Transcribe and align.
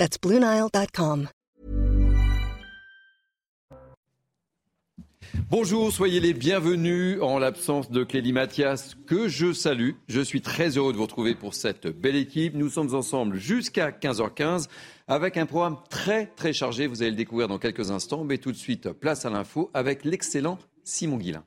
That's 0.00 0.18
BlueNile.com. 0.18 1.28
Bonjour, 5.50 5.92
soyez 5.92 6.20
les 6.20 6.32
bienvenus 6.32 7.18
en 7.20 7.38
l'absence 7.38 7.90
de 7.90 8.02
Clélie 8.02 8.32
Mathias, 8.32 8.96
que 9.06 9.28
je 9.28 9.52
salue. 9.52 9.90
Je 10.08 10.22
suis 10.22 10.40
très 10.40 10.78
heureux 10.78 10.92
de 10.92 10.96
vous 10.96 11.02
retrouver 11.02 11.34
pour 11.34 11.52
cette 11.52 11.86
belle 11.86 12.16
équipe. 12.16 12.54
Nous 12.54 12.70
sommes 12.70 12.94
ensemble 12.94 13.36
jusqu'à 13.36 13.90
15h15 13.90 14.68
avec 15.06 15.36
un 15.36 15.44
programme 15.44 15.76
très 15.90 16.28
très 16.28 16.54
chargé. 16.54 16.86
Vous 16.86 17.02
allez 17.02 17.10
le 17.10 17.16
découvrir 17.18 17.48
dans 17.48 17.58
quelques 17.58 17.90
instants. 17.90 18.24
Mais 18.24 18.38
tout 18.38 18.52
de 18.52 18.56
suite, 18.56 18.90
place 18.92 19.26
à 19.26 19.30
l'info 19.30 19.70
avec 19.74 20.06
l'excellent 20.06 20.56
Simon 20.82 21.18
Guillain. 21.18 21.44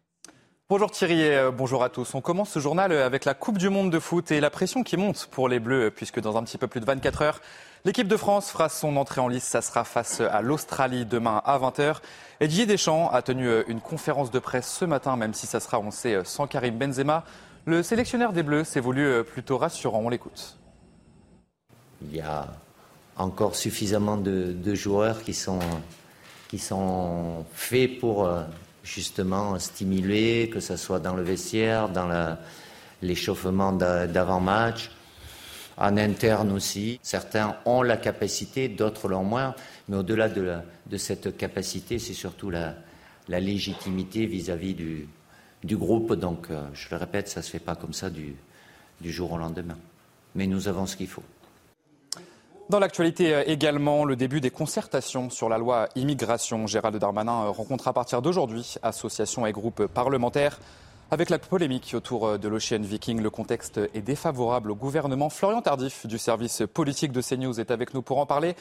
Bonjour 0.69 0.91
Thierry 0.91 1.21
et 1.21 1.35
euh, 1.35 1.51
bonjour 1.51 1.83
à 1.83 1.89
tous. 1.89 2.15
On 2.15 2.21
commence 2.21 2.51
ce 2.51 2.59
journal 2.59 2.91
avec 2.93 3.25
la 3.25 3.33
Coupe 3.33 3.57
du 3.57 3.69
Monde 3.69 3.91
de 3.91 3.99
foot 3.99 4.31
et 4.31 4.39
la 4.39 4.49
pression 4.49 4.83
qui 4.83 4.95
monte 4.95 5.27
pour 5.29 5.49
les 5.49 5.59
Bleus 5.59 5.91
puisque 5.91 6.19
dans 6.19 6.37
un 6.37 6.43
petit 6.43 6.57
peu 6.57 6.67
plus 6.67 6.79
de 6.79 6.85
24 6.85 7.21
heures, 7.21 7.41
l'équipe 7.85 8.07
de 8.07 8.17
France 8.17 8.51
fera 8.51 8.69
son 8.69 8.95
entrée 8.97 9.21
en 9.21 9.27
lice. 9.27 9.43
Ça 9.43 9.61
sera 9.61 9.83
face 9.83 10.21
à 10.21 10.41
l'Australie 10.41 11.05
demain 11.05 11.41
à 11.45 11.57
20h. 11.59 11.97
Et 12.39 12.47
Deschamps 12.47 13.09
a 13.09 13.21
tenu 13.21 13.47
euh, 13.47 13.63
une 13.67 13.81
conférence 13.81 14.31
de 14.31 14.39
presse 14.39 14.71
ce 14.71 14.85
matin, 14.85 15.15
même 15.15 15.33
si 15.33 15.47
ça 15.47 15.59
sera, 15.59 15.79
on 15.79 15.91
sait, 15.91 16.19
sans 16.23 16.47
Karim 16.47 16.77
Benzema. 16.77 17.23
Le 17.65 17.83
sélectionneur 17.83 18.33
des 18.33 18.43
Bleus 18.43 18.65
s'est 18.65 18.79
voulu 18.79 19.23
plutôt 19.23 19.57
rassurant. 19.57 20.01
On 20.03 20.09
l'écoute. 20.09 20.57
Il 22.01 22.15
y 22.15 22.21
a 22.21 22.47
encore 23.15 23.55
suffisamment 23.55 24.17
de, 24.17 24.75
joueurs 24.75 25.23
qui 25.23 25.33
sont, 25.33 25.59
qui 26.49 26.59
sont 26.59 27.45
faits 27.53 27.99
pour 27.99 28.29
justement 28.83 29.57
stimuler, 29.59 30.49
que 30.51 30.59
ce 30.59 30.75
soit 30.75 30.99
dans 30.99 31.15
le 31.15 31.23
vestiaire, 31.23 31.89
dans 31.89 32.35
l'échauffement 33.01 33.71
d'avant-match, 33.71 34.91
en 35.77 35.97
interne 35.97 36.51
aussi. 36.51 36.99
Certains 37.01 37.57
ont 37.65 37.81
la 37.81 37.97
capacité, 37.97 38.67
d'autres 38.67 39.07
l'ont 39.07 39.23
moins, 39.23 39.55
mais 39.87 39.97
au-delà 39.97 40.29
de, 40.29 40.97
cette 40.97 41.37
capacité, 41.37 41.99
c'est 41.99 42.13
surtout 42.13 42.49
la, 42.49 42.75
légitimité 43.27 44.25
vis-à-vis 44.25 44.73
du, 44.73 45.07
du, 45.63 45.77
groupe. 45.77 46.13
Donc, 46.13 46.47
euh, 46.49 46.61
je 46.73 46.87
le 46.91 46.97
répète, 46.97 47.27
ça 47.27 47.39
ne 47.39 47.45
se 47.45 47.51
fait 47.51 47.59
pas 47.59 47.75
comme 47.75 47.93
ça 47.93 48.09
du, 48.09 48.35
du 49.01 49.11
jour 49.11 49.31
au 49.31 49.37
lendemain. 49.37 49.77
Mais 50.35 50.47
nous 50.47 50.67
avons 50.67 50.85
ce 50.85 50.95
qu'il 50.95 51.07
faut. 51.07 51.23
Dans 52.69 52.79
l'actualité 52.79 53.35
euh, 53.35 53.43
également, 53.45 54.05
le 54.05 54.15
début 54.15 54.39
des 54.41 54.49
concertations 54.49 55.29
sur 55.29 55.49
la 55.49 55.57
loi 55.57 55.89
immigration. 55.95 56.65
Gérald 56.65 56.95
Darmanin 56.97 57.43
euh, 57.43 57.49
rencontre 57.49 57.87
à 57.87 57.93
partir 57.93 58.21
d'aujourd'hui 58.21 58.75
associations 58.81 59.45
et 59.45 59.51
groupes 59.51 59.85
parlementaires. 59.87 60.59
Avec 61.13 61.29
la 61.29 61.37
polémique 61.37 61.93
autour 61.95 62.25
euh, 62.25 62.37
de 62.39 62.47
l'Ocean 62.47 62.81
Viking, 62.81 63.21
le 63.21 63.29
contexte 63.29 63.79
est 63.93 64.01
défavorable 64.01 64.71
au 64.71 64.75
gouvernement. 64.75 65.29
Florian 65.29 65.61
Tardif 65.61 66.07
du 66.07 66.17
service 66.17 66.63
politique 66.73 67.11
de 67.11 67.21
CNews 67.21 67.59
est 67.59 67.69
avec 67.69 67.93
nous 67.93 68.01
pour 68.01 68.17
en 68.17 68.25
parler. 68.25 68.55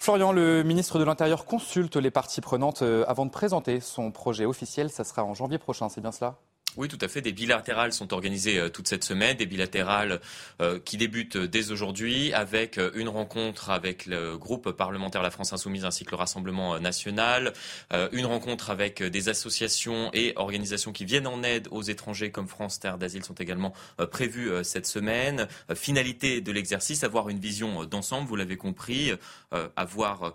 Florian, 0.00 0.32
le 0.32 0.64
ministre 0.64 0.98
de 0.98 1.04
l'Intérieur 1.04 1.44
consulte 1.44 1.94
les 1.94 2.10
parties 2.10 2.40
prenantes 2.40 2.82
avant 3.06 3.24
de 3.24 3.30
présenter 3.30 3.78
son 3.78 4.10
projet 4.10 4.46
officiel. 4.46 4.90
Ça 4.90 5.04
sera 5.04 5.22
en 5.22 5.34
janvier 5.34 5.58
prochain, 5.58 5.88
c'est 5.88 6.00
bien 6.00 6.10
cela? 6.10 6.34
Oui, 6.78 6.88
tout 6.88 6.98
à 7.02 7.08
fait. 7.08 7.20
Des 7.20 7.32
bilatérales 7.32 7.92
sont 7.92 8.14
organisées 8.14 8.58
euh, 8.58 8.70
toute 8.70 8.88
cette 8.88 9.04
semaine, 9.04 9.36
des 9.36 9.44
bilatérales 9.44 10.20
euh, 10.62 10.78
qui 10.82 10.96
débutent 10.96 11.36
dès 11.36 11.70
aujourd'hui 11.70 12.32
avec 12.32 12.78
euh, 12.78 12.90
une 12.94 13.10
rencontre 13.10 13.68
avec 13.68 14.06
le 14.06 14.38
groupe 14.38 14.70
parlementaire 14.70 15.22
La 15.22 15.30
France 15.30 15.52
Insoumise 15.52 15.84
ainsi 15.84 16.06
que 16.06 16.12
le 16.12 16.16
Rassemblement 16.16 16.78
national, 16.80 17.52
une 18.12 18.26
rencontre 18.26 18.70
avec 18.70 19.02
des 19.02 19.28
associations 19.28 20.10
et 20.12 20.32
organisations 20.36 20.92
qui 20.92 21.04
viennent 21.04 21.26
en 21.26 21.42
aide 21.42 21.68
aux 21.70 21.82
étrangers 21.82 22.30
comme 22.30 22.48
France 22.48 22.80
Terre 22.80 22.98
d'Asile 22.98 23.24
sont 23.24 23.34
également 23.34 23.72
prévues 24.10 24.50
cette 24.62 24.86
semaine. 24.86 25.48
finalité 25.74 26.40
de 26.40 26.52
l'exercice, 26.52 27.04
avoir 27.04 27.28
une 27.28 27.38
vision 27.38 27.84
d'ensemble, 27.84 28.28
vous 28.28 28.36
l'avez 28.36 28.56
compris, 28.56 29.12
avoir 29.76 30.34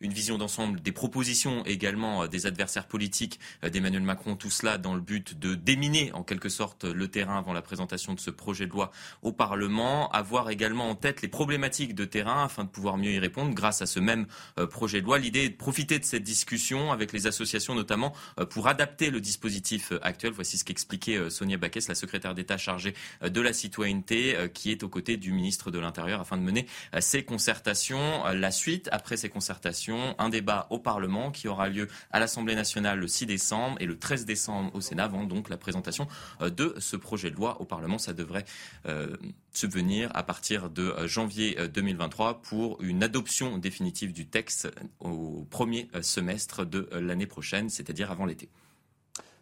une 0.00 0.12
vision 0.12 0.38
d'ensemble 0.38 0.80
des 0.80 0.92
propositions 0.92 1.64
également 1.64 2.26
des 2.26 2.46
adversaires 2.46 2.86
politiques 2.86 3.38
d'Emmanuel 3.62 4.02
Macron, 4.02 4.36
tout 4.36 4.50
cela 4.50 4.78
dans 4.78 4.94
le 4.94 5.00
but 5.00 5.38
de 5.38 5.54
déminer 5.70 6.10
en 6.14 6.24
quelque 6.24 6.48
sorte 6.48 6.84
le 6.84 7.06
terrain 7.06 7.38
avant 7.38 7.52
la 7.52 7.62
présentation 7.62 8.12
de 8.12 8.18
ce 8.18 8.30
projet 8.30 8.66
de 8.66 8.72
loi 8.72 8.90
au 9.22 9.30
Parlement, 9.30 10.10
avoir 10.10 10.50
également 10.50 10.90
en 10.90 10.96
tête 10.96 11.22
les 11.22 11.28
problématiques 11.28 11.94
de 11.94 12.04
terrain 12.04 12.42
afin 12.42 12.64
de 12.64 12.68
pouvoir 12.68 12.96
mieux 12.96 13.12
y 13.12 13.20
répondre 13.20 13.54
grâce 13.54 13.80
à 13.80 13.86
ce 13.86 14.00
même 14.00 14.26
euh, 14.58 14.66
projet 14.66 15.00
de 15.00 15.06
loi. 15.06 15.20
L'idée 15.20 15.44
est 15.44 15.50
de 15.50 15.56
profiter 15.56 16.00
de 16.00 16.04
cette 16.04 16.24
discussion 16.24 16.90
avec 16.90 17.12
les 17.12 17.28
associations 17.28 17.76
notamment 17.76 18.12
euh, 18.40 18.46
pour 18.46 18.66
adapter 18.66 19.10
le 19.10 19.20
dispositif 19.20 19.92
euh, 19.92 20.00
actuel. 20.02 20.32
Voici 20.32 20.58
ce 20.58 20.64
qu'expliquait 20.64 21.30
Sonia 21.30 21.56
Baquès, 21.56 21.86
la 21.86 21.94
secrétaire 21.94 22.34
d'État 22.34 22.56
chargée 22.56 22.94
de 23.22 23.40
la 23.40 23.52
citoyenneté, 23.52 24.50
qui 24.52 24.72
est 24.72 24.82
aux 24.82 24.88
côtés 24.88 25.16
du 25.18 25.30
ministre 25.30 25.70
de 25.70 25.78
l'Intérieur 25.78 26.20
afin 26.20 26.36
de 26.36 26.42
mener 26.42 26.66
ces 26.98 27.22
concertations. 27.22 28.24
La 28.32 28.50
suite, 28.50 28.88
après 28.90 29.16
ces 29.16 29.28
concertations, 29.28 30.16
un 30.18 30.30
débat 30.30 30.66
au 30.70 30.78
Parlement 30.78 31.30
qui 31.30 31.46
aura 31.46 31.68
lieu 31.68 31.86
à 32.10 32.18
l'Assemblée 32.18 32.54
nationale 32.54 32.98
le 32.98 33.06
6 33.06 33.26
décembre 33.26 33.76
et 33.80 33.86
le 33.86 33.98
13 33.98 34.24
décembre 34.24 34.74
au 34.74 34.80
Sénat 34.80 35.04
avant 35.04 35.24
donc 35.24 35.48
la 35.48 35.56
présentation 35.60 36.08
euh, 36.40 36.50
de 36.50 36.74
ce 36.78 36.96
projet 36.96 37.30
de 37.30 37.36
loi 37.36 37.60
au 37.60 37.64
Parlement. 37.64 37.98
Ça 37.98 38.12
devrait 38.12 38.44
euh, 38.86 39.16
subvenir 39.52 40.10
à 40.14 40.22
partir 40.22 40.70
de 40.70 40.82
euh, 40.82 41.06
janvier 41.06 41.56
2023 41.68 42.42
pour 42.42 42.80
une 42.82 43.02
adoption 43.02 43.58
définitive 43.58 44.12
du 44.12 44.26
texte 44.26 44.68
au 45.00 45.46
premier 45.50 45.88
semestre 46.02 46.64
de 46.64 46.88
l'année 46.92 47.26
prochaine, 47.26 47.68
c'est-à-dire 47.68 48.10
avant 48.10 48.26
l'été. 48.26 48.48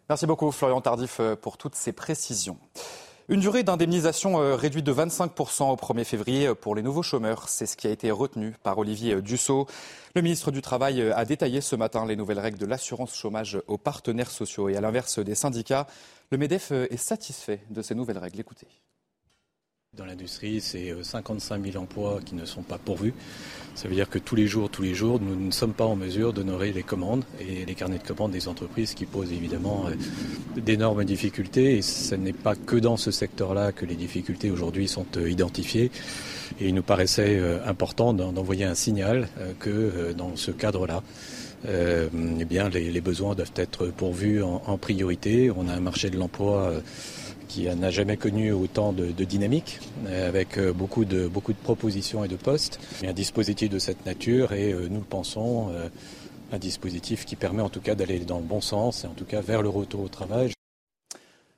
Merci 0.09 0.25
beaucoup 0.25 0.51
Florian 0.51 0.81
Tardif 0.81 1.21
pour 1.41 1.57
toutes 1.57 1.75
ces 1.75 1.93
précisions. 1.93 2.57
Une 3.31 3.41
durée 3.41 3.61
d'indemnisation 3.61 4.37
réduite 4.55 4.87
de 4.87 4.91
25% 4.91 5.71
au 5.71 5.75
1er 5.75 6.03
février 6.03 6.55
pour 6.55 6.73
les 6.73 6.81
nouveaux 6.81 7.03
chômeurs, 7.03 7.47
c'est 7.47 7.67
ce 7.67 7.77
qui 7.77 7.85
a 7.85 7.91
été 7.91 8.09
retenu 8.09 8.55
par 8.63 8.79
Olivier 8.79 9.21
Dussault. 9.21 9.67
Le 10.15 10.23
ministre 10.23 10.49
du 10.49 10.63
Travail 10.63 11.11
a 11.11 11.25
détaillé 11.25 11.61
ce 11.61 11.75
matin 11.75 12.07
les 12.07 12.15
nouvelles 12.15 12.39
règles 12.39 12.57
de 12.57 12.65
l'assurance 12.65 13.15
chômage 13.15 13.61
aux 13.67 13.77
partenaires 13.77 14.31
sociaux. 14.31 14.67
Et 14.67 14.75
à 14.75 14.81
l'inverse 14.81 15.19
des 15.19 15.35
syndicats, 15.35 15.85
le 16.31 16.39
MEDEF 16.39 16.71
est 16.71 16.97
satisfait 16.97 17.61
de 17.69 17.83
ces 17.83 17.93
nouvelles 17.93 18.17
règles. 18.17 18.39
Écoutez. 18.39 18.65
Dans 19.97 20.05
l'industrie, 20.05 20.61
c'est 20.61 20.93
55 21.01 21.71
000 21.73 21.83
emplois 21.83 22.19
qui 22.23 22.35
ne 22.35 22.45
sont 22.45 22.61
pas 22.61 22.77
pourvus. 22.77 23.13
Ça 23.73 23.89
veut 23.89 23.95
dire 23.95 24.07
que 24.07 24.19
tous 24.19 24.35
les 24.35 24.45
jours, 24.45 24.69
tous 24.69 24.83
les 24.83 24.93
jours, 24.93 25.19
nous 25.19 25.35
ne 25.35 25.51
sommes 25.51 25.73
pas 25.73 25.83
en 25.83 25.95
mesure 25.95 26.31
d'honorer 26.31 26.71
les 26.71 26.83
commandes 26.83 27.23
et 27.39 27.65
les 27.65 27.73
carnets 27.73 27.97
de 27.97 28.07
commandes 28.07 28.31
des 28.31 28.47
entreprises 28.47 28.93
qui 28.93 29.05
posent 29.05 29.33
évidemment 29.33 29.87
euh, 29.87 30.61
d'énormes 30.61 31.03
difficultés. 31.03 31.77
Et 31.77 31.81
ce 31.81 32.13
n'est 32.13 32.33
pas 32.33 32.55
que 32.55 32.75
dans 32.75 32.97
ce 32.97 33.09
secteur-là 33.09 33.71
que 33.71 33.85
les 33.85 33.95
difficultés 33.95 34.51
aujourd'hui 34.51 34.87
sont 34.87 35.07
euh, 35.17 35.29
identifiées. 35.29 35.91
Et 36.61 36.69
il 36.69 36.75
nous 36.75 36.83
paraissait 36.83 37.37
euh, 37.39 37.59
important 37.65 38.13
d'envoyer 38.13 38.65
un 38.65 38.75
signal 38.75 39.27
que 39.59 40.13
dans 40.13 40.35
ce 40.35 40.51
cadre-là, 40.51 41.03
eh 41.67 42.45
bien, 42.45 42.69
les, 42.69 43.01
besoins 43.01 43.35
doivent 43.35 43.51
être 43.55 43.87
pourvus 43.87 44.41
en, 44.41 44.77
priorité. 44.77 45.51
On 45.51 45.67
a 45.67 45.73
un 45.73 45.81
marché 45.81 46.09
de 46.09 46.17
l'emploi 46.17 46.73
qui 47.49 47.65
n'a 47.65 47.89
jamais 47.89 48.15
connu 48.15 48.53
autant 48.53 48.93
de, 48.93 49.11
dynamique, 49.25 49.79
avec 50.07 50.57
euh, 50.57 50.71
beaucoup 50.71 51.03
de, 51.03 51.27
beaucoup 51.27 51.51
de 51.51 51.57
propositions 51.57 52.23
et 52.23 52.29
de 52.29 52.37
postes. 52.37 52.79
Un 53.03 53.11
dispositif 53.11 53.69
de 53.69 53.79
cette 53.79 54.05
nature 54.05 54.53
et 54.53 54.71
euh, 54.71 54.87
nous 54.89 54.99
le 54.99 55.05
pensons, 55.05 55.69
euh, 55.71 55.89
un 56.53 56.59
dispositif 56.59 57.25
qui 57.25 57.35
permet 57.35 57.61
en 57.61 57.69
tout 57.69 57.81
cas 57.81 57.95
d'aller 57.95 58.19
dans 58.19 58.37
le 58.37 58.45
bon 58.45 58.61
sens 58.61 59.03
et 59.03 59.07
en 59.07 59.13
tout 59.13 59.25
cas 59.25 59.41
vers 59.41 59.61
le 59.61 59.69
retour 59.69 60.01
au 60.01 60.07
travail. 60.07 60.53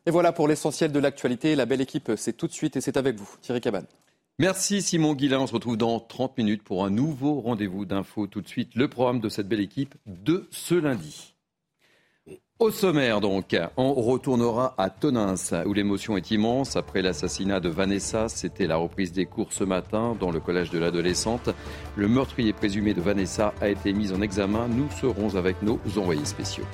Et 0.08 0.12
voilà 0.12 0.32
pour 0.32 0.48
l'essentiel 0.48 0.92
de 0.92 1.00
l'actualité. 1.00 1.56
La 1.56 1.68
belle 1.68 1.82
équipe, 1.82 2.14
c'est 2.16 2.34
tout 2.34 2.48
de 2.48 2.54
suite 2.54 2.78
et 2.78 2.82
c'est 2.82 2.98
avec 2.98 3.18
vous, 3.18 3.30
Thierry 3.42 3.62
Cabane. 3.62 3.86
Merci 4.40 4.82
Simon 4.82 5.14
Guillain. 5.14 5.42
On 5.42 5.48
se 5.48 5.54
retrouve 5.54 5.78
dans 5.78 6.00
30 6.00 6.38
minutes 6.38 6.64
pour 6.64 6.86
un 6.86 6.90
nouveau 6.90 7.42
rendez-vous 7.42 7.86
d'infos. 7.86 8.28
Tout 8.28 8.42
de 8.42 8.48
suite, 8.48 8.72
le 8.76 8.88
programme 8.88 9.20
de 9.20 9.30
cette 9.30 9.48
belle 9.48 9.60
équipe 9.60 9.94
de 10.08 10.48
ce 10.52 10.74
lundi. 10.74 11.31
Au 12.62 12.70
sommaire 12.70 13.22
donc, 13.22 13.58
on 13.76 13.92
retournera 13.96 14.76
à 14.78 14.92
Tonins 14.92 15.34
où 15.66 15.74
l'émotion 15.74 16.16
est 16.16 16.30
immense 16.30 16.76
après 16.76 17.02
l'assassinat 17.02 17.60
de 17.60 17.70
Vanessa. 17.70 18.30
C'était 18.30 18.68
la 18.68 18.78
reprise 18.78 19.12
des 19.12 19.26
cours 19.26 19.52
ce 19.52 19.64
matin 19.64 20.16
dans 20.20 20.30
le 20.30 20.40
collège 20.40 20.70
de 20.70 20.78
l'adolescente. 20.78 21.50
Le 21.96 22.08
meurtrier 22.08 22.54
présumé 22.54 22.94
de 22.94 23.02
Vanessa 23.02 23.56
a 23.62 23.68
été 23.68 23.94
mis 23.94 24.14
en 24.14 24.22
examen. 24.22 24.68
Nous 24.68 24.88
serons 24.92 25.36
avec 25.38 25.64
nos 25.64 25.80
envoyés 25.98 26.24
spéciaux. 26.24 26.66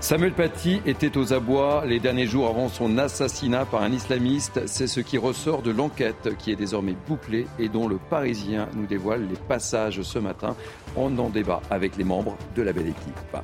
Samuel 0.00 0.34
Paty 0.34 0.82
était 0.86 1.18
aux 1.18 1.32
abois 1.32 1.84
les 1.84 1.98
derniers 1.98 2.28
jours 2.28 2.46
avant 2.46 2.68
son 2.68 2.98
assassinat 2.98 3.64
par 3.64 3.82
un 3.82 3.90
islamiste. 3.90 4.68
C'est 4.68 4.86
ce 4.86 5.00
qui 5.00 5.18
ressort 5.18 5.62
de 5.62 5.72
l'enquête 5.72 6.36
qui 6.38 6.52
est 6.52 6.56
désormais 6.56 6.94
bouclée 7.08 7.48
et 7.58 7.68
dont 7.68 7.88
le 7.88 7.96
Parisien 7.96 8.68
nous 8.76 8.86
dévoile 8.86 9.26
les 9.28 9.38
passages 9.48 10.02
ce 10.02 10.20
matin. 10.20 10.54
On 10.94 11.18
en 11.18 11.28
débat 11.28 11.60
avec 11.70 11.96
les 11.96 12.04
membres 12.04 12.36
de 12.54 12.62
la 12.62 12.72
belle 12.72 12.86
équipe. 12.86 13.36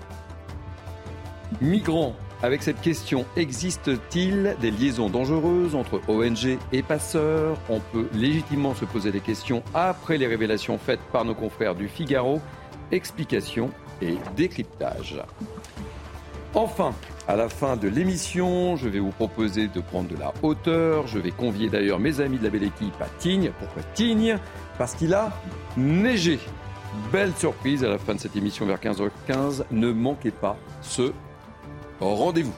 Migrants, 1.60 2.14
avec 2.42 2.62
cette 2.62 2.80
question, 2.80 3.24
existe-t-il 3.36 4.56
des 4.60 4.70
liaisons 4.70 5.08
dangereuses 5.10 5.74
entre 5.74 6.00
ONG 6.08 6.58
et 6.72 6.82
passeurs? 6.82 7.56
On 7.68 7.80
peut 7.80 8.08
légitimement 8.14 8.74
se 8.74 8.84
poser 8.84 9.12
des 9.12 9.20
questions 9.20 9.62
après 9.74 10.18
les 10.18 10.26
révélations 10.26 10.78
faites 10.78 11.00
par 11.12 11.24
nos 11.24 11.34
confrères 11.34 11.74
du 11.74 11.88
Figaro. 11.88 12.40
Explication 12.90 13.70
et 14.00 14.16
décryptage. 14.36 15.22
Enfin, 16.54 16.92
à 17.28 17.36
la 17.36 17.48
fin 17.48 17.76
de 17.76 17.88
l'émission, 17.88 18.76
je 18.76 18.88
vais 18.88 18.98
vous 18.98 19.12
proposer 19.12 19.68
de 19.68 19.80
prendre 19.80 20.08
de 20.08 20.16
la 20.16 20.34
hauteur. 20.42 21.06
Je 21.06 21.18
vais 21.18 21.30
convier 21.30 21.70
d'ailleurs 21.70 21.98
mes 21.98 22.20
amis 22.20 22.38
de 22.38 22.44
la 22.44 22.50
belle 22.50 22.64
équipe 22.64 23.00
à 23.00 23.06
Tignes. 23.18 23.52
Pourquoi 23.58 23.82
Tignes? 23.94 24.36
Parce 24.78 24.94
qu'il 24.94 25.14
a 25.14 25.32
neigé. 25.76 26.38
Belle 27.10 27.32
surprise 27.36 27.84
à 27.84 27.88
la 27.88 27.98
fin 27.98 28.14
de 28.14 28.20
cette 28.20 28.36
émission 28.36 28.66
vers 28.66 28.78
15h15. 28.78 29.64
Ne 29.70 29.92
manquez 29.92 30.30
pas 30.30 30.58
ce 30.82 31.12
rendez-vous. 32.02 32.54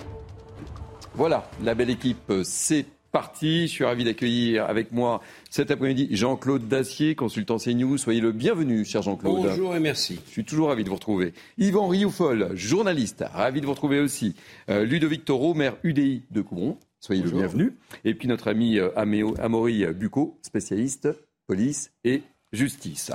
Voilà, 1.14 1.49
la 1.62 1.75
belle 1.75 1.91
équipe, 1.91 2.32
c'est 2.43 2.87
parti. 3.12 3.69
Je 3.69 3.73
suis 3.73 3.85
ravi 3.85 4.05
d'accueillir 4.05 4.64
avec 4.64 4.91
moi 4.91 5.20
cet 5.49 5.70
après-midi 5.70 6.08
Jean-Claude 6.11 6.67
Dacier, 6.67 7.14
consultant 7.14 7.58
CNews. 7.58 7.96
Soyez 7.96 8.20
le 8.20 8.32
bienvenu, 8.32 8.85
cher 8.85 9.02
Jean-Claude. 9.02 9.46
Bonjour 9.46 9.76
et 9.76 9.81
merci. 9.81 10.19
Je 10.26 10.32
suis 10.32 10.44
toujours 10.44 10.69
ravi 10.69 10.82
de 10.82 10.88
vous 10.88 10.96
retrouver. 10.96 11.32
Yvan 11.56 11.87
Rioufol, 11.87 12.50
journaliste, 12.56 13.25
ravi 13.32 13.61
de 13.61 13.67
vous 13.67 13.73
retrouver 13.73 14.00
aussi. 14.00 14.35
Euh, 14.69 14.85
Ludovic 14.85 15.25
Taureau, 15.25 15.55
maire 15.55 15.76
UDI 15.85 16.23
de 16.32 16.40
Coubron. 16.40 16.76
Soyez 16.99 17.23
le 17.23 17.31
bienvenu. 17.31 17.76
Et 18.05 18.14
puis 18.14 18.26
notre 18.26 18.49
ami 18.49 18.79
euh, 18.79 18.90
Amaury 18.97 19.87
Bucco, 19.94 20.38
spécialiste 20.43 21.08
police 21.47 21.93
et 22.02 22.23
justice. 22.52 23.12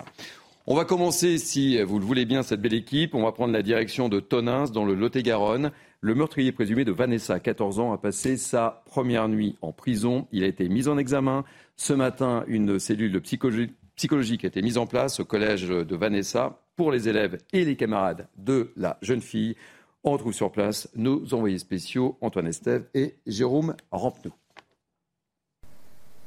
On 0.68 0.76
va 0.76 0.86
commencer, 0.86 1.40
si 1.40 1.82
vous 1.82 1.98
le 1.98 2.06
voulez 2.06 2.26
bien, 2.26 2.44
cette 2.44 2.62
belle 2.62 2.76
équipe. 2.76 3.16
On 3.16 3.24
va 3.24 3.32
prendre 3.32 3.52
la 3.52 3.64
direction 3.64 4.08
de 4.08 4.20
Tonins, 4.20 4.66
dans 4.66 4.86
le 4.86 4.94
Lot-et-Garonne. 4.94 5.72
Le 6.02 6.16
meurtrier 6.16 6.54
présumé 6.54 6.86
de 6.86 6.94
Vanessa, 6.94 7.42
14 7.42 7.80
ans, 7.80 7.92
a 7.92 7.98
passé 7.98 8.38
sa 8.38 8.84
première 8.86 9.28
nuit 9.28 9.58
en 9.62 9.74
prison. 9.74 10.30
Il 10.32 10.46
a 10.46 10.48
été 10.48 10.70
mis 10.70 10.88
en 10.88 10.98
examen. 10.98 11.44
Ce 11.76 11.92
matin, 11.92 12.46
une 12.48 12.80
cellule 12.80 13.20
psychologique 13.22 14.46
a 14.46 14.48
été 14.48 14.62
mise 14.62 14.78
en 14.78 14.88
place 14.88 15.20
au 15.20 15.26
collège 15.26 15.68
de 15.68 15.96
Vanessa 15.98 16.62
pour 16.78 16.94
les 16.94 17.10
élèves 17.10 17.38
et 17.52 17.66
les 17.66 17.76
camarades 17.76 18.30
de 18.38 18.72
la 18.78 18.98
jeune 19.02 19.20
fille. 19.20 19.58
On 20.06 20.12
retrouve 20.12 20.32
sur 20.32 20.54
place 20.54 20.90
nos 20.96 21.34
envoyés 21.34 21.60
spéciaux 21.60 22.18
Antoine 22.22 22.48
Estève 22.48 22.88
et 22.94 23.16
Jérôme 23.28 23.76
Rampenou. 23.92 24.32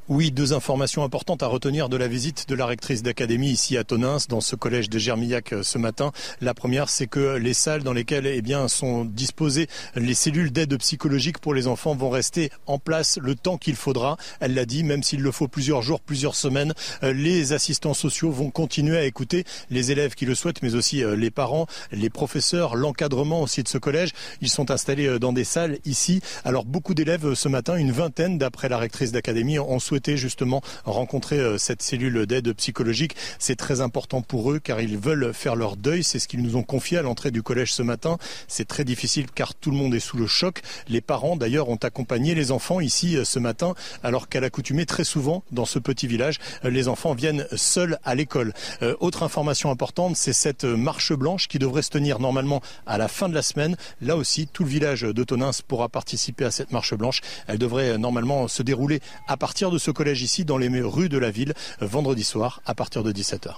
Oui, 0.08 0.32
deux 0.32 0.52
informations 0.52 1.04
importantes 1.04 1.44
à 1.44 1.46
retenir 1.46 1.88
de 1.88 1.96
la 1.96 2.08
visite 2.08 2.48
de 2.48 2.56
la 2.56 2.66
rectrice 2.66 3.04
d'académie 3.04 3.50
ici 3.50 3.76
à 3.76 3.84
Tonins, 3.84 4.16
dans 4.28 4.40
ce 4.40 4.56
collège 4.56 4.90
de 4.90 4.98
Germillac 4.98 5.52
euh, 5.52 5.62
ce 5.62 5.78
matin. 5.78 6.10
La 6.40 6.54
première, 6.54 6.88
c'est 6.88 7.06
que 7.06 7.36
les 7.36 7.54
salles 7.54 7.84
dans 7.84 7.92
lesquelles 7.92 8.26
eh 8.26 8.42
bien, 8.42 8.66
sont 8.66 9.04
disposées 9.04 9.68
les 9.94 10.14
cellules 10.14 10.50
d'aide 10.50 10.76
psychologique 10.78 11.38
pour 11.38 11.54
les 11.54 11.68
enfants 11.68 11.94
vont 11.94 12.10
rester 12.10 12.50
en 12.66 12.80
place 12.80 13.16
le 13.22 13.36
temps 13.36 13.58
qu'il 13.58 13.76
faudra. 13.76 14.16
Elle 14.40 14.54
l'a 14.54 14.64
dit, 14.64 14.82
même 14.82 15.04
s'il 15.04 15.20
le 15.20 15.30
faut 15.30 15.46
plusieurs 15.46 15.82
jours, 15.82 16.00
plusieurs 16.00 16.34
semaines, 16.34 16.74
euh, 17.04 17.12
les 17.12 17.52
assistants 17.52 17.94
sociaux 17.94 18.32
vont 18.32 18.50
continuer 18.50 18.98
à 18.98 19.04
écouter 19.04 19.44
les 19.70 19.92
élèves 19.92 20.16
qui 20.16 20.26
le 20.26 20.34
souhaitent, 20.34 20.64
mais 20.64 20.74
aussi 20.74 21.04
euh, 21.04 21.14
les 21.14 21.30
parents, 21.30 21.68
les 21.92 22.10
professeurs, 22.10 22.74
l'encadrement 22.74 23.40
aussi 23.40 23.62
de 23.62 23.68
ce 23.68 23.78
collège. 23.78 24.10
Ils 24.40 24.50
sont 24.50 24.72
installés 24.72 25.20
dans 25.20 25.32
des 25.32 25.44
salles 25.44 25.78
ici. 25.84 26.20
Alors 26.44 26.64
beaucoup 26.64 26.92
d'élèves 26.92 27.34
ce 27.34 27.48
matin, 27.48 27.76
une 27.76 27.92
vingtaine 27.92 28.36
d'après 28.36 28.68
la 28.68 28.78
rectrice 28.78 29.12
d'académie, 29.12 29.60
ont 29.60 29.78
souhaité 29.78 30.01
justement 30.10 30.62
rencontrer 30.84 31.38
euh, 31.38 31.58
cette 31.58 31.82
cellule 31.82 32.26
d'aide 32.26 32.52
psychologique. 32.54 33.16
C'est 33.38 33.56
très 33.56 33.80
important 33.80 34.22
pour 34.22 34.52
eux 34.52 34.58
car 34.58 34.80
ils 34.80 34.98
veulent 34.98 35.32
faire 35.32 35.56
leur 35.56 35.76
deuil. 35.76 36.04
C'est 36.04 36.18
ce 36.18 36.28
qu'ils 36.28 36.42
nous 36.42 36.56
ont 36.56 36.62
confié 36.62 36.98
à 36.98 37.02
l'entrée 37.02 37.30
du 37.30 37.42
collège 37.42 37.72
ce 37.72 37.82
matin. 37.82 38.18
C'est 38.48 38.66
très 38.66 38.84
difficile 38.84 39.26
car 39.34 39.54
tout 39.54 39.70
le 39.70 39.76
monde 39.76 39.94
est 39.94 40.00
sous 40.00 40.16
le 40.16 40.26
choc. 40.26 40.62
Les 40.88 41.00
parents 41.00 41.36
d'ailleurs 41.36 41.68
ont 41.68 41.76
accompagné 41.76 42.34
les 42.34 42.50
enfants 42.50 42.80
ici 42.80 43.16
euh, 43.16 43.24
ce 43.24 43.38
matin 43.38 43.74
alors 44.02 44.28
qu'à 44.28 44.40
l'accoutumée 44.40 44.86
très 44.86 45.04
souvent 45.04 45.44
dans 45.52 45.64
ce 45.64 45.78
petit 45.78 46.06
village, 46.06 46.38
euh, 46.64 46.70
les 46.70 46.88
enfants 46.88 47.14
viennent 47.14 47.46
seuls 47.54 47.98
à 48.04 48.14
l'école. 48.14 48.52
autre 49.00 49.22
information 49.22 49.70
importante, 49.70 50.16
c'est 50.16 50.32
cette 50.32 50.64
marche 50.64 51.12
blanche 51.12 51.48
qui 51.48 51.58
devrait 51.58 51.82
se 51.82 51.90
tenir 51.90 52.18
normalement 52.18 52.60
à 52.86 52.98
la 52.98 53.08
fin 53.08 53.28
de 53.28 53.34
la 53.34 53.42
semaine. 53.42 53.76
Là 54.00 54.16
aussi, 54.16 54.46
tout 54.46 54.64
le 54.64 54.68
village 54.68 55.02
de 55.02 55.24
Tonins 55.24 55.50
pourra 55.66 55.88
participer 55.88 56.44
à 56.44 56.50
cette 56.50 56.72
marche 56.72 56.94
blanche. 56.94 57.20
Elle 57.46 57.58
devrait 57.58 57.98
normalement 57.98 58.48
se 58.48 58.62
dérouler 58.62 59.00
à 59.28 59.36
partir 59.36 59.70
de 59.70 59.78
ce 59.82 59.90
collège 59.90 60.22
ici 60.22 60.44
dans 60.44 60.58
les 60.58 60.68
rues 60.80 61.08
de 61.08 61.18
la 61.18 61.32
ville 61.32 61.54
vendredi 61.80 62.22
soir 62.22 62.62
à 62.64 62.74
partir 62.74 63.02
de 63.02 63.12
17h. 63.12 63.56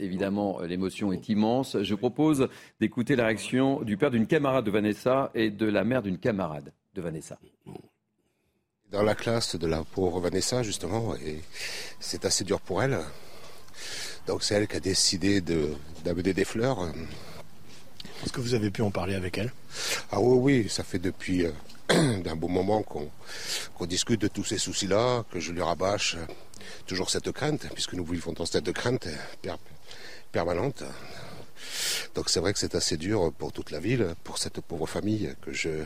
Évidemment, 0.00 0.60
l'émotion 0.62 1.12
est 1.12 1.28
immense. 1.28 1.76
Je 1.80 1.94
propose 1.94 2.48
d'écouter 2.80 3.14
la 3.14 3.26
réaction 3.26 3.82
du 3.82 3.96
père 3.96 4.10
d'une 4.10 4.26
camarade 4.26 4.64
de 4.64 4.72
Vanessa 4.72 5.30
et 5.36 5.50
de 5.50 5.66
la 5.66 5.84
mère 5.84 6.02
d'une 6.02 6.18
camarade 6.18 6.72
de 6.94 7.00
Vanessa. 7.00 7.38
Dans 8.90 9.04
la 9.04 9.14
classe 9.14 9.54
de 9.54 9.68
la 9.68 9.84
pauvre 9.84 10.18
Vanessa, 10.18 10.64
justement, 10.64 11.14
et 11.14 11.40
c'est 12.00 12.24
assez 12.24 12.42
dur 12.42 12.60
pour 12.60 12.82
elle. 12.82 12.98
Donc 14.26 14.42
c'est 14.42 14.56
elle 14.56 14.66
qui 14.66 14.76
a 14.76 14.80
décidé 14.80 15.40
d'amener 15.40 16.34
des 16.34 16.44
fleurs. 16.44 16.80
Est-ce 18.24 18.32
que 18.32 18.40
vous 18.40 18.54
avez 18.54 18.70
pu 18.72 18.82
en 18.82 18.90
parler 18.90 19.14
avec 19.14 19.38
elle? 19.38 19.52
Ah 20.10 20.20
oui, 20.20 20.62
oui, 20.62 20.68
ça 20.68 20.82
fait 20.82 20.98
depuis 20.98 21.44
euh, 21.44 21.52
d'un 21.88 22.36
bon 22.36 22.48
moment 22.48 22.82
qu'on 22.82 23.86
discute 23.86 24.20
de 24.20 24.28
tous 24.28 24.44
ces 24.44 24.58
soucis-là, 24.58 25.24
que 25.30 25.40
je 25.40 25.52
lui 25.52 25.62
rabâche 25.62 26.16
toujours 26.86 27.10
cette 27.10 27.32
crainte, 27.32 27.66
puisque 27.74 27.94
nous 27.94 28.04
vivons 28.04 28.32
dans 28.32 28.46
cette 28.46 28.72
crainte 28.72 29.08
permanente. 30.30 30.84
Donc 32.14 32.28
c'est 32.28 32.40
vrai 32.40 32.52
que 32.52 32.58
c'est 32.58 32.74
assez 32.74 32.96
dur 32.96 33.32
pour 33.32 33.52
toute 33.52 33.70
la 33.70 33.80
ville, 33.80 34.14
pour 34.24 34.38
cette 34.38 34.60
pauvre 34.60 34.86
famille 34.86 35.34
que 35.42 35.52
je 35.52 35.84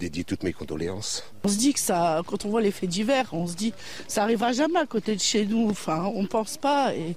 dédie 0.00 0.24
toutes 0.24 0.42
mes 0.42 0.52
condoléances. 0.52 1.24
On 1.44 1.48
se 1.48 1.56
dit 1.56 1.72
que 1.72 1.80
ça, 1.80 2.22
quand 2.26 2.44
on 2.44 2.50
voit 2.50 2.60
les 2.60 2.70
faits 2.70 2.88
divers, 2.88 3.28
on 3.32 3.46
se 3.46 3.54
dit 3.54 3.72
ça 4.06 4.22
arrivera 4.22 4.52
jamais 4.52 4.78
à 4.78 4.86
côté 4.86 5.14
de 5.14 5.20
chez 5.20 5.46
nous. 5.46 5.68
Enfin, 5.70 6.10
on 6.14 6.26
pense 6.26 6.56
pas. 6.56 6.94
Et 6.94 7.16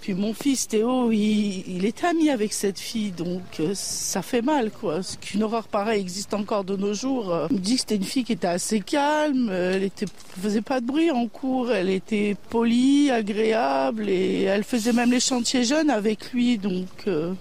puis 0.00 0.14
mon 0.14 0.32
fils 0.32 0.68
Théo, 0.68 1.12
il, 1.12 1.84
est 1.84 2.04
ami 2.04 2.30
avec 2.30 2.52
cette 2.52 2.78
fille, 2.78 3.10
donc 3.10 3.42
euh, 3.60 3.72
ça 3.74 4.22
fait 4.22 4.42
mal, 4.42 4.70
quoi. 4.70 5.00
Qu'une 5.20 5.42
horreur 5.42 5.68
pareille 5.68 6.00
existe 6.00 6.34
encore 6.34 6.64
de 6.64 6.76
nos 6.76 6.94
jours. 6.94 7.32
Euh, 7.32 7.46
on 7.50 7.54
me 7.54 7.58
dit 7.58 7.74
que 7.74 7.80
c'était 7.80 7.96
une 7.96 8.04
fille 8.04 8.24
qui 8.24 8.32
était 8.32 8.46
assez 8.46 8.80
calme, 8.80 9.50
elle 9.50 9.82
était, 9.82 10.06
faisait 10.40 10.62
pas 10.62 10.80
de 10.80 10.86
bruit 10.86 11.10
en 11.10 11.28
cours, 11.28 11.70
elle 11.70 11.90
était 11.90 12.36
polie, 12.48 13.10
agréable, 13.10 14.08
et 14.08 14.42
elle 14.42 14.64
faisait 14.64 14.92
même 14.92 15.10
les 15.10 15.20
chantiers 15.20 15.64
jeunes 15.64 15.90
avec 15.90 16.32
lui, 16.32 16.58
donc 16.58 16.88
euh, 17.06 17.34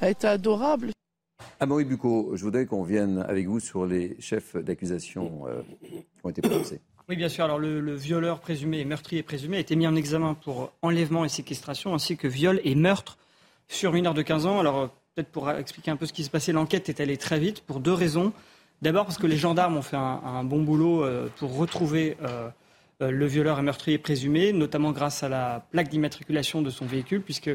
elle 0.00 0.10
était 0.10 0.28
adorable. 0.28 0.90
Amaury 1.60 1.84
Bucco, 1.84 2.32
je 2.34 2.44
voudrais 2.44 2.66
qu'on 2.66 2.82
vienne 2.82 3.24
avec 3.28 3.46
vous 3.46 3.60
sur 3.60 3.86
les 3.86 4.16
chefs 4.20 4.56
d'accusation 4.56 5.46
euh, 5.46 5.62
qui 5.82 6.04
ont 6.24 6.30
été 6.30 6.42
prononcés. 6.42 6.80
Oui, 7.08 7.16
bien 7.16 7.28
sûr. 7.28 7.44
Alors, 7.44 7.58
le, 7.58 7.94
violeur 7.94 8.38
présumé 8.40 8.78
et 8.78 8.84
meurtrier 8.84 9.22
présumé 9.22 9.56
a 9.56 9.60
été 9.60 9.74
mis 9.74 9.86
en 9.86 9.96
examen 9.96 10.34
pour 10.34 10.72
enlèvement 10.80 11.24
et 11.24 11.28
séquestration, 11.28 11.92
ainsi 11.92 12.16
que 12.16 12.28
viol 12.28 12.60
et 12.62 12.74
meurtre 12.76 13.18
sur 13.66 13.94
heure 13.94 14.14
de 14.14 14.22
15 14.22 14.46
ans. 14.46 14.60
Alors, 14.60 14.90
peut-être 15.14 15.30
pour 15.30 15.50
expliquer 15.50 15.90
un 15.90 15.96
peu 15.96 16.06
ce 16.06 16.12
qui 16.12 16.22
s'est 16.22 16.30
passé, 16.30 16.52
l'enquête 16.52 16.88
est 16.88 17.00
allée 17.00 17.16
très 17.16 17.40
vite 17.40 17.62
pour 17.62 17.80
deux 17.80 17.92
raisons. 17.92 18.32
D'abord 18.80 19.04
parce 19.06 19.18
que 19.18 19.26
les 19.26 19.36
gendarmes 19.36 19.76
ont 19.76 19.82
fait 19.82 19.96
un, 19.96 20.44
bon 20.44 20.62
boulot 20.62 21.04
euh, 21.04 21.28
pour 21.36 21.56
retrouver 21.56 22.16
euh, 22.22 22.48
le 23.00 23.26
violeur 23.26 23.58
et 23.58 23.62
meurtrier 23.62 23.98
présumé, 23.98 24.52
notamment 24.52 24.92
grâce 24.92 25.22
à 25.22 25.28
la 25.28 25.66
plaque 25.70 25.88
d'immatriculation 25.88 26.62
de 26.62 26.70
son 26.70 26.86
véhicule, 26.86 27.22
puisque 27.22 27.50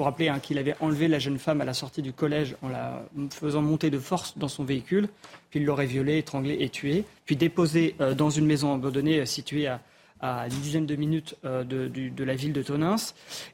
faut 0.00 0.04
rappeler 0.04 0.28
hein, 0.28 0.38
qu'il 0.38 0.56
avait 0.56 0.76
enlevé 0.80 1.08
la 1.08 1.18
jeune 1.18 1.38
femme 1.38 1.60
à 1.60 1.66
la 1.66 1.74
sortie 1.74 2.00
du 2.00 2.14
collège 2.14 2.56
en 2.62 2.70
la 2.70 3.04
faisant 3.28 3.60
monter 3.60 3.90
de 3.90 3.98
force 3.98 4.38
dans 4.38 4.48
son 4.48 4.64
véhicule, 4.64 5.10
puis 5.50 5.60
il 5.60 5.66
l'aurait 5.66 5.84
violée, 5.84 6.16
étranglée 6.16 6.56
et 6.60 6.70
tuée, 6.70 7.04
puis 7.26 7.36
déposée 7.36 7.96
euh, 8.00 8.14
dans 8.14 8.30
une 8.30 8.46
maison 8.46 8.74
abandonnée 8.74 9.18
euh, 9.18 9.26
située 9.26 9.66
à, 9.66 9.78
une 10.22 10.60
dizaine 10.62 10.86
de 10.86 10.96
minutes 10.96 11.36
euh, 11.44 11.64
de, 11.64 12.24
la 12.24 12.34
ville 12.34 12.54
de 12.54 12.62
Tonins. 12.62 12.96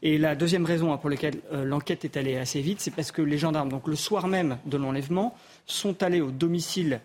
Et 0.03 0.19
la 0.19 0.37
deuxième 0.37 0.65
raison 0.65 0.93
hein, 0.93 0.99
pour 0.99 1.11
laquelle 1.11 1.41
l'enquête 1.53 2.05
est 2.05 2.17
allée 2.17 2.37
assez 2.37 2.61
vite, 2.61 2.81
c'est 2.81 2.95
parce 2.95 3.11
que 3.11 3.23
les 3.23 3.39
gendarmes, 3.39 3.69
donc 3.69 3.89
le 3.89 3.97
soir 3.97 4.29
même 4.29 4.59
de 4.67 4.77
l'enlèvement, 4.77 5.37
sont 5.67 6.01
allés 6.05 6.21
au 6.21 6.31
domicile 6.31 7.01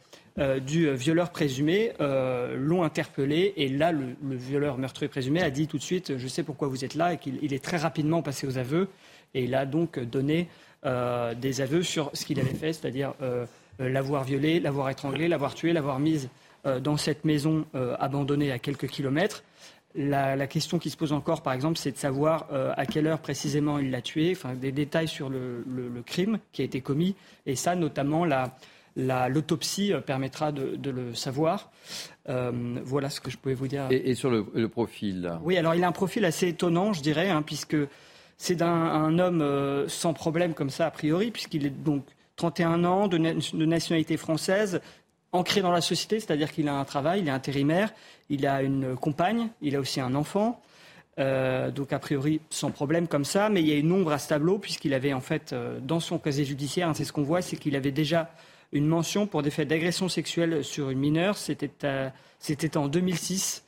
du 0.65 0.89
violeur 0.93 1.29
présumé, 1.31 1.91
l'ont 2.00 2.83
interpellé. 2.83 3.53
Et 3.57 3.69
là, 3.69 3.91
le, 3.91 4.15
le, 4.24 4.36
violeur 4.36 4.79
meurtrier 4.79 5.10
présumé 5.10 5.43
a 5.43 5.51
dit 5.51 5.67
tout 5.67 5.77
de 5.77 5.83
suite 5.83 6.17
Je 6.17 6.27
sais 6.27 6.41
pourquoi 6.41 6.67
vous 6.67 6.83
êtes 6.83 6.95
là 6.95 7.13
et 7.13 7.17
qu'il 7.17 7.53
est 7.53 7.63
très 7.63 7.77
rapidement 7.77 8.24
passé 8.24 8.48
aux 8.48 8.57
aveux 8.57 8.88
et 9.33 9.43
il 9.43 9.55
a 9.55 9.65
donc 9.65 10.00
donné 10.00 10.47
euh, 10.85 11.33
des 11.35 11.61
aveux 11.61 11.83
sur 11.83 12.09
ce 12.13 12.25
qu'il 12.25 12.39
avait 12.39 12.53
fait, 12.53 12.73
c'est-à-dire 12.73 13.13
euh, 13.81 13.89
l'avoir 13.89 14.23
violé, 14.23 14.59
l'avoir 14.59 14.89
étranglé, 14.89 15.27
l'avoir 15.27 15.55
tué, 15.55 15.73
l'avoir 15.73 16.00
mise 16.00 16.29
euh, 16.65 16.79
dans 16.79 16.97
cette 16.97 17.25
maison 17.25 17.65
abandonnée 18.00 18.51
à 18.51 18.59
quelques 18.59 18.88
kilomètres. 18.88 19.43
La, 19.93 20.47
question 20.47 20.79
qui 20.79 20.89
se 20.89 20.95
pose 20.95 21.11
encore, 21.11 21.41
par 21.41 21.51
exemple, 21.51 21.77
c'est 21.77 21.91
de 21.91 21.97
savoir 21.97 22.47
euh, 22.53 22.71
à 22.77 22.85
quelle 22.85 23.07
heure 23.07 23.19
précisément 23.19 23.77
il 23.77 23.91
l'a 23.91 24.01
tué, 24.01 24.31
enfin 24.31 24.53
des 24.53 24.71
détails 24.71 25.09
sur 25.09 25.29
le, 25.29 25.63
crime 26.05 26.39
qui 26.53 26.61
a 26.61 26.65
été 26.65 26.79
commis. 26.79 27.15
Et 27.45 27.55
ça, 27.55 27.75
notamment, 27.75 28.25
l'autopsie 28.95 29.91
permettra 30.05 30.53
de, 30.53 30.89
le 30.89 31.13
savoir. 31.13 31.71
voilà 32.25 33.09
ce 33.09 33.19
que 33.19 33.29
je 33.29 33.38
pouvais 33.38 33.55
vous 33.55 33.67
dire. 33.67 33.88
Et, 33.89 34.15
sur 34.15 34.29
le, 34.29 34.67
profil 34.69 35.33
Oui, 35.43 35.57
alors 35.57 35.75
il 35.75 35.83
a 35.83 35.88
un 35.88 35.91
profil 35.91 36.23
assez 36.23 36.47
étonnant, 36.47 36.93
je 36.93 37.01
dirais, 37.01 37.29
hein, 37.29 37.41
puisque 37.41 37.75
c'est 38.41 38.63
un, 38.63 39.19
homme 39.19 39.86
sans 39.88 40.13
problème 40.13 40.55
comme 40.55 40.71
ça, 40.71 40.88
a 40.88 40.91
priori, 40.91 41.29
puisqu'il 41.29 41.67
est 41.67 41.69
donc 41.69 42.03
31 42.38 42.83
ans, 42.86 43.07
de, 43.07 43.17
nationalité 43.65 44.17
française, 44.17 44.81
ancré 45.31 45.62
dans 45.62 45.71
la 45.71 45.79
société, 45.81 46.19
c'est-à-dire 46.19 46.51
qu'il 46.51 46.67
a 46.67 46.74
un 46.74 46.83
travail, 46.83 47.19
il 47.19 47.27
est 47.27 47.31
intérimaire, 47.31 47.93
il 48.29 48.48
a 48.48 48.63
une 48.63 48.95
compagne, 48.95 49.50
il 49.62 49.75
a 49.75 49.79
aussi 49.79 50.01
un 50.01 50.15
enfant. 50.15 50.60
Euh, 51.19 51.69
donc 51.69 51.93
a 51.93 52.00
priori 52.00 52.41
sans 52.50 52.71
problème 52.71 53.07
comme 53.07 53.25
ça, 53.25 53.50
mais 53.50 53.62
il 53.62 53.67
y 53.67 53.74
a 53.74 53.75
une 53.75 53.91
ombre 53.91 54.12
à 54.12 54.17
ce 54.17 54.29
tableau 54.29 54.57
puisqu'il 54.57 54.93
avait 54.93 55.13
en 55.13 55.19
fait 55.19 55.53
euh, 55.53 55.77
dans 55.79 56.00
son 56.00 56.17
casier 56.17 56.45
judiciaire, 56.45 56.88
hein, 56.88 56.93
c'est 56.95 57.03
ce 57.03 57.13
qu'on 57.13 57.21
voit, 57.21 57.43
c'est 57.43 57.57
qu'il 57.57 57.75
avait 57.75 57.91
déjà 57.91 58.33
une 58.71 58.88
mention 58.88 59.27
pour 59.27 59.43
des 59.43 59.51
faits 59.51 59.67
d'agression 59.67 60.10
sexuelle 60.10 60.63
sur 60.63 60.89
une 60.89 60.98
mineure. 60.98 61.38
C'était 61.38 61.69
euh, 61.83 62.10
en 62.75 62.88
2006, 62.88 63.65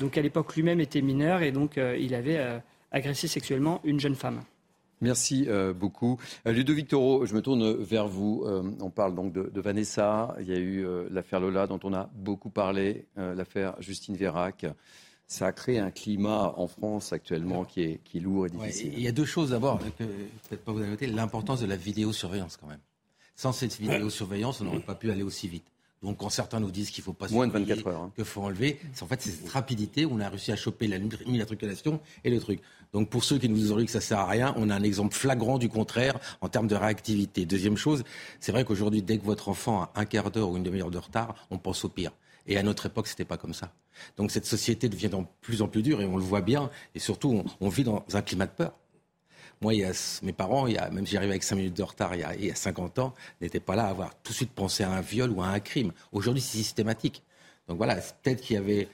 donc 0.00 0.18
à 0.18 0.22
l'époque 0.22 0.56
lui-même 0.56 0.80
était 0.80 1.02
mineur 1.02 1.42
et 1.42 1.52
donc 1.52 1.76
il 1.76 2.12
avait 2.14 2.60
agressé 2.90 3.28
sexuellement 3.28 3.80
une 3.84 4.00
jeune 4.00 4.14
femme. 4.14 4.42
Merci 5.00 5.44
euh, 5.48 5.74
beaucoup. 5.74 6.18
Euh, 6.46 6.52
Ludovic 6.52 6.88
Toro, 6.88 7.26
je 7.26 7.34
me 7.34 7.42
tourne 7.42 7.74
vers 7.82 8.08
vous. 8.08 8.44
Euh, 8.46 8.62
on 8.80 8.90
parle 8.90 9.14
donc 9.14 9.32
de, 9.32 9.60
Vanessa. 9.60 10.34
Il 10.40 10.46
y 10.46 10.52
a 10.52 10.58
eu 10.58 10.86
l'affaire 11.10 11.40
Lola 11.40 11.66
dont 11.66 11.80
on 11.82 11.92
a 11.92 12.08
beaucoup 12.14 12.50
parlé, 12.50 13.06
l'affaire 13.16 13.74
Justine 13.80 14.16
Vérac. 14.16 14.66
Ça 15.28 15.48
a 15.48 15.52
créé 15.52 15.80
un 15.80 15.90
climat 15.90 16.54
en 16.56 16.68
France 16.68 17.12
actuellement 17.12 17.64
qui 17.64 17.82
est, 17.82 18.00
qui 18.04 18.18
est 18.18 18.20
lourd 18.20 18.46
et 18.46 18.50
difficile. 18.50 18.92
il 18.92 19.00
y 19.00 19.08
a 19.08 19.12
deux 19.12 19.24
choses 19.24 19.50
d'abord, 19.50 19.80
peut-être 19.80 20.64
pas 20.64 20.70
vous 20.70 20.78
avez 20.78 20.90
noté, 20.90 21.08
l'importance 21.08 21.60
de 21.60 21.66
la 21.66 21.74
vidéosurveillance 21.74 22.56
quand 22.56 22.68
même. 22.68 22.78
Sans 23.34 23.50
cette 23.50 23.76
vidéosurveillance, 23.76 24.60
on 24.60 24.64
n'aurait 24.64 24.78
pas 24.78 24.94
pu 24.94 25.10
aller 25.10 25.24
aussi 25.24 25.48
vite. 25.48 25.66
Donc 26.02 26.18
quand 26.18 26.28
certains 26.28 26.60
nous 26.60 26.70
disent 26.70 26.90
qu'il 26.90 27.02
faut 27.02 27.12
pas 27.12 27.28
moins 27.30 27.46
de 27.46 27.52
24 27.52 27.86
heures, 27.86 28.02
hein. 28.02 28.12
qu'il 28.14 28.24
faut 28.24 28.42
enlever, 28.42 28.78
c'est 28.92 29.02
en 29.02 29.06
fait 29.06 29.20
c'est 29.22 29.30
cette 29.30 29.48
rapidité 29.48 30.04
où 30.04 30.12
on 30.12 30.20
a 30.20 30.28
réussi 30.28 30.52
à 30.52 30.56
choper 30.56 30.86
la 30.86 30.98
matriculation 30.98 32.00
et 32.22 32.30
le 32.30 32.38
truc. 32.38 32.60
Donc 32.92 33.08
pour 33.10 33.24
ceux 33.24 33.38
qui 33.38 33.48
nous 33.48 33.72
ont 33.72 33.76
dit 33.76 33.86
que 33.86 33.90
ça 33.90 34.00
sert 34.00 34.18
à 34.18 34.26
rien, 34.26 34.54
on 34.56 34.70
a 34.70 34.74
un 34.74 34.82
exemple 34.82 35.14
flagrant 35.14 35.58
du 35.58 35.68
contraire 35.68 36.18
en 36.40 36.48
termes 36.48 36.68
de 36.68 36.76
réactivité. 36.76 37.46
Deuxième 37.46 37.76
chose, 37.76 38.04
c'est 38.40 38.52
vrai 38.52 38.64
qu'aujourd'hui 38.64 39.02
dès 39.02 39.18
que 39.18 39.24
votre 39.24 39.48
enfant 39.48 39.82
a 39.82 39.92
un 39.94 40.04
quart 40.04 40.30
d'heure 40.30 40.50
ou 40.50 40.56
une 40.56 40.62
demi-heure 40.62 40.90
de 40.90 40.98
retard, 40.98 41.34
on 41.50 41.58
pense 41.58 41.84
au 41.84 41.88
pire. 41.88 42.12
Et 42.46 42.58
à 42.58 42.62
notre 42.62 42.86
époque, 42.86 43.08
c'était 43.08 43.24
pas 43.24 43.38
comme 43.38 43.54
ça. 43.54 43.72
Donc 44.16 44.30
cette 44.30 44.46
société 44.46 44.88
devient 44.88 45.08
de 45.08 45.16
plus 45.40 45.62
en 45.62 45.68
plus 45.68 45.82
dure 45.82 46.00
et 46.00 46.04
on 46.04 46.16
le 46.16 46.22
voit 46.22 46.42
bien. 46.42 46.70
Et 46.94 47.00
surtout, 47.00 47.42
on 47.60 47.68
vit 47.68 47.84
dans 47.84 48.04
un 48.12 48.22
climat 48.22 48.46
de 48.46 48.52
peur. 48.52 48.72
Moi, 49.60 49.74
il 49.74 49.80
y 49.80 49.84
a, 49.84 49.92
mes 50.22 50.32
parents, 50.32 50.66
il 50.66 50.74
y 50.74 50.78
a, 50.78 50.90
même 50.90 51.06
si 51.06 51.12
j'arrive 51.12 51.30
avec 51.30 51.42
5 51.42 51.56
minutes 51.56 51.76
de 51.76 51.82
retard 51.82 52.14
il 52.14 52.20
y 52.20 52.24
a, 52.24 52.34
il 52.34 52.44
y 52.44 52.50
a 52.50 52.54
50 52.54 52.98
ans, 52.98 53.14
n'étaient 53.40 53.60
pas 53.60 53.74
là 53.74 53.86
à 53.86 53.88
avoir 53.88 54.14
tout 54.22 54.32
de 54.32 54.36
suite 54.36 54.52
pensé 54.52 54.84
à 54.84 54.90
un 54.90 55.00
viol 55.00 55.30
ou 55.30 55.42
à 55.42 55.46
un 55.46 55.60
crime. 55.60 55.92
Aujourd'hui, 56.12 56.42
c'est 56.42 56.58
systématique. 56.58 57.22
Donc 57.68 57.78
voilà, 57.78 57.96
peut-être 57.96 58.42
qu'il 58.42 58.54
y 58.54 58.58
avait 58.58 58.88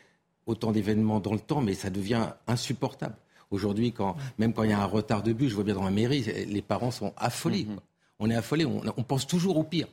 autant 0.47 0.73
d'événements 0.73 1.21
dans 1.21 1.33
le 1.33 1.41
temps, 1.41 1.61
mais 1.61 1.75
ça 1.75 1.91
devient 1.91 2.29
insupportable. 2.47 3.17
Aujourd'hui, 3.51 3.93
quand, 3.93 4.17
même 4.39 4.55
quand 4.55 4.63
il 4.63 4.71
y 4.71 4.73
a 4.73 4.81
un 4.81 4.87
retard 4.87 5.23
de 5.23 5.33
bus, 5.33 5.51
je 5.51 5.55
vois 5.55 5.65
bien 5.65 5.75
dans 5.75 5.85
la 5.85 5.91
mairie, 5.91 6.23
les 6.23 6.63
parents 6.63 6.91
sont 6.91 7.13
affolés. 7.17 7.65
Mm-hmm. 7.65 7.79
On 8.21 8.31
est 8.31 8.37
affolés, 8.37 8.65
on 8.65 9.03
pense 9.03 9.27
toujours 9.27 9.57
au 9.57 9.65
pire. 9.65 9.89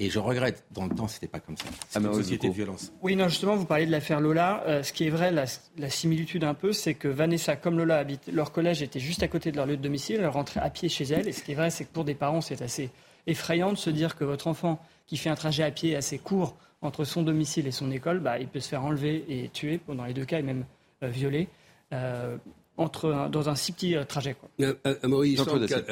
Et 0.00 0.10
je 0.10 0.20
regrette, 0.20 0.64
dans 0.70 0.86
le 0.86 0.94
temps, 0.94 1.08
c'était 1.08 1.26
pas 1.26 1.40
comme 1.40 1.56
ça. 1.56 1.64
C'est 1.88 1.98
une 1.98 2.14
société 2.14 2.48
de 2.48 2.54
violence. 2.54 2.92
Oui, 3.02 3.16
non, 3.16 3.26
justement, 3.26 3.56
vous 3.56 3.64
parlez 3.64 3.84
de 3.84 3.90
l'affaire 3.90 4.20
Lola. 4.20 4.62
Euh, 4.66 4.82
ce 4.84 4.92
qui 4.92 5.04
est 5.04 5.10
vrai, 5.10 5.32
la, 5.32 5.90
similitude 5.90 6.44
un 6.44 6.54
peu, 6.54 6.72
c'est 6.72 6.94
que 6.94 7.08
Vanessa, 7.08 7.56
comme 7.56 7.76
Lola, 7.76 7.98
habite, 7.98 8.28
leur 8.32 8.52
collège 8.52 8.80
était 8.80 9.00
juste 9.00 9.24
à 9.24 9.28
côté 9.28 9.50
de 9.50 9.56
leur 9.56 9.66
lieu 9.66 9.76
de 9.76 9.82
domicile. 9.82 10.18
Elle 10.20 10.28
rentrait 10.28 10.60
à 10.60 10.70
pied 10.70 10.88
chez 10.88 11.04
elle. 11.04 11.26
Et 11.26 11.32
ce 11.32 11.42
qui 11.42 11.50
est 11.52 11.56
vrai, 11.56 11.70
c'est 11.70 11.84
que 11.84 11.92
pour 11.92 12.04
des 12.04 12.14
parents, 12.14 12.40
c'est 12.40 12.62
assez 12.62 12.90
effrayant 13.26 13.72
de 13.72 13.76
se 13.76 13.90
dire 13.90 14.14
que 14.14 14.24
votre 14.24 14.46
enfant, 14.46 14.80
qui 15.08 15.16
fait 15.16 15.30
un 15.30 15.34
trajet 15.34 15.64
à 15.64 15.72
pied 15.72 15.96
assez 15.96 16.18
court 16.18 16.56
entre 16.80 17.04
son 17.04 17.22
domicile 17.22 17.66
et 17.66 17.72
son 17.72 17.90
école, 17.90 18.20
bah, 18.20 18.38
il 18.38 18.46
peut 18.46 18.60
se 18.60 18.68
faire 18.68 18.84
enlever 18.84 19.24
et 19.28 19.48
tuer, 19.48 19.80
dans 19.88 20.04
les 20.04 20.14
deux 20.14 20.24
cas, 20.24 20.38
et 20.38 20.42
même 20.42 20.64
euh, 21.02 21.08
violer. 21.08 21.48
Euh, 21.92 22.36
entre, 22.78 23.28
dans 23.30 23.48
un 23.48 23.56
si 23.56 23.72
petit 23.72 23.96
euh, 23.96 24.04
trajet. 24.04 24.34
Quoi. 24.34 24.48
Euh, 24.60 24.74
euh, 24.86 24.94
Maurice, 25.08 25.32
il 25.32 25.44
semble 25.44 25.66
qu'à 25.66 25.82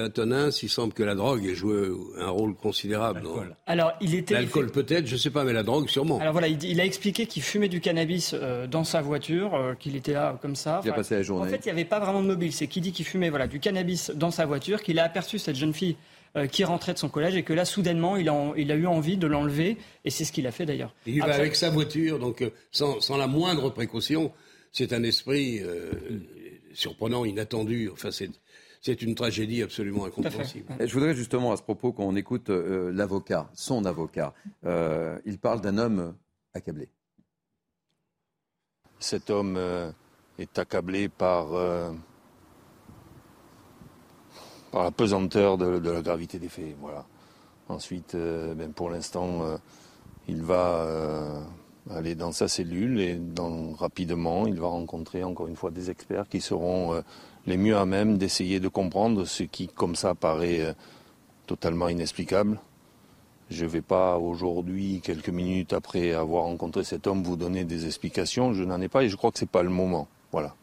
il 0.62 0.69
semble 0.71 0.93
que 0.95 1.02
la 1.02 1.14
drogue 1.14 1.45
ait 1.45 1.55
joué 1.55 1.90
un 2.19 2.31
rôle 2.31 2.55
considérable. 2.55 3.23
Alors, 3.66 3.93
il 4.00 4.14
était. 4.14 4.35
L'alcool 4.35 4.71
peut-être, 4.71 5.07
je 5.07 5.14
ne 5.14 5.19
sais 5.19 5.31
pas, 5.31 5.45
mais 5.45 5.52
la 5.52 5.64
drogue 5.64 5.88
sûrement. 5.88 6.21
Alors 6.21 6.33
voilà, 6.33 6.49
il, 6.49 6.81
a 6.81 6.85
expliqué 6.85 7.26
qu'il 7.26 7.43
fumait 7.43 7.69
du 7.69 7.81
cannabis 7.81 8.35
dans 8.71 8.85
sa 8.85 9.02
voiture, 9.02 9.76
qu'il 9.81 9.97
était 9.97 10.12
là 10.12 10.38
comme 10.40 10.57
ça. 10.57 10.81
il 10.85 10.90
a 10.90 10.95
passé 10.95 11.16
la 11.16 11.23
journée. 11.23 11.47
En 11.47 11.50
fait, 11.50 11.64
il 11.64 11.66
n'y 11.66 11.73
avait 11.73 11.85
pas 11.85 11.99
vraiment 11.99 12.23
de 12.23 12.28
mobile. 12.28 12.52
C'est 12.52 12.69
qu'il 12.69 12.83
dit 12.83 12.93
qu'il 12.93 13.05
fumait 13.05 13.31
voilà, 13.31 13.49
du 13.49 13.59
cannabis 13.59 14.11
dans 14.14 14.31
sa 14.31 14.47
voiture, 14.47 14.83
qu'il 14.83 14.99
a 14.99 15.05
aperçu 15.05 15.38
cette 15.38 15.57
jeune 15.57 15.75
fille 15.75 15.97
qui 16.52 16.64
rentrait 16.64 16.93
de 16.93 16.99
son 16.99 17.09
collège 17.09 17.35
et 17.35 17.43
que 17.43 17.55
là, 17.55 17.64
soudainement, 17.64 18.16
il 18.16 18.28
a, 18.28 18.52
il 18.59 18.71
a 18.71 18.75
eu 18.75 18.87
envie 18.87 19.16
de 19.16 19.26
l'enlever 19.26 19.78
et 20.05 20.11
c'est 20.11 20.25
ce 20.25 20.33
qu'il 20.33 20.47
a 20.47 20.52
fait 20.52 20.66
d'ailleurs. 20.66 20.95
Il 21.07 21.21
va 21.21 21.35
avec 21.35 21.57
sa 21.57 21.71
voiture, 21.71 22.19
donc 22.19 22.45
sans, 22.71 23.00
sans, 23.00 23.16
la 23.16 23.26
moindre 23.26 23.71
précaution. 23.71 24.33
C'est 24.71 24.93
un 24.93 25.02
esprit 25.02 25.62
surprenant, 26.76 27.25
inattendu. 27.25 27.90
Enfin, 27.92 28.11
c'est 28.11 29.02
une 29.02 29.14
tragédie 29.14 29.62
absolument 29.62 30.04
incompréhensible. 30.04 30.73
Je 30.80 30.92
voudrais 30.92 31.14
justement 31.14 31.52
à 31.52 31.56
ce 31.56 31.62
propos 31.62 31.92
qu'on 31.92 32.14
écoute 32.16 32.50
euh, 32.50 32.92
l'avocat, 32.92 33.50
son 33.54 33.85
avocat. 33.85 34.35
Euh, 34.64 35.18
il 35.25 35.38
parle 35.38 35.61
d'un 35.61 35.78
homme 35.78 36.14
accablé. 36.54 36.88
Cet 38.99 39.30
homme 39.30 39.56
euh, 39.56 39.90
est 40.38 40.59
accablé 40.59 41.09
par, 41.09 41.49
par 44.71 44.85
la 44.85 44.90
pesanteur 44.90 45.59
de, 45.59 45.90
la 45.90 46.02
gravité 46.02 46.38
des 46.38 46.49
faits. 46.49 46.76
Voilà. 46.80 47.06
Ensuite, 47.68 48.14
ben, 48.14 48.73
pour 48.73 48.90
l'instant, 48.90 49.59
il 50.28 50.42
va 50.42 51.42
aller 51.90 52.14
dans 52.14 52.33
sa 52.33 52.49
cellule 52.49 53.00
et 53.00 53.14
dans, 53.14 53.73
rapidement, 53.73 54.47
il 54.47 54.61
va 54.61 54.69
rencontrer 54.69 55.25
encore 55.25 55.47
une 55.47 55.57
fois 55.57 55.71
des 55.71 55.90
experts 55.90 56.28
qui 56.28 56.40
seront 56.40 56.95
euh, 56.95 57.00
les 57.47 57.57
mieux 57.57 57.76
à 57.76 57.87
même 57.87 58.19
d'essayer 58.19 58.61
de 58.61 58.69
comprendre 58.69 59.25
ce 59.25 59.45
qui, 59.45 59.69
comme 59.69 59.95
ça, 59.95 60.14
paraît 60.14 60.61
euh, 60.61 60.73
totalement 61.47 61.88
inexplicable. 61.88 62.61
Je 63.50 63.64
ne 63.64 63.71
vais 63.71 63.83
pas 63.83 64.19
aujourd'hui, 64.19 65.00
quelques 65.05 65.28
minutes 65.28 65.73
après 65.73 66.12
avoir 66.12 66.45
rencontré 66.45 66.83
cet 66.83 67.07
homme, 67.07 67.23
vous 67.23 67.37
donner 67.37 67.64
des 67.64 67.87
explications. 67.87 68.52
Je 68.52 68.64
n'en 68.64 68.81
ai 68.81 68.88
pas 68.88 69.05
et 69.05 69.09
je 69.09 69.16
crois 69.16 69.31
que 69.31 69.38
ce 69.38 69.45
n'est 69.45 69.50
pas 69.50 69.62
le 69.62 69.71
moment. 69.71 70.09
Voilà. 70.33 70.57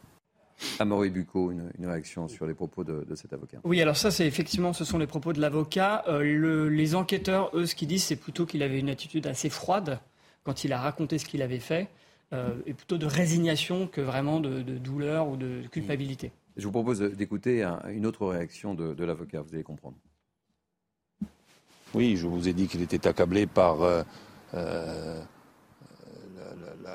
Amaury 0.78 1.10
Bucco, 1.10 1.50
une, 1.50 1.70
une, 1.78 1.86
réaction 1.86 2.28
sur 2.28 2.46
les 2.46 2.54
propos 2.54 2.84
de, 2.84 3.04
cet 3.14 3.32
avocat. 3.32 3.58
Oui, 3.64 3.80
alors 3.80 3.96
ça, 3.96 4.10
c'est 4.10 4.26
effectivement, 4.26 4.72
ce 4.72 4.84
sont 4.84 4.98
les 4.98 5.06
propos 5.06 5.32
de 5.32 5.40
l'avocat. 5.40 6.04
Euh, 6.08 6.68
les 6.68 6.94
enquêteurs, 6.94 7.50
eux, 7.54 7.66
ce 7.66 7.74
qu'ils 7.74 7.88
disent, 7.88 8.04
c'est 8.04 8.16
plutôt 8.16 8.46
qu'il 8.46 8.62
avait 8.62 8.78
une 8.78 8.90
attitude 8.90 9.26
assez 9.26 9.48
froide 9.48 9.98
quand 10.44 10.64
il 10.64 10.72
a 10.72 10.80
raconté 10.80 11.18
ce 11.18 11.24
qu'il 11.24 11.42
avait 11.42 11.58
fait, 11.58 11.88
euh, 12.32 12.54
et 12.66 12.74
plutôt 12.74 12.98
de 12.98 13.06
résignation 13.06 13.86
que 13.86 14.00
vraiment 14.00 14.40
de, 14.40 14.62
douleur 14.62 15.28
ou 15.28 15.36
de 15.36 15.62
culpabilité. 15.70 16.32
Je 16.56 16.64
vous 16.64 16.72
propose 16.72 17.00
d'écouter 17.00 17.64
une 17.90 18.06
autre 18.06 18.26
réaction 18.26 18.74
de, 18.74 19.04
l'avocat, 19.04 19.42
vous 19.42 19.54
allez 19.54 19.64
comprendre. 19.64 19.96
Oui, 21.94 22.16
je 22.16 22.26
vous 22.26 22.48
ai 22.48 22.52
dit 22.52 22.66
qu'il 22.66 22.82
était 22.82 23.06
accablé 23.06 23.46
par 23.46 23.82
euh, 23.82 24.02
euh, 24.54 25.22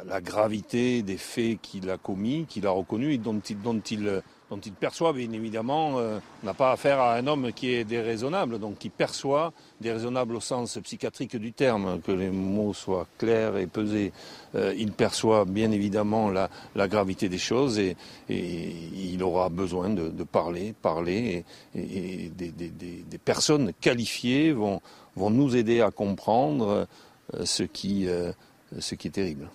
la, 0.06 0.22
gravité 0.22 1.04
des 1.04 1.18
faits 1.18 1.60
qu'il 1.62 1.90
a 1.90 1.98
commis, 1.98 2.46
qu'il 2.46 2.68
a 2.68 2.72
reconnus 2.72 3.16
et 3.16 3.18
dont 3.18 3.40
il, 3.40 3.62
dont 3.62 3.80
il 3.80 4.22
dont 4.50 4.60
il 4.60 4.74
perçoit, 4.74 5.14
bien 5.14 5.32
évidemment, 5.32 6.00
euh, 6.00 6.20
on 6.42 6.46
n'a 6.48 6.54
pas 6.54 6.72
affaire 6.72 7.00
à 7.00 7.16
un 7.16 7.28
homme 7.28 7.54
qui 7.54 7.72
est 7.74 7.84
déraisonnable, 7.84 8.60
donc 8.60 8.80
qui 8.80 8.90
perçoit, 8.90 9.54
déraisonnable 9.80 10.36
au 10.36 10.40
sens 10.40 10.80
psychiatrique 10.84 11.36
du 11.36 11.54
terme, 11.54 12.02
que 12.02 12.12
les 12.12 12.30
mots 12.30 12.74
soient 12.74 13.08
clairs 13.18 13.58
et 13.58 13.68
pesés. 13.68 14.12
Euh, 14.56 14.74
il 14.78 14.92
perçoit 14.92 15.46
bien 15.46 15.72
évidemment 15.72 16.32
la, 16.32 16.50
gravité 16.88 17.30
des 17.30 17.38
choses 17.38 17.78
et, 17.78 17.96
il 18.30 19.22
aura 19.22 19.50
besoin 19.50 19.90
de, 19.90 20.24
parler, 20.24 20.74
parler, 20.82 21.46
et, 21.76 22.30
des, 22.30 23.18
personnes 23.24 23.74
qualifiées 23.80 24.52
vont, 24.52 24.82
vont 25.16 25.30
nous 25.30 25.56
aider 25.56 25.82
à 25.82 25.92
comprendre 25.92 26.88
euh, 27.36 27.46
ce 27.46 27.64
qui, 27.64 28.08
ce 28.80 28.96
qui 28.96 29.08
est 29.08 29.12
terrible. 29.12 29.50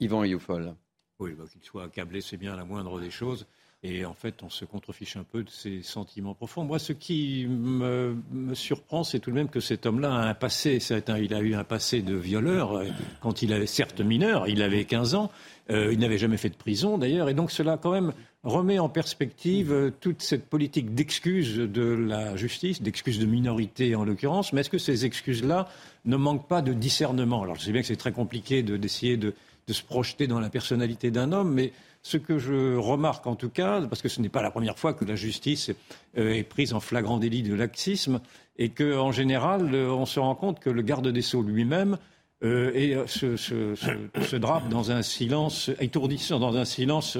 Yvan 0.00 0.24
Youfol. 0.24 0.74
Oui, 1.18 1.32
bah, 1.32 1.44
qu'il 1.50 1.62
soit 1.62 1.84
accablé, 1.84 2.20
c'est 2.20 2.36
bien 2.36 2.56
la 2.56 2.64
moindre 2.64 3.00
des 3.00 3.10
choses. 3.10 3.46
Et 3.82 4.04
en 4.04 4.14
fait, 4.14 4.42
on 4.42 4.48
se 4.48 4.64
contrefiche 4.64 5.16
un 5.16 5.22
peu 5.22 5.44
de 5.44 5.50
ses 5.50 5.82
sentiments 5.82 6.34
profonds. 6.34 6.64
Moi, 6.64 6.78
ce 6.78 6.92
qui 6.92 7.46
me, 7.46 8.16
surprend, 8.54 9.04
c'est 9.04 9.20
tout 9.20 9.30
de 9.30 9.36
même 9.36 9.48
que 9.48 9.60
cet 9.60 9.86
homme-là 9.86 10.12
a 10.12 10.28
un 10.28 10.34
passé. 10.34 10.78
il 11.20 11.34
a 11.34 11.40
eu 11.40 11.54
un 11.54 11.62
passé 11.62 12.02
de 12.02 12.14
violeur 12.14 12.72
euh, 12.72 12.86
quand 13.20 13.42
il 13.42 13.52
avait, 13.52 13.66
certes 13.66 14.00
mineur, 14.00 14.48
il 14.48 14.62
avait 14.62 14.84
15 14.84 15.14
ans. 15.14 15.30
Euh, 15.70 15.92
il 15.92 15.98
n'avait 15.98 16.18
jamais 16.18 16.36
fait 16.36 16.48
de 16.48 16.56
prison, 16.56 16.96
d'ailleurs. 16.96 17.28
Et 17.28 17.34
donc, 17.34 17.50
cela, 17.50 17.76
quand 17.76 17.92
même, 17.92 18.12
remet 18.44 18.78
en 18.78 18.88
perspective 18.88 19.72
euh, 19.72 19.90
toute 20.00 20.22
cette 20.22 20.46
politique 20.46 20.94
d'excuses 20.94 21.56
de 21.56 21.82
la 21.82 22.34
justice, 22.34 22.80
d'excuses 22.80 23.18
de 23.18 23.26
minorité 23.26 23.94
en 23.94 24.04
l'occurrence. 24.04 24.52
Mais 24.52 24.62
est-ce 24.62 24.70
que 24.70 24.78
ces 24.78 25.04
excuses-là 25.04 25.68
ne 26.06 26.16
manquent 26.16 26.48
pas 26.48 26.62
de 26.62 26.72
discernement? 26.72 27.42
Alors, 27.42 27.56
je 27.56 27.64
sais 27.64 27.72
bien 27.72 27.82
que 27.82 27.88
c'est 27.88 27.96
très 27.96 28.12
compliqué 28.12 28.62
d'essayer 28.62 29.16
de, 29.16 29.34
de 29.66 29.72
se 29.72 29.82
projeter 29.82 30.26
dans 30.26 30.40
la 30.40 30.50
personnalité 30.50 31.10
d'un 31.10 31.32
homme, 31.32 31.52
mais 31.52 31.72
Ce 32.08 32.18
que 32.18 32.38
je 32.38 32.76
remarque 32.76 33.26
en 33.26 33.34
tout 33.34 33.48
cas, 33.48 33.80
parce 33.80 34.00
que 34.00 34.08
ce 34.08 34.20
n'est 34.20 34.28
pas 34.28 34.40
la 34.40 34.52
première 34.52 34.78
fois 34.78 34.94
que 34.94 35.04
la 35.04 35.16
justice 35.16 35.72
euh, 36.16 36.34
est 36.34 36.44
prise 36.44 36.72
en 36.72 36.78
flagrant 36.78 37.18
délit 37.18 37.42
de 37.42 37.52
laxisme, 37.52 38.20
et 38.58 38.68
qu'en 38.68 39.10
général, 39.10 39.74
euh, 39.74 39.90
on 39.90 40.06
se 40.06 40.20
rend 40.20 40.36
compte 40.36 40.60
que 40.60 40.70
le 40.70 40.82
garde 40.82 41.08
des 41.08 41.20
Sceaux 41.20 41.42
lui-même 41.42 41.98
euh, 42.44 43.08
se, 43.08 44.36
drape 44.36 44.68
dans 44.68 44.92
un 44.92 45.02
silence 45.02 45.68
étourdissant, 45.80 46.38
dans 46.38 46.56
un 46.56 46.64
silence 46.64 47.18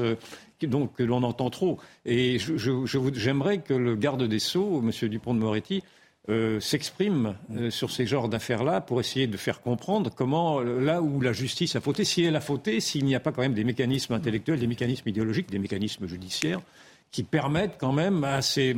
donc, 0.62 0.94
que 0.94 1.02
l'on 1.02 1.24
entend 1.24 1.50
trop. 1.50 1.80
Et 2.04 2.38
j'aimerais 2.38 3.58
que 3.58 3.74
le 3.74 3.96
garde 3.96 4.22
des 4.22 4.38
Sceaux, 4.38 4.84
M. 4.84 5.08
Dupont 5.08 5.34
de 5.34 5.40
Moretti, 5.40 5.82
euh, 6.28 6.58
s'exprime 6.58 7.36
euh, 7.54 7.70
sur 7.70 7.92
ces 7.92 8.04
genres 8.04 8.28
d'affaires-là 8.28 8.80
pour 8.80 8.98
essayer 8.98 9.28
de 9.28 9.36
faire 9.36 9.60
comprendre 9.60 10.10
comment, 10.12 10.60
euh, 10.60 10.80
là 10.80 11.00
où 11.00 11.20
la 11.20 11.32
justice 11.32 11.76
a 11.76 11.80
fauté, 11.80 12.04
si 12.04 12.24
elle 12.24 12.34
a 12.34 12.40
fauté, 12.40 12.80
s'il 12.80 13.04
n'y 13.04 13.14
a 13.14 13.20
pas 13.20 13.30
quand 13.30 13.42
même 13.42 13.54
des 13.54 13.62
mécanismes 13.62 14.12
intellectuels, 14.12 14.58
des 14.58 14.66
mécanismes 14.66 15.08
idéologiques, 15.08 15.50
des 15.50 15.60
mécanismes 15.60 16.08
judiciaires 16.08 16.60
qui 17.12 17.22
permettent 17.22 17.76
quand 17.78 17.92
même 17.92 18.24
à 18.24 18.42
ces, 18.42 18.76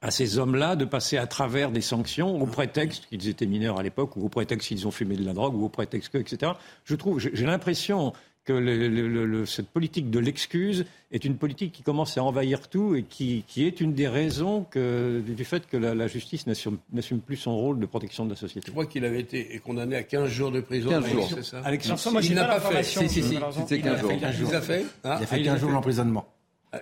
à 0.00 0.12
ces 0.12 0.38
hommes-là 0.38 0.76
de 0.76 0.84
passer 0.84 1.16
à 1.16 1.26
travers 1.26 1.72
des 1.72 1.80
sanctions 1.80 2.40
au 2.40 2.46
prétexte 2.46 3.06
qu'ils 3.06 3.28
étaient 3.28 3.46
mineurs 3.46 3.78
à 3.80 3.82
l'époque 3.82 4.16
ou 4.16 4.24
au 4.24 4.28
prétexte 4.28 4.68
qu'ils 4.68 4.86
ont 4.86 4.92
fumé 4.92 5.16
de 5.16 5.24
la 5.24 5.32
drogue 5.32 5.56
ou 5.56 5.64
au 5.64 5.68
prétexte 5.68 6.12
que, 6.12 6.18
etc. 6.18 6.52
Je 6.84 6.94
trouve, 6.94 7.18
j'ai 7.18 7.46
l'impression 7.46 8.12
que 8.50 9.44
cette 9.46 9.68
politique 9.68 10.10
de 10.10 10.18
l'excuse 10.18 10.84
est 11.12 11.24
une 11.24 11.36
politique 11.36 11.72
qui 11.72 11.82
commence 11.82 12.16
à 12.18 12.22
envahir 12.22 12.68
tout 12.68 12.94
et 12.94 13.02
qui, 13.02 13.44
est 13.56 13.80
une 13.80 13.94
des 13.94 14.08
raisons 14.08 14.66
du 14.74 15.44
fait 15.44 15.66
que 15.66 15.76
la, 15.76 16.06
justice 16.06 16.46
n'assume 16.46 17.20
plus 17.20 17.36
son 17.36 17.56
rôle 17.56 17.78
de 17.78 17.86
protection 17.86 18.24
de 18.24 18.30
la 18.30 18.36
société. 18.36 18.66
Je 18.66 18.72
crois 18.72 18.86
qu'il 18.86 19.04
avait 19.04 19.20
été 19.20 19.60
condamné 19.64 19.96
à 19.96 20.02
15 20.02 20.28
jours 20.28 20.50
de 20.50 20.60
prison. 20.60 20.90
15 20.90 21.08
jours. 21.08 21.28
C'est 21.34 21.44
ça 21.44 21.60
Alexandre, 21.64 22.12
moi, 22.12 22.22
il 22.22 22.34
n'a 22.34 22.44
pas, 22.44 22.60
fait. 22.60 22.82
Si, 22.82 23.08
si, 23.08 23.22
si. 23.22 23.38
C'était 23.52 23.80
15 23.80 24.00
jours. 24.00 24.12
Il 24.12 24.24
a 24.24 24.60
fait 24.60 24.84
Il 25.04 25.08
a 25.10 25.18
fait 25.18 25.42
15 25.42 25.60
jours 25.60 25.72
d'emprisonnement. 25.72 26.26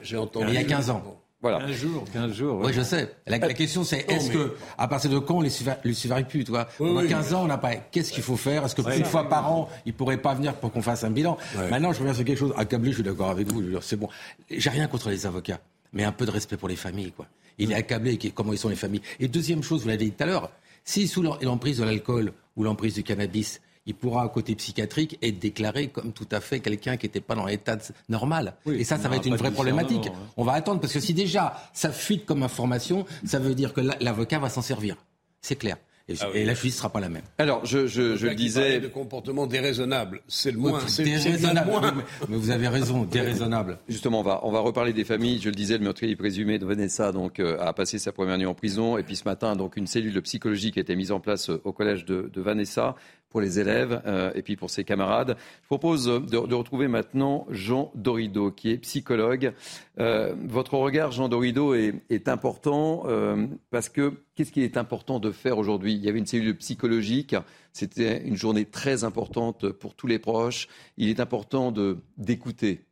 J'ai 0.02 0.16
entendu. 0.16 0.46
Il 0.48 0.54
y 0.54 0.58
a 0.58 0.64
15 0.64 0.90
ans. 0.90 1.02
Voilà. 1.40 1.60
15 1.60 1.70
jours, 1.72 2.04
15 2.12 2.32
jours. 2.32 2.60
Oui, 2.64 2.72
je 2.72 2.82
sais. 2.82 3.14
La, 3.26 3.38
question, 3.38 3.84
c'est 3.84 4.10
est-ce 4.10 4.30
que, 4.30 4.56
à 4.76 4.88
partir 4.88 5.08
de 5.10 5.18
quand 5.20 5.36
on 5.36 5.40
les 5.40 5.50
suivrait 5.50 6.24
plus, 6.24 6.42
tu 6.42 6.50
vois? 6.50 6.66
Oui, 6.80 7.06
15 7.08 7.34
ans, 7.34 7.44
on 7.44 7.46
n'a 7.46 7.58
pas. 7.58 7.76
Qu'est-ce 7.76 8.12
qu'il 8.12 8.24
faut 8.24 8.36
faire? 8.36 8.64
Est-ce 8.64 8.74
que 8.74 8.82
plus 8.82 9.00
de 9.00 9.06
fois 9.06 9.28
par 9.28 9.52
an, 9.52 9.68
il 9.86 9.94
pourrait 9.94 10.16
pas 10.16 10.34
venir 10.34 10.54
pour 10.54 10.72
qu'on 10.72 10.82
fasse 10.82 11.04
un 11.04 11.10
bilan? 11.10 11.38
Maintenant, 11.70 11.92
je 11.92 12.00
reviens 12.00 12.14
sur 12.14 12.24
quelque 12.24 12.38
chose. 12.38 12.52
Accablé, 12.56 12.90
je 12.90 12.96
suis 12.96 13.04
d'accord 13.04 13.30
avec 13.30 13.52
vous. 13.52 13.62
C'est 13.80 13.96
bon. 13.96 14.08
J'ai 14.50 14.70
rien 14.70 14.88
contre 14.88 15.10
les 15.10 15.26
avocats, 15.26 15.60
mais 15.92 16.04
un 16.04 16.12
peu 16.12 16.26
de 16.26 16.32
respect 16.32 16.56
pour 16.56 16.68
les 16.68 16.76
familles, 16.76 17.12
quoi. 17.12 17.26
Il 17.58 17.70
est 17.72 17.76
accablé. 17.76 18.18
Comment 18.34 18.52
ils 18.52 18.58
sont 18.58 18.68
les 18.68 18.76
familles? 18.76 19.02
Et 19.20 19.28
deuxième 19.28 19.62
chose, 19.62 19.82
vous 19.82 19.88
l'avez 19.88 20.06
dit 20.06 20.12
tout 20.12 20.24
à 20.24 20.26
l'heure, 20.26 20.50
si 20.84 21.06
sous 21.06 21.22
l'emprise 21.22 21.78
de 21.78 21.84
l'alcool 21.84 22.32
ou 22.56 22.64
l'emprise 22.64 22.94
du 22.94 23.04
cannabis, 23.04 23.60
il 23.88 23.94
pourra, 23.94 24.22
à 24.22 24.28
côté 24.28 24.54
psychiatrique, 24.54 25.18
être 25.22 25.38
déclaré 25.38 25.88
comme 25.88 26.12
tout 26.12 26.28
à 26.30 26.40
fait 26.40 26.60
quelqu'un 26.60 26.96
qui 26.96 27.06
n'était 27.06 27.20
pas 27.20 27.34
dans 27.34 27.46
l'état 27.46 27.78
normal. 28.08 28.54
et 28.66 28.84
ça, 28.84 28.98
ça 28.98 29.08
va 29.08 29.16
être 29.16 29.26
une 29.26 29.36
vraie 29.36 29.50
problématique. 29.50 30.08
On 30.36 30.44
va 30.44 30.52
attendre, 30.52 30.80
parce 30.80 30.92
que 30.92 31.00
si 31.00 31.14
déjà 31.14 31.56
ça 31.72 31.90
fuite 31.90 32.26
comme 32.26 32.42
information, 32.42 33.06
ça 33.24 33.38
veut 33.38 33.54
dire 33.54 33.72
que 33.72 33.80
l'avocat 34.00 34.38
va 34.38 34.50
s'en 34.50 34.62
servir. 34.62 34.96
C'est 35.40 35.56
clair. 35.56 35.78
Ah 36.20 36.26
et, 36.34 36.44
la 36.46 36.54
justice 36.54 36.74
ne 36.74 36.78
sera 36.78 36.90
pas 36.90 37.00
la 37.00 37.10
même. 37.10 37.22
Alors, 37.36 37.66
je, 37.66 37.86
je, 37.86 38.16
je 38.16 38.26
le 38.28 38.34
disais. 38.34 38.80
de 38.80 38.88
comportement 38.88 39.46
déraisonnable, 39.46 40.22
c'est 40.26 40.50
le 40.50 40.58
moins. 40.58 40.80
c'est 40.86 41.02
déraisonnable. 41.02 41.70
Mais, 42.28 42.36
vous 42.36 42.50
avez 42.50 42.68
raison, 42.68 43.04
déraisonnable. 43.04 43.78
Justement, 43.88 44.20
on 44.20 44.22
va, 44.22 44.40
on 44.42 44.50
va 44.50 44.60
reparler 44.60 44.94
des 44.94 45.04
familles. 45.04 45.38
Je 45.42 45.50
le 45.50 45.54
disais, 45.54 45.76
le 45.76 45.84
meurtrier 45.84 46.16
présumé 46.16 46.58
de 46.58 46.64
Vanessa 46.64 47.12
donc, 47.12 47.40
euh, 47.40 47.58
a 47.60 47.74
passé 47.74 47.98
sa 47.98 48.12
première 48.12 48.38
nuit 48.38 48.46
en 48.46 48.54
prison. 48.54 48.96
Et 48.96 49.02
puis 49.02 49.16
ce 49.16 49.24
matin, 49.24 49.54
donc, 49.54 49.76
une 49.76 49.86
cellule 49.86 50.20
psychologique 50.22 50.78
a 50.78 50.80
été 50.80 50.96
mise 50.96 51.12
en 51.12 51.20
place 51.20 51.50
au 51.50 51.72
collège 51.72 52.06
de, 52.06 52.30
de 52.32 52.40
Vanessa 52.40 52.96
pour 53.30 53.40
les 53.40 53.58
élèves 53.58 54.02
euh, 54.06 54.32
et 54.34 54.42
puis 54.42 54.56
pour 54.56 54.70
ses 54.70 54.84
camarades. 54.84 55.36
Je 55.62 55.66
propose 55.66 56.06
de, 56.06 56.36
retrouver 56.54 56.88
maintenant 56.88 57.46
Jean 57.50 57.90
Dorido, 57.94 58.50
qui 58.50 58.70
est 58.70 58.78
psychologue. 58.78 59.52
Euh, 59.98 60.34
votre 60.46 60.74
regard, 60.74 61.12
Jean 61.12 61.28
Dorido, 61.28 61.74
est, 61.74 62.28
important 62.28 63.04
euh, 63.06 63.46
parce 63.70 63.88
que 63.88 64.12
qu'est-ce 64.34 64.52
qu'il 64.52 64.62
est 64.62 64.76
important 64.76 65.18
de 65.20 65.30
faire 65.30 65.58
aujourd'hui? 65.58 65.94
Il 65.94 66.04
y 66.04 66.08
avait 66.08 66.18
une 66.18 66.26
cellule 66.26 66.56
psychologique. 66.56 67.34
C'était 67.72 68.22
une 68.22 68.36
journée 68.36 68.64
très 68.64 69.04
importante 69.04 69.70
pour 69.70 69.94
tous 69.94 70.06
les 70.06 70.18
proches. 70.18 70.68
Il 70.96 71.08
est 71.08 71.20
important 71.20 71.72
d'écouter. 72.16 72.84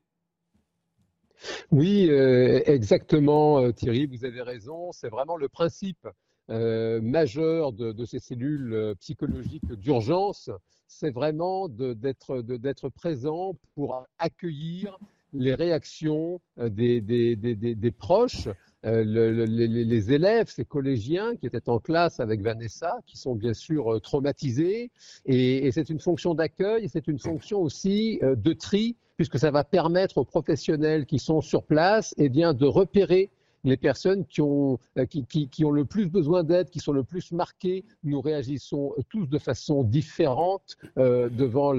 Oui, 1.71 2.09
exactement, 2.09 3.71
Thierry, 3.73 4.07
vous 4.07 4.25
avez 4.25 4.41
raison. 4.41 4.93
C'est 4.93 5.11
vraiment 5.11 5.37
le 5.37 5.49
principe 5.49 6.09
euh, 6.49 7.01
majeur 7.01 7.73
de, 7.73 8.05
ces 8.05 8.21
cellules 8.21 8.73
euh, 8.73 8.95
psychologiques 8.95 9.67
d'urgence, 9.73 10.49
c'est 10.87 11.11
vraiment 11.11 11.69
d'être 11.69 12.89
présent 12.89 13.57
pour 13.75 14.07
accueillir 14.19 14.97
les 15.33 15.55
réactions 15.55 16.41
euh, 16.61 16.69
des, 16.69 17.93
proches, 17.99 18.49
les, 18.85 20.13
élèves, 20.13 20.49
ces 20.49 20.65
collégiens 20.65 21.35
qui 21.35 21.47
étaient 21.47 21.69
en 21.69 21.81
classe 21.81 22.21
avec 22.21 22.43
Vanessa, 22.43 22.97
qui 23.07 23.17
sont 23.17 23.35
bien 23.35 23.55
sûr 23.55 24.01
traumatisés. 24.01 24.93
Et, 25.25 25.69
c'est 25.73 25.91
une 25.91 25.99
fonction 25.99 26.35
d'accueil, 26.35 26.89
c'est 26.89 27.09
une 27.09 27.19
fonction 27.19 27.61
aussi 27.61 28.21
de 28.23 28.53
tri, 28.53 28.95
puisque 29.17 29.41
ça 29.41 29.51
va 29.51 29.65
permettre 29.65 30.19
aux 30.19 30.25
professionnels 30.25 31.07
qui 31.07 31.19
sont 31.19 31.41
sur 31.41 31.65
place 31.65 32.15
eh 32.19 32.29
bien, 32.29 32.55
de 32.55 32.67
repérer 32.67 33.31
les 33.67 33.77
personnes 33.77 34.25
qui 34.25 34.41
ont, 34.41 34.79
euh, 34.97 35.05
qui, 35.05 35.65
ont 35.65 35.71
le 35.71 35.85
plus 35.85 36.07
besoin 36.07 36.45
d'aide, 36.45 36.71
qui 36.71 36.79
sont 36.79 36.93
le 36.93 37.05
plus 37.05 37.33
marquées, 37.33 37.85
nous 38.05 38.21
réagissons 38.21 38.95
tous 39.11 39.27
de 39.27 39.39
façon 39.39 39.83
différente 39.83 40.77
euh, 40.99 41.29
devant 41.29 41.73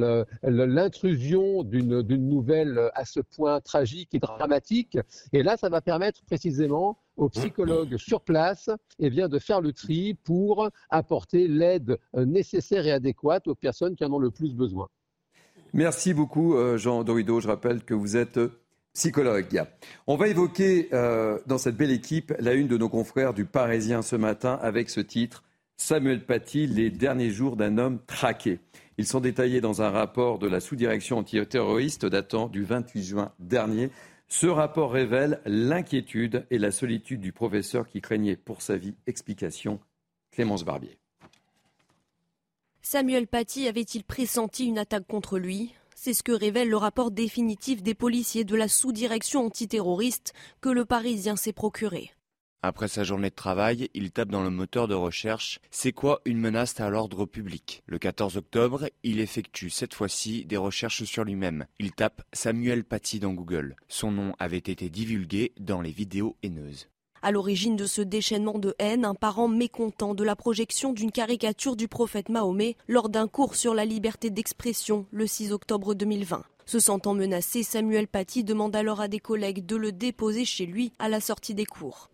l'intrusion 0.44 1.64
d'une 1.64 2.28
nouvelle 2.30 2.92
à 2.94 3.06
ce 3.06 3.22
point 3.22 3.60
tragique 3.62 4.14
et 4.14 4.20
dramatique. 4.20 4.98
Et 5.34 5.42
là, 5.42 5.58
ça 5.58 5.70
va 5.70 5.82
permettre 5.82 6.24
précisément 6.26 7.00
aux 7.16 7.30
psychologues 7.30 7.98
sur 7.98 8.22
place 8.22 8.70
eh 9.00 9.10
bien, 9.10 9.28
de 9.28 9.40
faire 9.40 9.62
le 9.62 9.74
tri 9.74 10.14
pour 10.14 10.70
apporter 10.90 11.48
l'aide 11.48 11.98
nécessaire 12.14 12.86
et 12.86 12.92
adéquate 12.92 13.48
aux 13.48 13.56
personnes 13.56 13.96
qui 13.96 14.06
en 14.06 14.14
ont 14.14 14.20
le 14.20 14.30
plus 14.30 14.54
besoin. 14.54 14.88
Merci 15.74 16.14
beaucoup, 16.14 16.56
euh, 16.56 16.78
Jean 16.78 17.04
Dorido. 17.04 17.40
Je 17.40 17.48
rappelle 17.48 17.84
que 17.84 17.94
vous 17.94 18.18
êtes 18.18 18.40
psychologue. 18.98 19.64
On 20.08 20.16
va 20.16 20.28
évoquer 20.28 20.90
euh, 20.92 21.38
dans 21.46 21.60
cette 21.60 21.78
belle 21.78 21.92
équipe 21.92 22.34
la 22.40 22.54
une 22.54 22.68
de 22.68 22.78
nos 22.78 22.90
confrères 22.90 23.36
du 23.36 23.46
Parisien 23.46 24.02
ce 24.02 24.16
matin 24.16 24.58
avec 24.60 24.90
ce 24.90 25.02
titre 25.02 25.44
Samuel 25.78 26.26
Paty, 26.26 26.66
les 26.66 26.90
derniers 26.90 27.30
jours 27.30 27.58
d'un 27.58 27.78
homme 27.78 28.00
traqué. 28.08 28.60
Ils 28.98 29.06
sont 29.06 29.20
détaillés 29.20 29.62
dans 29.62 29.84
un 29.84 29.92
rapport 29.92 30.40
de 30.40 30.48
la 30.48 30.60
sous-direction 30.60 31.20
antiterroriste 31.20 32.08
datant 32.08 32.48
du 32.48 32.64
28 32.64 33.04
juin 33.04 33.32
dernier. 33.38 33.92
Ce 34.30 34.48
rapport 34.48 34.92
révèle 34.92 35.42
l'inquiétude 35.46 36.48
et 36.50 36.58
la 36.58 36.72
solitude 36.72 37.22
du 37.22 37.32
professeur 37.32 37.88
qui 37.88 38.02
craignait 38.02 38.36
pour 38.36 38.64
sa 38.64 38.78
vie. 38.78 38.96
Explication 39.06 39.80
Clémence 40.32 40.66
Barbier. 40.66 40.98
Samuel 42.82 43.28
Paty 43.28 43.68
avait-il 43.68 44.04
pressenti 44.04 44.66
une 44.66 44.80
attaque 44.80 45.06
contre 45.06 45.38
lui? 45.38 45.76
C'est 45.98 46.14
ce 46.14 46.22
que 46.22 46.32
révèle 46.32 46.70
le 46.70 46.78
rapport 46.78 47.10
définitif 47.10 47.82
des 47.82 47.96
policiers 47.96 48.46
de 48.46 48.56
la 48.56 48.68
sous-direction 48.68 49.48
antiterroriste 49.48 50.32
que 50.62 50.70
le 50.70 50.86
Parisien 50.86 51.36
s'est 51.36 51.54
procuré. 51.54 52.12
Après 52.62 52.88
sa 52.88 53.04
journée 53.04 53.32
de 53.32 53.36
travail, 53.36 53.90
il 53.96 54.12
tape 54.12 54.30
dans 54.30 54.44
le 54.44 54.52
moteur 54.52 54.88
de 54.88 54.94
recherche 54.94 55.60
C'est 55.72 55.94
quoi 55.94 56.22
une 56.26 56.40
menace 56.40 56.80
à 56.80 56.90
l'ordre 56.90 57.26
public? 57.26 57.82
Le 57.88 57.98
14 57.98 58.38
octobre, 58.38 58.90
il 59.04 59.20
effectue 59.20 59.72
cette 59.72 59.96
fois-ci 59.96 60.46
des 60.46 60.58
recherches 60.58 61.04
sur 61.04 61.24
lui-même. 61.24 61.66
Il 61.80 61.92
tape 61.92 62.22
Samuel 62.32 62.84
Paty 62.84 63.20
dans 63.20 63.34
Google. 63.34 63.76
Son 63.88 64.12
nom 64.12 64.34
avait 64.38 64.58
été 64.58 64.90
divulgué 64.90 65.54
dans 65.60 65.82
les 65.82 65.92
vidéos 65.92 66.38
haineuses. 66.44 66.88
À 67.28 67.32
l'origine 67.32 67.76
de 67.76 67.86
ce 67.86 68.02
déchaînement 68.02 68.58
de 68.58 68.74
haine, 68.80 69.04
un 69.04 69.14
parent 69.14 69.50
mécontent 69.50 70.16
de 70.16 70.24
la 70.24 70.38
projection 70.38 70.94
d'une 70.94 71.12
caricature 71.12 71.76
du 71.76 71.90
prophète 71.90 72.30
Mahomet 72.30 72.78
lors 72.88 73.10
d'un 73.10 73.28
cours 73.28 73.56
sur 73.56 73.74
la 73.74 73.84
liberté 73.84 74.30
d'expression 74.30 75.06
le 75.12 75.28
6 75.28 75.52
octobre 75.52 75.94
2020. 75.94 76.46
Se 76.66 76.80
sentant 76.80 77.14
menacé, 77.16 77.64
Samuel 77.64 78.08
Paty 78.08 78.46
demande 78.46 78.78
alors 78.78 79.02
à 79.02 79.10
des 79.10 79.20
collègues 79.20 79.66
de 79.66 79.76
le 79.76 79.92
déposer 79.92 80.46
chez 80.46 80.66
lui 80.66 80.94
à 81.00 81.10
la 81.10 81.20
sortie 81.20 81.54
des 81.54 81.66
cours. 81.66 82.10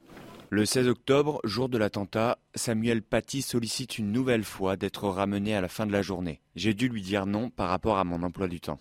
Le 0.49 0.65
16 0.65 0.87
octobre, 0.87 1.41
jour 1.43 1.69
de 1.69 1.77
l'attentat, 1.77 2.39
Samuel 2.55 3.03
Paty 3.03 3.43
sollicite 3.43 3.99
une 3.99 4.11
nouvelle 4.11 4.43
fois 4.43 4.77
d'être 4.77 5.07
ramené 5.07 5.55
à 5.55 5.61
la 5.61 5.67
fin 5.67 5.85
de 5.85 5.91
la 5.91 6.01
journée. 6.01 6.41
J'ai 6.55 6.73
dû 6.73 6.89
lui 6.89 7.03
dire 7.03 7.27
non 7.27 7.51
par 7.51 7.69
rapport 7.69 7.99
à 7.99 8.03
mon 8.03 8.23
emploi 8.23 8.47
du 8.47 8.59
temps. 8.59 8.79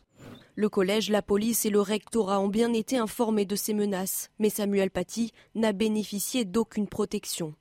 Le 0.54 0.68
collège, 0.68 1.08
la 1.08 1.22
police 1.22 1.64
et 1.64 1.70
le 1.70 1.80
rectorat 1.80 2.38
ont 2.38 2.48
bien 2.48 2.74
été 2.74 2.98
informés 2.98 3.46
de 3.46 3.56
ces 3.56 3.72
menaces, 3.72 4.28
mais 4.38 4.50
Samuel 4.50 4.90
Paty 4.90 5.32
n'a 5.54 5.72
bénéficié 5.72 6.44
d'aucune 6.44 6.88
protection. 6.88 7.54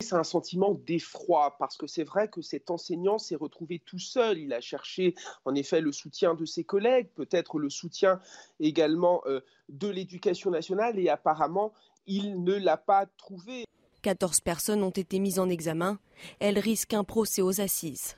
C'est 0.00 0.14
un 0.14 0.24
sentiment 0.24 0.74
d'effroi 0.86 1.56
parce 1.58 1.78
que 1.78 1.86
c'est 1.86 2.04
vrai 2.04 2.28
que 2.28 2.42
cet 2.42 2.70
enseignant 2.70 3.16
s'est 3.16 3.34
retrouvé 3.34 3.80
tout 3.86 3.98
seul. 3.98 4.38
Il 4.38 4.52
a 4.52 4.60
cherché 4.60 5.14
en 5.46 5.54
effet 5.54 5.80
le 5.80 5.92
soutien 5.92 6.34
de 6.34 6.44
ses 6.44 6.64
collègues, 6.64 7.08
peut-être 7.14 7.58
le 7.58 7.70
soutien 7.70 8.20
également 8.60 9.22
euh, 9.24 9.40
de 9.70 9.88
l'éducation 9.88 10.50
nationale 10.50 10.98
et 10.98 11.08
apparemment 11.08 11.72
il 12.06 12.42
ne 12.42 12.54
l'a 12.54 12.76
pas 12.76 13.06
trouvé. 13.16 13.64
14 14.02 14.40
personnes 14.40 14.82
ont 14.82 14.90
été 14.90 15.18
mises 15.18 15.38
en 15.38 15.48
examen. 15.48 15.98
Elles 16.40 16.58
risquent 16.58 16.92
un 16.92 17.04
procès 17.04 17.40
aux 17.40 17.62
assises. 17.62 18.16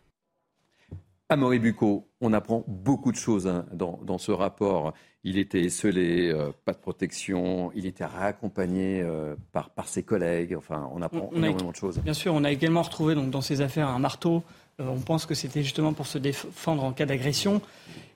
Amaury 1.29 1.59
Bucco, 1.59 2.09
on 2.21 2.33
apprend 2.33 2.65
beaucoup 2.69 3.11
de 3.11 3.17
choses 3.17 3.49
hein, 3.49 3.67
dans, 3.73 4.19
ce 4.19 4.31
rapport. 4.31 4.93
Il 5.25 5.39
était 5.39 5.61
esselé, 5.63 6.31
euh, 6.31 6.53
pas 6.65 6.73
de 6.73 6.79
protection, 6.79 7.73
il 7.75 7.85
était 7.85 8.05
réaccompagné 8.05 9.03
euh, 9.03 9.35
par, 9.51 9.71
par 9.71 9.89
ses 9.89 10.05
collègues. 10.05 10.55
Enfin, 10.57 10.89
on 10.95 11.03
apprend 11.03 11.31
énormément 11.35 11.73
de 11.73 11.77
choses. 11.77 11.99
Bien 11.99 12.13
sûr, 12.13 12.33
on 12.33 12.45
a 12.45 12.53
également 12.53 12.83
retrouvé 12.83 13.17
donc, 13.17 13.31
dans 13.31 13.41
ces 13.41 13.61
affaires 13.61 13.89
un 13.89 13.99
marteau. 13.99 14.45
Euh, 14.81 14.85
on 14.89 15.01
pense 15.01 15.27
que 15.27 15.35
c'était 15.35 15.65
justement 15.65 15.95
pour 15.95 16.07
se 16.07 16.19
défendre 16.19 16.85
en 16.85 16.93
cas 16.93 17.07
d'agression. 17.07 17.61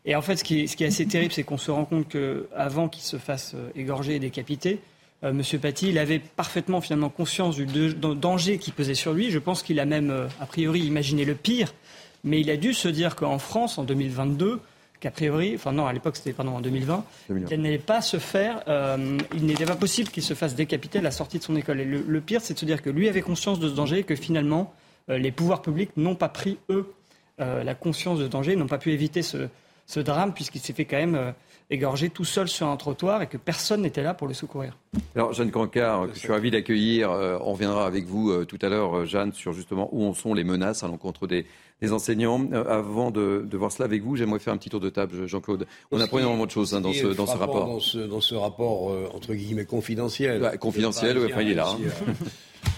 Et 0.05 0.14
en 0.14 0.23
fait, 0.23 0.37
ce 0.37 0.44
qui 0.44 0.61
est, 0.61 0.66
ce 0.68 0.77
qui 0.77 0.85
est 0.85 0.88
assez 0.88 1.07
terrible, 1.07 1.33
c'est 1.33 1.42
qu'on 1.42 1.59
se 1.59 1.73
rend 1.73 1.87
compte 1.87 2.09
qu'avant 2.09 2.88
qu'il 2.88 3.03
se 3.03 3.16
fasse 3.16 3.57
égorger 3.75 4.14
et 4.14 4.18
décapiter, 4.20 4.79
M. 5.23 5.42
Paty, 5.61 5.88
il 5.90 5.99
avait 5.99 6.20
parfaitement 6.20 6.81
finalement 6.81 7.11
conscience 7.11 7.57
du 7.57 7.66
danger 7.94 8.59
qui 8.59 8.70
pesait 8.70 8.94
sur 8.94 9.12
lui. 9.12 9.31
Je 9.31 9.38
pense 9.38 9.62
qu'il 9.62 9.79
a 9.81 9.85
même, 9.85 10.29
a 10.40 10.46
priori, 10.46 10.81
imaginé 10.81 11.27
le 11.27 11.35
pire. 11.35 11.75
Mais 12.24 12.40
il 12.40 12.50
a 12.50 12.56
dû 12.56 12.74
se 12.74 12.88
dire 12.88 13.16
qu'en 13.16 13.38
France, 13.38 13.78
en 13.78 13.85
2022, 13.85 14.61
qu'a 15.00 15.11
priori, 15.11 15.52
enfin 15.54 15.72
non, 15.72 15.87
à 15.87 15.92
l'époque 15.92 16.16
c'était 16.16 16.33
pardon 16.33 16.52
en 16.52 16.61
2020, 16.61 17.04
qu'elle 17.48 17.62
n'allait 17.62 17.78
pas 17.78 18.02
se 18.02 18.18
faire, 18.18 18.62
euh, 18.68 19.18
il 19.35 19.46
n'était 19.46 19.64
pas 19.64 19.76
possible 19.76 20.11
qu'il 20.11 20.22
se 20.22 20.35
fasse 20.35 20.54
décapiter 20.54 20.98
à 20.98 21.02
la 21.02 21.11
sortie 21.11 21.38
de 21.38 21.44
son 21.44 21.56
école. 21.56 21.80
Et 21.80 21.85
le, 21.85 22.20
pire, 22.20 22.40
c'est 22.42 22.54
de 22.54 22.59
se 22.59 22.66
dire 22.66 22.83
que 22.83 22.90
lui 22.90 23.09
avait 23.09 23.22
conscience 23.22 23.59
de 23.59 23.68
ce 23.68 23.74
danger 23.74 24.00
et 24.00 24.04
que 24.04 24.14
finalement, 24.14 24.74
euh, 25.09 25.18
les 25.18 25.33
pouvoirs 25.33 25.62
publics 25.62 25.90
n'ont 25.96 26.14
pas 26.14 26.28
pris 26.28 26.59
eux 26.68 26.92
euh, 27.40 27.64
la 27.64 27.74
conscience 27.74 28.18
de 28.18 28.24
ce 28.24 28.30
danger, 28.30 28.54
n'ont 28.54 28.66
pas 28.66 28.78
pu 28.78 28.92
éviter 28.92 29.22
ce, 29.22 29.48
ce 29.90 30.00
drame 30.00 30.33
puisqu'il 30.33 30.61
s'est 30.61 30.72
fait 30.72 30.85
quand 30.85 30.98
même 30.98 31.35
égorgé 31.70 32.11
tout 32.11 32.24
seul 32.24 32.48
sur 32.48 32.66
un 32.66 32.76
trottoir 32.76 33.22
et 33.22 33.26
que 33.26 33.37
personne 33.37 33.83
n'était 33.83 34.03
là 34.03 34.14
pour 34.14 34.26
le 34.29 34.35
secourir. 34.35 34.76
Alors, 35.14 35.33
Jeanne 35.33 35.50
Cancard, 35.50 36.09
je 36.14 36.18
suis 36.18 36.33
ravi 36.33 36.50
d'accueillir. 36.50 37.11
on 37.11 37.53
reviendra 37.53 37.87
avec 37.87 38.07
vous 38.07 38.44
tout 38.44 38.59
à 38.62 38.68
l'heure, 38.68 39.07
Jeanne, 39.07 39.33
sur 39.33 39.53
justement 39.53 39.88
où 39.92 40.05
en 40.05 40.14
sont 40.14 40.35
les 40.35 40.44
menaces 40.44 40.83
à 40.83 40.88
l'encontre 40.88 41.26
des, 41.26 41.46
des 41.81 41.92
enseignants. 41.92 42.46
Euh, 42.53 42.64
avant 42.68 43.11
de, 43.11 43.46
voir 43.53 43.72
cela 43.72 43.87
avec 43.87 44.03
vous, 44.03 44.16
j'aimerais 44.16 44.38
faire 44.38 44.53
un 44.53 44.57
petit 44.57 44.70
tour 44.70 44.81
de 44.81 44.90
table, 44.90 45.26
Jean-Claude. 45.26 45.66
On 45.90 46.00
apprend 46.00 46.18
énormément 46.18 46.46
de 46.46 46.50
choses 46.50 46.74
hein, 46.74 46.81
dans, 46.81 46.92
ce, 46.92 47.07
dans 47.07 47.26
ce 47.26 47.37
rapport. 47.37 47.66
Dans 47.66 48.20
ce, 48.20 48.35
rapport, 48.35 48.90
euh, 48.90 49.09
entre 49.14 49.35
guillemets, 49.35 49.64
confidentiel. 49.64 50.59
confidentiel, 50.59 51.18
oui, 51.18 51.33
il 51.40 51.50
est 51.50 51.55
là. 51.55 51.68
Hein. 51.68 52.12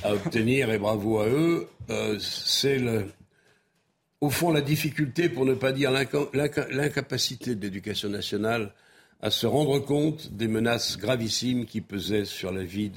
À, 0.04 0.12
obtenir, 0.14 0.70
et 0.70 0.78
bravo 0.78 1.18
à 1.18 1.26
eux, 1.26 1.68
euh, 1.90 2.16
c'est 2.20 2.78
le, 2.78 3.06
au 4.22 4.30
fond 4.30 4.52
la 4.52 4.60
difficulté, 4.60 5.28
pour 5.28 5.44
ne 5.44 5.52
pas 5.52 5.72
dire 5.72 5.90
l'incapacité 5.90 7.56
de 7.56 7.60
l'éducation 7.60 8.08
nationale 8.08 8.72
à 9.20 9.30
se 9.30 9.48
rendre 9.48 9.80
compte 9.80 10.32
des 10.32 10.46
menaces 10.46 10.96
gravissimes 10.96 11.66
qui 11.66 11.80
pesaient 11.80 12.24
sur 12.24 12.52
la 12.52 12.62
vie 12.62 12.90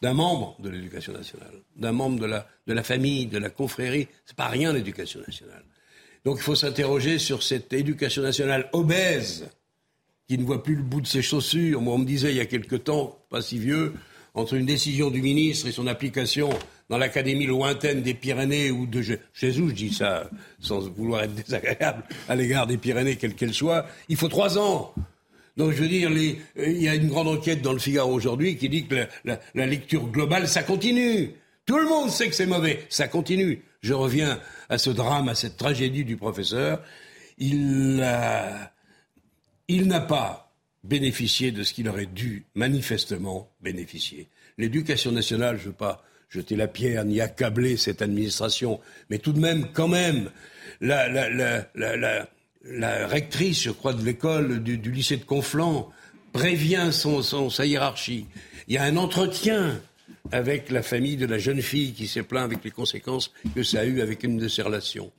d'un 0.00 0.14
membre 0.14 0.56
de 0.60 0.68
l'éducation 0.68 1.12
nationale, 1.12 1.54
d'un 1.74 1.90
membre 1.90 2.20
de 2.20 2.26
la, 2.26 2.46
de 2.68 2.72
la 2.72 2.84
famille, 2.84 3.26
de 3.26 3.38
la 3.38 3.50
confrérie. 3.50 4.06
C'est 4.24 4.36
pas 4.36 4.46
rien 4.46 4.72
l'éducation 4.72 5.20
nationale. 5.26 5.64
Donc 6.24 6.36
il 6.38 6.42
faut 6.42 6.54
s'interroger 6.54 7.18
sur 7.18 7.42
cette 7.42 7.72
éducation 7.72 8.22
nationale 8.22 8.70
obèse 8.72 9.48
qui 10.28 10.38
ne 10.38 10.44
voit 10.44 10.62
plus 10.62 10.76
le 10.76 10.84
bout 10.84 11.00
de 11.00 11.08
ses 11.08 11.22
chaussures. 11.22 11.80
Moi, 11.80 11.94
on 11.94 11.98
me 11.98 12.04
disait 12.04 12.30
il 12.30 12.36
y 12.36 12.40
a 12.40 12.46
quelque 12.46 12.76
temps, 12.76 13.18
pas 13.28 13.42
si 13.42 13.58
vieux, 13.58 13.92
entre 14.34 14.54
une 14.54 14.66
décision 14.66 15.10
du 15.10 15.20
ministre 15.20 15.66
et 15.66 15.72
son 15.72 15.88
application 15.88 16.50
dans 16.88 16.98
l'académie 16.98 17.46
lointaine 17.46 18.02
des 18.02 18.14
Pyrénées 18.14 18.70
ou 18.70 18.86
de 18.86 19.02
Jésus, 19.02 19.68
je 19.68 19.74
dis 19.74 19.92
ça 19.92 20.30
sans 20.60 20.80
vouloir 20.90 21.24
être 21.24 21.34
désagréable 21.34 22.04
à 22.28 22.36
l'égard 22.36 22.66
des 22.66 22.76
Pyrénées, 22.76 23.16
quelles 23.16 23.34
qu'elles 23.34 23.54
soient, 23.54 23.86
il 24.08 24.16
faut 24.16 24.28
trois 24.28 24.58
ans. 24.58 24.94
Donc 25.56 25.72
je 25.72 25.82
veux 25.82 25.88
dire, 25.88 26.10
euh, 26.10 26.36
il 26.66 26.82
y 26.82 26.88
a 26.88 26.94
une 26.94 27.08
grande 27.08 27.28
enquête 27.28 27.62
dans 27.62 27.72
le 27.72 27.78
Figaro 27.78 28.12
aujourd'hui 28.12 28.56
qui 28.56 28.68
dit 28.68 28.86
que 28.86 29.06
la, 29.24 29.66
lecture 29.66 30.06
globale, 30.08 30.48
ça 30.48 30.62
continue. 30.62 31.30
Tout 31.64 31.78
le 31.78 31.88
monde 31.88 32.10
sait 32.10 32.28
que 32.28 32.34
c'est 32.34 32.46
mauvais, 32.46 32.84
ça 32.88 33.08
continue. 33.08 33.62
Je 33.80 33.94
reviens 33.94 34.38
à 34.68 34.78
ce 34.78 34.90
drame, 34.90 35.28
à 35.28 35.34
cette 35.34 35.56
tragédie 35.56 36.04
du 36.04 36.16
professeur. 36.16 36.82
Il 37.38 37.96
n'a 37.96 38.70
pas 40.00 40.52
bénéficié 40.84 41.50
de 41.52 41.64
ce 41.64 41.72
qu'il 41.74 41.88
aurait 41.88 42.06
dû 42.06 42.46
manifestement 42.54 43.50
bénéficier. 43.60 44.28
L'éducation 44.58 45.10
nationale, 45.10 45.56
je 45.56 45.62
ne 45.62 45.68
veux 45.68 45.74
pas 45.74 46.04
jeter 46.28 46.56
la 46.56 46.68
pierre 46.68 47.04
ni 47.04 47.20
accabler 47.20 47.76
cette 47.76 48.02
administration, 48.02 48.80
mais 49.10 49.18
tout 49.18 49.32
de 49.32 49.40
même, 49.40 49.68
quand 49.72 49.88
même, 49.88 50.30
la, 50.80 51.08
la, 51.08 51.28
la, 51.74 52.28
la 52.70 53.06
rectrice, 53.06 53.62
je 53.62 53.70
crois, 53.70 53.92
de 53.92 54.04
l'école 54.04 54.62
du, 54.62 54.76
lycée 54.90 55.16
de 55.16 55.24
Conflans 55.24 55.90
prévient 56.32 56.90
son, 56.92 57.22
sa 57.50 57.66
hiérarchie. 57.66 58.26
Il 58.68 58.74
y 58.74 58.78
a 58.78 58.84
un 58.84 58.96
entretien 58.96 59.80
avec 60.32 60.70
la 60.70 60.82
famille 60.82 61.16
de 61.16 61.26
la 61.26 61.38
jeune 61.38 61.62
fille 61.62 61.92
qui 61.92 62.08
s'est 62.08 62.22
plaint 62.22 62.44
avec 62.44 62.64
les 62.64 62.70
conséquences 62.70 63.32
que 63.54 63.62
ça 63.62 63.80
a 63.80 63.84
eu 63.84 64.00
avec 64.00 64.24
une 64.24 64.38
de 64.38 64.48
ses 64.48 64.62
relations. 64.62 65.12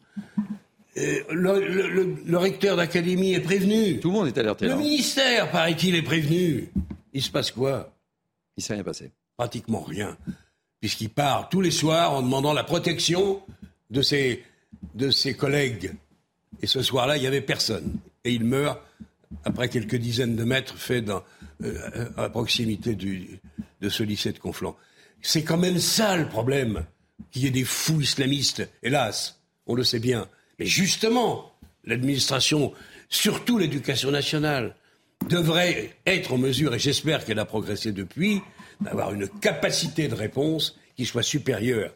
Le, 0.95 2.35
recteur 2.37 2.75
d'académie 2.75 3.33
est 3.33 3.41
prévenu. 3.41 3.99
Tout 3.99 4.09
le 4.09 4.13
monde 4.15 4.27
est 4.27 4.37
alerté. 4.37 4.67
Le 4.67 4.75
ministère, 4.75 5.51
paraît-il, 5.51 5.95
est 5.95 6.01
prévenu. 6.01 6.71
Il 7.13 7.21
se 7.21 7.29
passe 7.29 7.51
quoi? 7.51 7.95
Il 8.57 8.63
s'est 8.63 8.73
rien 8.73 8.83
passé. 8.83 9.11
Pratiquement 9.37 9.81
rien. 9.81 10.17
Puisqu'il 10.79 11.09
part 11.09 11.49
tous 11.49 11.61
les 11.61 11.71
soirs 11.71 12.13
en 12.13 12.21
demandant 12.21 12.53
la 12.53 12.63
protection 12.63 13.41
de 13.89 14.01
ses, 14.01 14.43
collègues 15.37 15.93
et 16.61 16.67
ce 16.67 16.81
soir-là, 16.81 17.17
il 17.17 17.21
n'y 17.21 17.27
avait 17.27 17.41
personne. 17.41 17.99
Et 18.23 18.31
il 18.31 18.43
meurt 18.43 18.79
après 19.43 19.69
quelques 19.69 19.95
dizaines 19.95 20.35
de 20.35 20.43
mètres 20.43 20.77
faits 20.77 21.05
dans, 21.05 21.23
euh, 21.63 22.09
à 22.17 22.29
proximité 22.29 22.95
de 22.95 23.89
ce 23.89 24.03
lycée 24.03 24.31
de 24.31 24.39
Conflans. 24.39 24.75
C'est 25.21 25.43
quand 25.43 25.57
même 25.57 25.79
ça 25.79 26.15
le 26.15 26.27
problème, 26.27 26.85
qu'il 27.31 27.43
y 27.43 27.47
ait 27.47 27.51
des 27.51 27.63
fous 27.63 28.01
islamistes, 28.01 28.67
hélas, 28.83 29.39
on 29.65 29.75
le 29.75 29.83
sait 29.83 29.99
bien. 29.99 30.27
Mais 30.59 30.65
justement, 30.65 31.53
l'administration, 31.83 32.73
surtout 33.09 33.57
l'éducation 33.57 34.11
nationale, 34.11 34.75
devrait 35.29 35.95
être 36.05 36.33
en 36.33 36.37
mesure, 36.37 36.75
et 36.75 36.79
j'espère 36.79 37.25
qu'elle 37.25 37.39
a 37.39 37.45
progressé 37.45 37.91
depuis, 37.91 38.41
d'avoir 38.81 39.13
une 39.13 39.27
capacité 39.27 40.07
de 40.07 40.15
réponse 40.15 40.77
qui 40.95 41.05
soit 41.05 41.23
supérieure 41.23 41.93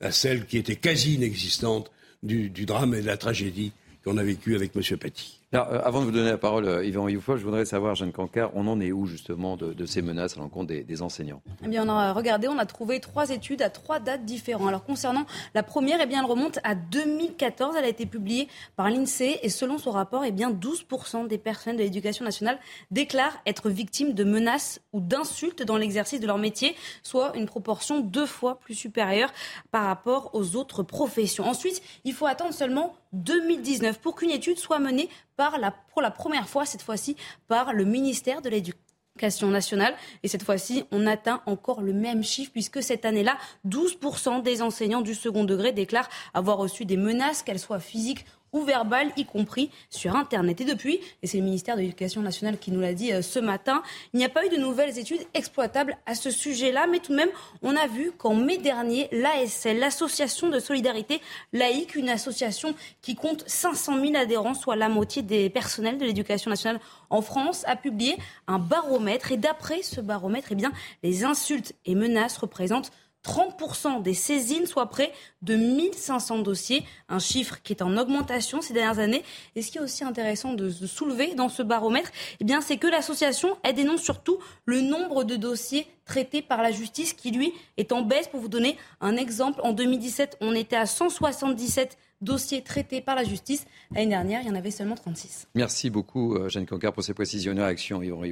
à 0.00 0.10
celle 0.10 0.46
qui 0.46 0.58
était 0.58 0.76
quasi 0.76 1.14
inexistante 1.14 1.90
du, 2.22 2.50
drame 2.50 2.94
et 2.94 3.02
de 3.02 3.06
la 3.06 3.16
tragédie 3.16 3.72
qu'on 4.04 4.18
a 4.18 4.22
vécu 4.22 4.54
avec 4.54 4.72
M. 4.76 4.82
Paty. 4.98 5.35
Euh, 5.54 5.80
avant 5.84 6.00
de 6.00 6.06
vous 6.06 6.10
donner 6.10 6.30
la 6.30 6.38
parole, 6.38 6.66
euh, 6.66 6.84
Yvan 6.84 7.08
Youfol, 7.08 7.38
je 7.38 7.44
voudrais 7.44 7.64
savoir, 7.64 7.94
Jeanne 7.94 8.10
Cancard, 8.10 8.50
on 8.54 8.66
en 8.66 8.80
est 8.80 8.90
où 8.90 9.06
justement 9.06 9.56
de, 9.56 9.86
ces 9.86 10.02
menaces 10.02 10.36
à 10.36 10.40
l'encontre 10.40 10.74
des, 10.74 11.02
enseignants? 11.02 11.40
Eh 11.64 11.68
bien, 11.68 11.86
on 11.86 11.88
a 11.88 12.12
regardé, 12.12 12.48
on 12.48 12.58
a 12.58 12.66
trouvé 12.66 12.98
trois 12.98 13.30
études 13.30 13.62
à 13.62 13.70
trois 13.70 14.00
dates 14.00 14.24
différentes. 14.24 14.66
Alors, 14.66 14.84
concernant 14.84 15.24
la 15.54 15.62
première, 15.62 16.00
eh 16.02 16.06
bien, 16.06 16.18
elle 16.18 16.28
remonte 16.28 16.58
à 16.64 16.74
2014. 16.74 17.76
Elle 17.78 17.84
a 17.84 17.88
été 17.88 18.06
publiée 18.06 18.48
par 18.74 18.90
l'INSEE 18.90 19.38
et 19.42 19.48
selon 19.48 19.78
son 19.78 19.92
rapport, 19.92 20.24
eh 20.24 20.32
bien, 20.32 20.50
12% 20.50 21.28
des 21.28 21.38
personnes 21.38 21.76
de 21.76 21.82
l'éducation 21.82 22.24
nationale 22.24 22.58
déclarent 22.90 23.38
être 23.46 23.70
victimes 23.70 24.14
de 24.14 24.24
menaces 24.24 24.80
ou 24.92 25.00
d'insultes 25.00 25.62
dans 25.62 25.76
l'exercice 25.76 26.18
de 26.18 26.26
leur 26.26 26.38
métier, 26.38 26.74
soit 27.04 27.36
une 27.36 27.46
proportion 27.46 28.00
deux 28.00 28.26
fois 28.26 28.58
plus 28.58 28.74
supérieure 28.74 29.32
par 29.70 29.84
rapport 29.84 30.30
aux 30.32 30.56
autres 30.56 30.82
professions. 30.82 31.44
Ensuite, 31.44 31.82
il 32.04 32.14
faut 32.14 32.26
attendre 32.26 32.52
seulement 32.52 32.96
2019 33.16 33.98
pour 34.00 34.14
qu'une 34.14 34.30
étude 34.30 34.58
soit 34.58 34.78
menée 34.78 35.08
par 35.36 35.58
la, 35.58 35.70
pour 35.70 36.02
la 36.02 36.10
première 36.10 36.48
fois, 36.48 36.64
cette 36.64 36.82
fois-ci, 36.82 37.16
par 37.48 37.72
le 37.72 37.84
ministère 37.84 38.42
de 38.42 38.48
l'Éducation 38.48 39.48
nationale. 39.48 39.94
Et 40.22 40.28
cette 40.28 40.42
fois-ci, 40.42 40.84
on 40.90 41.06
atteint 41.06 41.42
encore 41.46 41.80
le 41.80 41.92
même 41.92 42.22
chiffre 42.22 42.52
puisque 42.52 42.82
cette 42.82 43.04
année-là, 43.04 43.36
12% 43.66 44.42
des 44.42 44.62
enseignants 44.62 45.00
du 45.00 45.14
second 45.14 45.44
degré 45.44 45.72
déclarent 45.72 46.08
avoir 46.34 46.58
reçu 46.58 46.84
des 46.84 46.96
menaces, 46.96 47.42
qu'elles 47.42 47.58
soient 47.58 47.80
physiques 47.80 48.26
ou 48.52 48.62
verbal, 48.62 49.12
y 49.16 49.24
compris 49.24 49.70
sur 49.90 50.16
Internet. 50.16 50.60
Et 50.60 50.64
depuis, 50.64 51.00
et 51.22 51.26
c'est 51.26 51.38
le 51.38 51.44
ministère 51.44 51.76
de 51.76 51.82
l'Éducation 51.82 52.22
nationale 52.22 52.58
qui 52.58 52.70
nous 52.70 52.80
l'a 52.80 52.94
dit 52.94 53.12
euh, 53.12 53.22
ce 53.22 53.38
matin, 53.38 53.82
il 54.12 54.18
n'y 54.18 54.24
a 54.24 54.28
pas 54.28 54.46
eu 54.46 54.48
de 54.48 54.56
nouvelles 54.56 54.98
études 54.98 55.20
exploitables 55.34 55.96
à 56.06 56.14
ce 56.14 56.30
sujet-là, 56.30 56.86
mais 56.86 57.00
tout 57.00 57.12
de 57.12 57.16
même, 57.16 57.28
on 57.62 57.76
a 57.76 57.86
vu 57.86 58.12
qu'en 58.12 58.34
mai 58.34 58.58
dernier, 58.58 59.08
l'ASL, 59.12 59.78
l'Association 59.78 60.48
de 60.48 60.58
solidarité 60.58 61.20
laïque, 61.52 61.94
une 61.96 62.08
association 62.08 62.74
qui 63.02 63.14
compte 63.14 63.44
500 63.46 64.00
000 64.00 64.16
adhérents, 64.16 64.54
soit 64.54 64.76
la 64.76 64.88
moitié 64.88 65.22
des 65.22 65.50
personnels 65.50 65.98
de 65.98 66.04
l'éducation 66.04 66.50
nationale 66.50 66.80
en 67.10 67.22
France, 67.22 67.64
a 67.66 67.76
publié 67.76 68.16
un 68.46 68.58
baromètre. 68.58 69.32
Et 69.32 69.36
d'après 69.36 69.82
ce 69.82 70.00
baromètre, 70.00 70.48
eh 70.50 70.54
bien, 70.54 70.72
les 71.02 71.24
insultes 71.24 71.74
et 71.84 71.94
menaces 71.94 72.36
représentent 72.38 72.90
30% 73.26 74.02
des 74.02 74.14
saisines, 74.14 74.66
soit 74.66 74.86
près 74.86 75.12
de 75.42 75.56
1500 75.56 76.38
dossiers, 76.38 76.84
un 77.08 77.18
chiffre 77.18 77.60
qui 77.62 77.72
est 77.72 77.82
en 77.82 77.96
augmentation 77.96 78.62
ces 78.62 78.72
dernières 78.72 79.00
années. 79.00 79.24
Et 79.56 79.62
ce 79.62 79.72
qui 79.72 79.78
est 79.78 79.80
aussi 79.80 80.04
intéressant 80.04 80.54
de, 80.54 80.70
soulever 80.70 81.34
dans 81.34 81.48
ce 81.48 81.62
baromètre, 81.62 82.10
eh 82.40 82.46
c'est 82.60 82.76
que 82.76 82.86
l'association, 82.86 83.56
dénonce 83.74 84.02
surtout 84.02 84.38
le 84.64 84.80
nombre 84.80 85.24
de 85.24 85.36
dossiers 85.36 85.86
traités 86.04 86.40
par 86.40 86.62
la 86.62 86.70
justice 86.70 87.12
qui, 87.12 87.30
lui, 87.32 87.52
est 87.76 87.92
en 87.92 88.02
baisse. 88.02 88.28
Pour 88.28 88.40
vous 88.40 88.48
donner 88.48 88.76
un 89.00 89.16
exemple, 89.16 89.60
en 89.62 89.72
2017, 89.72 90.38
on 90.40 90.54
était 90.54 90.76
à 90.76 90.86
177 90.86 91.98
dossiers 92.20 92.62
traités 92.62 93.00
par 93.00 93.16
la 93.16 93.24
justice. 93.24 93.66
L'année 93.90 94.10
dernière, 94.10 94.40
il 94.42 94.46
y 94.46 94.50
en 94.50 94.54
avait 94.54 94.70
seulement 94.70 94.94
36. 94.94 95.48
Merci 95.54 95.90
beaucoup, 95.90 96.36
euh, 96.36 96.48
Jeanne 96.48 96.66
Concar, 96.66 96.92
pour 96.92 97.02
ces 97.02 97.12
précisions 97.12 97.52
et 97.56 97.60
réactions, 97.60 98.02
Yvan 98.02 98.22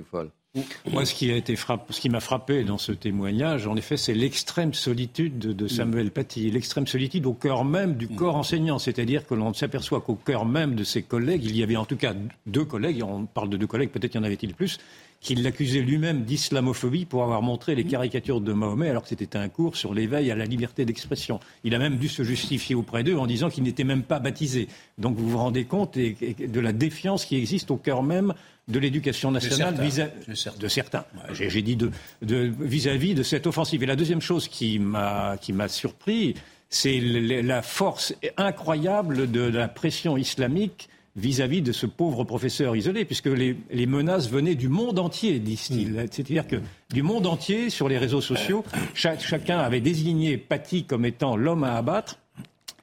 Moi, 0.89 1.05
ce 1.05 1.15
qui 1.15 1.33
a 1.33 1.37
été 1.37 1.57
frappé, 1.57 1.93
ce 1.93 2.01
qui 2.01 2.09
m'a 2.09 2.21
frappé 2.21 2.63
dans 2.63 2.79
ce 2.79 2.93
témoignage, 2.93 3.67
en 3.67 3.75
effet, 3.75 3.97
c'est 3.97 4.15
l'extrême 4.15 4.73
solitude 4.73 5.39
de, 5.39 5.67
Samuel 5.67 6.13
Paty, 6.13 6.49
l'extrême 6.51 6.87
solitude 6.87 7.27
au 7.27 7.33
cœur 7.33 7.65
même 7.65 7.95
du 7.95 8.07
corps 8.07 8.37
enseignant. 8.37 8.79
C'est-à-dire 8.79 9.27
que 9.27 9.35
l'on 9.35 9.53
s'aperçoit 9.53 10.01
qu'au 10.01 10.15
cœur 10.15 10.45
même 10.45 10.77
de 10.77 10.85
ses 10.85 11.03
collègues, 11.03 11.45
il 11.45 11.57
y 11.57 11.65
avait 11.65 11.77
en 11.77 11.85
tout 11.85 11.97
cas 11.97 12.15
deux 12.47 12.65
collègues, 12.65 13.03
on 13.03 13.27
parle 13.27 13.49
de 13.49 13.57
deux 13.57 13.67
collègues, 13.67 13.91
peut-être 13.91 14.15
y 14.15 14.19
en 14.19 14.23
avait-il 14.23 14.55
plus, 14.55 14.79
qu'il 15.25 15.43
l'accusait 15.43 15.81
lui-même 15.81 16.25
d'islamophobie 16.25 17.07
pour 17.07 17.23
avoir 17.23 17.41
montré 17.41 17.75
les 17.75 17.85
caricatures 17.85 18.43
de 18.43 18.53
Mahomet 18.53 18.91
alors 18.91 19.03
que 19.03 19.09
c'était 19.09 19.39
un 19.39 19.49
cours 19.49 19.75
sur 19.75 19.95
l'éveil 19.95 20.31
à 20.31 20.37
la 20.37 20.45
liberté 20.45 20.85
d'expression. 20.85 21.41
Il 21.65 21.75
a 21.75 21.79
même 21.79 21.97
dû 21.97 22.09
se 22.09 22.23
justifier 22.23 22.75
auprès 22.75 23.03
d'eux 23.03 23.17
en 23.17 23.27
disant 23.27 23.49
qu'il 23.49 23.65
n'était 23.65 23.85
même 23.85 24.03
pas 24.03 24.21
baptisé. 24.21 24.69
Donc 24.99 25.17
vous 25.17 25.29
vous 25.29 25.39
rendez 25.39 25.65
compte 25.65 25.97
de 25.97 26.61
la 26.61 26.73
défiance 26.73 27.25
qui 27.25 27.37
existe 27.37 27.71
au 27.71 27.79
cœur 27.79 28.03
même 28.03 28.35
de 28.69 28.79
l'éducation 28.79 29.31
nationale 29.31 29.75
vis-à-vis 29.81 30.51
de 30.61 30.69
certains. 30.69 31.07
J'ai 31.33 31.63
dit 31.63 31.79
vis-à-vis 32.21 33.15
de, 33.15 33.23
cette 33.23 33.47
offensive. 33.47 33.83
Et 33.83 33.87
la 33.87 33.97
deuxième 33.97 34.21
chose 34.21 34.47
qui 34.47 34.79
m'a 34.79 35.39
surpris, 35.69 36.35
c'est 36.69 37.01
la 37.01 37.63
force 37.63 38.15
incroyable 38.37 39.31
de 39.31 39.41
la 39.41 39.69
pression 39.69 40.19
islamique 40.19 40.91
vis-à-vis 41.17 41.63
de 41.63 41.73
ce 41.73 41.87
pauvre 41.87 42.25
professeur 42.25 42.75
isolé, 42.75 43.05
puisque 43.05 43.27
les, 43.27 43.87
menaces 43.87 44.29
venaient 44.29 44.57
du 44.57 44.69
monde 44.69 44.99
entier, 44.99 45.39
disent-ils. 45.39 45.93
Mm. 45.93 46.07
C'est-à-dire 46.11 46.47
que 46.47 46.57
du 46.93 47.03
monde 47.03 47.27
entier, 47.27 47.71
sur 47.71 47.89
les 47.89 47.99
réseaux 47.99 48.21
sociaux, 48.21 48.65
chacun 48.95 49.59
avait 49.59 49.81
désigné 49.81 50.37
Paty 50.39 50.85
comme 50.85 51.05
étant 51.05 51.37
l'homme 51.37 51.65
à 51.65 51.77
abattre, 51.77 52.19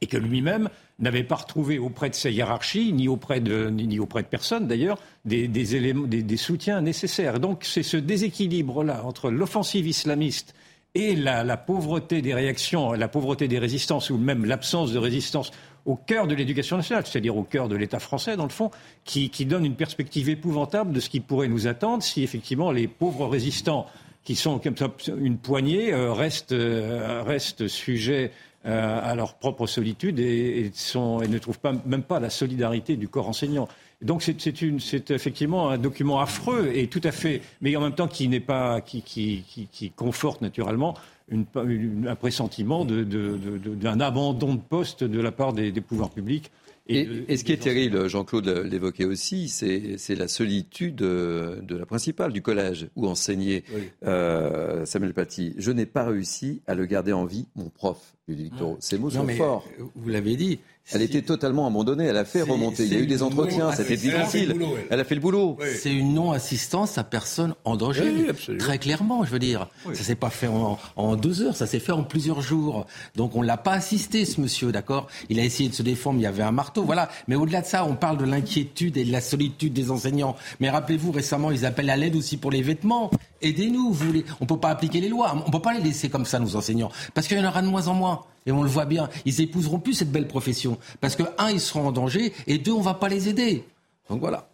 et 0.00 0.06
que 0.06 0.16
lui-même 0.16 0.68
n'avait 0.98 1.24
pas 1.24 1.36
retrouvé 1.36 1.78
auprès 1.78 2.10
de 2.10 2.14
sa 2.14 2.30
hiérarchie, 2.30 2.92
ni 2.92 3.08
auprès 3.08 3.40
de, 3.40 3.70
ni 3.70 3.98
auprès 3.98 4.22
de 4.22 4.28
personne 4.28 4.66
d'ailleurs, 4.66 4.98
des, 5.24 5.76
éléments, 5.76 6.06
des, 6.06 6.36
soutiens 6.36 6.80
nécessaires. 6.80 7.40
Donc 7.40 7.64
c'est 7.64 7.82
ce 7.82 7.96
déséquilibre-là 7.96 9.04
entre 9.04 9.30
l'offensive 9.30 9.86
islamiste 9.86 10.54
et 10.94 11.16
la, 11.16 11.44
la, 11.44 11.56
pauvreté 11.56 12.20
des 12.20 12.34
réactions, 12.34 12.92
la 12.92 13.08
pauvreté 13.08 13.48
des 13.48 13.58
résistances, 13.58 14.10
ou 14.10 14.18
même 14.18 14.44
l'absence 14.44 14.92
de 14.92 14.98
résistance 14.98 15.50
au 15.84 15.96
cœur 15.96 16.26
de 16.26 16.34
l'éducation 16.34 16.76
nationale, 16.76 17.04
c'est-à-dire 17.06 17.36
au 17.36 17.42
cœur 17.42 17.68
de 17.68 17.76
l'État 17.76 17.98
français, 17.98 18.36
dans 18.36 18.44
le 18.44 18.50
fond, 18.50 18.70
qui, 19.04 19.28
donne 19.46 19.64
une 19.64 19.74
perspective 19.74 20.28
épouvantable 20.28 20.92
de 20.92 21.00
ce 21.00 21.08
qui 21.08 21.20
pourrait 21.20 21.48
nous 21.48 21.66
attendre 21.66 22.02
si 22.02 22.22
effectivement 22.22 22.70
les 22.70 22.86
pauvres 22.86 23.26
résistants, 23.26 23.86
qui 24.24 24.36
sont 24.36 24.58
comme 24.60 24.76
ça 24.76 24.88
une 25.18 25.38
poignée, 25.38 25.92
euh, 25.92 26.12
restent, 26.12 26.52
euh, 26.52 27.22
restent 27.24 27.66
sujets 27.66 28.30
euh, 28.64 29.00
à 29.02 29.16
leur 29.16 29.34
propre 29.34 29.66
solitude 29.66 30.20
et, 30.20 30.70
sont, 30.72 31.20
et, 31.20 31.26
ne 31.26 31.38
trouvent 31.38 31.58
pas, 31.58 31.72
même 31.84 32.04
pas 32.04 32.20
la 32.20 32.30
solidarité 32.30 32.96
du 32.96 33.08
corps 33.08 33.28
enseignant. 33.28 33.66
Donc 34.02 34.22
c'est 34.22 35.10
effectivement 35.10 35.70
un 35.70 35.78
document 35.78 36.20
affreux 36.20 36.70
et 36.72 36.86
tout 36.86 37.00
à 37.02 37.10
fait, 37.10 37.42
mais 37.60 37.74
en 37.74 37.80
même 37.80 37.94
temps 37.94 38.06
qui 38.06 38.28
n'est 38.28 38.40
pas, 38.40 38.80
qui, 38.80 39.02
qui, 39.02 39.44
qui, 39.70 39.90
conforte 39.90 40.42
naturellement 40.42 40.94
une, 41.32 42.06
un 42.06 42.14
pressentiment 42.14 42.84
d'un 42.84 44.00
abandon 44.00 44.54
de 44.54 44.60
poste 44.60 45.02
de 45.02 45.20
la 45.20 45.32
part 45.32 45.52
des 45.52 45.72
pouvoirs 45.80 46.10
publics 46.10 46.50
et, 46.88 47.36
ce 47.36 47.44
qui 47.44 47.52
est 47.52 47.62
terrible, 47.62 48.08
Jean-Claude 48.08 48.48
l'évoquait 48.48 49.04
aussi, 49.04 49.48
c'est 49.48 50.14
la 50.14 50.28
solitude 50.28 50.96
de 50.96 51.76
la 51.76 51.86
principale 51.86 52.32
du 52.32 52.42
collège 52.42 52.88
où 52.96 53.06
enseignait 53.06 53.62
euh, 54.04 54.84
Samuel 54.84 55.14
Paty. 55.14 55.54
Je 55.58 55.70
n'ai 55.70 55.86
pas 55.86 56.04
réussi 56.04 56.62
à 56.66 56.74
le 56.74 56.86
garder 56.86 57.12
en 57.12 57.24
vie, 57.24 57.46
mon 57.54 57.68
prof, 57.68 58.14
Ludovic 58.26 58.52
Ces 58.80 58.98
mots 58.98 59.10
sont 59.10 59.26
forts. 59.28 59.64
Vous 59.94 60.08
l'avez 60.08 60.36
dit, 60.36 60.58
elle 60.90 61.02
était 61.02 61.22
totalement 61.22 61.66
abandonnée. 61.66 62.04
Elle 62.04 62.16
a 62.16 62.24
fait 62.24 62.42
remonter. 62.42 62.84
Il 62.84 62.92
y 62.92 62.96
a 62.96 63.00
eu 63.00 63.06
des 63.06 63.22
entretiens. 63.22 63.72
C'était 63.72 63.96
difficile. 63.96 64.56
Elle 64.90 65.00
a 65.00 65.04
fait 65.04 65.14
le 65.14 65.20
boulot. 65.20 65.58
C'est 65.76 65.92
une 65.92 66.14
non-assistance 66.14 66.98
à 66.98 67.04
personne 67.04 67.54
en 67.64 67.76
danger. 67.76 68.32
Très 68.58 68.78
clairement, 68.78 69.24
je 69.24 69.30
veux 69.30 69.38
dire. 69.38 69.68
Ça 69.92 70.02
s'est 70.02 70.14
pas 70.14 70.30
fait 70.30 70.48
en, 70.48 71.16
deux 71.16 71.42
heures. 71.42 71.56
Ça 71.56 71.66
s'est 71.66 71.78
fait 71.78 71.92
en 71.92 72.02
plusieurs 72.02 72.40
jours. 72.40 72.86
Donc 73.16 73.36
on 73.36 73.42
l'a 73.42 73.56
pas 73.56 73.72
assisté, 73.72 74.24
ce 74.24 74.40
monsieur, 74.40 74.72
d'accord? 74.72 75.06
Il 75.28 75.38
a 75.38 75.44
essayé 75.44 75.68
de 75.68 75.74
se 75.74 75.82
défendre. 75.82 76.18
Il 76.18 76.22
y 76.22 76.26
avait 76.26 76.42
un 76.42 76.52
marteau. 76.52 76.82
Voilà. 76.82 77.08
Mais 77.28 77.36
au-delà 77.36 77.62
de 77.62 77.66
ça, 77.66 77.84
on 77.84 77.94
parle 77.94 78.18
de 78.18 78.24
l'inquiétude 78.24 78.96
et 78.96 79.04
de 79.04 79.12
la 79.12 79.20
solitude 79.20 79.72
des 79.72 79.90
enseignants. 79.90 80.36
Mais 80.60 80.68
rappelez-vous, 80.68 81.12
récemment, 81.12 81.50
ils 81.50 81.64
appellent 81.64 81.90
à 81.90 81.96
l'aide 81.96 82.16
aussi 82.16 82.36
pour 82.36 82.50
les 82.50 82.62
vêtements. 82.62 83.10
Aidez-nous. 83.40 83.92
Vous 83.92 84.06
voulez. 84.06 84.24
On 84.40 84.46
peut 84.46 84.58
pas 84.58 84.70
appliquer 84.70 85.00
les 85.00 85.08
lois. 85.08 85.42
On 85.46 85.50
peut 85.50 85.62
pas 85.62 85.74
les 85.74 85.82
laisser 85.82 86.08
comme 86.08 86.24
ça, 86.26 86.38
nos 86.38 86.56
enseignants. 86.56 86.90
Parce 87.14 87.28
qu'il 87.28 87.38
y 87.38 87.40
en 87.40 87.48
aura 87.48 87.62
de 87.62 87.68
moins 87.68 87.88
en 87.88 87.94
moins. 87.94 88.20
Et 88.46 88.52
on 88.52 88.62
le 88.62 88.68
voit 88.68 88.86
bien, 88.86 89.08
ils 89.24 89.40
épouseront 89.40 89.78
plus 89.78 89.94
cette 89.94 90.10
belle 90.10 90.26
profession. 90.26 90.78
Parce 91.00 91.16
que, 91.16 91.22
un, 91.38 91.50
ils 91.50 91.60
seront 91.60 91.88
en 91.88 91.92
danger, 91.92 92.32
et 92.46 92.58
deux, 92.58 92.72
on 92.72 92.80
va 92.80 92.94
pas 92.94 93.08
les 93.08 93.28
aider. 93.28 93.64
Donc 94.08 94.20
voilà. 94.20 94.48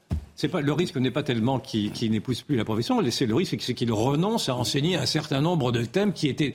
Pas, 0.53 0.61
le 0.61 0.73
risque 0.73 0.97
n'est 0.97 1.11
pas 1.11 1.25
tellement 1.25 1.59
qu'ils 1.59 2.11
n'épousent 2.13 2.43
plus 2.43 2.55
la 2.55 2.65
profession, 2.65 3.01
le 3.01 3.35
risque 3.35 3.57
c'est 3.61 3.75
qu'ils 3.75 3.91
renoncent 3.91 4.49
à 4.49 4.55
enseigner 4.55 4.95
un 4.95 5.07
certain 5.07 5.41
nombre 5.41 5.73
de 5.73 5.85
thèmes 5.85 6.13
qui 6.13 6.29
étaient 6.29 6.55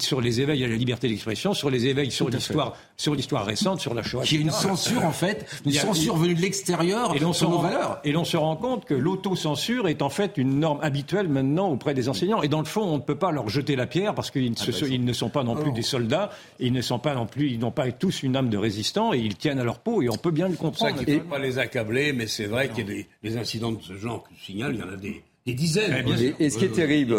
sur 0.00 0.20
les 0.20 0.40
éveils 0.40 0.64
à 0.64 0.68
la 0.68 0.76
liberté 0.76 1.08
d'expression, 1.08 1.54
sur 1.54 1.70
les 1.70 1.86
éveils 1.86 2.10
sur 2.10 2.28
l'histoire, 2.28 2.76
sur 2.96 3.14
l'histoire 3.14 3.44
récente, 3.44 3.80
sur 3.80 3.94
la 3.94 4.02
Shoah. 4.02 4.22
Qui 4.22 4.36
est 4.36 4.40
une 4.40 4.50
censure 4.50 5.04
en 5.04 5.12
fait, 5.12 5.46
une 5.64 5.72
censure 5.72 6.16
venue 6.16 6.34
de 6.34 6.40
l'extérieur 6.40 7.14
et 7.14 7.32
sur 7.32 7.50
nos 7.50 7.58
valeurs. 7.58 8.00
Et 8.04 8.12
l'on 8.12 8.24
se 8.24 8.36
rend 8.36 8.56
compte 8.56 8.84
que 8.84 8.94
l'autocensure 8.94 9.88
est 9.88 10.02
en 10.02 10.10
fait 10.10 10.36
une 10.36 10.60
norme 10.60 10.80
habituelle 10.82 11.28
maintenant 11.28 11.68
auprès 11.68 11.94
des 11.94 12.08
enseignants. 12.08 12.42
Et 12.42 12.48
dans 12.48 12.60
le 12.60 12.66
fond, 12.66 12.82
on 12.82 12.96
ne 12.96 13.02
peut 13.02 13.18
pas 13.18 13.32
leur 13.32 13.48
jeter 13.48 13.76
la 13.76 13.86
pierre 13.86 14.14
parce 14.14 14.30
qu'ils 14.30 14.54
ah 14.60 14.64
ben, 14.66 15.04
ne 15.04 15.12
sont 15.12 15.30
pas 15.30 15.44
non 15.44 15.56
plus 15.56 15.72
des 15.72 15.82
soldats, 15.82 16.30
ils 16.58 16.72
ne 16.72 16.80
sont 16.80 16.98
pas 16.98 17.14
non 17.14 17.26
plus, 17.26 17.50
ils 17.50 17.58
n'ont 17.58 17.70
pas 17.70 17.90
tous 17.92 18.22
une 18.22 18.36
âme 18.36 18.50
de 18.50 18.58
résistant 18.58 19.12
et 19.12 19.18
ils 19.18 19.36
tiennent 19.36 19.58
à 19.58 19.64
leur 19.64 19.78
peau 19.80 20.02
et 20.02 20.08
on 20.08 20.16
peut 20.16 20.30
bien 20.30 20.48
le 20.48 20.56
comprendre. 20.56 20.92
C'est 20.94 20.98
ça 20.98 21.04
qu'il 21.04 21.14
ne 21.14 21.20
faut 21.20 21.28
pas 21.28 21.38
les 21.38 21.58
accabler, 21.58 22.12
mais 22.12 22.26
c'est 22.26 22.46
vrai 22.46 22.68
qu'il 22.68 22.88
y 22.88 23.00
a 23.00 23.04
des, 23.22 23.36
incidents 23.36 23.72
de 23.72 23.82
ce 23.82 23.94
genre 23.96 24.22
que 24.22 24.30
je 24.38 24.44
signale, 24.44 24.74
il 24.74 24.80
y 24.80 24.82
en 24.82 24.92
a 24.92 24.96
des 24.96 25.22
des 25.48 25.54
dizaines. 25.54 26.04
Et, 26.38 26.50
ce 26.50 26.58
qui 26.58 26.66
est 26.66 26.72
terrible, 26.72 27.16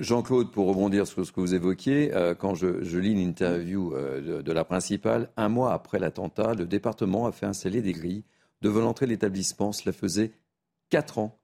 Jean-Claude, 0.00 0.50
pour 0.50 0.66
rebondir 0.68 1.06
sur 1.06 1.24
ce 1.24 1.32
que 1.32 1.40
vous 1.40 1.54
évoquiez, 1.54 2.14
euh, 2.14 2.34
quand 2.34 2.54
je, 2.54 2.98
lis 2.98 3.12
une 3.12 3.18
interview 3.18 3.94
euh, 3.94 4.42
de, 4.42 4.52
la 4.52 4.64
principale, 4.64 5.30
un 5.36 5.48
mois 5.48 5.72
après 5.72 5.98
l'attentat, 5.98 6.54
le 6.54 6.66
département 6.66 7.26
a 7.26 7.32
fait 7.32 7.46
installer 7.46 7.80
des 7.80 7.92
grilles 7.92 8.24
devant 8.60 8.80
l'entrée 8.80 9.06
de 9.06 9.12
l'établissement. 9.12 9.72
Cela 9.72 9.92
faisait 9.92 10.32
quatre 10.90 11.18
ans 11.18 11.38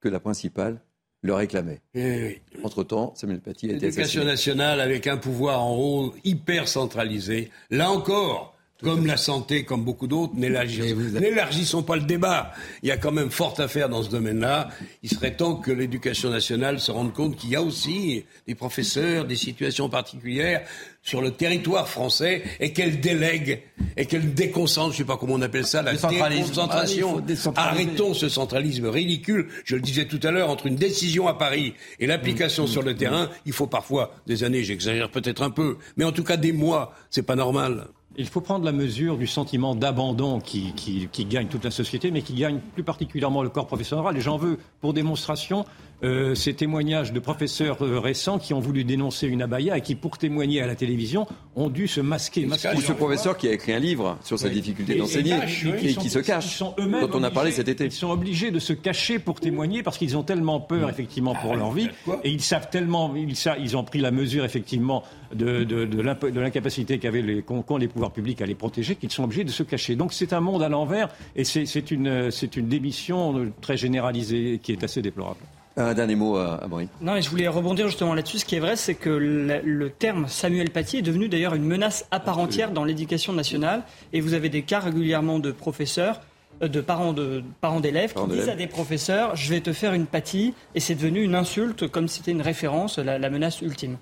que 0.00 0.08
la 0.08 0.20
principale 0.20 0.80
le 1.22 1.34
réclamait. 1.34 1.80
Eh 1.94 2.40
Entre-temps, 2.62 3.14
Samuel 3.16 3.40
Paty 3.40 3.70
a 3.70 3.72
été 3.72 3.86
L'éducation 3.86 4.24
nationale 4.24 4.80
avec 4.80 5.06
un 5.06 5.16
pouvoir 5.16 5.62
en 5.62 5.74
rôle 5.74 6.10
hyper 6.22 6.68
centralisé. 6.68 7.50
Là 7.70 7.90
encore, 7.90 8.57
comme 8.82 9.06
la 9.06 9.16
santé, 9.16 9.64
comme 9.64 9.84
beaucoup 9.84 10.06
d'autres, 10.06 10.34
n'élargissons 10.36 11.82
pas 11.82 11.96
le 11.96 12.02
débat. 12.02 12.52
Il 12.82 12.88
y 12.88 12.92
a 12.92 12.96
quand 12.96 13.10
même 13.10 13.30
fort 13.30 13.54
à 13.58 13.66
faire 13.66 13.88
dans 13.88 14.02
ce 14.02 14.10
domaine-là. 14.10 14.68
Il 15.02 15.10
serait 15.10 15.34
temps 15.34 15.56
que 15.56 15.72
l'éducation 15.72 16.30
nationale 16.30 16.78
se 16.78 16.92
rende 16.92 17.12
compte 17.12 17.36
qu'il 17.36 17.50
y 17.50 17.56
a 17.56 17.62
aussi 17.62 18.24
des 18.46 18.54
professeurs, 18.54 19.24
des 19.24 19.36
situations 19.36 19.88
particulières 19.88 20.62
sur 21.02 21.22
le 21.22 21.30
territoire 21.30 21.88
français 21.88 22.42
et 22.60 22.72
qu'elle 22.72 23.00
délègue 23.00 23.62
et 23.96 24.06
qu'elle 24.06 24.34
déconcentre, 24.34 24.92
je 24.92 25.02
ne 25.02 25.04
sais 25.04 25.06
pas 25.06 25.16
comment 25.16 25.34
on 25.34 25.42
appelle 25.42 25.66
ça, 25.66 25.82
la 25.82 25.94
déconcentration. 25.94 27.24
Arrêtons 27.56 28.14
ce 28.14 28.28
centralisme 28.28 28.86
ridicule. 28.86 29.48
Je 29.64 29.74
le 29.74 29.80
disais 29.80 30.04
tout 30.04 30.20
à 30.22 30.30
l'heure, 30.30 30.50
entre 30.50 30.66
une 30.66 30.76
décision 30.76 31.26
à 31.26 31.34
Paris 31.34 31.74
et 31.98 32.06
l'application 32.06 32.64
mmh, 32.64 32.68
sur 32.68 32.82
le 32.82 32.92
mmh, 32.92 32.96
terrain, 32.96 33.30
il 33.46 33.52
faut 33.52 33.66
parfois 33.66 34.12
des 34.26 34.44
années, 34.44 34.62
j'exagère 34.62 35.10
peut-être 35.10 35.42
un 35.42 35.50
peu, 35.50 35.78
mais 35.96 36.04
en 36.04 36.12
tout 36.12 36.24
cas 36.24 36.36
des 36.36 36.52
mois. 36.52 36.94
C'est 37.10 37.22
pas 37.22 37.36
normal. 37.36 37.88
Il 38.20 38.26
faut 38.26 38.40
prendre 38.40 38.64
la 38.64 38.72
mesure 38.72 39.16
du 39.16 39.28
sentiment 39.28 39.76
d'abandon 39.76 40.40
qui, 40.40 41.08
gagne 41.30 41.46
toute 41.46 41.62
la 41.62 41.70
société, 41.70 42.10
mais 42.10 42.22
qui 42.22 42.34
gagne 42.34 42.58
plus 42.74 42.82
particulièrement 42.82 43.44
le 43.44 43.48
corps 43.48 43.68
professionnel. 43.68 44.16
Et 44.16 44.20
j'en 44.20 44.36
veux 44.36 44.58
pour 44.80 44.92
démonstration 44.92 45.64
euh, 46.04 46.36
ces 46.36 46.54
témoignages 46.54 47.12
de 47.12 47.18
professeurs 47.18 47.82
euh, 47.82 47.98
récents 47.98 48.38
qui 48.38 48.54
ont 48.54 48.60
voulu 48.60 48.84
dénoncer 48.84 49.26
une 49.26 49.42
abaya 49.42 49.76
et 49.76 49.80
qui, 49.80 49.96
pour 49.96 50.16
témoigner 50.16 50.62
à 50.62 50.66
la 50.66 50.76
télévision, 50.76 51.26
ont 51.56 51.68
dû 51.68 51.88
se 51.88 52.00
masquer. 52.00 52.46
Ou 52.46 52.80
ce 52.80 52.92
professeur 52.92 53.36
qui 53.36 53.48
a 53.48 53.52
écrit 53.52 53.72
un 53.72 53.80
livre 53.80 54.16
sur 54.22 54.38
sa 54.38 54.48
difficulté 54.48 54.94
d'enseigner 54.94 55.34
et, 55.82 55.94
qui 55.94 56.08
se 56.08 56.20
cache, 56.20 56.60
dont 56.60 57.10
on 57.12 57.22
a 57.24 57.30
parlé 57.30 57.50
cet 57.50 57.68
été. 57.68 57.86
Ils 57.86 57.92
sont 57.92 58.10
obligés 58.10 58.52
de 58.52 58.60
se 58.60 58.72
cacher 58.72 59.18
pour 59.18 59.40
témoigner 59.40 59.82
parce 59.82 59.98
qu'ils 59.98 60.16
ont 60.16 60.22
tellement 60.22 60.60
peur, 60.60 60.88
effectivement, 60.88 61.34
pour 61.34 61.54
ah 61.54 61.56
leur 61.56 61.72
vie. 61.72 61.88
Et 62.22 62.30
ils 62.30 62.42
savent 62.42 62.70
tellement, 62.70 63.12
ils, 63.16 63.34
ils 63.60 63.76
ont 63.76 63.84
pris 63.84 64.00
la 64.00 64.12
mesure, 64.12 64.44
effectivement, 64.44 65.02
de, 65.34 65.64
de, 65.64 66.40
l'incapacité 66.40 66.98
qu'avaient 66.98 67.22
les, 67.22 67.42
qu'ont 67.42 67.76
les 67.76 67.88
pouvoirs 67.88 68.12
publics 68.12 68.40
à 68.40 68.46
les 68.46 68.54
protéger 68.54 68.94
qu'ils 68.94 69.10
sont 69.10 69.24
obligés 69.24 69.44
de 69.44 69.50
se 69.50 69.64
cacher. 69.64 69.96
Donc 69.96 70.12
c'est 70.12 70.32
un 70.32 70.40
monde 70.40 70.62
à 70.62 70.68
l'envers 70.68 71.08
et 71.34 71.42
c'est 71.44 71.90
une, 71.90 72.30
une 72.56 72.68
démission 72.68 73.52
très 73.60 73.76
généralisée 73.76 74.60
qui 74.62 74.72
est 74.72 74.84
assez 74.84 75.02
déplorable. 75.02 75.40
Un 75.78 75.94
dernier 75.94 76.16
mot 76.16 76.36
à, 76.36 76.60
Non, 77.00 77.14
et 77.14 77.22
je 77.22 77.30
voulais 77.30 77.46
rebondir 77.46 77.86
justement 77.86 78.12
là-dessus. 78.12 78.38
Ce 78.38 78.44
qui 78.44 78.56
est 78.56 78.60
vrai, 78.60 78.74
c'est 78.74 78.94
que 78.94 79.10
le, 79.10 79.90
terme 79.90 80.26
Samuel 80.26 80.70
Paty 80.70 80.98
est 80.98 81.02
devenu 81.02 81.28
d'ailleurs 81.28 81.54
une 81.54 81.64
menace 81.64 82.04
à 82.10 82.18
part 82.18 82.38
entière 82.38 82.72
dans 82.72 82.84
l'éducation 82.84 83.32
nationale. 83.32 83.82
Et 84.12 84.20
vous 84.20 84.34
avez 84.34 84.48
des 84.48 84.62
cas 84.62 84.80
régulièrement 84.80 85.38
de 85.38 85.52
professeurs 85.52 86.20
euh, 86.62 86.68
de 86.68 86.80
parents 86.80 87.12
de 87.12 87.44
parents 87.60 87.78
d'élèves 87.78 88.12
qui 88.12 88.26
disent 88.28 88.48
à 88.48 88.56
des 88.56 88.66
professeurs 88.66 89.36
je 89.36 89.48
vais 89.50 89.60
te 89.60 89.72
faire 89.72 89.94
une 89.94 90.06
Paty 90.06 90.54
et 90.74 90.80
c'est 90.80 90.96
devenu 90.96 91.22
une 91.22 91.36
insulte 91.36 91.86
comme 91.86 92.08
c'était 92.08 92.32
une 92.32 92.42
référence 92.42 92.98
la, 92.98 93.30
menace 93.30 93.60
ultime. 93.60 93.96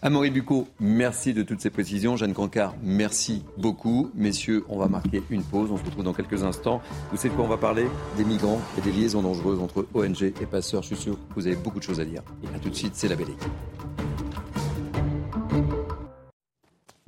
Amaury 0.00 0.30
Bucco, 0.30 0.68
merci 0.78 1.34
de 1.34 1.42
toutes 1.42 1.60
ces 1.60 1.70
précisions. 1.70 2.16
Jeanne 2.16 2.32
Cancard, 2.32 2.76
merci 2.84 3.42
beaucoup. 3.56 4.12
Messieurs, 4.14 4.64
on 4.68 4.78
va 4.78 4.86
marquer 4.86 5.24
une 5.28 5.42
pause. 5.42 5.72
On 5.72 5.76
se 5.76 5.82
retrouve 5.82 6.04
dans 6.04 6.12
quelques 6.12 6.44
instants. 6.44 6.80
Vous 7.10 7.16
savez 7.16 7.34
quoi 7.34 7.44
on 7.44 7.48
va 7.48 7.56
parler? 7.56 7.84
Des 8.16 8.24
migrants 8.24 8.60
et 8.78 8.80
des 8.80 8.92
liaisons 8.92 9.22
dangereuses 9.22 9.58
entre 9.58 9.88
ONG 9.94 10.22
et 10.22 10.46
passeurs. 10.46 10.82
Je 10.82 10.94
suis 10.94 10.96
sûr 10.96 11.14
que 11.16 11.34
vous 11.34 11.48
avez 11.48 11.56
beaucoup 11.56 11.80
de 11.80 11.84
choses 11.84 11.98
à 11.98 12.04
dire. 12.04 12.22
A 12.54 12.60
tout 12.60 12.70
de 12.70 12.76
suite, 12.76 12.94
c'est 12.94 13.08
la 13.08 13.16
belle 13.16 13.30
équipe. 13.30 13.50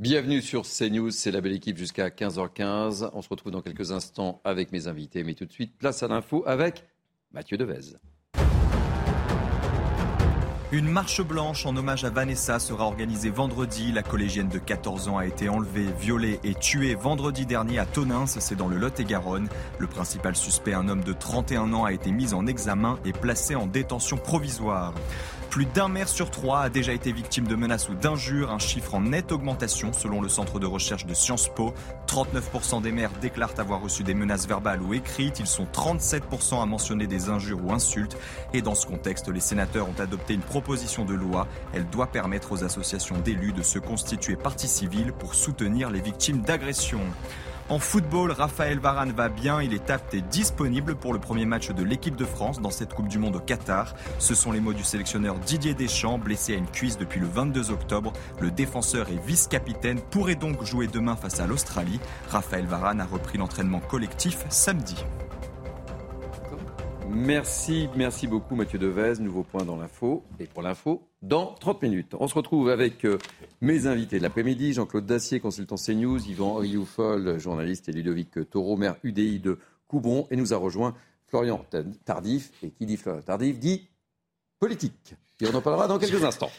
Bienvenue 0.00 0.42
sur 0.42 0.62
CNews, 0.62 1.12
c'est 1.12 1.31
la 1.31 1.40
belle 1.40 1.53
équipe 1.53 1.79
jusqu'à 1.79 2.09
15h15. 2.09 3.11
On 3.12 3.22
se 3.22 3.29
retrouve 3.29 3.53
dans 3.53 3.62
quelques 3.62 3.92
instants 3.92 4.40
avec 4.42 4.72
mes 4.72 4.88
invités, 4.88 5.22
mais 5.22 5.35
tout 5.35 5.46
de 5.46 5.53
suite, 5.53 5.79
place 5.79 6.03
à 6.03 6.09
l'info 6.09 6.42
avec 6.44 6.83
Mathieu 7.31 7.57
Devez. 7.57 7.98
Une 10.72 10.88
marche 10.88 11.20
blanche 11.20 11.66
en 11.66 11.76
hommage 11.76 12.04
à 12.04 12.11
Vanessa 12.11 12.61
sera 12.61 12.85
organisée 12.85 13.30
vendredi. 13.30 13.90
La 13.90 14.04
collégienne 14.04 14.48
de 14.48 14.59
14 14.59 15.09
ans 15.09 15.18
a 15.18 15.26
été 15.26 15.48
enlevée, 15.48 15.88
violée 15.98 16.38
et 16.44 16.54
tuée 16.54 16.94
vendredi 16.94 17.44
dernier 17.44 17.80
à 17.80 17.87
Tonins, 17.87 18.26
c'est 18.26 18.54
dans 18.54 18.68
le 18.68 18.76
Lot-et-Garonne. 18.76 19.48
Le 19.80 19.87
principal 19.88 20.37
suspect, 20.37 20.72
un 20.72 20.88
homme 20.88 21.02
de 21.02 21.12
31 21.12 21.72
ans, 21.72 21.87
a 21.87 21.92
été 21.92 22.12
mis 22.12 22.35
en 22.35 22.46
examen 22.46 23.00
et 23.04 23.12
placé 23.12 23.56
en 23.56 23.66
détention 23.66 24.16
provisoire. 24.16 24.94
Plus 25.50 25.66
d'un 25.66 25.88
maire 25.88 26.08
sur 26.08 26.30
trois 26.30 26.60
a 26.60 26.68
déjà 26.68 26.92
été 26.92 27.10
victime 27.10 27.48
de 27.48 27.56
menaces 27.56 27.88
ou 27.88 27.94
d'injures, 27.94 28.52
un 28.52 28.60
chiffre 28.60 28.94
en 28.94 29.00
nette 29.00 29.32
augmentation 29.32 29.92
selon 29.92 30.20
le 30.20 30.28
centre 30.28 30.60
de 30.60 30.66
recherche 30.66 31.06
de 31.06 31.12
Sciences 31.12 31.48
Po. 31.48 31.74
39% 32.06 32.82
des 32.82 32.92
maires 32.92 33.10
déclarent 33.20 33.58
avoir 33.58 33.82
reçu 33.82 34.04
des 34.04 34.14
menaces 34.14 34.46
verbales 34.46 34.80
ou 34.80 34.94
écrites, 34.94 35.40
ils 35.40 35.48
sont 35.48 35.64
37% 35.64 36.62
à 36.62 36.66
mentionner 36.66 37.08
des 37.08 37.30
injures 37.30 37.64
ou 37.64 37.72
insultes. 37.72 38.16
Et 38.54 38.62
dans 38.62 38.76
ce 38.76 38.86
contexte, 38.86 39.26
les 39.26 39.40
sénateurs 39.40 39.88
ont 39.88 40.00
adopté 40.00 40.34
une 40.34 40.40
proposition 40.40 41.04
de 41.04 41.14
loi. 41.14 41.48
Elle 41.74 41.88
doit 41.90 42.06
permettre 42.06 42.52
aux 42.52 42.62
associations 42.62 43.18
d'élus 43.18 43.52
de 43.52 43.62
se 43.62 43.80
constituer 43.80 44.36
partie 44.36 44.68
civile 44.68 45.12
pour 45.12 45.34
soutenir 45.34 45.90
les 45.90 46.00
victimes 46.00 46.42
d'agressions. 46.42 47.02
En 47.70 47.78
football, 47.78 48.33
Raphaël 48.33 48.80
Varane 48.80 49.12
va 49.12 49.28
bien, 49.28 49.62
il 49.62 49.72
est 49.72 49.90
apte 49.90 50.12
et 50.14 50.22
disponible 50.22 50.96
pour 50.96 51.12
le 51.12 51.20
premier 51.20 51.44
match 51.44 51.70
de 51.70 51.85
l'équipe 51.85 52.16
de 52.16 52.24
France 52.24 52.61
dans 52.61 52.70
cette 52.70 52.94
Coupe 52.94 53.06
du 53.06 53.20
Monde 53.20 53.37
au 53.37 53.38
Qatar. 53.38 53.94
Ce 54.18 54.35
sont 54.35 54.50
les 54.50 54.59
mots 54.59 54.72
du 54.72 54.83
sélectionneur 54.83 55.38
Didier 55.38 55.74
Deschamps, 55.74 56.18
blessé 56.18 56.54
à 56.54 56.56
une 56.56 56.66
cuisse 56.66 56.98
depuis 56.98 57.20
le 57.20 57.28
22 57.28 57.70
octobre. 57.70 58.12
Le 58.40 58.50
défenseur 58.50 59.09
et 59.09 59.20
vice-capitaine 59.24 60.00
pourrait 60.00 60.35
donc 60.35 60.64
jouer 60.64 60.88
demain 60.88 61.14
face 61.14 61.38
à 61.38 61.46
l'Australie. 61.46 62.00
Raphaël 62.28 62.66
Varane 62.66 63.00
a 63.00 63.06
repris 63.06 63.38
l'entraînement 63.38 63.78
collectif 63.78 64.44
samedi. 64.48 64.96
Merci, 67.12 67.88
merci 67.96 68.29
beaucoup 68.29 68.55
Mathieu 68.55 68.79
Devez. 68.79 69.14
Nouveau 69.20 69.42
point 69.42 69.64
dans 69.64 69.77
l'info. 69.77 70.23
Et 70.38 70.46
pour 70.46 70.62
l'info, 70.62 71.09
dans 71.23 71.55
30 71.55 71.83
minutes. 71.83 72.14
On 72.18 72.29
se 72.29 72.35
retrouve 72.35 72.70
avec 72.70 73.05
euh, 73.05 73.18
mes 73.61 73.87
invités 73.87 74.18
de 74.18 74.23
l'après-midi, 74.23 74.73
Jean-Claude 74.73 75.07
Dacier, 75.07 75.40
consultant 75.40 75.75
CNews, 75.75 76.25
Yvan 76.29 76.55
Rioufol, 76.55 77.38
journaliste, 77.38 77.88
et 77.88 77.92
Ludovic 77.92 78.49
Taureau, 78.49 78.77
maire 78.77 78.94
UDI 79.03 79.40
de 79.40 79.59
Coubron. 79.88 80.29
Et 80.31 80.37
nous 80.37 80.55
a 80.55 80.57
rejoint 80.57 80.94
Florian 81.27 81.64
Tardif. 82.05 82.53
Et 82.62 82.70
qui 82.70 82.87
dit 82.87 82.96
Florian 82.96 83.23
Tardif 83.23 83.59
dit 83.59 83.88
politique. 84.61 85.14
Et 85.40 85.46
on 85.46 85.55
en 85.55 85.62
parlera 85.62 85.88
dans 85.88 85.99
quelques 85.99 86.23
instants. 86.23 86.51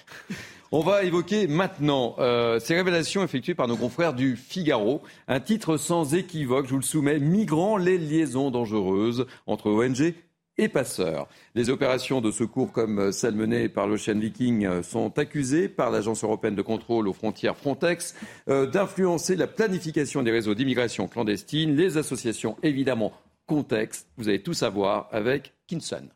On 0.73 0.81
va 0.81 1.03
évoquer 1.03 1.47
maintenant 1.47 2.15
euh, 2.19 2.59
ces 2.59 2.75
révélations 2.75 3.23
effectuées 3.23 3.55
par 3.55 3.67
nos 3.67 3.77
confrères 3.77 4.13
du 4.13 4.35
Figaro. 4.35 5.01
Un 5.27 5.39
titre 5.39 5.77
sans 5.77 6.13
équivoque, 6.15 6.65
je 6.65 6.71
vous 6.71 6.77
le 6.77 6.83
soumets, 6.83 7.19
Migrants, 7.19 7.77
les 7.77 7.97
liaisons 7.97 8.51
dangereuses 8.51 9.27
entre 9.47 9.69
ONG 9.69 10.13
et 10.61 10.69
passeurs. 10.69 11.27
Les 11.55 11.69
opérations 11.69 12.21
de 12.21 12.31
secours 12.31 12.71
comme 12.71 13.11
celles 13.11 13.35
menées 13.35 13.67
par 13.67 13.87
l'Ocean 13.87 14.17
Viking 14.17 14.83
sont 14.83 15.17
accusées 15.17 15.67
par 15.67 15.89
l'Agence 15.89 16.23
européenne 16.23 16.55
de 16.55 16.61
contrôle 16.61 17.07
aux 17.07 17.13
frontières 17.13 17.57
Frontex 17.57 18.15
euh, 18.47 18.67
d'influencer 18.67 19.35
la 19.35 19.47
planification 19.47 20.21
des 20.21 20.31
réseaux 20.31 20.53
d'immigration 20.53 21.07
clandestine. 21.07 21.75
Les 21.75 21.97
associations, 21.97 22.57
évidemment, 22.61 23.11
contexte. 23.47 24.07
Vous 24.17 24.29
allez 24.29 24.43
tout 24.43 24.53
savoir 24.53 25.09
avec 25.11 25.53
Kinson. 25.65 26.07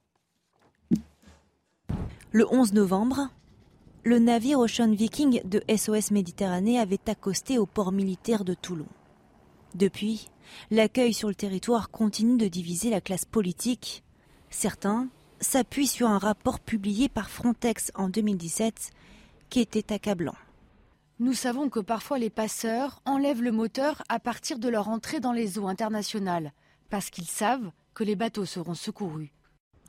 Le 2.31 2.45
11 2.53 2.73
novembre, 2.73 3.29
le 4.03 4.19
navire 4.19 4.59
Ocean 4.59 4.91
Viking 4.91 5.41
de 5.43 5.63
SOS 5.75 6.11
Méditerranée 6.11 6.79
avait 6.79 6.99
accosté 7.07 7.57
au 7.57 7.65
port 7.65 7.91
militaire 7.91 8.45
de 8.45 8.53
Toulon. 8.53 8.87
Depuis, 9.73 10.27
l'accueil 10.69 11.13
sur 11.13 11.29
le 11.29 11.35
territoire 11.35 11.89
continue 11.89 12.37
de 12.37 12.47
diviser 12.47 12.91
la 12.91 13.01
classe 13.01 13.25
politique 13.25 14.04
Certains 14.57 15.09
s'appuient 15.41 15.85
sur 15.85 16.07
un 16.07 16.17
rapport 16.17 16.61
publié 16.61 17.09
par 17.09 17.29
Frontex 17.29 17.91
en 17.93 18.07
2017 18.07 18.91
qui 19.49 19.59
était 19.59 19.91
accablant. 19.93 20.35
Nous 21.19 21.33
savons 21.33 21.67
que 21.67 21.81
parfois 21.81 22.19
les 22.19 22.29
passeurs 22.29 23.01
enlèvent 23.03 23.41
le 23.41 23.51
moteur 23.51 24.01
à 24.07 24.17
partir 24.17 24.57
de 24.57 24.69
leur 24.69 24.87
entrée 24.87 25.19
dans 25.19 25.33
les 25.33 25.59
eaux 25.59 25.67
internationales, 25.67 26.53
parce 26.89 27.09
qu'ils 27.09 27.27
savent 27.27 27.69
que 27.93 28.05
les 28.05 28.15
bateaux 28.15 28.45
seront 28.45 28.75
secourus. 28.75 29.33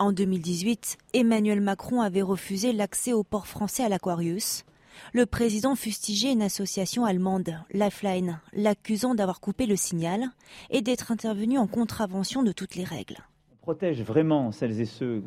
En 0.00 0.10
2018, 0.10 0.98
Emmanuel 1.12 1.60
Macron 1.60 2.00
avait 2.00 2.20
refusé 2.20 2.72
l'accès 2.72 3.12
au 3.12 3.22
port 3.22 3.46
français 3.46 3.84
à 3.84 3.88
l'Aquarius. 3.88 4.64
Le 5.12 5.26
président 5.26 5.76
fustigeait 5.76 6.32
une 6.32 6.42
association 6.42 7.04
allemande, 7.04 7.56
Lifeline, 7.72 8.40
l'accusant 8.52 9.14
d'avoir 9.14 9.38
coupé 9.38 9.66
le 9.66 9.76
signal 9.76 10.24
et 10.70 10.82
d'être 10.82 11.12
intervenu 11.12 11.56
en 11.56 11.68
contravention 11.68 12.42
de 12.42 12.50
toutes 12.50 12.74
les 12.74 12.84
règles 12.84 13.22
protège 13.66 14.00
vraiment 14.00 14.52
celles 14.52 14.80
et 14.80 14.84
ceux 14.84 15.24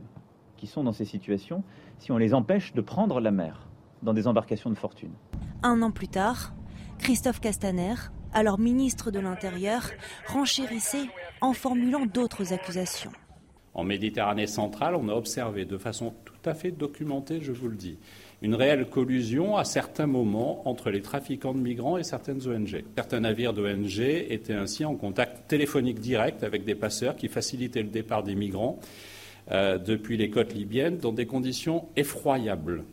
qui 0.56 0.66
sont 0.66 0.86
dans 0.86 0.94
ces 0.94 1.04
situations 1.04 1.62
si 1.98 2.14
on 2.14 2.18
les 2.18 2.34
empêche 2.34 2.74
de 2.74 2.80
prendre 2.80 3.20
la 3.20 3.32
mer 3.32 3.68
dans 4.02 4.14
des 4.14 4.28
embarcations 4.28 4.70
de 4.70 4.76
fortune. 4.76 5.12
Un 5.62 5.82
an 5.82 5.92
plus 5.92 6.08
tard, 6.08 6.54
Christophe 7.00 7.42
Castaner, 7.42 7.96
alors 8.32 8.58
ministre 8.58 9.12
de 9.12 9.20
l'Intérieur, 9.20 9.90
renchérissait 10.26 11.10
en 11.42 11.52
formulant 11.52 12.06
d'autres 12.06 12.54
accusations. 12.54 13.12
En 13.74 13.84
Méditerranée 13.84 14.48
centrale, 14.48 14.96
on 14.96 15.10
a 15.10 15.14
observé 15.14 15.66
de 15.66 15.78
façon 15.78 16.14
tout 16.24 16.50
à 16.50 16.54
fait 16.54 16.72
documentée, 16.72 17.42
je 17.42 17.52
vous 17.52 17.68
le 17.68 17.76
dis, 17.76 18.00
une 18.42 18.56
réelle 18.56 18.90
collusion 18.90 19.58
à 19.58 19.66
certains 19.66 20.08
moments 20.08 20.68
entre 20.68 20.90
les 20.90 21.02
trafiquants 21.02 21.54
de 21.54 21.60
migrants 21.60 21.98
et 21.98 22.04
certaines 22.04 22.48
ONG. 22.48 22.84
Certains 22.96 23.20
navires 23.20 23.54
d'ONG 23.54 24.00
étaient 24.00 24.54
ainsi 24.54 24.86
en 24.86 24.96
contact 24.96 25.48
téléphonique 25.48 26.00
direct 26.00 26.44
avec 26.44 26.64
des 26.64 26.76
passeurs 26.76 27.16
qui 27.16 27.28
facilitaient 27.28 27.84
le 27.84 27.90
départ 27.90 28.24
des 28.24 28.36
migrants 28.36 28.80
euh, 29.52 29.78
depuis 29.78 30.16
les 30.16 30.30
côtes 30.30 30.54
libyennes 30.54 30.98
dans 30.98 31.12
des 31.12 31.26
conditions 31.26 31.88
effroyables. 31.98 32.84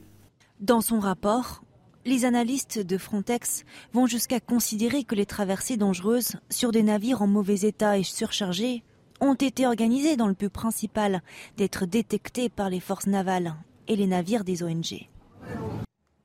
Dans 0.61 0.81
son 0.81 0.99
rapport, 0.99 1.63
les 2.05 2.25
analystes 2.25 2.79
de 2.79 2.99
Frontex 2.99 3.65
vont 3.93 4.07
jusqu'à 4.07 4.41
considérer 4.41 5.05
que 5.05 5.15
les 5.15 5.27
traversées 5.27 5.77
dangereuses 5.77 6.37
sur 6.51 6.73
des 6.73 6.83
navires 6.83 7.23
en 7.23 7.27
mauvais 7.27 7.61
état 7.61 7.99
et 7.99 8.05
surchargés 8.05 8.83
ont 9.21 9.35
été 9.35 9.67
organisées 9.67 10.17
dans 10.17 10.29
le 10.29 10.35
but 10.35 10.49
principal 10.49 11.23
d'être 11.57 11.87
détectées 11.87 12.49
par 12.49 12.71
les 12.71 12.81
forces 12.81 13.07
navales 13.07 13.55
et 13.89 13.97
les 13.97 14.07
navires 14.07 14.45
des 14.45 14.63
ONG. 14.63 15.09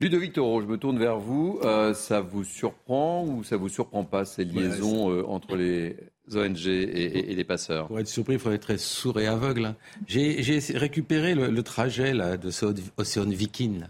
Ludovic 0.02 0.32
Toro, 0.32 0.60
je 0.60 0.66
me 0.66 0.78
tourne 0.78 0.98
vers 0.98 1.16
vous. 1.16 1.60
Euh, 1.62 1.94
ça 1.94 2.20
vous 2.20 2.42
surprend 2.42 3.24
ou 3.24 3.44
ça 3.44 3.56
vous 3.56 3.68
surprend 3.68 4.02
pas 4.02 4.24
ces 4.24 4.44
liaisons 4.44 5.12
euh, 5.12 5.22
entre 5.28 5.54
les 5.54 5.94
ONG 6.34 6.66
et, 6.66 7.32
les 7.36 7.44
passeurs? 7.44 7.86
Pour 7.86 8.00
être 8.00 8.08
surpris, 8.08 8.32
il 8.32 8.40
faut 8.40 8.50
être 8.50 8.76
sourd 8.78 9.20
et 9.20 9.28
aveugle. 9.28 9.64
Hein. 9.64 9.76
J'ai 10.08 10.42
récupéré 10.74 11.36
le, 11.36 11.62
trajet 11.62 12.14
là, 12.14 12.36
de 12.36 12.50
ce 12.50 12.66
Océan 12.96 13.26
Viking. 13.26 13.84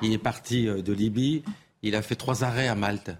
Il 0.00 0.14
est 0.14 0.16
parti 0.16 0.66
euh, 0.66 0.80
de 0.80 0.94
Libye, 0.94 1.42
il 1.82 1.96
a 1.96 2.00
fait 2.00 2.16
trois 2.16 2.44
arrêts 2.44 2.68
à 2.68 2.74
Malte. 2.74 3.10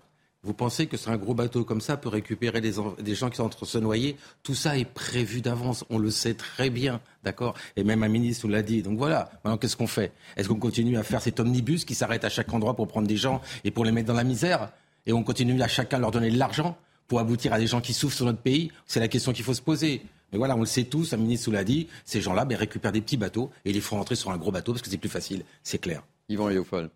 Vous 0.48 0.54
pensez 0.54 0.86
que 0.86 0.96
sur 0.96 1.10
un 1.10 1.18
gros 1.18 1.34
bateau 1.34 1.62
comme 1.62 1.82
ça 1.82 1.98
peut 1.98 2.08
récupérer 2.08 2.62
des, 2.62 2.72
gens 2.72 3.28
qui 3.28 3.36
sont 3.36 3.42
en 3.42 3.50
train 3.50 3.66
de 3.66 3.66
se 3.66 3.76
noyer? 3.76 4.16
Tout 4.42 4.54
ça 4.54 4.78
est 4.78 4.86
prévu 4.86 5.42
d'avance, 5.42 5.84
on 5.90 5.98
le 5.98 6.10
sait 6.10 6.32
très 6.32 6.70
bien, 6.70 7.02
d'accord? 7.22 7.52
Et 7.76 7.84
même 7.84 8.02
un 8.02 8.08
ministre 8.08 8.46
nous 8.46 8.54
l'a 8.54 8.62
dit. 8.62 8.82
Donc 8.82 8.96
voilà, 8.96 9.30
maintenant 9.44 9.58
qu'est-ce 9.58 9.76
qu'on 9.76 9.86
fait? 9.86 10.10
Est-ce 10.38 10.48
qu'on 10.48 10.58
continue 10.58 10.96
à 10.96 11.02
faire 11.02 11.20
cet 11.20 11.38
omnibus 11.38 11.84
qui 11.84 11.94
s'arrête 11.94 12.24
à 12.24 12.30
chaque 12.30 12.50
endroit 12.50 12.74
pour 12.74 12.88
prendre 12.88 13.06
des 13.06 13.18
gens 13.18 13.42
et 13.62 13.70
pour 13.70 13.84
les 13.84 13.92
mettre 13.92 14.08
dans 14.08 14.14
la 14.14 14.24
misère? 14.24 14.72
Et 15.04 15.12
on 15.12 15.22
continue 15.22 15.60
à 15.60 15.68
chacun 15.68 15.98
leur 15.98 16.12
donner 16.12 16.30
de 16.30 16.38
l'argent 16.38 16.78
pour 17.08 17.20
aboutir 17.20 17.52
à 17.52 17.58
des 17.58 17.66
gens 17.66 17.82
qui 17.82 17.92
souffrent 17.92 18.16
sur 18.16 18.24
notre 18.24 18.40
pays? 18.40 18.72
C'est 18.86 19.00
la 19.00 19.08
question 19.08 19.34
qu'il 19.34 19.44
faut 19.44 19.52
se 19.52 19.60
poser. 19.60 20.00
Mais 20.32 20.38
voilà, 20.38 20.56
on 20.56 20.60
le 20.60 20.66
sait 20.66 20.84
tous, 20.84 21.12
un 21.12 21.18
ministre 21.18 21.50
nous 21.50 21.56
l'a 21.56 21.64
dit, 21.64 21.88
ces 22.06 22.22
gens-là 22.22 22.46
ben, 22.46 22.56
récupèrent 22.56 22.92
des 22.92 23.02
petits 23.02 23.18
bateaux 23.18 23.50
et 23.66 23.72
les 23.74 23.82
font 23.82 23.98
rentrer 23.98 24.14
sur 24.14 24.30
un 24.30 24.38
gros 24.38 24.50
bateau 24.50 24.72
parce 24.72 24.80
que 24.80 24.88
c'est 24.88 24.96
plus 24.96 25.10
facile, 25.10 25.42
c'est 25.62 25.78
clair. 25.78 26.04
Yvan 26.30 26.48
Léofold 26.48 26.88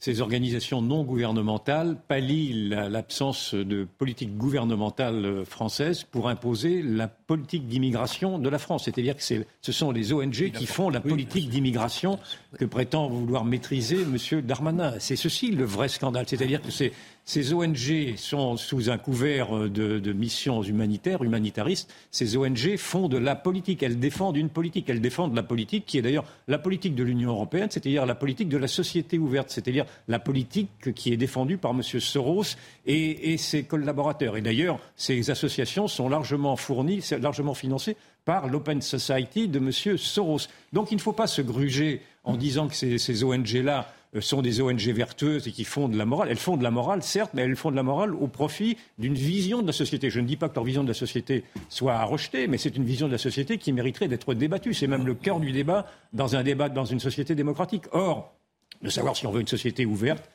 ces 0.00 0.20
organisations 0.20 0.80
non 0.80 1.02
gouvernementales 1.02 1.96
pallient 2.06 2.68
l'absence 2.68 3.54
de 3.54 3.86
politique 3.98 4.36
gouvernementale 4.36 5.44
française 5.44 6.04
pour 6.04 6.28
imposer 6.28 6.82
la 6.82 7.08
politique 7.08 7.66
d'immigration 7.66 8.38
de 8.38 8.48
la 8.48 8.58
France. 8.58 8.84
C'est-à-dire 8.84 9.16
que 9.16 9.22
ce 9.22 9.72
sont 9.72 9.90
les 9.90 10.12
ONG 10.12 10.52
qui 10.52 10.66
font 10.66 10.88
la 10.88 11.00
politique 11.00 11.48
d'immigration 11.50 12.20
que 12.58 12.64
prétend 12.64 13.08
vouloir 13.08 13.44
maîtriser 13.44 14.02
M. 14.02 14.40
Darmanin. 14.42 14.94
C'est 15.00 15.16
ceci 15.16 15.50
le 15.50 15.64
vrai 15.64 15.88
scandale. 15.88 16.26
C'est-à-dire 16.28 16.62
que 16.62 16.70
c'est 16.70 16.92
ces 17.28 17.52
ONG 17.52 18.16
sont 18.16 18.56
sous 18.56 18.88
un 18.88 18.96
couvert 18.96 19.68
de, 19.68 20.12
missions 20.14 20.62
humanitaires, 20.62 21.22
humanitaristes. 21.22 21.92
Ces 22.10 22.38
ONG 22.38 22.78
font 22.78 23.06
de 23.06 23.18
la 23.18 23.36
politique. 23.36 23.82
Elles 23.82 23.98
défendent 23.98 24.38
une 24.38 24.48
politique. 24.48 24.88
Elles 24.88 25.02
défendent 25.02 25.36
la 25.36 25.42
politique 25.42 25.84
qui 25.84 25.98
est 25.98 26.02
d'ailleurs 26.02 26.24
la 26.46 26.56
politique 26.56 26.94
de 26.94 27.04
l'Union 27.04 27.32
européenne, 27.32 27.68
c'est-à-dire 27.70 28.06
la 28.06 28.14
politique 28.14 28.48
de 28.48 28.56
la 28.56 28.66
société 28.66 29.18
ouverte, 29.18 29.50
c'est-à-dire 29.50 29.84
la 30.08 30.18
politique 30.18 30.94
qui 30.94 31.12
est 31.12 31.18
défendue 31.18 31.58
par 31.58 31.72
M. 31.72 31.82
Soros 31.82 32.56
et, 32.86 33.36
ses 33.36 33.64
collaborateurs. 33.64 34.38
Et 34.38 34.40
d'ailleurs, 34.40 34.80
ces 34.96 35.28
associations 35.30 35.86
sont 35.86 36.08
largement 36.08 36.56
fournies, 36.56 37.04
largement 37.20 37.52
financées 37.52 37.98
par 38.24 38.48
l'Open 38.48 38.80
Society 38.80 39.48
de 39.48 39.58
M. 39.58 39.98
Soros. 39.98 40.48
Donc 40.72 40.92
il 40.92 40.94
ne 40.94 41.02
faut 41.02 41.12
pas 41.12 41.26
se 41.26 41.42
gruger 41.42 42.00
en 42.24 42.38
disant 42.38 42.68
que 42.68 42.74
ces 42.74 43.22
ONG-là 43.22 43.80
euh, 43.80 43.97
sont 44.20 44.42
des 44.42 44.60
ONG 44.60 44.88
vertueuses 44.88 45.46
et 45.48 45.52
qui 45.52 45.64
font 45.64 45.88
de 45.88 45.96
la 45.96 46.04
morale. 46.04 46.28
Elles 46.30 46.38
font 46.38 46.56
de 46.56 46.62
la 46.62 46.70
morale, 46.70 47.02
certes, 47.02 47.32
mais 47.34 47.42
elles 47.42 47.56
font 47.56 47.70
de 47.70 47.76
la 47.76 47.82
morale 47.82 48.14
au 48.14 48.26
profit 48.26 48.76
d'une 48.98 49.14
vision 49.14 49.62
de 49.62 49.66
la 49.66 49.72
société. 49.72 50.10
Je 50.10 50.20
ne 50.20 50.26
dis 50.26 50.36
pas 50.36 50.48
que 50.48 50.54
leur 50.54 50.64
vision 50.64 50.82
de 50.82 50.88
la 50.88 50.94
société 50.94 51.44
soit 51.68 51.94
à 51.94 52.04
rejeter, 52.04 52.46
mais 52.46 52.58
c'est 52.58 52.76
une 52.76 52.84
vision 52.84 53.06
de 53.06 53.12
la 53.12 53.18
société 53.18 53.58
qui 53.58 53.72
mériterait 53.72 54.08
d'être 54.08 54.34
débattue. 54.34 54.74
C'est 54.74 54.86
même 54.86 55.06
le 55.06 55.14
cœur 55.14 55.40
du 55.40 55.52
débat 55.52 55.86
dans 56.12 56.36
un 56.36 56.42
débat 56.42 56.68
dans 56.68 56.84
une 56.84 57.00
société 57.00 57.34
démocratique. 57.34 57.84
Or, 57.92 58.34
de 58.82 58.90
savoir 58.90 59.16
si 59.16 59.26
on 59.26 59.30
veut 59.30 59.40
une 59.40 59.48
société 59.48 59.84
ouverte, 59.84 60.28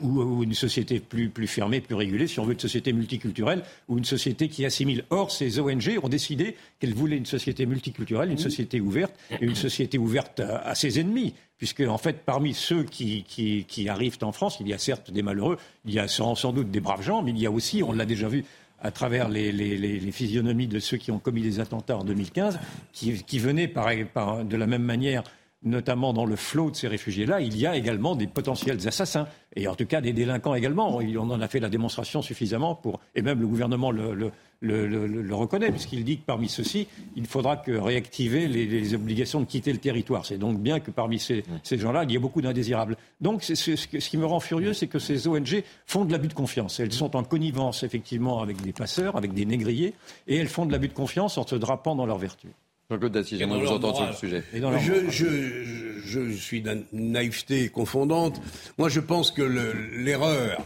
ou, 0.00 0.42
une 0.42 0.54
société 0.54 1.00
plus, 1.00 1.28
plus 1.28 1.46
fermée, 1.46 1.80
plus 1.80 1.94
régulée, 1.94 2.26
si 2.26 2.40
on 2.40 2.44
veut 2.44 2.52
une 2.52 2.60
société 2.60 2.92
multiculturelle 2.92 3.62
ou 3.88 3.98
une 3.98 4.04
société 4.04 4.48
qui 4.48 4.64
assimile. 4.64 5.04
Or, 5.10 5.30
ces 5.30 5.58
ONG 5.58 5.98
ont 6.02 6.08
décidé 6.08 6.56
qu'elles 6.78 6.94
voulaient 6.94 7.16
une 7.16 7.26
société 7.26 7.66
multiculturelle, 7.66 8.30
une 8.30 8.38
société 8.38 8.80
ouverte, 8.80 9.14
et 9.40 9.44
une 9.44 9.54
société 9.54 9.98
ouverte 9.98 10.40
à, 10.40 10.74
ses 10.74 11.00
ennemis. 11.00 11.34
Puisque, 11.58 11.80
en 11.80 11.98
fait, 11.98 12.24
parmi 12.24 12.52
ceux 12.52 12.82
qui, 12.82 13.24
qui, 13.24 13.88
arrivent 13.88 14.18
en 14.22 14.32
France, 14.32 14.58
il 14.60 14.68
y 14.68 14.74
a 14.74 14.78
certes 14.78 15.10
des 15.10 15.22
malheureux, 15.22 15.56
il 15.86 15.94
y 15.94 15.98
a 15.98 16.06
sans, 16.06 16.34
doute 16.52 16.70
des 16.70 16.80
braves 16.80 17.02
gens, 17.02 17.22
mais 17.22 17.30
il 17.30 17.38
y 17.38 17.46
a 17.46 17.50
aussi, 17.50 17.82
on 17.82 17.92
l'a 17.92 18.04
déjà 18.04 18.28
vu, 18.28 18.44
à 18.82 18.90
travers 18.90 19.30
les, 19.30 19.52
les, 19.52 19.78
les, 19.78 20.12
physionomies 20.12 20.66
de 20.66 20.78
ceux 20.78 20.98
qui 20.98 21.10
ont 21.10 21.18
commis 21.18 21.40
des 21.40 21.60
attentats 21.60 21.96
en 21.96 22.04
2015, 22.04 22.58
qui, 22.92 23.24
qui 23.24 23.38
venaient 23.38 23.68
par, 23.68 23.88
par, 24.12 24.44
de 24.44 24.56
la 24.56 24.66
même 24.66 24.82
manière 24.82 25.22
notamment 25.66 26.12
dans 26.12 26.24
le 26.24 26.36
flot 26.36 26.70
de 26.70 26.76
ces 26.76 26.88
réfugiés-là, 26.88 27.40
il 27.40 27.56
y 27.58 27.66
a 27.66 27.76
également 27.76 28.14
des 28.14 28.26
potentiels 28.26 28.86
assassins, 28.86 29.26
et 29.54 29.66
en 29.68 29.74
tout 29.74 29.86
cas 29.86 30.00
des 30.00 30.12
délinquants 30.12 30.54
également. 30.54 30.96
On 30.96 31.30
en 31.30 31.40
a 31.40 31.48
fait 31.48 31.60
la 31.60 31.68
démonstration 31.68 32.22
suffisamment 32.22 32.74
pour, 32.74 33.00
et 33.14 33.22
même 33.22 33.40
le 33.40 33.46
gouvernement 33.46 33.90
le, 33.90 34.30
reconnaît, 34.62 35.70
puisqu'il 35.70 36.04
dit 36.04 36.18
que 36.18 36.24
parmi 36.24 36.48
ceux-ci, 36.48 36.86
il 37.14 37.26
faudra 37.26 37.56
que 37.56 37.72
réactiver 37.72 38.48
les, 38.48 38.94
obligations 38.94 39.40
de 39.40 39.44
quitter 39.44 39.72
le 39.72 39.78
territoire. 39.78 40.24
C'est 40.24 40.38
donc 40.38 40.58
bien 40.58 40.80
que 40.80 40.90
parmi 40.90 41.18
ces, 41.18 41.44
gens-là, 41.70 42.04
il 42.04 42.12
y 42.12 42.16
ait 42.16 42.18
beaucoup 42.18 42.40
d'indésirables. 42.40 42.96
Donc 43.20 43.42
ce, 43.42 43.86
qui 43.86 44.16
me 44.16 44.26
rend 44.26 44.40
furieux, 44.40 44.72
c'est 44.72 44.86
que 44.86 44.98
ces 44.98 45.28
ONG 45.28 45.62
font 45.86 46.04
de 46.04 46.12
l'abus 46.12 46.28
de 46.28 46.34
confiance. 46.34 46.80
Elles 46.80 46.92
sont 46.92 47.16
en 47.16 47.24
connivence, 47.24 47.82
effectivement, 47.82 48.40
avec 48.40 48.60
des 48.62 48.72
passeurs, 48.72 49.16
avec 49.16 49.34
des 49.34 49.44
négriers, 49.44 49.94
et 50.26 50.36
elles 50.36 50.48
font 50.48 50.66
de 50.66 50.72
l'abus 50.72 50.88
de 50.88 50.94
confiance 50.94 51.38
en 51.38 51.46
se 51.46 51.56
drapant 51.56 51.94
dans 51.94 52.06
leur 52.06 52.18
vertu. 52.18 52.48
Jean-Claude 52.90 53.12
Dassis, 53.12 53.36
j'aimerais 53.36 53.60
vous 53.60 53.72
entendre 53.72 53.96
sur 53.96 54.06
le 54.06 54.12
sujet. 54.12 54.44
Je, 54.52 55.10
je, 55.10 55.98
je, 56.04 56.30
suis 56.36 56.62
d'une 56.62 56.84
naïveté 56.92 57.68
confondante. 57.68 58.40
Moi, 58.78 58.88
je 58.88 59.00
pense 59.00 59.32
que 59.32 59.42
l'erreur 59.42 60.64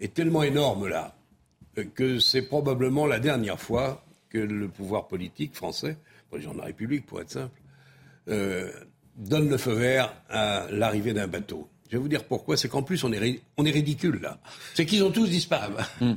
est 0.00 0.14
tellement 0.14 0.42
énorme 0.42 0.88
là 0.88 1.14
que 1.82 2.18
c'est 2.18 2.42
probablement 2.42 3.06
la 3.06 3.18
dernière 3.18 3.60
fois 3.60 4.04
que 4.28 4.38
le 4.38 4.68
pouvoir 4.68 5.08
politique 5.08 5.54
français, 5.54 5.96
le 5.96 6.30
président 6.30 6.52
de 6.52 6.58
la 6.58 6.64
République 6.66 7.06
pour 7.06 7.20
être 7.20 7.30
simple, 7.30 7.60
euh, 8.28 8.70
donne 9.16 9.48
le 9.48 9.56
feu 9.56 9.72
vert 9.72 10.14
à 10.28 10.66
l'arrivée 10.70 11.12
d'un 11.12 11.26
bateau. 11.26 11.68
Je 11.88 11.96
vais 11.96 12.02
vous 12.02 12.08
dire 12.08 12.24
pourquoi. 12.24 12.56
C'est 12.56 12.68
qu'en 12.68 12.82
plus, 12.82 13.02
on 13.02 13.12
est, 13.12 13.42
on 13.56 13.66
est 13.66 13.70
ridicule 13.70 14.20
là. 14.20 14.38
C'est 14.74 14.86
qu'ils 14.86 15.02
ont 15.02 15.10
tous 15.10 15.26
disparu. 15.26 15.74
Hmm 16.00 16.14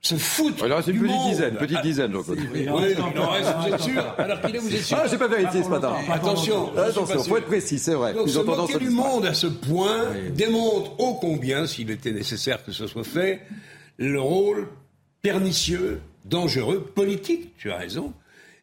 se 0.00 0.14
foutent. 0.16 0.62
Alors 0.62 0.82
c'est 0.82 0.92
une 0.92 1.00
petite 1.00 1.22
dizaine, 1.28 1.54
petite 1.56 1.82
dizaine. 1.82 2.14
Oui, 2.16 2.56
il 2.60 2.70
en 2.70 3.30
reste, 3.30 3.54
vous 3.60 3.74
êtes 3.74 3.80
sûr 3.80 4.14
Alors 4.16 4.40
qu'il 4.40 4.56
est, 4.56 4.58
vous 4.58 4.74
êtes 4.74 4.82
sûr 4.82 4.98
Ah, 5.00 5.06
j'ai 5.08 5.18
pas 5.18 5.28
vérifié 5.28 5.62
ce 5.62 5.68
matin. 5.68 5.94
Attention, 6.10 6.76
attention, 6.76 7.24
faut 7.24 7.36
être 7.36 7.46
précis, 7.46 7.78
c'est 7.78 7.94
vrai. 7.94 8.14
Donc, 8.14 8.28
se 8.28 8.38
moquer 8.38 8.78
du 8.78 8.90
monde 8.90 9.26
à 9.26 9.34
ce 9.34 9.46
point 9.46 10.06
démontre 10.34 10.98
ô 11.00 11.14
combien, 11.14 11.66
s'il 11.66 11.90
était 11.90 12.12
nécessaire 12.12 12.64
que 12.64 12.72
ce 12.72 12.86
soit 12.86 13.04
fait, 13.04 13.40
le 13.96 14.20
rôle 14.20 14.68
pernicieux, 15.22 16.00
dangereux, 16.24 16.84
politique, 16.94 17.56
tu 17.58 17.70
as 17.70 17.76
raison, 17.76 18.12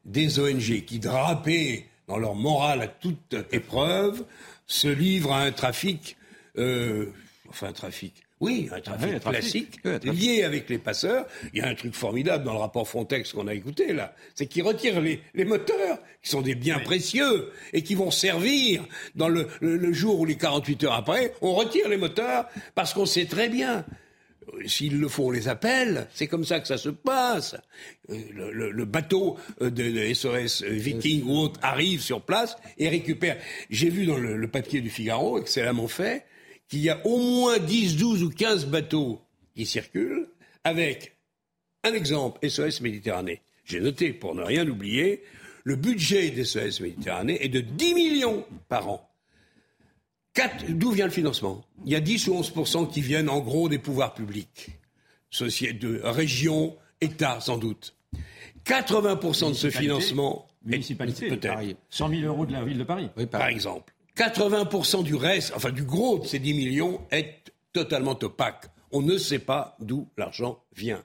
des 0.05 0.39
ONG 0.39 0.83
qui, 0.85 0.99
drapées 0.99 1.85
dans 2.07 2.17
leur 2.17 2.35
morale 2.35 2.81
à 2.81 2.87
toute 2.87 3.35
épreuve, 3.51 4.25
se 4.67 4.87
livrent 4.87 5.33
à 5.33 5.41
un 5.41 5.51
trafic, 5.51 6.17
euh, 6.57 7.07
enfin 7.49 7.67
un 7.67 7.73
trafic, 7.73 8.25
oui, 8.41 8.69
un 8.71 8.81
trafic 8.81 9.19
classique 9.21 9.79
lié 10.03 10.43
avec 10.43 10.69
les 10.69 10.77
passeurs. 10.77 11.25
Il 11.53 11.59
y 11.59 11.61
a 11.61 11.67
un 11.67 11.75
truc 11.75 11.95
formidable 11.95 12.43
dans 12.43 12.51
le 12.51 12.59
rapport 12.59 12.87
Frontex 12.87 13.31
qu'on 13.31 13.47
a 13.47 13.53
écouté 13.53 13.93
là, 13.93 14.13
c'est 14.33 14.45
qu'ils 14.45 14.63
retirent 14.63 14.99
les, 14.99 15.45
moteurs, 15.45 15.99
qui 16.21 16.29
sont 16.29 16.41
des 16.41 16.53
biens 16.53 16.79
précieux 16.79 17.51
et 17.71 17.81
qui 17.81 17.95
vont 17.95 18.11
servir 18.11 18.83
dans 19.15 19.29
le, 19.29 19.47
jour 19.93 20.19
ou 20.19 20.25
les 20.25 20.35
48 20.35 20.83
heures 20.83 20.93
après. 20.93 21.33
On 21.41 21.53
retire 21.53 21.87
les 21.87 21.97
moteurs 21.97 22.47
parce 22.75 22.93
qu'on 22.93 23.05
sait 23.05 23.25
très 23.25 23.47
bien 23.47 23.85
s'ils 24.65 24.99
le 24.99 25.07
font, 25.07 25.27
on 25.27 25.31
les 25.31 25.47
appelle. 25.47 26.07
C'est 26.13 26.27
comme 26.27 26.45
ça 26.45 26.59
que 26.59 26.67
ça 26.67 26.77
se 26.77 26.89
passe. 26.89 27.55
Euh, 28.09 28.71
le, 28.71 28.85
bateau 28.85 29.37
euh, 29.61 29.69
de, 29.69 30.13
SOS 30.13 30.63
euh, 30.63 30.69
Viking 30.69 31.23
ou 31.23 31.37
autre 31.37 31.59
arrive 31.63 32.01
sur 32.01 32.21
place 32.21 32.57
et 32.77 32.89
récupère. 32.89 33.37
J'ai 33.69 33.89
vu 33.89 34.05
dans 34.05 34.17
le, 34.17 34.37
le 34.37 34.47
papier 34.47 34.81
du 34.81 34.89
Figaro, 34.89 35.39
excellemment 35.39 35.87
fait, 35.87 36.25
qu'il 36.67 36.81
y 36.81 36.89
a 36.89 37.05
au 37.05 37.17
moins 37.17 37.59
10, 37.59 37.97
12 37.97 38.23
ou 38.23 38.29
15 38.29 38.67
bateaux 38.67 39.21
qui 39.55 39.65
circulent 39.65 40.27
avec 40.63 41.15
un 41.83 41.93
exemple 41.93 42.47
SOS 42.47 42.81
Méditerranée. 42.81 43.41
J'ai 43.63 43.79
noté, 43.79 44.13
pour 44.13 44.35
ne 44.35 44.43
rien 44.43 44.67
oublier, 44.67 45.23
le 45.63 45.75
budget 45.75 46.29
des 46.29 46.45
SOS 46.45 46.81
Méditerranée 46.81 47.43
est 47.43 47.49
de 47.49 47.61
10 47.61 47.93
millions 47.93 48.45
par 48.69 48.89
an. 48.89 49.09
D'où 50.69 50.91
vient 50.91 51.05
le 51.05 51.11
financement? 51.11 51.63
Il 51.85 51.91
y 51.91 51.95
a 51.95 51.99
10 51.99 52.27
ou 52.27 52.33
11 52.35 52.89
qui 52.91 53.01
viennent 53.01 53.29
en 53.29 53.39
gros 53.39 53.69
des 53.69 53.79
pouvoirs 53.79 54.13
publics, 54.13 54.71
de 55.31 56.01
régions, 56.03 56.75
États 57.01 57.39
sans 57.39 57.57
doute. 57.57 57.95
80% 58.65 59.49
de 59.49 59.53
ce 59.53 59.69
financement. 59.69 60.47
Municipalité, 60.65 61.27
peut-être. 61.27 61.77
100 61.89 62.09
000 62.09 62.21
euros 62.23 62.45
de 62.45 62.53
la 62.53 62.63
ville 62.63 62.79
de 62.79 62.83
Paris. 62.83 63.09
par 63.29 63.47
exemple. 63.47 63.93
80% 64.17 65.03
du 65.03 65.15
reste, 65.15 65.53
enfin 65.55 65.71
du 65.71 65.83
gros 65.83 66.19
de 66.19 66.25
ces 66.25 66.39
10 66.39 66.53
millions, 66.53 67.01
est 67.11 67.51
totalement 67.73 68.17
opaque. 68.21 68.65
On 68.91 69.01
ne 69.01 69.17
sait 69.17 69.39
pas 69.39 69.75
d'où 69.79 70.07
l'argent 70.17 70.63
vient. 70.75 71.03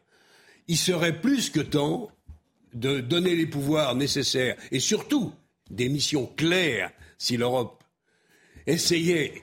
Il 0.68 0.76
serait 0.76 1.20
plus 1.20 1.50
que 1.50 1.60
temps 1.60 2.08
de 2.72 3.00
donner 3.00 3.34
les 3.34 3.46
pouvoirs 3.46 3.96
nécessaires 3.96 4.56
et 4.70 4.78
surtout 4.78 5.32
des 5.70 5.88
missions 5.88 6.26
claires 6.36 6.92
si 7.18 7.36
l'Europe 7.36 7.79
essayait, 8.66 9.42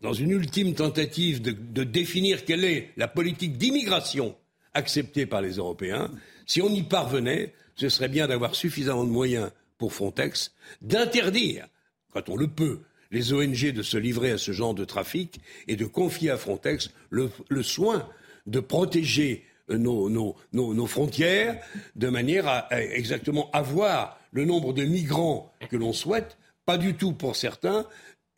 dans 0.00 0.12
une 0.12 0.30
ultime 0.30 0.74
tentative 0.74 1.42
de, 1.42 1.52
de 1.52 1.84
définir 1.84 2.44
quelle 2.44 2.64
est 2.64 2.90
la 2.96 3.08
politique 3.08 3.58
d'immigration 3.58 4.36
acceptée 4.74 5.26
par 5.26 5.40
les 5.40 5.54
Européens, 5.54 6.10
si 6.46 6.60
on 6.62 6.68
y 6.68 6.82
parvenait, 6.82 7.54
ce 7.76 7.88
serait 7.88 8.08
bien 8.08 8.26
d'avoir 8.26 8.54
suffisamment 8.54 9.04
de 9.04 9.10
moyens 9.10 9.50
pour 9.78 9.92
Frontex 9.92 10.52
d'interdire 10.80 11.66
quand 12.12 12.28
on 12.30 12.36
le 12.36 12.48
peut, 12.48 12.80
les 13.10 13.32
ONG 13.32 13.72
de 13.72 13.82
se 13.82 13.98
livrer 13.98 14.30
à 14.30 14.38
ce 14.38 14.52
genre 14.52 14.74
de 14.74 14.84
trafic 14.84 15.40
et 15.68 15.76
de 15.76 15.84
confier 15.84 16.30
à 16.30 16.38
Frontex 16.38 16.90
le, 17.10 17.30
soin 17.62 18.08
de 18.46 18.58
protéger 18.58 19.44
euh, 19.70 19.76
nos, 19.76 20.86
frontières 20.86 21.62
de 21.94 22.08
manière 22.08 22.48
à, 22.48 22.68
exactement 22.82 23.50
avoir 23.52 24.18
le 24.32 24.44
nombre 24.44 24.72
de 24.72 24.84
migrants 24.84 25.52
que 25.70 25.76
l'on 25.76 25.92
souhaite, 25.92 26.38
pas 26.64 26.78
du 26.78 26.94
tout 26.94 27.12
pour 27.12 27.36
certains, 27.36 27.86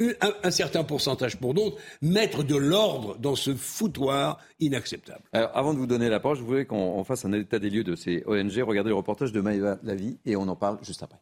un, 0.01 0.51
certain 0.51 0.84
pourcentage 0.84 1.36
pour 1.36 1.55
d'autres, 1.55 1.76
mettre 2.03 2.44
de 2.44 2.57
l'ordre 2.57 3.16
dans 3.18 3.34
ce 3.34 3.55
foutoir 3.55 4.38
inacceptable. 4.61 5.22
Alors, 5.32 5.51
avant 5.55 5.74
de 5.74 5.78
vous 5.78 5.86
donner 5.86 6.09
la 6.09 6.20
parole, 6.20 6.38
je 6.38 6.42
voulais 6.42 6.66
qu'on 6.66 7.03
fasse 7.05 7.24
un 7.24 7.32
état 7.32 7.59
des 7.59 7.70
lieux 7.70 7.84
de 7.84 7.96
ces 7.96 8.22
ONG. 8.26 8.53
Regardez 8.59 8.90
le 8.90 8.96
reportage 8.96 9.32
de 9.32 9.40
Maëva 9.40 9.78
Lavie 9.82 10.18
et 10.24 10.36
on 10.36 10.42
en 10.42 10.57
parle 10.57 10.78
juste 10.82 11.03
après. 11.03 11.18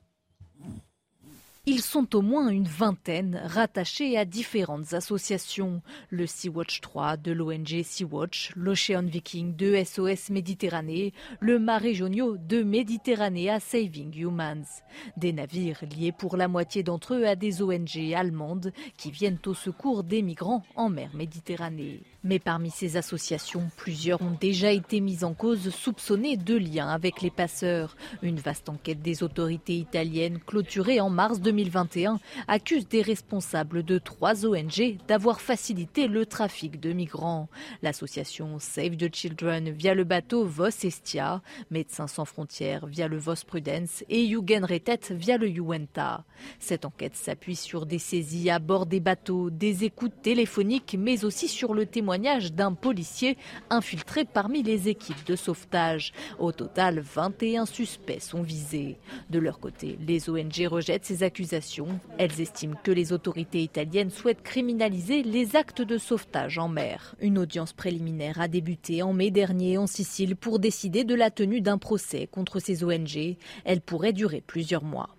Ils 1.68 1.82
sont 1.82 2.14
au 2.14 2.22
moins 2.22 2.46
une 2.50 2.68
vingtaine 2.68 3.42
rattachés 3.44 4.16
à 4.16 4.24
différentes 4.24 4.92
associations. 4.92 5.82
Le 6.10 6.24
Sea-Watch 6.24 6.80
3 6.80 7.16
de 7.16 7.32
l'ONG 7.32 7.82
Sea-Watch, 7.82 8.52
l'Ocean 8.54 9.02
Viking 9.02 9.56
de 9.56 9.82
SOS 9.82 10.30
Méditerranée, 10.30 11.12
le 11.40 11.60
Jonio 11.92 12.36
de 12.36 12.62
Mediterranea 12.62 13.58
Saving 13.58 14.16
Humans. 14.16 14.84
Des 15.16 15.32
navires 15.32 15.82
liés 15.90 16.12
pour 16.12 16.36
la 16.36 16.46
moitié 16.46 16.84
d'entre 16.84 17.14
eux 17.14 17.26
à 17.26 17.34
des 17.34 17.60
ONG 17.62 18.14
allemandes 18.14 18.72
qui 18.96 19.10
viennent 19.10 19.40
au 19.46 19.54
secours 19.54 20.04
des 20.04 20.22
migrants 20.22 20.62
en 20.76 20.88
mer 20.88 21.10
Méditerranée. 21.14 22.04
Mais 22.22 22.38
parmi 22.38 22.70
ces 22.70 22.96
associations, 22.96 23.70
plusieurs 23.76 24.22
ont 24.22 24.36
déjà 24.40 24.70
été 24.70 25.00
mises 25.00 25.24
en 25.24 25.34
cause, 25.34 25.70
soupçonnées 25.70 26.36
de 26.36 26.56
liens 26.56 26.88
avec 26.88 27.22
les 27.22 27.30
passeurs. 27.30 27.96
Une 28.22 28.38
vaste 28.38 28.68
enquête 28.68 29.02
des 29.02 29.22
autorités 29.22 29.76
italiennes 29.76 30.38
clôturée 30.38 31.00
en 31.00 31.10
mars 31.10 31.40
2020 31.40 31.55
2021 31.56 32.20
accuse 32.48 32.86
des 32.86 33.00
responsables 33.00 33.82
de 33.82 33.98
trois 33.98 34.44
ONG 34.44 34.98
d'avoir 35.08 35.40
facilité 35.40 36.06
le 36.06 36.26
trafic 36.26 36.78
de 36.80 36.92
migrants. 36.92 37.48
L'association 37.82 38.58
Save 38.58 38.96
the 38.96 39.14
Children 39.14 39.70
via 39.70 39.94
le 39.94 40.04
bateau 40.04 40.44
Vos 40.44 40.66
Estia, 40.66 41.40
Médecins 41.70 42.08
sans 42.08 42.26
frontières 42.26 42.86
via 42.86 43.08
le 43.08 43.16
Vos 43.16 43.44
Prudence 43.46 44.04
et 44.10 44.26
Jugendrettet 44.28 45.00
via 45.10 45.38
le 45.38 45.48
Juenta. 45.48 46.24
Cette 46.58 46.84
enquête 46.84 47.16
s'appuie 47.16 47.56
sur 47.56 47.86
des 47.86 47.98
saisies 47.98 48.50
à 48.50 48.58
bord 48.58 48.84
des 48.84 49.00
bateaux, 49.00 49.48
des 49.48 49.84
écoutes 49.84 50.20
téléphoniques, 50.22 50.96
mais 50.98 51.24
aussi 51.24 51.48
sur 51.48 51.72
le 51.72 51.86
témoignage 51.86 52.52
d'un 52.52 52.74
policier 52.74 53.38
infiltré 53.70 54.26
parmi 54.26 54.62
les 54.62 54.88
équipes 54.88 55.24
de 55.26 55.36
sauvetage. 55.36 56.12
Au 56.38 56.52
total, 56.52 57.00
21 57.00 57.64
suspects 57.64 58.20
sont 58.20 58.42
visés. 58.42 58.98
De 59.30 59.38
leur 59.38 59.58
côté, 59.58 59.98
les 60.06 60.28
ONG 60.28 60.66
rejettent 60.68 61.06
ces 61.06 61.22
accusations. 61.22 61.45
Elles 62.18 62.40
estiment 62.40 62.76
que 62.82 62.90
les 62.90 63.12
autorités 63.12 63.62
italiennes 63.62 64.10
souhaitent 64.10 64.42
criminaliser 64.42 65.22
les 65.22 65.56
actes 65.56 65.82
de 65.82 65.98
sauvetage 65.98 66.58
en 66.58 66.68
mer. 66.68 67.14
Une 67.20 67.38
audience 67.38 67.72
préliminaire 67.72 68.40
a 68.40 68.48
débuté 68.48 69.02
en 69.02 69.12
mai 69.12 69.30
dernier 69.30 69.78
en 69.78 69.86
Sicile 69.86 70.36
pour 70.36 70.58
décider 70.58 71.04
de 71.04 71.14
la 71.14 71.30
tenue 71.30 71.60
d'un 71.60 71.78
procès 71.78 72.26
contre 72.26 72.60
ces 72.60 72.84
ONG. 72.84 73.36
Elle 73.64 73.80
pourrait 73.80 74.12
durer 74.12 74.42
plusieurs 74.46 74.84
mois. 74.84 75.15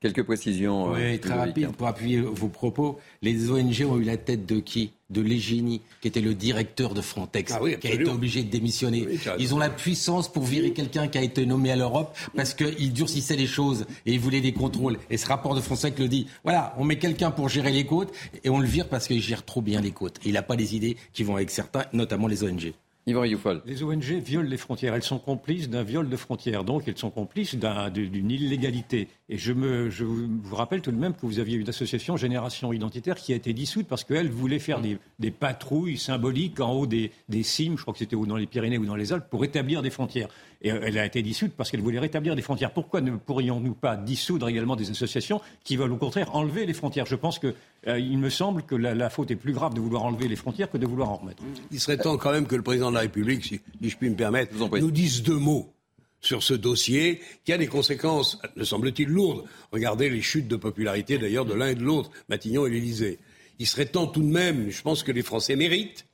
Quelques 0.00 0.22
précisions. 0.22 0.92
Oui, 0.92 1.00
euh, 1.00 1.18
très 1.18 1.30
Ludovic. 1.30 1.36
rapide 1.64 1.76
pour 1.76 1.86
appuyer 1.88 2.20
vos 2.20 2.48
propos. 2.48 3.00
Les 3.20 3.50
ONG 3.50 3.84
ont 3.84 3.98
eu 3.98 4.04
la 4.04 4.16
tête 4.16 4.46
de 4.46 4.60
qui? 4.60 4.92
De 5.10 5.20
Légini, 5.22 5.80
qui 6.02 6.08
était 6.08 6.20
le 6.20 6.34
directeur 6.34 6.92
de 6.94 7.00
Frontex, 7.00 7.50
Ah 7.56 7.62
oui, 7.62 7.78
qui 7.80 7.88
a 7.88 7.94
été 7.94 8.08
obligé 8.10 8.42
de 8.42 8.50
démissionner. 8.50 9.06
Oui, 9.08 9.18
ils 9.38 9.54
ont 9.54 9.58
la 9.58 9.70
puissance 9.70 10.30
pour 10.30 10.44
virer 10.44 10.72
quelqu'un 10.72 11.08
qui 11.08 11.16
a 11.18 11.22
été 11.22 11.46
nommé 11.46 11.72
à 11.72 11.76
l'Europe 11.76 12.14
parce 12.36 12.52
qu'il 12.54 12.92
durcissait 12.92 13.34
les 13.36 13.46
choses 13.46 13.86
et 14.04 14.12
il 14.12 14.20
voulait 14.20 14.42
des 14.42 14.52
contrôles. 14.52 14.98
Et 15.08 15.16
ce 15.16 15.26
rapport 15.26 15.54
de 15.54 15.60
Frontex 15.62 15.98
le 15.98 16.08
dit. 16.08 16.26
Voilà, 16.44 16.74
on 16.78 16.84
met 16.84 16.98
quelqu'un 16.98 17.30
pour 17.30 17.48
gérer 17.48 17.72
les 17.72 17.86
côtes 17.86 18.12
et 18.44 18.50
on 18.50 18.60
le 18.60 18.66
vire 18.68 18.86
parce 18.88 19.08
qu'il 19.08 19.22
gère 19.22 19.44
trop 19.44 19.62
bien 19.62 19.80
les 19.80 19.92
côtes. 19.92 20.18
Et 20.24 20.28
il 20.28 20.34
n'a 20.34 20.42
pas 20.42 20.56
les 20.56 20.76
idées 20.76 20.96
qui 21.14 21.24
vont 21.24 21.36
avec 21.36 21.50
certains, 21.50 21.84
notamment 21.94 22.26
les 22.28 22.44
ONG. 22.44 22.74
Les 23.64 23.82
ONG 23.82 24.02
violent 24.22 24.46
les 24.50 24.58
frontières. 24.58 24.94
Elles 24.94 25.02
sont 25.02 25.18
complices 25.18 25.70
d'un 25.70 25.82
viol 25.82 26.10
de 26.10 26.16
frontières. 26.16 26.62
Donc, 26.62 26.82
elles 26.86 26.98
sont 26.98 27.08
complices 27.08 27.54
d'un- 27.54 27.88
d'une 27.88 28.30
illégalité. 28.30 29.08
Et 29.30 29.36
je, 29.36 29.52
me, 29.52 29.90
je 29.90 30.04
vous 30.04 30.56
rappelle 30.56 30.80
tout 30.80 30.90
de 30.90 30.96
même 30.96 31.12
que 31.12 31.26
vous 31.26 31.38
aviez 31.38 31.58
une 31.58 31.68
association 31.68 32.16
Génération 32.16 32.72
Identitaire 32.72 33.16
qui 33.16 33.34
a 33.34 33.36
été 33.36 33.52
dissoute 33.52 33.86
parce 33.86 34.02
qu'elle 34.02 34.30
voulait 34.30 34.58
faire 34.58 34.80
des, 34.80 34.96
des 35.18 35.30
patrouilles 35.30 35.98
symboliques 35.98 36.60
en 36.60 36.72
haut 36.72 36.86
des, 36.86 37.12
des 37.28 37.42
cimes, 37.42 37.76
je 37.76 37.82
crois 37.82 37.92
que 37.92 37.98
c'était 37.98 38.16
ou 38.16 38.24
dans 38.24 38.36
les 38.36 38.46
Pyrénées 38.46 38.78
ou 38.78 38.86
dans 38.86 38.96
les 38.96 39.12
Alpes, 39.12 39.28
pour 39.28 39.44
établir 39.44 39.82
des 39.82 39.90
frontières. 39.90 40.28
Et 40.62 40.72
euh, 40.72 40.80
elle 40.82 40.96
a 40.96 41.04
été 41.04 41.20
dissoute 41.20 41.52
parce 41.54 41.70
qu'elle 41.70 41.82
voulait 41.82 41.98
rétablir 41.98 42.34
des 42.36 42.42
frontières. 42.42 42.72
Pourquoi 42.72 43.02
ne 43.02 43.16
pourrions-nous 43.16 43.74
pas 43.74 43.98
dissoudre 43.98 44.48
également 44.48 44.76
des 44.76 44.90
associations 44.90 45.42
qui 45.62 45.76
veulent 45.76 45.92
au 45.92 45.98
contraire 45.98 46.34
enlever 46.34 46.64
les 46.64 46.72
frontières? 46.72 47.04
Je 47.04 47.16
pense 47.16 47.38
que 47.38 47.54
euh, 47.86 47.98
il 47.98 48.16
me 48.16 48.30
semble 48.30 48.62
que 48.62 48.74
la, 48.74 48.94
la 48.94 49.10
faute 49.10 49.30
est 49.30 49.36
plus 49.36 49.52
grave 49.52 49.74
de 49.74 49.80
vouloir 49.80 50.04
enlever 50.04 50.28
les 50.28 50.36
frontières 50.36 50.70
que 50.70 50.78
de 50.78 50.86
vouloir 50.86 51.10
en 51.10 51.16
remettre. 51.16 51.42
Il 51.70 51.80
serait 51.80 51.98
temps 51.98 52.16
quand 52.16 52.32
même 52.32 52.46
que 52.46 52.56
le 52.56 52.62
président 52.62 52.88
de 52.88 52.94
la 52.94 53.02
République, 53.02 53.44
si, 53.44 53.60
si 53.82 53.90
je 53.90 53.96
puis 53.98 54.08
me 54.08 54.16
permettre, 54.16 54.54
nous 54.56 54.90
dise 54.90 55.22
deux 55.22 55.36
mots 55.38 55.70
sur 56.20 56.42
ce 56.42 56.54
dossier 56.54 57.20
qui 57.44 57.52
a 57.52 57.58
des 57.58 57.66
conséquences, 57.66 58.40
me 58.56 58.64
semble-t-il, 58.64 59.08
lourdes. 59.08 59.44
Regardez 59.72 60.10
les 60.10 60.22
chutes 60.22 60.48
de 60.48 60.56
popularité 60.56 61.18
d'ailleurs 61.18 61.44
de 61.44 61.54
l'un 61.54 61.68
et 61.68 61.74
de 61.74 61.82
l'autre, 61.82 62.10
Matignon 62.28 62.66
et 62.66 62.70
l'Élysée. 62.70 63.18
Il 63.58 63.66
serait 63.66 63.86
temps 63.86 64.06
tout 64.06 64.22
de 64.22 64.26
même, 64.26 64.70
je 64.70 64.82
pense 64.82 65.02
que 65.02 65.12
les 65.12 65.22
Français 65.22 65.56
méritent, 65.56 66.06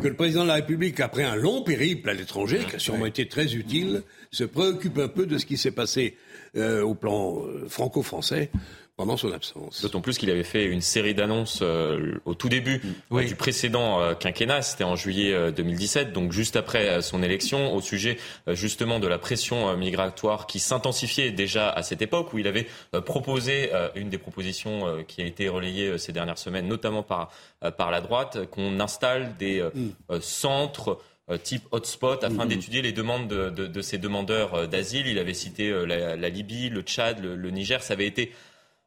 que 0.00 0.08
le 0.08 0.14
président 0.14 0.42
de 0.42 0.48
la 0.48 0.54
République, 0.54 1.00
après 1.00 1.24
un 1.24 1.36
long 1.36 1.62
périple 1.62 2.08
à 2.08 2.14
l'étranger, 2.14 2.60
qui 2.68 2.76
a 2.76 2.78
sûrement 2.78 3.06
été 3.06 3.28
très 3.28 3.54
utile, 3.54 4.02
se 4.30 4.44
préoccupe 4.44 4.98
un 4.98 5.08
peu 5.08 5.26
de 5.26 5.38
ce 5.38 5.46
qui 5.46 5.56
s'est 5.56 5.72
passé 5.72 6.16
euh, 6.56 6.82
au 6.82 6.94
plan 6.94 7.44
euh, 7.44 7.66
franco-français 7.68 8.50
pendant 8.96 9.16
son 9.16 9.32
absence. 9.32 9.80
D'autant 9.82 10.00
plus 10.00 10.18
qu'il 10.18 10.30
avait 10.30 10.44
fait 10.44 10.64
une 10.66 10.80
série 10.82 11.14
d'annonces 11.14 11.60
euh, 11.62 12.20
au 12.24 12.34
tout 12.34 12.48
début 12.48 12.80
euh, 13.12 13.24
du 13.24 13.34
précédent 13.34 14.00
euh, 14.00 14.14
quinquennat, 14.14 14.62
c'était 14.62 14.84
en 14.84 14.96
juillet 14.96 15.32
euh, 15.32 15.50
2017, 15.50 16.12
donc 16.12 16.32
juste 16.32 16.56
après 16.56 16.88
euh, 16.88 17.00
son 17.00 17.22
élection, 17.22 17.74
au 17.74 17.80
sujet 17.80 18.18
euh, 18.48 18.54
justement 18.54 19.00
de 19.00 19.08
la 19.08 19.18
pression 19.18 19.68
euh, 19.70 19.76
migratoire 19.76 20.46
qui 20.46 20.58
s'intensifiait 20.58 21.30
déjà 21.30 21.70
à 21.70 21.82
cette 21.82 22.02
époque, 22.02 22.32
où 22.34 22.38
il 22.38 22.46
avait 22.46 22.66
euh, 22.94 23.00
proposé 23.00 23.70
euh, 23.72 23.88
une 23.94 24.10
des 24.10 24.18
propositions 24.18 24.86
euh, 24.86 25.02
qui 25.02 25.22
a 25.22 25.24
été 25.26 25.48
relayée 25.48 25.88
euh, 25.88 25.98
ces 25.98 26.12
dernières 26.12 26.38
semaines, 26.38 26.68
notamment 26.68 27.02
par, 27.02 27.30
euh, 27.64 27.70
par 27.70 27.90
la 27.90 28.00
droite, 28.02 28.46
qu'on 28.50 28.78
installe 28.78 29.36
des 29.38 29.60
euh, 29.60 29.70
euh, 30.10 30.20
centres 30.20 30.98
type 31.44 31.62
hotspot 31.70 32.24
afin 32.24 32.44
Mhm. 32.44 32.48
d'étudier 32.48 32.82
les 32.82 32.92
demandes 32.92 33.26
de, 33.28 33.48
de- 33.48 33.66
de 33.68 33.80
ces 33.80 33.96
demandeurs 33.96 34.68
d'asile. 34.68 35.06
Il 35.06 35.18
avait 35.18 35.32
cité 35.32 35.70
la, 35.86 36.14
la 36.16 36.28
Libye, 36.28 36.68
le 36.68 36.82
Tchad, 36.82 37.22
le, 37.22 37.36
le 37.36 37.50
Niger. 37.50 37.82
Ça 37.82 37.94
avait 37.94 38.06
été 38.08 38.32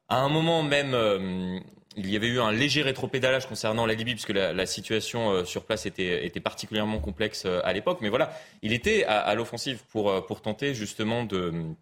à 0.08 0.20
un 0.20 0.28
moment 0.28 0.62
même, 0.62 0.94
euh, 0.94 1.58
il 1.96 2.10
y 2.10 2.16
avait 2.16 2.28
eu 2.28 2.40
un 2.40 2.52
léger 2.52 2.82
rétropédalage 2.82 3.46
concernant 3.46 3.86
la 3.86 3.94
Libye, 3.94 4.12
puisque 4.12 4.30
la, 4.30 4.66
situation 4.66 5.30
euh, 5.30 5.44
sur 5.44 5.64
place 5.64 5.86
était, 5.86 6.30
particulièrement 6.40 7.00
complexe 7.00 7.44
euh, 7.46 7.60
à 7.64 7.72
l'époque. 7.72 7.98
Mais 8.02 8.08
voilà, 8.08 8.32
il 8.62 8.72
était 8.72 9.04
à, 9.04 9.34
l'offensive 9.34 9.82
pour, 9.90 10.40
tenter 10.42 10.74
justement 10.74 11.24
de, 11.24 11.74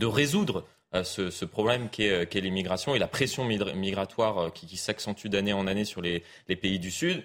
résoudre 0.00 0.64
ce, 1.02 1.44
problème 1.44 1.88
qu'est 1.90 2.40
l'immigration 2.40 2.94
et 2.94 2.98
la 2.98 3.08
pression 3.08 3.46
migra- 3.48 3.74
migratoire 3.74 4.52
qui, 4.52 4.76
s'accentue 4.76 5.26
d'année 5.26 5.52
en 5.52 5.66
année 5.66 5.84
sur 5.84 6.02
les, 6.02 6.22
pays 6.60 6.78
du 6.78 6.90
Sud. 6.90 7.24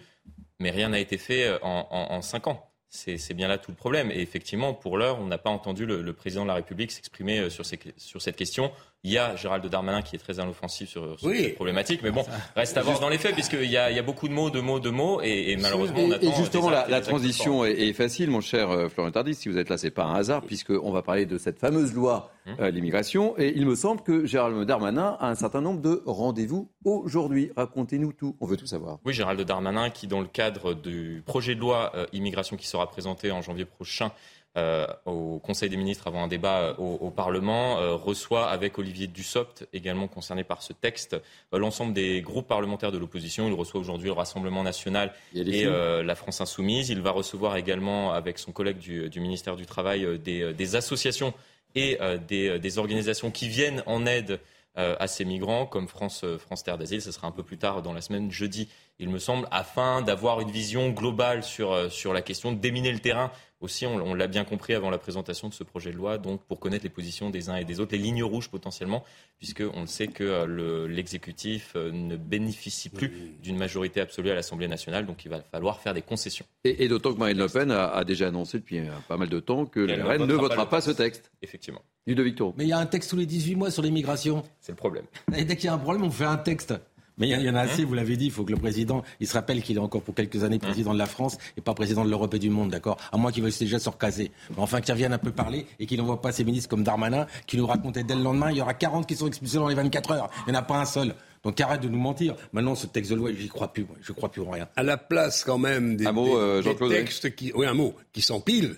Mais 0.59 0.71
rien 0.71 0.89
n'a 0.89 0.99
été 0.99 1.17
fait 1.17 1.59
en, 1.61 2.21
cinq 2.21 2.47
ans. 2.47 2.67
C'est 2.89 3.33
bien 3.33 3.47
là 3.47 3.57
tout 3.57 3.71
le 3.71 3.77
problème. 3.77 4.11
Et 4.11 4.19
effectivement, 4.21 4.73
pour 4.73 4.97
l'heure, 4.97 5.19
on 5.19 5.25
n'a 5.25 5.37
pas 5.37 5.49
entendu 5.49 5.85
le, 5.85 6.13
président 6.13 6.43
de 6.43 6.47
la 6.47 6.55
République 6.55 6.91
s'exprimer 6.91 7.49
sur 7.49 7.65
cette 7.65 8.35
question. 8.35 8.71
Il 9.03 9.11
y 9.11 9.17
a 9.17 9.35
Gérald 9.35 9.65
Darmanin 9.65 10.03
qui 10.03 10.15
est 10.15 10.19
très 10.19 10.39
à 10.39 10.45
l'offensive 10.45 10.87
sur, 10.87 11.19
sur 11.19 11.27
Oui. 11.27 11.41
cette 11.41 11.55
problématique. 11.55 12.01
Mais 12.03 12.11
bon, 12.11 12.23
reste 12.55 12.77
à 12.77 12.83
voir 12.83 12.99
dans 12.99 13.09
les 13.09 13.17
faits, 13.17 13.33
puisqu'il 13.33 13.63
y 13.63 13.71
y 13.71 13.77
a 13.77 14.01
beaucoup 14.03 14.27
de 14.27 14.33
mots, 14.33 14.51
de 14.51 14.59
mots, 14.59 14.79
de 14.79 14.91
mots. 14.91 15.21
Et, 15.23 15.51
et 15.51 15.57
malheureusement, 15.57 16.01
on 16.01 16.11
attend. 16.11 16.27
Et, 16.27 16.35
justement, 16.35 16.69
des 16.69 16.75
la, 16.87 17.01
transition 17.01 17.65
est, 17.65 17.71
est 17.71 17.93
facile, 17.93 18.29
mon 18.29 18.41
cher 18.41 18.69
euh, 18.69 18.89
Florent 18.89 19.09
Tardis. 19.09 19.33
Si 19.33 19.49
vous 19.49 19.57
êtes 19.57 19.69
là, 19.69 19.79
c'est 19.79 19.89
pas 19.89 20.03
un 20.03 20.13
hasard, 20.13 20.43
puisqu'on 20.43 20.91
va 20.91 21.01
parler 21.01 21.25
de 21.25 21.39
cette 21.39 21.57
fameuse 21.57 21.93
loi 21.93 22.31
Hum. 22.47 22.55
euh, 22.59 22.71
l'immigration. 22.71 23.35
Et 23.37 23.53
il 23.55 23.67
me 23.67 23.75
semble 23.75 24.01
que 24.01 24.25
Gérald 24.25 24.65
Darmanin 24.65 25.15
a 25.19 25.29
un 25.29 25.35
certain 25.35 25.61
nombre 25.61 25.79
de 25.79 26.01
rendez-vous 26.07 26.71
aujourd'hui. 26.85 27.51
Racontez-nous 27.55 28.13
tout. 28.13 28.35
On 28.39 28.47
veut 28.47 28.57
tout 28.57 28.65
savoir. 28.65 28.97
Oui, 29.05 29.13
Gérald 29.13 29.39
Darmanin, 29.41 29.91
qui, 29.91 30.07
dans 30.07 30.21
le 30.21 30.25
cadre 30.27 30.73
du 30.73 31.21
projet 31.25 31.53
de 31.53 31.59
loi 31.59 31.91
euh, 31.95 32.07
immigration 32.13 32.57
qui 32.57 32.67
sera 32.67 32.89
présenté 32.89 33.31
en 33.31 33.43
janvier 33.43 33.65
prochain 33.65 34.11
euh, 34.57 34.85
au 35.05 35.39
Conseil 35.39 35.69
des 35.69 35.77
ministres 35.77 36.07
avant 36.07 36.23
un 36.23 36.27
débat 36.27 36.59
euh, 36.59 36.73
au, 36.77 36.97
au 37.01 37.09
Parlement, 37.09 37.79
euh, 37.79 37.95
reçoit 37.95 38.49
avec 38.49 38.77
Olivier 38.77 39.07
Dussopt, 39.07 39.67
également 39.71 40.07
concerné 40.07 40.43
par 40.43 40.61
ce 40.61 40.73
texte, 40.73 41.13
euh, 41.53 41.57
l'ensemble 41.57 41.93
des 41.93 42.21
groupes 42.21 42.47
parlementaires 42.47 42.91
de 42.91 42.97
l'opposition. 42.97 43.47
Il 43.47 43.53
reçoit 43.53 43.79
aujourd'hui 43.79 44.07
le 44.07 44.13
Rassemblement 44.13 44.63
national 44.63 45.13
et 45.33 45.65
la 45.65 46.15
France 46.15 46.41
insoumise. 46.41 46.89
Il 46.89 47.01
va 47.01 47.11
recevoir 47.11 47.55
également, 47.55 48.11
avec 48.11 48.39
son 48.39 48.51
collègue 48.51 48.77
du, 48.77 49.09
du 49.09 49.19
ministère 49.19 49.55
du 49.55 49.65
Travail, 49.65 50.19
des, 50.19 50.53
des 50.53 50.75
associations 50.75 51.33
et 51.75 51.97
des, 52.27 52.59
des 52.59 52.77
organisations 52.77 53.31
qui 53.31 53.47
viennent 53.47 53.83
en 53.85 54.05
aide 54.05 54.39
à 54.75 55.07
ces 55.07 55.25
migrants, 55.25 55.65
comme 55.65 55.87
France, 55.87 56.25
France 56.39 56.63
Terre 56.63 56.77
d'Asile. 56.77 57.01
Ce 57.01 57.11
sera 57.11 57.27
un 57.27 57.31
peu 57.31 57.43
plus 57.43 57.57
tard 57.57 57.81
dans 57.81 57.93
la 57.93 58.01
semaine, 58.01 58.31
jeudi, 58.31 58.69
il 58.99 59.09
me 59.09 59.19
semble, 59.19 59.47
afin 59.51 60.01
d'avoir 60.01 60.41
une 60.41 60.51
vision 60.51 60.89
globale 60.89 61.43
sur, 61.43 61.91
sur 61.91 62.13
la 62.13 62.21
question, 62.21 62.51
de 62.51 62.57
déminer 62.57 62.91
le 62.91 62.99
terrain. 62.99 63.31
Aussi, 63.61 63.85
on, 63.85 63.95
on 63.95 64.13
l'a 64.15 64.27
bien 64.27 64.43
compris 64.43 64.73
avant 64.73 64.89
la 64.89 64.97
présentation 64.97 65.47
de 65.47 65.53
ce 65.53 65.63
projet 65.63 65.91
de 65.91 65.95
loi, 65.97 66.17
donc 66.17 66.41
pour 66.43 66.59
connaître 66.59 66.83
les 66.83 66.89
positions 66.89 67.29
des 67.29 67.49
uns 67.49 67.55
et 67.57 67.63
des 67.63 67.79
autres, 67.79 67.91
les 67.93 67.99
lignes 68.01 68.23
rouges 68.23 68.49
potentiellement, 68.49 69.03
puisque 69.37 69.63
on 69.73 69.81
le 69.81 69.87
sait 69.87 70.07
que 70.07 70.23
euh, 70.23 70.45
le- 70.45 70.87
l'exécutif 70.87 71.73
euh, 71.75 71.91
ne 71.91 72.15
bénéficie 72.17 72.89
plus 72.89 73.11
d'une 73.41 73.57
majorité 73.57 74.01
absolue 74.01 74.31
à 74.31 74.35
l'Assemblée 74.35 74.67
nationale, 74.67 75.05
donc 75.05 75.23
il 75.25 75.29
va 75.29 75.41
falloir 75.41 75.79
faire 75.79 75.93
des 75.93 76.01
concessions. 76.01 76.45
Et, 76.63 76.83
et 76.83 76.87
d'autant 76.87 77.13
que 77.13 77.19
Marine 77.19 77.37
Le 77.37 77.47
Pen 77.47 77.69
a, 77.71 77.87
a 77.89 78.03
déjà 78.03 78.27
annoncé 78.29 78.57
depuis 78.59 78.79
euh, 78.79 78.91
pas 79.07 79.17
mal 79.17 79.29
de 79.29 79.39
temps 79.39 79.65
que 79.65 79.79
Elle 79.81 79.89
la 79.89 79.97
ne 79.97 80.03
reine 80.09 80.25
ne 80.25 80.33
votera 80.33 80.65
pas 80.65 80.65
pas, 80.65 80.77
le 80.77 80.81
ce 80.81 80.91
texte. 80.91 81.31
Effectivement. 81.41 81.81
Ludovic 82.07 82.35
Tour. 82.35 82.55
Mais 82.57 82.63
il 82.63 82.69
y 82.69 82.73
a 82.73 82.79
un 82.79 82.85
texte 82.87 83.11
tous 83.11 83.15
les 83.15 83.27
18 83.27 83.55
mois 83.55 83.69
sur 83.69 83.83
l'immigration. 83.83 84.43
C'est 84.59 84.71
le 84.71 84.75
problème. 84.75 85.05
Et 85.37 85.45
dès 85.45 85.55
qu'il 85.55 85.65
y 85.65 85.69
a 85.69 85.73
un 85.73 85.77
problème, 85.77 86.03
on 86.03 86.09
fait 86.09 86.25
un 86.25 86.37
texte. 86.37 86.73
Mais 87.17 87.29
il 87.29 87.41
y, 87.41 87.49
en 87.49 87.55
a 87.55 87.61
assez, 87.61 87.83
vous 87.83 87.93
l'avez 87.93 88.15
dit, 88.17 88.25
il 88.25 88.31
faut 88.31 88.43
que 88.43 88.51
le 88.51 88.57
président, 88.57 89.03
il 89.19 89.27
se 89.27 89.33
rappelle 89.33 89.61
qu'il 89.61 89.75
est 89.75 89.79
encore 89.79 90.01
pour 90.01 90.15
quelques 90.15 90.43
années 90.43 90.57
président 90.59 90.93
de 90.93 90.97
la 90.97 91.05
France 91.05 91.37
et 91.57 91.61
pas 91.61 91.73
président 91.73 92.03
de 92.03 92.09
l'Europe 92.09 92.33
et 92.33 92.39
du 92.39 92.49
monde, 92.49 92.71
d'accord? 92.71 92.97
À 93.11 93.17
moins 93.17 93.31
qu'il 93.31 93.43
veuille 93.43 93.53
déjà 93.59 93.77
se 93.79 93.89
recaser. 93.89 94.31
Mais 94.51 94.55
enfin, 94.59 94.81
qu'il 94.81 94.91
revienne 94.93 95.13
un 95.13 95.17
peu 95.19 95.31
parler 95.31 95.67
et 95.79 95.85
qu'il 95.85 95.97
n'envoie 95.99 96.21
pas 96.21 96.31
ses 96.31 96.43
ministres 96.43 96.69
comme 96.69 96.83
Darmanin 96.83 97.27
qui 97.45 97.57
nous 97.57 97.67
racontait 97.67 98.03
dès 98.03 98.15
le 98.15 98.23
lendemain, 98.23 98.49
il 98.51 98.57
y 98.57 98.61
aura 98.61 98.73
40 98.73 99.07
qui 99.07 99.15
sont 99.15 99.27
expulsés 99.27 99.57
dans 99.57 99.67
les 99.67 99.75
24 99.75 100.11
heures. 100.11 100.29
Il 100.47 100.51
n'y 100.51 100.57
en 100.57 100.61
a 100.61 100.63
pas 100.63 100.77
un 100.79 100.85
seul. 100.85 101.13
Donc 101.43 101.59
arrête 101.59 101.81
de 101.81 101.89
nous 101.89 101.99
mentir. 101.99 102.35
Maintenant, 102.53 102.75
ce 102.75 102.87
texte 102.87 103.11
de 103.11 103.15
loi, 103.17 103.31
j'y 103.37 103.49
crois 103.49 103.71
plus, 103.73 103.83
moi. 103.83 103.95
je 104.01 104.11
crois 104.13 104.29
plus 104.31 104.41
en 104.41 104.49
rien. 104.51 104.67
à 104.75 104.83
la 104.83 104.97
place 104.97 105.43
quand 105.43 105.57
même 105.57 105.97
des, 105.97 106.05
Un 106.07 106.11
mot, 106.11 106.25
des- 106.27 106.33
euh, 106.35 106.57
des 106.61 106.69
Jean-Claude, 106.69 106.91
textes 106.91 107.35
qui, 107.35 107.51
oui, 107.55 107.65
un 107.65 107.73
mot, 107.73 107.93
qui 108.13 108.21
s'empilent. 108.21 108.77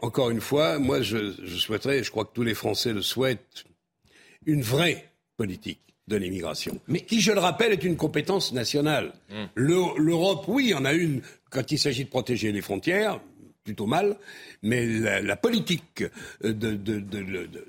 Encore 0.00 0.30
une 0.30 0.40
fois, 0.40 0.78
moi, 0.78 1.02
je, 1.02 1.34
je 1.44 1.56
souhaiterais, 1.56 2.02
je 2.02 2.10
crois 2.10 2.24
que 2.24 2.32
tous 2.32 2.42
les 2.42 2.54
Français 2.54 2.94
le 2.94 3.02
souhaitent, 3.02 3.64
une 4.46 4.62
vraie 4.62 5.10
politique 5.36 5.80
de 6.08 6.16
l'immigration, 6.16 6.78
mais 6.86 7.00
qui, 7.00 7.20
je 7.20 7.32
le 7.32 7.40
rappelle, 7.40 7.72
est 7.72 7.82
une 7.82 7.96
compétence 7.96 8.52
nationale. 8.52 9.12
Le- 9.54 9.98
L'Europe, 9.98 10.44
oui, 10.48 10.72
en 10.74 10.84
a 10.84 10.92
une 10.92 11.20
quand 11.50 11.70
il 11.72 11.78
s'agit 11.78 12.04
de 12.04 12.08
protéger 12.10 12.52
les 12.52 12.60
frontières, 12.62 13.20
plutôt 13.64 13.86
mal, 13.86 14.16
mais 14.62 14.86
la, 14.86 15.20
la 15.20 15.36
politique 15.36 16.04
de, 16.42 16.52
de- 16.52 16.74
de- 16.76 17.00
de- 17.00 17.22
de- 17.22 17.46
de 17.46 17.66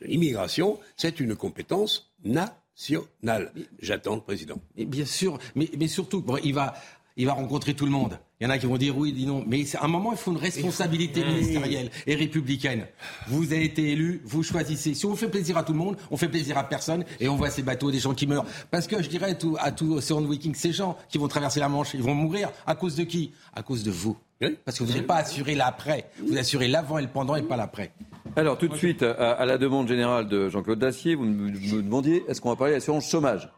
l'immigration, 0.00 0.80
c'est 0.96 1.20
une 1.20 1.36
compétence 1.36 2.10
nationale. 2.24 3.52
J'attends 3.80 4.16
le 4.16 4.20
président. 4.20 4.60
Et 4.76 4.84
bien 4.84 5.04
sûr, 5.06 5.38
mais, 5.54 5.68
mais 5.78 5.86
surtout, 5.88 6.20
bon, 6.22 6.38
il 6.42 6.54
va, 6.54 6.74
il 7.16 7.26
va 7.26 7.32
rencontrer 7.32 7.74
tout 7.74 7.84
le 7.86 7.90
monde. 7.90 8.18
Il 8.40 8.44
y 8.44 8.46
en 8.46 8.50
a 8.50 8.58
qui 8.58 8.66
vont 8.66 8.76
dire 8.76 8.96
oui, 8.96 9.12
dit 9.12 9.24
non. 9.24 9.42
Mais 9.46 9.64
à 9.76 9.84
un 9.84 9.88
moment, 9.88 10.12
il 10.12 10.18
faut 10.18 10.30
une 10.30 10.36
responsabilité 10.36 11.24
ministérielle 11.24 11.90
et 12.06 12.14
républicaine. 12.14 12.86
Vous 13.28 13.44
avez 13.52 13.64
été 13.64 13.92
élu, 13.92 14.20
vous 14.24 14.42
choisissez. 14.42 14.92
Si 14.92 15.06
on 15.06 15.16
fait 15.16 15.28
plaisir 15.28 15.56
à 15.56 15.62
tout 15.62 15.72
le 15.72 15.78
monde, 15.78 15.96
on 16.10 16.18
fait 16.18 16.28
plaisir 16.28 16.58
à 16.58 16.64
personne 16.64 17.04
et 17.18 17.28
on 17.28 17.36
voit 17.36 17.48
ces 17.48 17.62
bateaux, 17.62 17.90
des 17.90 17.98
gens 17.98 18.12
qui 18.12 18.26
meurent. 18.26 18.44
Parce 18.70 18.86
que 18.86 19.02
je 19.02 19.08
dirais 19.08 19.30
à 19.30 19.34
tout, 19.34 19.56
à 19.58 19.72
tout 19.72 19.98
Viking, 20.28 20.54
ces 20.54 20.72
gens 20.72 20.98
qui 21.08 21.16
vont 21.16 21.28
traverser 21.28 21.60
la 21.60 21.70
Manche, 21.70 21.94
ils 21.94 22.02
vont 22.02 22.14
mourir 22.14 22.50
à 22.66 22.74
cause 22.74 22.94
de 22.96 23.04
qui? 23.04 23.32
À 23.54 23.62
cause 23.62 23.82
de 23.82 23.90
vous. 23.90 24.18
Parce 24.66 24.78
que 24.78 24.84
vous 24.84 24.90
n'avez 24.90 25.06
pas 25.06 25.16
assuré 25.16 25.54
l'après. 25.54 26.10
Vous 26.22 26.36
assurez 26.36 26.68
l'avant 26.68 26.98
et 26.98 27.02
le 27.02 27.08
pendant 27.08 27.36
et 27.36 27.42
pas 27.42 27.56
l'après. 27.56 27.92
Alors 28.36 28.58
tout 28.58 28.68
de 28.68 28.76
suite, 28.76 29.02
à, 29.02 29.32
à 29.32 29.46
la 29.46 29.56
demande 29.56 29.88
générale 29.88 30.28
de 30.28 30.50
Jean-Claude 30.50 30.78
Dacier, 30.78 31.14
vous 31.14 31.24
me 31.24 31.50
me 31.50 31.82
demandiez 31.82 32.22
est-ce 32.28 32.42
qu'on 32.42 32.50
va 32.50 32.56
parler 32.56 32.74
d'assurance 32.74 33.08
chômage? 33.08 33.48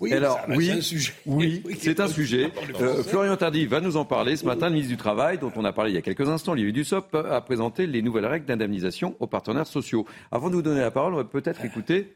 Oui, 0.00 0.12
Alors, 0.12 0.36
ça, 0.36 0.44
oui, 0.50 0.66
c'est 0.66 0.72
un 0.72 0.80
sujet. 0.80 1.12
Oui, 1.26 1.62
Oui, 1.64 1.76
c'est 1.80 1.98
un 1.98 2.06
sujet. 2.06 2.52
Euh. 2.80 3.02
Florian 3.02 3.36
Tardy 3.36 3.66
va 3.66 3.80
nous 3.80 3.96
en 3.96 4.04
parler. 4.04 4.36
Ce 4.36 4.44
matin, 4.44 4.66
le 4.66 4.74
ministre 4.74 4.92
du 4.92 4.96
Travail, 4.96 5.38
dont 5.38 5.50
on 5.56 5.64
a 5.64 5.72
parlé 5.72 5.90
il 5.90 5.94
y 5.94 5.98
a 5.98 6.02
quelques 6.02 6.28
instants, 6.28 6.52
Olivier 6.52 6.70
Dussopt, 6.70 7.12
a 7.14 7.40
présenté 7.40 7.86
les 7.88 8.00
nouvelles 8.00 8.26
règles 8.26 8.46
d'indemnisation 8.46 9.16
aux 9.18 9.26
partenaires 9.26 9.66
sociaux. 9.66 10.06
Avant 10.30 10.50
de 10.50 10.54
vous 10.54 10.62
donner 10.62 10.80
la 10.80 10.92
parole, 10.92 11.14
on 11.14 11.16
va 11.16 11.24
peut-être 11.24 11.64
écouter 11.64 12.14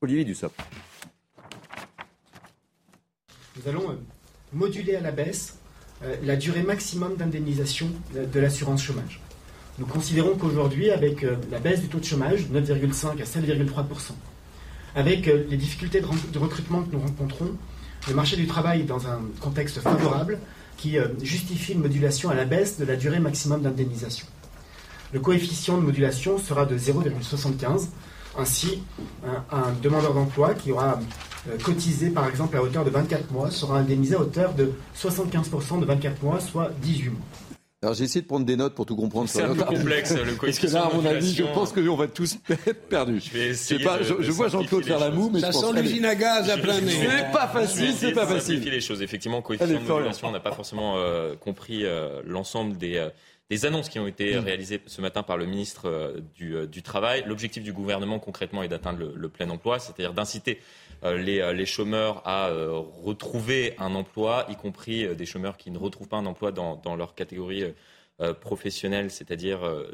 Olivier 0.00 0.24
Dussopt. 0.24 0.60
Nous 3.56 3.68
allons 3.68 3.90
euh, 3.90 3.94
moduler 4.52 4.96
à 4.96 5.00
la 5.00 5.12
baisse 5.12 5.60
euh, 6.02 6.16
la 6.24 6.34
durée 6.34 6.64
maximum 6.64 7.14
d'indemnisation 7.14 7.88
de, 8.14 8.40
l'assurance 8.40 8.82
chômage. 8.82 9.20
Nous 9.78 9.86
considérons 9.86 10.34
qu'aujourd'hui, 10.34 10.90
avec 10.90 11.24
la 11.50 11.58
baisse 11.58 11.80
du 11.80 11.88
taux 11.88 12.00
de 12.00 12.04
chômage 12.04 12.48
de 12.48 12.60
9,5 12.60 13.20
à 13.20 13.24
7,3%, 13.24 14.12
avec 14.94 15.28
euh, 15.28 15.44
les 15.48 15.56
difficultés 15.56 16.00
de, 16.00 16.38
recrutement 16.38 16.82
que 16.82 16.92
nous 16.92 17.00
rencontrons, 17.00 17.52
le 18.08 18.14
marché 18.14 18.36
du 18.36 18.46
travail 18.46 18.80
est 18.80 18.84
dans 18.84 19.06
un 19.06 19.20
contexte 19.40 19.80
favorable 19.80 20.38
qui 20.76 20.98
euh, 20.98 21.08
justifie 21.22 21.72
une 21.72 21.80
modulation 21.80 22.30
à 22.30 22.34
la 22.34 22.44
baisse 22.44 22.78
de 22.78 22.84
la 22.84 22.96
durée 22.96 23.20
maximum 23.20 23.62
d'indemnisation. 23.62 24.26
Le 25.12 25.20
coefficient 25.20 25.76
de 25.78 25.82
modulation 25.82 26.38
sera 26.38 26.64
de 26.64 26.76
0,75. 26.76 27.88
Ainsi, 28.38 28.82
un, 29.24 29.56
un 29.56 29.72
demandeur 29.82 30.14
d'emploi 30.14 30.54
qui 30.54 30.72
aura 30.72 30.98
euh, 31.48 31.58
cotisé 31.58 32.10
par 32.10 32.28
exemple 32.28 32.56
à 32.56 32.62
hauteur 32.62 32.84
de 32.84 32.90
24 32.90 33.30
mois 33.32 33.50
sera 33.50 33.78
indemnisé 33.78 34.14
à 34.14 34.20
hauteur 34.20 34.54
de 34.54 34.72
75% 34.96 35.80
de 35.80 35.84
24 35.84 36.22
mois, 36.22 36.40
soit 36.40 36.70
18 36.80 37.10
mois. 37.10 37.51
Alors 37.82 37.94
j'ai 37.96 38.04
essayé 38.04 38.22
de 38.22 38.26
prendre 38.28 38.46
des 38.46 38.54
notes 38.54 38.74
pour 38.76 38.86
tout 38.86 38.94
comprendre. 38.94 39.28
C'est 39.28 39.42
un 39.42 39.54
peu 39.54 39.64
complexe, 39.64 40.12
le 40.12 40.18
Parce 40.22 40.36
que 40.36 40.36
coefficient 40.38 40.78
là, 40.78 40.86
à 40.86 40.90
de 40.90 40.96
mon 40.96 41.04
avis, 41.04 41.34
je 41.34 41.42
pense 41.42 41.72
qu'on 41.72 41.96
va 41.96 42.06
tous 42.06 42.36
être 42.66 42.88
perdus. 42.88 43.20
Je 43.20 43.30
vais 43.36 43.48
essayer 43.48 43.82
pas, 43.82 43.98
de- 43.98 44.04
je, 44.04 44.14
de 44.14 44.22
je 44.22 44.30
vois 44.30 44.46
Jean-Claude 44.48 44.84
faire 44.84 45.00
la 45.00 45.10
moue, 45.10 45.30
mais 45.30 45.40
Ça 45.40 45.48
je 45.48 45.52
pense 45.58 45.74
sent 45.74 45.82
l'usine 45.82 46.04
à 46.04 46.14
gaz 46.14 46.48
à 46.48 46.58
plein 46.58 46.80
nez. 46.80 46.92
C'est 46.92 47.32
pas 47.32 47.48
facile, 47.48 47.92
c'est 47.92 48.12
pas 48.12 48.26
facile. 48.26 48.54
Simplifier 48.54 48.70
les 48.70 48.80
choses. 48.80 49.02
Effectivement, 49.02 49.42
coefficient 49.42 49.80
de 49.80 49.84
modulation, 49.84 50.28
on 50.28 50.32
n'a 50.32 50.38
pas 50.40 50.52
forcément 50.52 50.94
euh, 50.98 51.34
compris 51.34 51.84
euh, 51.84 52.22
l'ensemble 52.24 52.76
des, 52.78 52.98
euh, 52.98 53.08
des 53.50 53.66
annonces 53.66 53.88
qui 53.88 53.98
ont 53.98 54.06
été 54.06 54.38
réalisées 54.38 54.80
ce 54.86 55.00
matin 55.00 55.24
par 55.24 55.36
le 55.36 55.46
ministre 55.46 55.88
euh, 55.88 56.20
du, 56.36 56.54
euh, 56.54 56.66
du 56.66 56.82
Travail. 56.82 57.24
L'objectif 57.26 57.64
du 57.64 57.72
gouvernement, 57.72 58.20
concrètement, 58.20 58.62
est 58.62 58.68
d'atteindre 58.68 59.00
le, 59.00 59.12
le 59.16 59.28
plein 59.28 59.50
emploi, 59.50 59.80
c'est-à-dire 59.80 60.12
d'inciter 60.14 60.60
euh, 60.60 60.62
les, 61.02 61.40
euh, 61.40 61.52
les 61.52 61.66
chômeurs 61.66 62.22
à 62.26 62.48
euh, 62.48 62.78
retrouver 63.02 63.74
un 63.78 63.94
emploi, 63.94 64.46
y 64.48 64.56
compris 64.56 65.04
euh, 65.04 65.14
des 65.14 65.26
chômeurs 65.26 65.56
qui 65.56 65.70
ne 65.70 65.78
retrouvent 65.78 66.08
pas 66.08 66.18
un 66.18 66.26
emploi 66.26 66.52
dans, 66.52 66.76
dans 66.76 66.94
leur 66.96 67.14
catégorie 67.14 67.62
euh, 67.64 67.72
euh, 68.20 68.34
professionnelle, 68.34 69.10
c'est-à-dire 69.10 69.64
euh, 69.66 69.90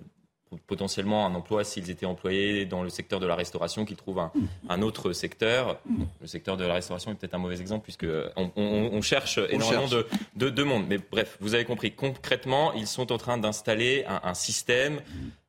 potentiellement 0.67 1.27
un 1.27 1.35
emploi 1.35 1.63
s'ils 1.63 1.91
étaient 1.91 2.07
employés 2.07 2.65
dans 2.65 2.83
le 2.83 2.89
secteur 2.89 3.21
de 3.21 3.27
la 3.27 3.35
restauration, 3.35 3.85
qu'ils 3.85 3.97
trouvent 3.99 4.19
un, 4.21 4.33
un 4.71 4.81
autre 4.81 5.13
secteur. 5.13 5.79
Le 6.23 6.27
secteur 6.27 6.57
de 6.57 6.65
la 6.65 6.73
restauration 6.73 7.11
est 7.13 7.17
peut-être 7.17 7.35
un 7.35 7.39
mauvais 7.39 7.61
exemple 7.61 7.85
puisque 7.85 8.07
on, 8.37 8.51
on- 8.57 8.91
on 8.93 9.03
cherche 9.03 9.37
énormément 9.51 9.87
cherche. 9.87 9.91
De, 10.35 10.47
de, 10.47 10.49
de 10.51 10.63
monde. 10.63 10.85
Mais 10.89 10.97
bref, 10.99 11.37
vous 11.41 11.55
avez 11.55 11.67
compris. 11.67 11.93
Concrètement, 11.93 12.73
ils 12.73 12.87
sont 12.87 13.13
en 13.13 13.19
train 13.19 13.37
d'installer 13.37 14.05
un, 14.09 14.21
un 14.25 14.33
système 14.35 15.01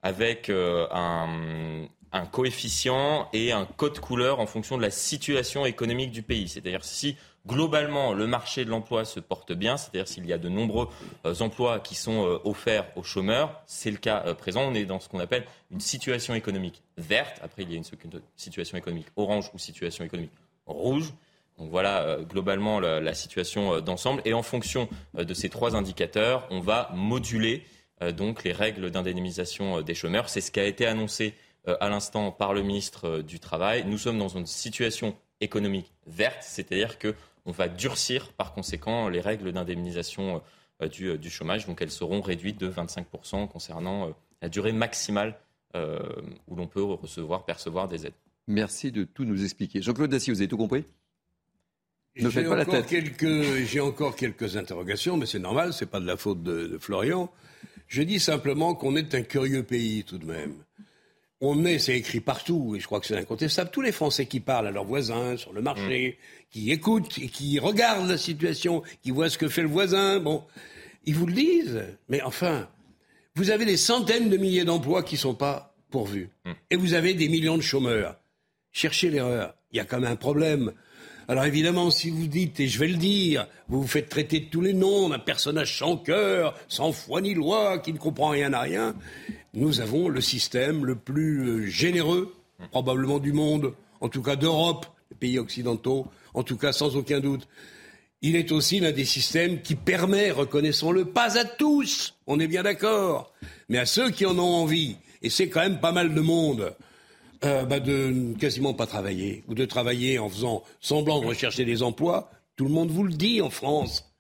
avec 0.03 0.49
euh, 0.49 0.85
un, 0.91 1.87
un 2.11 2.25
coefficient 2.25 3.29
et 3.33 3.51
un 3.51 3.65
code 3.65 3.99
couleur 3.99 4.39
en 4.39 4.47
fonction 4.47 4.77
de 4.77 4.81
la 4.81 4.91
situation 4.91 5.65
économique 5.65 6.11
du 6.11 6.21
pays. 6.21 6.47
C'est-à-dire 6.47 6.83
si 6.83 7.17
globalement 7.47 8.13
le 8.13 8.27
marché 8.27 8.65
de 8.65 8.69
l'emploi 8.69 9.05
se 9.05 9.19
porte 9.19 9.53
bien, 9.53 9.77
c'est-à-dire 9.77 10.07
s'il 10.07 10.25
y 10.25 10.33
a 10.33 10.37
de 10.37 10.49
nombreux 10.49 10.89
euh, 11.25 11.33
emplois 11.39 11.79
qui 11.79 11.95
sont 11.95 12.25
euh, 12.25 12.39
offerts 12.43 12.85
aux 12.95 13.03
chômeurs, 13.03 13.61
c'est 13.65 13.91
le 13.91 13.97
cas 13.97 14.23
euh, 14.25 14.33
présent. 14.33 14.61
On 14.61 14.73
est 14.73 14.85
dans 14.85 14.99
ce 14.99 15.09
qu'on 15.09 15.19
appelle 15.19 15.45
une 15.71 15.79
situation 15.79 16.33
économique 16.33 16.81
verte. 16.97 17.39
Après, 17.41 17.63
il 17.63 17.71
y 17.71 17.73
a 17.73 17.77
une 17.77 18.21
situation 18.35 18.77
économique 18.77 19.07
orange 19.15 19.49
ou 19.53 19.59
situation 19.59 20.03
économique 20.03 20.31
rouge. 20.65 21.13
Donc 21.57 21.69
voilà 21.69 22.19
globalement 22.29 22.79
la, 22.79 23.01
la 23.01 23.13
situation 23.13 23.81
d'ensemble. 23.81 24.21
Et 24.23 24.33
en 24.33 24.43
fonction 24.43 24.87
de 25.13 25.33
ces 25.33 25.49
trois 25.49 25.75
indicateurs, 25.75 26.47
on 26.51 26.61
va 26.61 26.89
moduler 26.93 27.65
donc 28.15 28.45
les 28.45 28.53
règles 28.53 28.91
d'indemnisation 28.91 29.81
des 29.81 29.93
chômeurs. 29.93 30.29
C'est 30.29 30.39
ce 30.39 30.51
qui 30.51 30.61
a 30.61 30.63
été 30.63 30.85
annoncé 30.85 31.33
à 31.79 31.89
l'instant 31.89 32.31
par 32.31 32.53
le 32.53 32.61
ministre 32.63 33.05
euh, 33.07 33.21
du 33.23 33.39
Travail. 33.39 33.83
Nous 33.85 33.97
sommes 33.97 34.17
dans 34.17 34.27
une 34.29 34.45
situation 34.45 35.15
économique 35.41 35.91
verte, 36.07 36.41
c'est-à-dire 36.41 36.97
que 36.99 37.13
on 37.45 37.51
va 37.51 37.67
durcir 37.67 38.31
par 38.33 38.53
conséquent 38.53 39.07
les 39.09 39.21
règles 39.21 39.51
d'indemnisation 39.51 40.41
euh, 40.81 40.87
du, 40.87 41.07
euh, 41.09 41.17
du 41.17 41.29
chômage. 41.29 41.65
Donc 41.65 41.81
elles 41.81 41.91
seront 41.91 42.21
réduites 42.21 42.59
de 42.59 42.69
25% 42.69 43.47
concernant 43.47 44.07
euh, 44.07 44.11
la 44.41 44.49
durée 44.49 44.71
maximale 44.73 45.37
euh, 45.75 45.99
où 46.47 46.55
l'on 46.55 46.67
peut 46.67 46.83
recevoir, 46.83 47.45
percevoir 47.45 47.87
des 47.87 48.05
aides. 48.07 48.13
Merci 48.47 48.91
de 48.91 49.03
tout 49.03 49.25
nous 49.25 49.43
expliquer. 49.43 49.81
Jean-Claude 49.81 50.09
Dacier, 50.11 50.33
vous 50.33 50.39
avez 50.41 50.47
tout 50.47 50.57
compris? 50.57 50.83
Ne 52.17 52.29
faites 52.29 52.49
pas 52.49 52.55
la 52.55 52.65
tête. 52.65 52.87
quelques- 52.87 53.65
J'ai 53.65 53.79
encore 53.79 54.15
quelques 54.15 54.57
interrogations, 54.57 55.15
mais 55.15 55.25
c'est 55.25 55.39
normal, 55.39 55.73
c'est 55.73 55.85
pas 55.85 55.99
de 55.99 56.05
la 56.07 56.17
faute 56.17 56.43
de, 56.43 56.67
de 56.67 56.77
Florian. 56.77 57.31
Je 57.87 58.01
dis 58.01 58.19
simplement 58.19 58.75
qu'on 58.75 58.95
est 58.95 59.15
un 59.15 59.21
curieux 59.21 59.63
pays 59.63 60.03
tout 60.03 60.17
de 60.17 60.25
même. 60.25 60.53
On 61.41 61.63
est, 61.63 61.79
c'est 61.79 61.97
écrit 61.97 62.19
partout, 62.19 62.75
et 62.75 62.79
je 62.81 62.85
crois 62.85 62.99
que 62.99 63.05
c'est 63.05 63.17
incontestable. 63.17 63.71
Tous 63.71 63.81
les 63.81 63.93
Français 63.93 64.25
qui 64.25 64.41
parlent 64.41 64.67
à 64.67 64.71
leurs 64.71 64.83
voisins 64.83 65.37
sur 65.37 65.53
le 65.53 65.61
marché, 65.61 66.17
qui 66.51 66.71
écoutent 66.71 67.17
et 67.17 67.29
qui 67.29 67.59
regardent 67.59 68.09
la 68.09 68.17
situation, 68.17 68.83
qui 69.01 69.11
voient 69.11 69.29
ce 69.29 69.37
que 69.37 69.47
fait 69.47 69.61
le 69.61 69.69
voisin, 69.69 70.19
bon, 70.19 70.43
ils 71.05 71.15
vous 71.15 71.25
le 71.25 71.33
disent. 71.33 71.85
Mais 72.09 72.21
enfin, 72.21 72.67
vous 73.35 73.51
avez 73.51 73.63
des 73.63 73.77
centaines 73.77 74.29
de 74.29 74.35
milliers 74.35 74.65
d'emplois 74.65 75.01
qui 75.01 75.15
ne 75.15 75.19
sont 75.19 75.35
pas 75.35 75.73
pourvus. 75.89 76.29
Et 76.69 76.75
vous 76.75 76.93
avez 76.93 77.13
des 77.13 77.29
millions 77.29 77.57
de 77.57 77.61
chômeurs. 77.61 78.17
Cherchez 78.71 79.09
l'erreur. 79.09 79.55
Il 79.71 79.77
y 79.77 79.79
a 79.79 79.85
quand 79.85 79.99
même 79.99 80.11
un 80.11 80.17
problème. 80.17 80.73
Alors 81.29 81.45
évidemment, 81.45 81.91
si 81.91 82.09
vous 82.09 82.27
dites, 82.27 82.59
et 82.59 82.67
je 82.67 82.79
vais 82.79 82.87
le 82.87 82.97
dire, 82.97 83.47
vous 83.67 83.81
vous 83.81 83.87
faites 83.87 84.09
traiter 84.09 84.39
de 84.39 84.45
tous 84.45 84.61
les 84.61 84.73
noms 84.73 85.09
d'un 85.09 85.19
personnage 85.19 85.77
sans 85.77 85.95
cœur, 85.95 86.57
sans 86.67 86.91
foi 86.91 87.21
ni 87.21 87.35
loi, 87.35 87.77
qui 87.77 87.93
ne 87.93 87.99
comprend 87.99 88.29
rien 88.29 88.51
à 88.51 88.61
rien, 88.61 88.95
nous 89.53 89.81
avons 89.81 90.09
le 90.09 90.21
système 90.21 90.85
le 90.85 90.95
plus 90.95 91.41
euh, 91.41 91.65
généreux, 91.67 92.35
probablement 92.71 93.19
du 93.19 93.33
monde, 93.33 93.73
en 94.01 94.09
tout 94.09 94.21
cas 94.21 94.35
d'Europe, 94.35 94.85
les 95.11 95.17
pays 95.17 95.39
occidentaux, 95.39 96.07
en 96.33 96.43
tout 96.43 96.57
cas 96.57 96.71
sans 96.71 96.95
aucun 96.95 97.19
doute. 97.19 97.47
Il 98.21 98.35
est 98.35 98.51
aussi 98.51 98.79
l'un 98.79 98.91
des 98.91 99.05
systèmes 99.05 99.61
qui 99.61 99.75
permet, 99.75 100.31
reconnaissons-le, 100.31 101.05
pas 101.05 101.37
à 101.37 101.45
tous, 101.45 102.15
on 102.27 102.39
est 102.39 102.47
bien 102.47 102.63
d'accord, 102.63 103.33
mais 103.69 103.77
à 103.77 103.85
ceux 103.85 104.11
qui 104.11 104.25
en 104.25 104.37
ont 104.37 104.55
envie, 104.55 104.97
et 105.21 105.29
c'est 105.29 105.49
quand 105.49 105.61
même 105.61 105.79
pas 105.79 105.93
mal 105.93 106.13
de 106.13 106.21
monde, 106.21 106.75
euh, 107.45 107.63
bah, 107.63 107.79
de 107.79 108.33
quasiment 108.37 108.73
pas 108.73 108.85
travailler, 108.85 109.43
ou 109.47 109.55
de 109.55 109.63
travailler 109.63 110.19
en 110.19 110.27
faisant 110.27 110.63
semblant 110.81 111.21
de 111.21 111.27
rechercher 111.27 111.63
des 111.63 111.81
emplois. 111.81 112.29
Tout 112.57 112.65
le 112.65 112.71
monde 112.71 112.91
vous 112.91 113.03
le 113.05 113.13
dit 113.13 113.41
en 113.41 113.49
France. 113.49 114.11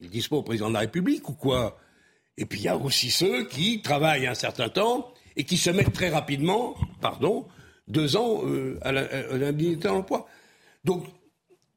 Ils 0.00 0.10
disent 0.10 0.28
pas 0.28 0.36
au 0.36 0.42
président 0.44 0.68
de 0.68 0.74
la 0.74 0.80
République 0.80 1.28
ou 1.28 1.32
quoi? 1.32 1.76
Et 2.38 2.46
puis 2.46 2.60
il 2.60 2.64
y 2.64 2.68
a 2.68 2.76
aussi 2.76 3.10
ceux 3.10 3.46
qui 3.48 3.82
travaillent 3.82 4.26
un 4.26 4.34
certain 4.34 4.68
temps 4.70 5.12
et 5.36 5.44
qui 5.44 5.56
se 5.58 5.68
mettent 5.70 5.92
très 5.92 6.08
rapidement, 6.08 6.74
pardon, 7.00 7.46
deux 7.88 8.16
ans 8.16 8.42
euh, 8.46 8.78
à 8.82 8.92
la- 8.92 9.02
à 9.32 9.36
l'indemnité 9.36 9.88
d'emploi. 9.88 10.26
Donc 10.84 11.04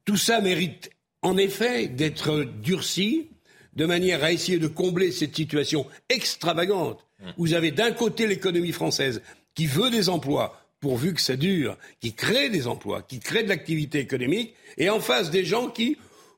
tout 0.04 0.16
ça 0.16 0.40
mérite 0.40 0.90
en 1.20 1.36
effet 1.36 1.88
d'être 1.88 2.44
durci 2.62 3.28
de 3.74 3.86
manière 3.86 4.22
à 4.24 4.32
essayer 4.32 4.58
de 4.58 4.68
combler 4.68 5.12
cette 5.12 5.34
situation 5.36 5.86
extravagante. 6.08 7.04
Vous 7.38 7.54
avez 7.54 7.70
d'un 7.70 7.92
côté 7.92 8.26
l'économie 8.26 8.72
française 8.72 9.22
qui 9.54 9.66
veut 9.66 9.90
des 9.90 10.08
emplois 10.08 10.58
pourvu 10.80 11.14
que 11.14 11.20
ça 11.20 11.36
dure, 11.36 11.76
qui 12.00 12.12
crée 12.14 12.50
des 12.50 12.66
emplois, 12.66 13.02
qui 13.02 13.20
crée 13.20 13.44
de 13.44 13.48
l'activité 13.48 14.00
économique, 14.00 14.54
et 14.76 14.90
en 14.90 14.98
face 14.98 15.30
des 15.30 15.44
gens 15.44 15.68
qui, 15.68 15.96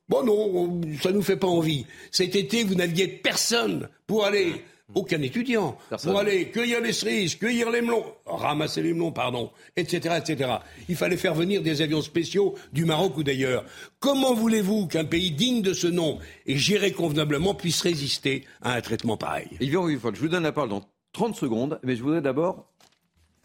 bon 0.08 0.24
non, 0.24 0.34
on- 0.34 0.80
ça 1.02 1.10
nous 1.12 1.22
fait 1.22 1.36
pas 1.36 1.46
envie. 1.48 1.86
Cet 2.10 2.34
été, 2.36 2.64
vous 2.64 2.74
n'aviez 2.74 3.08
personne 3.08 3.88
pour 4.06 4.24
aller, 4.24 4.52
aucun 4.94 5.20
étudiant, 5.22 5.78
pour 6.10 6.18
aller 6.18 6.50
cueillir 6.50 6.80
les 6.80 6.92
cerises, 6.92 7.36
cueillir 7.36 7.70
les 7.70 7.80
melons, 7.80 8.04
ramasser 8.26 8.82
les 8.82 8.92
melons, 8.92 9.12
pardon, 9.12 9.50
etc., 9.76 10.16
etc. 10.18 10.50
Il 10.88 10.96
fallait 10.96 11.16
faire 11.16 11.34
venir 11.34 11.62
des 11.62 11.80
avions 11.82 12.02
spéciaux 12.02 12.54
du 12.72 12.84
Maroc 12.84 13.16
ou 13.16 13.22
d'ailleurs. 13.22 13.64
Comment 13.98 14.34
voulez-vous 14.34 14.86
qu'un 14.86 15.04
pays 15.06 15.30
digne 15.30 15.62
de 15.62 15.72
ce 15.72 15.86
nom 15.86 16.18
et 16.46 16.56
géré 16.58 16.92
convenablement 16.92 17.54
puisse 17.54 17.80
résister 17.80 18.44
à 18.60 18.74
un 18.74 18.80
traitement 18.82 19.16
pareil? 19.16 19.48
Yvan 19.60 19.88
je 19.88 20.20
vous 20.20 20.28
donne 20.28 20.42
la 20.42 20.52
parole 20.52 20.70
dans 20.70 20.84
30 21.12 21.34
secondes, 21.36 21.80
mais 21.82 21.96
je 21.96 22.02
voudrais 22.02 22.20
d'abord 22.20 22.70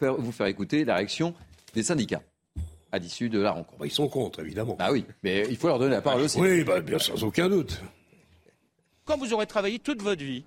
vous 0.00 0.32
faire 0.32 0.46
écouter 0.46 0.84
la 0.84 0.96
réaction 0.96 1.34
des 1.74 1.82
syndicats. 1.82 2.22
À 2.92 2.98
l'issue 2.98 3.28
de 3.28 3.40
la 3.40 3.52
rencontre. 3.52 3.78
Bah, 3.78 3.86
ils 3.86 3.92
sont 3.92 4.08
contre, 4.08 4.40
évidemment. 4.40 4.76
Ah 4.78 4.92
oui, 4.92 5.04
mais 5.22 5.44
il 5.48 5.56
faut 5.56 5.68
leur 5.68 5.78
donner 5.78 5.92
la 5.94 6.02
parole 6.02 6.22
aussi. 6.22 6.40
Oui, 6.40 6.64
bah, 6.64 6.80
bien 6.80 6.98
sans 6.98 7.22
aucun 7.24 7.48
doute. 7.48 7.80
Quand 9.04 9.16
vous 9.18 9.32
aurez 9.32 9.46
travaillé 9.46 9.78
toute 9.78 10.02
votre 10.02 10.22
vie, 10.22 10.44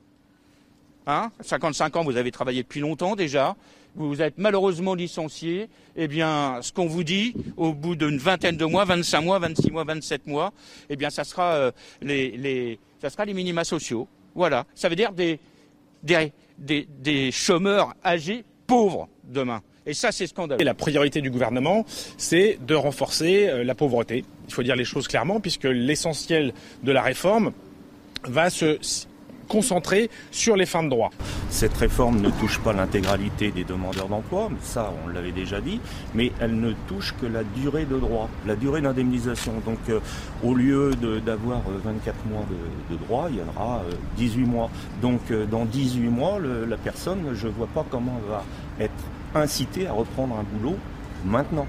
hein, 1.08 1.32
55 1.41 1.96
ans, 1.98 2.04
vous 2.04 2.18
avez 2.18 2.32
travaillé 2.32 2.64
depuis 2.64 2.80
longtemps 2.80 3.16
déjà, 3.16 3.56
vous 3.96 4.22
êtes 4.22 4.38
malheureusement 4.38 4.96
licencié, 4.96 5.70
eh 5.96 6.08
bien, 6.08 6.60
ce 6.62 6.72
qu'on 6.72 6.88
vous 6.88 7.04
dit, 7.04 7.36
au 7.58 7.74
bout 7.74 7.96
d'une 7.96 8.18
vingtaine 8.18 8.58
de 8.58 8.66
mois, 8.66 8.86
25 8.86 9.22
mois, 9.22 9.39
26 9.39 9.72
mois, 9.72 9.84
27 9.84 10.28
mois, 10.28 10.54
eh 10.89 10.96
bien, 10.96 11.10
ça 11.10 11.24
sera, 11.24 11.54
euh, 11.54 11.72
les, 12.02 12.32
les, 12.32 12.80
ça 13.02 13.10
sera 13.10 13.26
les 13.26 13.34
minima 13.34 13.64
sociaux. 13.64 14.08
Voilà. 14.34 14.66
Ça 14.74 14.89
veut 14.89 14.96
dire 14.96 15.12
des, 15.12 15.39
des, 16.02 16.32
des, 16.58 16.88
des 17.00 17.32
chômeurs 17.32 17.94
âgés 18.04 18.44
pauvres 18.66 19.08
demain. 19.24 19.62
Et 19.86 19.94
ça, 19.94 20.12
c'est 20.12 20.28
scandaleux. 20.28 20.62
Et 20.62 20.66
la 20.66 20.74
priorité 20.74 21.22
du 21.22 21.30
gouvernement, 21.30 21.86
c'est 22.18 22.58
de 22.66 22.76
renforcer 22.76 23.48
euh, 23.48 23.64
la 23.64 23.76
pauvreté. 23.76 24.24
Il 24.48 24.54
faut 24.54 24.64
dire 24.64 24.76
les 24.76 24.86
choses 24.86 25.08
clairement, 25.08 25.40
puisque 25.40 25.66
l'essentiel 25.66 26.54
de 26.84 26.92
la 26.92 27.02
réforme 27.02 27.52
va 28.26 28.50
se 28.50 28.78
concentrer 29.48 30.10
sur 30.32 30.56
les 30.56 30.66
fins 30.66 30.84
de 30.84 30.90
droit. 30.90 31.12
Cette 31.50 31.76
réforme 31.78 32.22
ne 32.22 32.30
touche 32.30 32.60
pas 32.60 32.74
l'intégralité 32.74 33.52
des 33.52 33.64
demandeurs 33.64 34.08
d'emploi, 34.08 34.50
ça 34.62 34.92
on 35.06 35.10
l'avait 35.10 35.32
déjà 35.32 35.62
dit, 35.62 35.80
mais 36.16 36.32
elle 36.40 36.60
ne 36.60 36.74
touche 36.88 37.14
que 37.22 37.26
la 37.26 37.44
durée 37.44 37.86
de 37.86 37.98
droit, 38.00 38.30
la 38.48 38.56
durée 38.56 38.82
d'indemnisation. 38.82 39.54
Donc 39.66 39.78
euh, 39.90 40.00
au 40.44 40.54
lieu 40.54 40.92
d'avoir 41.26 41.62
24 41.84 42.16
euh, 42.16 42.30
mois 42.34 42.46
de, 42.50 42.96
de, 42.96 43.04
droit, 43.04 43.28
il 43.30 43.38
y 43.38 43.42
en 43.42 43.48
aura 43.56 43.82
euh, 43.82 43.92
18 44.18 44.46
mois. 44.46 44.70
Donc 45.02 45.22
euh, 45.30 45.46
dans 45.46 45.66
18 45.66 46.08
mois, 46.08 46.40
le, 46.40 46.66
la 46.66 46.78
personne, 46.78 47.20
je 47.34 47.48
ne 47.48 47.52
vois 47.54 47.68
pas 47.68 47.86
comment 47.90 48.20
elle 48.24 48.32
va 48.32 48.44
être 48.80 49.04
incitée 49.36 49.88
à 49.88 49.94
reprendre 49.94 50.36
un 50.36 50.44
boulot 50.44 50.78
maintenant. 51.26 51.68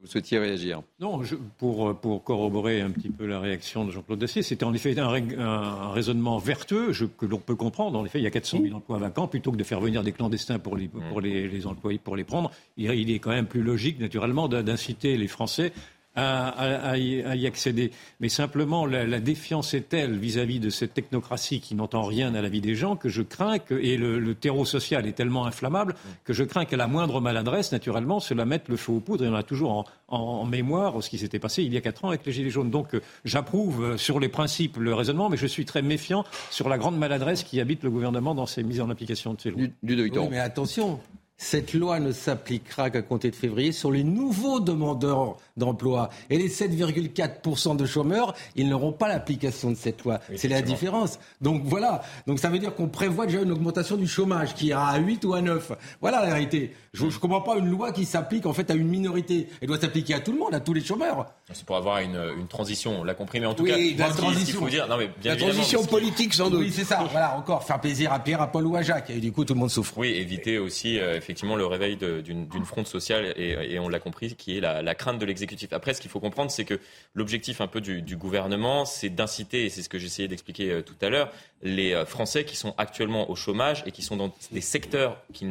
Vous 0.00 0.06
souhaitiez 0.12 0.38
réagir 0.38 0.82
Non, 1.00 1.22
je, 1.24 1.34
pour, 1.34 1.98
pour 1.98 2.22
corroborer 2.22 2.82
un 2.82 2.90
petit 2.90 3.08
peu 3.08 3.26
la 3.26 3.40
réaction 3.40 3.84
de 3.84 3.90
Jean-Claude 3.90 4.18
Dacier, 4.18 4.42
c'était 4.42 4.64
en 4.64 4.74
effet 4.74 4.96
un, 5.00 5.08
un 5.08 5.90
raisonnement 5.90 6.36
vertueux 6.38 6.92
je, 6.92 7.06
que 7.06 7.24
l'on 7.24 7.38
peut 7.38 7.56
comprendre. 7.56 7.98
En 7.98 8.04
effet, 8.04 8.20
il 8.20 8.22
y 8.22 8.26
a 8.26 8.30
400 8.30 8.58
000 8.62 8.76
emplois 8.76 8.98
vacants. 8.98 9.26
Plutôt 9.26 9.52
que 9.52 9.56
de 9.56 9.64
faire 9.64 9.80
venir 9.80 10.02
des 10.02 10.12
clandestins 10.12 10.58
pour 10.58 10.76
les, 10.76 10.88
pour 10.88 11.20
les, 11.20 11.48
les 11.48 11.66
employés, 11.66 11.98
pour 11.98 12.14
les 12.14 12.24
prendre, 12.24 12.52
il, 12.76 12.90
il 12.90 13.10
est 13.10 13.18
quand 13.18 13.30
même 13.30 13.46
plus 13.46 13.62
logique, 13.62 13.98
naturellement, 13.98 14.48
d'inciter 14.48 15.16
les 15.16 15.28
Français 15.28 15.72
à, 16.16 16.48
à, 16.48 16.90
à, 16.90 16.96
y, 16.96 17.46
accéder. 17.46 17.92
Mais 18.20 18.28
simplement, 18.28 18.86
la, 18.86 19.06
la 19.06 19.20
défiance 19.20 19.74
est 19.74 19.88
telle 19.88 20.16
vis-à-vis 20.18 20.58
-vis 20.58 20.60
de 20.60 20.70
cette 20.70 20.94
technocratie 20.94 21.60
qui 21.60 21.74
n'entend 21.74 22.02
rien 22.02 22.34
à 22.34 22.42
la 22.42 22.48
vie 22.48 22.60
des 22.60 22.74
gens 22.74 22.96
que 22.96 23.08
je 23.08 23.22
crains 23.22 23.58
que, 23.58 23.74
et 23.74 23.96
le, 23.96 24.18
le 24.18 24.34
terreau 24.34 24.64
social 24.64 25.06
est 25.06 25.12
tellement 25.12 25.46
inflammable 25.46 25.94
que 26.24 26.32
je 26.32 26.44
crains 26.44 26.64
qu'à 26.64 26.76
la 26.76 26.86
moindre 26.86 27.20
maladresse, 27.20 27.72
naturellement, 27.72 28.20
cela 28.20 28.44
mette 28.44 28.68
le 28.68 28.76
feu 28.76 28.92
aux 28.92 29.00
poudres. 29.00 29.24
Et 29.24 29.28
on 29.28 29.34
a 29.34 29.42
toujours 29.42 29.72
en, 29.72 29.84
en, 30.08 30.18
en 30.18 30.44
mémoire 30.44 31.02
ce 31.02 31.10
qui 31.10 31.18
s'était 31.18 31.38
passé 31.38 31.62
il 31.62 31.72
y 31.72 31.76
a 31.76 31.80
quatre 31.80 32.04
ans 32.04 32.08
avec 32.08 32.24
les 32.24 32.32
Gilets 32.32 32.50
jaunes. 32.50 32.70
Donc, 32.70 32.94
euh, 32.94 33.00
j'approuve 33.24 33.84
euh, 33.84 33.96
sur 33.96 34.20
les 34.20 34.28
principes 34.28 34.76
le 34.78 34.94
raisonnement, 34.94 35.28
mais 35.28 35.36
je 35.36 35.46
suis 35.46 35.64
très 35.64 35.82
méfiant 35.82 36.24
sur 36.50 36.68
la 36.68 36.78
grande 36.78 36.98
maladresse 36.98 37.42
qui 37.42 37.60
habite 37.60 37.82
le 37.82 37.90
gouvernement 37.90 38.34
dans 38.34 38.46
ses 38.46 38.62
mises 38.62 38.80
en 38.80 38.90
application 38.90 39.34
de 39.34 39.40
ces 39.40 39.50
lois. 39.50 39.62
Du, 39.82 39.96
du 39.96 40.02
oui, 40.02 40.28
mais 40.30 40.38
attention, 40.38 41.00
cette 41.38 41.74
loi 41.74 42.00
ne 42.00 42.12
s'appliquera 42.12 42.90
qu'à 42.90 43.02
compter 43.02 43.30
de 43.30 43.36
février 43.36 43.72
sur 43.72 43.90
les 43.90 44.04
nouveaux 44.04 44.60
demandeurs 44.60 45.36
d'emploi. 45.56 46.08
Et 46.30 46.38
les 46.38 46.48
7,4% 46.48 47.76
de 47.76 47.84
chômeurs, 47.84 48.34
ils 48.54 48.68
n'auront 48.68 48.92
pas 48.92 49.08
l'application 49.08 49.70
de 49.70 49.76
cette 49.76 50.02
loi. 50.04 50.20
Oui, 50.30 50.38
c'est 50.38 50.48
la 50.48 50.62
différence. 50.62 51.18
Donc 51.40 51.62
voilà. 51.64 52.02
Donc 52.26 52.38
ça 52.38 52.48
veut 52.48 52.58
dire 52.58 52.74
qu'on 52.74 52.88
prévoit 52.88 53.26
déjà 53.26 53.42
une 53.42 53.52
augmentation 53.52 53.96
du 53.96 54.06
chômage 54.06 54.54
qui 54.54 54.68
ira 54.68 54.88
à 54.88 54.98
8 54.98 55.24
ou 55.24 55.34
à 55.34 55.42
9. 55.42 55.72
Voilà 56.00 56.22
la 56.22 56.28
vérité. 56.28 56.72
Je 56.92 57.04
ne 57.04 57.10
comprends 57.10 57.42
pas 57.42 57.56
une 57.56 57.70
loi 57.70 57.92
qui 57.92 58.06
s'applique 58.06 58.46
en 58.46 58.52
fait 58.54 58.70
à 58.70 58.74
une 58.74 58.88
minorité. 58.88 59.48
Elle 59.60 59.68
doit 59.68 59.78
s'appliquer 59.78 60.14
à 60.14 60.20
tout 60.20 60.32
le 60.32 60.38
monde, 60.38 60.54
à 60.54 60.60
tous 60.60 60.72
les 60.72 60.82
chômeurs. 60.82 61.26
C'est 61.52 61.64
pour 61.64 61.76
avoir 61.76 61.98
une, 61.98 62.18
une 62.38 62.48
transition, 62.48 63.00
on 63.00 63.04
l'a 63.04 63.14
compris, 63.14 63.40
mais 63.40 63.46
en 63.46 63.54
tout 63.54 63.64
oui, 63.64 63.94
cas, 63.94 64.08
la 64.08 64.14
transition. 64.14 64.60
faut 64.60 64.68
dire, 64.68 64.88
non, 64.88 64.96
mais 64.96 65.10
bien 65.20 65.34
la 65.34 65.40
transition 65.40 65.84
politique 65.84 66.32
sans 66.32 66.48
doute. 66.48 66.60
Oui, 66.60 66.72
c'est 66.72 66.84
ça. 66.84 67.06
Voilà, 67.10 67.36
encore 67.36 67.62
faire 67.62 67.80
plaisir 67.80 68.12
à 68.12 68.18
Pierre, 68.18 68.40
à 68.40 68.50
Paul 68.50 68.66
ou 68.66 68.76
à 68.76 68.82
Jacques. 68.82 69.10
Et 69.10 69.20
du 69.20 69.32
coup, 69.32 69.44
tout 69.44 69.54
le 69.54 69.60
monde 69.60 69.70
souffre. 69.70 69.98
Oui, 69.98 70.08
éviter 70.08 70.58
aussi 70.58 70.98
euh, 70.98 71.20
effectivement 71.26 71.56
le 71.56 71.66
réveil 71.66 71.96
d'une 71.96 72.64
fronde 72.64 72.86
sociale, 72.86 73.34
et, 73.36 73.72
et 73.72 73.78
on 73.80 73.88
l'a 73.88 73.98
compris, 73.98 74.36
qui 74.36 74.56
est 74.56 74.60
la, 74.60 74.80
la 74.80 74.94
crainte 74.94 75.18
de 75.18 75.26
l'exécutif. 75.26 75.72
Après, 75.72 75.92
ce 75.92 76.00
qu'il 76.00 76.10
faut 76.10 76.20
comprendre, 76.20 76.52
c'est 76.52 76.64
que 76.64 76.78
l'objectif 77.14 77.60
un 77.60 77.66
peu 77.66 77.80
du, 77.80 78.00
du 78.00 78.16
gouvernement, 78.16 78.84
c'est 78.84 79.08
d'inciter, 79.08 79.64
et 79.64 79.68
c'est 79.68 79.82
ce 79.82 79.88
que 79.88 79.98
j'essayais 79.98 80.28
d'expliquer 80.28 80.70
euh, 80.70 80.82
tout 80.82 80.94
à 81.02 81.08
l'heure, 81.08 81.32
les 81.62 81.94
euh, 81.94 82.06
Français 82.06 82.44
qui 82.44 82.54
sont 82.54 82.74
actuellement 82.78 83.28
au 83.28 83.34
chômage 83.34 83.82
et 83.86 83.90
qui 83.90 84.02
sont 84.02 84.16
dans 84.16 84.32
des 84.52 84.60
secteurs 84.60 85.20
qui, 85.32 85.46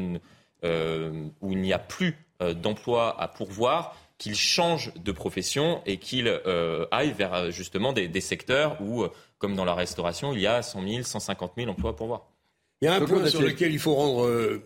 euh, 0.63 1.25
où 1.41 1.51
il 1.51 1.59
n'y 1.59 1.73
a 1.73 1.79
plus 1.79 2.17
d'emploi 2.61 3.15
à 3.21 3.29
pourvoir, 3.29 3.97
qu'ils 4.17 4.35
changent 4.35 4.91
de 4.95 5.11
profession 5.13 5.81
et 5.85 5.97
qu'ils 5.97 6.27
euh, 6.27 6.85
aillent 6.91 7.13
vers 7.13 7.49
justement 7.49 7.93
des, 7.93 8.09
des 8.09 8.19
secteurs 8.19 8.77
où, 8.81 9.05
comme 9.37 9.55
dans 9.55 9.63
la 9.63 9.73
restauration, 9.73 10.33
il 10.33 10.41
y 10.41 10.47
a 10.47 10.61
100 10.61 10.85
000, 10.85 11.03
150 11.03 11.53
000 11.57 11.71
emplois 11.71 11.91
à 11.91 11.93
pourvoir. 11.93 12.25
Il 12.81 12.85
y 12.85 12.87
a 12.89 12.95
un 12.95 13.01
point 13.01 13.25
sur 13.27 13.41
lequel 13.41 13.71
il 13.71 13.79
faut 13.79 13.95
rendre 13.95 14.25
euh, 14.25 14.61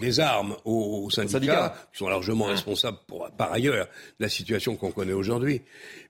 des 0.00 0.20
armes 0.20 0.56
aux, 0.64 1.04
aux 1.04 1.10
syndicats, 1.10 1.38
syndicats, 1.38 1.74
qui 1.92 1.98
sont 1.98 2.08
largement 2.08 2.44
responsables 2.44 2.98
pour, 3.06 3.28
par 3.36 3.52
ailleurs 3.52 3.86
de 4.18 4.24
la 4.24 4.28
situation 4.28 4.76
qu'on 4.76 4.90
connaît 4.90 5.12
aujourd'hui. 5.12 5.62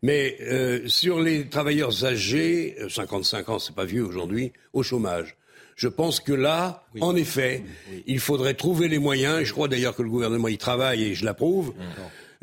Mais 0.03 0.37
euh, 0.43 0.87
sur 0.89 1.21
les 1.21 1.49
travailleurs 1.49 2.05
âgés, 2.05 2.77
55 2.89 3.49
ans, 3.49 3.59
c'est 3.59 3.75
pas 3.75 3.85
vieux 3.85 4.05
aujourd'hui, 4.05 4.53
au 4.73 4.83
chômage. 4.83 5.37
Je 5.77 5.89
pense 5.89 6.21
que 6.21 6.33
là, 6.33 6.85
oui. 6.95 7.01
en 7.03 7.17
effet, 7.17 7.65
oui. 7.91 8.05
il 8.07 8.21
faudrait 8.21 8.55
trouver 8.55 8.89
les 8.89 8.99
moyens, 8.99 9.41
et 9.41 9.45
je 9.45 9.53
crois 9.53 9.67
d'ailleurs 9.67 9.97
que 9.97 10.03
le 10.03 10.09
gouvernement 10.09 10.49
y 10.49 10.59
travaille 10.59 11.03
et 11.03 11.15
je 11.15 11.25
l'approuve, 11.25 11.75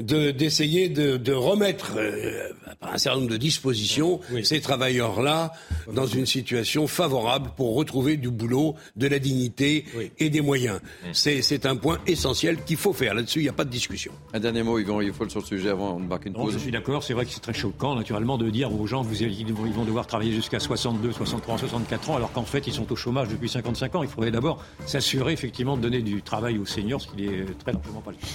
d'essayer 0.01 0.89
de, 0.89 1.13
de, 1.13 1.17
de, 1.17 1.33
remettre 1.33 1.93
euh, 1.97 2.49
par 2.79 2.93
un 2.93 2.97
certain 2.97 3.19
nombre 3.19 3.31
de 3.31 3.37
dispositions 3.37 4.19
oui. 4.31 4.45
ces 4.45 4.61
travailleurs-là 4.61 5.53
dans 5.93 6.05
une 6.05 6.25
situation 6.25 6.87
favorable 6.87 7.51
pour 7.55 7.75
retrouver 7.75 8.17
du 8.17 8.29
boulot, 8.29 8.75
de 8.95 9.07
la 9.07 9.19
dignité 9.19 9.85
oui. 9.95 10.11
et 10.19 10.29
des 10.29 10.41
moyens. 10.41 10.79
C'est 11.13 11.65
un 11.65 11.75
point 11.75 11.99
essentiel 12.07 12.63
qu'il 12.63 12.77
faut 12.77 12.93
faire. 12.93 13.13
Là-dessus, 13.13 13.39
il 13.39 13.43
n'y 13.43 13.49
a 13.49 13.53
pas 13.53 13.65
de 13.65 13.69
discussion. 13.69 14.11
Un 14.33 14.39
dernier 14.39 14.63
mot, 14.63 14.79
Yvan 14.79 14.97
Rieffol, 14.97 15.29
sur 15.29 15.41
le 15.41 15.45
sujet 15.45 15.69
avant 15.69 15.99
de 15.99 16.05
marquer 16.05 16.29
une 16.29 16.35
pause. 16.35 16.45
Non, 16.45 16.51
je 16.51 16.57
suis 16.57 16.71
d'accord. 16.71 17.03
C'est 17.03 17.13
vrai 17.13 17.25
que 17.25 17.31
c'est 17.31 17.39
très 17.39 17.53
choquant, 17.53 17.95
naturellement, 17.95 18.37
de 18.37 18.49
dire 18.49 18.73
aux 18.73 18.87
gens 18.87 19.01
vous, 19.01 19.23
ils 19.23 19.53
vont 19.53 19.85
devoir 19.85 20.07
travailler 20.07 20.31
jusqu'à 20.33 20.59
62, 20.59 21.11
63, 21.11 21.57
64 21.57 22.09
ans, 22.09 22.15
alors 22.15 22.31
qu'en 22.31 22.45
fait, 22.45 22.67
ils 22.67 22.73
sont 22.73 22.91
au 22.91 22.95
chômage 22.95 23.29
depuis 23.29 23.49
55 23.49 23.95
ans. 23.95 24.03
Il 24.03 24.09
faudrait 24.09 24.31
d'abord 24.31 24.63
s'assurer, 24.85 25.33
effectivement, 25.33 25.77
de 25.77 25.81
donner 25.81 26.01
du 26.01 26.21
travail 26.21 26.57
aux 26.57 26.65
seniors, 26.65 27.01
ce 27.01 27.07
qui 27.07 27.23
n'est 27.23 27.45
très 27.63 27.73
largement 27.73 28.01
pas 28.01 28.11
le 28.11 28.17
cas. 28.17 28.27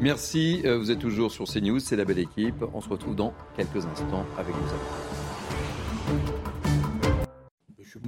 Merci. 0.00 0.62
Euh, 0.64 0.78
vous 0.78 0.90
êtes 0.90 1.05
toujours 1.06 1.30
sur 1.30 1.44
CNews. 1.44 1.78
C'est 1.78 1.94
la 1.94 2.04
belle 2.04 2.18
équipe. 2.18 2.64
On 2.74 2.80
se 2.80 2.88
retrouve 2.88 3.14
dans 3.14 3.32
quelques 3.56 3.86
instants 3.86 4.26
avec 4.36 4.52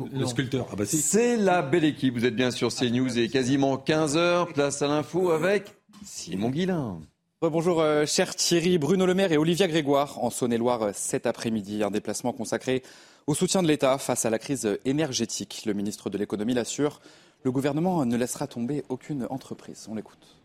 nos 0.02 0.18
Le 0.18 0.26
sculpteur. 0.26 0.66
Ah 0.72 0.76
bah 0.76 0.84
si. 0.84 0.96
C'est 0.96 1.36
la 1.36 1.62
belle 1.62 1.84
équipe. 1.84 2.14
Vous 2.14 2.24
êtes 2.24 2.34
bien 2.34 2.50
sur 2.50 2.74
CNews 2.74 3.16
et 3.16 3.28
quasiment 3.28 3.76
15h. 3.76 4.52
Place 4.52 4.82
à 4.82 4.88
l'info 4.88 5.30
avec 5.30 5.76
Simon 6.04 6.50
Guillain. 6.50 6.98
Bonjour, 7.40 7.80
euh, 7.80 8.04
cher 8.04 8.34
Thierry, 8.34 8.78
Bruno 8.78 9.06
Le 9.06 9.14
Maire 9.14 9.30
et 9.30 9.36
Olivia 9.36 9.68
Grégoire 9.68 10.18
en 10.24 10.30
Saône-et-Loire 10.30 10.82
euh, 10.82 10.90
cet 10.92 11.24
après-midi. 11.24 11.84
Un 11.84 11.92
déplacement 11.92 12.32
consacré 12.32 12.82
au 13.28 13.34
soutien 13.34 13.62
de 13.62 13.68
l'État 13.68 13.96
face 13.98 14.26
à 14.26 14.30
la 14.30 14.40
crise 14.40 14.76
énergétique. 14.84 15.62
Le 15.66 15.72
ministre 15.72 16.10
de 16.10 16.18
l'économie 16.18 16.54
l'assure. 16.54 17.00
Le 17.44 17.52
gouvernement 17.52 18.04
ne 18.04 18.16
laissera 18.16 18.48
tomber 18.48 18.82
aucune 18.88 19.28
entreprise. 19.30 19.86
On 19.88 19.94
l'écoute. 19.94 20.37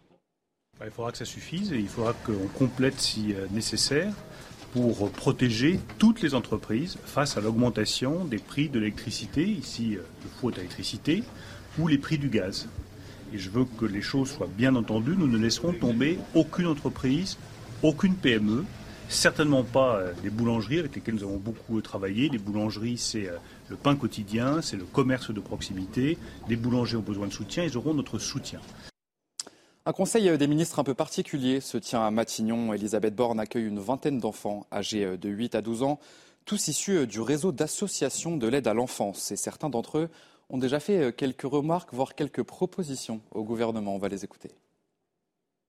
Il 0.86 0.92
faudra 0.92 1.14
que 1.14 1.18
ça 1.18 1.26
suffise 1.26 1.72
et 1.72 1.78
il 1.78 1.88
faudra 1.88 2.14
qu'on 2.14 2.48
complète 2.58 3.00
si 3.00 3.34
nécessaire 3.52 4.14
pour 4.74 5.10
protéger 5.12 5.80
toutes 5.98 6.22
les 6.22 6.34
entreprises 6.34 6.98
face 7.06 7.38
à 7.38 7.42
l'augmentation 7.42 8.26
des 8.26 8.38
prix 8.38 8.68
de 8.68 8.80
l'électricité, 8.80 9.48
ici 9.48 9.92
le 9.92 10.30
faute 10.42 10.56
à 10.56 10.58
l'électricité, 10.58 11.24
ou 11.80 11.88
les 11.88 11.98
prix 11.98 12.18
du 12.18 12.28
gaz. 12.28 12.68
Et 13.34 13.38
je 13.38 13.50
veux 13.50 13.64
que 13.66 13.86
les 13.86 14.02
choses 14.02 14.30
soient 14.32 14.50
bien 14.58 14.76
entendues. 14.76 15.16
Nous 15.18 15.28
ne 15.28 15.38
laisserons 15.38 15.74
tomber 15.74 16.20
aucune 16.36 16.68
entreprise, 16.68 17.38
aucune 17.82 18.16
PME, 18.16 18.66
certainement 19.08 19.64
pas 19.64 20.02
les 20.22 20.30
boulangeries 20.30 20.80
avec 20.80 20.96
lesquelles 20.96 21.16
nous 21.16 21.24
avons 21.24 21.38
beaucoup 21.38 21.80
travaillé. 21.82 22.28
Les 22.28 22.40
boulangeries, 22.40 22.98
c'est 22.98 23.30
le 23.70 23.78
pain 23.78 23.96
quotidien, 23.96 24.62
c'est 24.62 24.78
le 24.78 24.86
commerce 24.86 25.32
de 25.32 25.40
proximité. 25.40 26.18
Les 26.50 26.58
boulangers 26.58 26.98
ont 26.98 27.02
besoin 27.02 27.28
de 27.28 27.34
soutien, 27.34 27.64
ils 27.64 27.78
auront 27.78 27.94
notre 27.94 28.20
soutien. 28.20 28.60
Un 29.86 29.92
conseil 29.92 30.38
des 30.38 30.48
ministres 30.48 30.80
un 30.80 30.86
peu 30.86 30.94
particulier 30.94 31.60
se 31.60 31.78
tient 31.78 32.06
à 32.06 32.10
Matignon. 32.10 32.74
Elisabeth 32.74 33.14
Borne 33.14 33.38
accueille 33.38 33.66
une 33.66 33.82
vingtaine 33.82 34.18
d'enfants 34.18 34.66
âgés 34.72 35.18
de 35.18 35.28
8 35.28 35.56
à 35.56 35.62
12 35.62 35.84
ans, 35.84 36.00
tous 36.46 36.70
issus 36.70 37.06
du 37.06 37.20
réseau 37.20 37.52
d'associations 37.52 38.38
de 38.38 38.48
l'aide 38.48 38.68
à 38.68 38.74
l'enfance. 38.74 39.34
Et 39.34 39.36
certains 39.36 39.70
d'entre 39.70 39.98
eux 39.98 40.10
ont 40.50 40.58
déjà 40.58 40.80
fait 40.80 41.14
quelques 41.14 41.42
remarques, 41.42 41.94
voire 41.94 42.16
quelques 42.16 42.44
propositions 42.44 43.20
au 43.32 43.44
gouvernement. 43.44 43.94
On 43.94 43.98
va 43.98 44.08
les 44.08 44.24
écouter. 44.24 44.52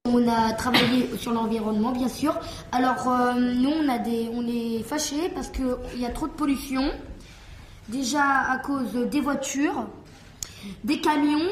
On 0.05 0.25
a 0.29 0.53
travaillé 0.53 1.17
sur 1.17 1.33
l'environnement, 1.33 1.91
bien 1.91 2.07
sûr. 2.07 2.39
Alors, 2.71 3.09
euh, 3.09 3.33
nous, 3.33 3.69
on 3.69 4.47
est 4.47 4.83
fâchés 4.83 5.29
parce 5.35 5.49
qu'il 5.49 5.99
y 5.99 6.05
a 6.05 6.11
trop 6.11 6.27
de 6.27 6.33
pollution. 6.33 6.89
Déjà 7.89 8.23
à 8.23 8.59
cause 8.59 8.93
des 8.93 9.19
voitures, 9.19 9.89
des 10.85 11.01
camions, 11.01 11.49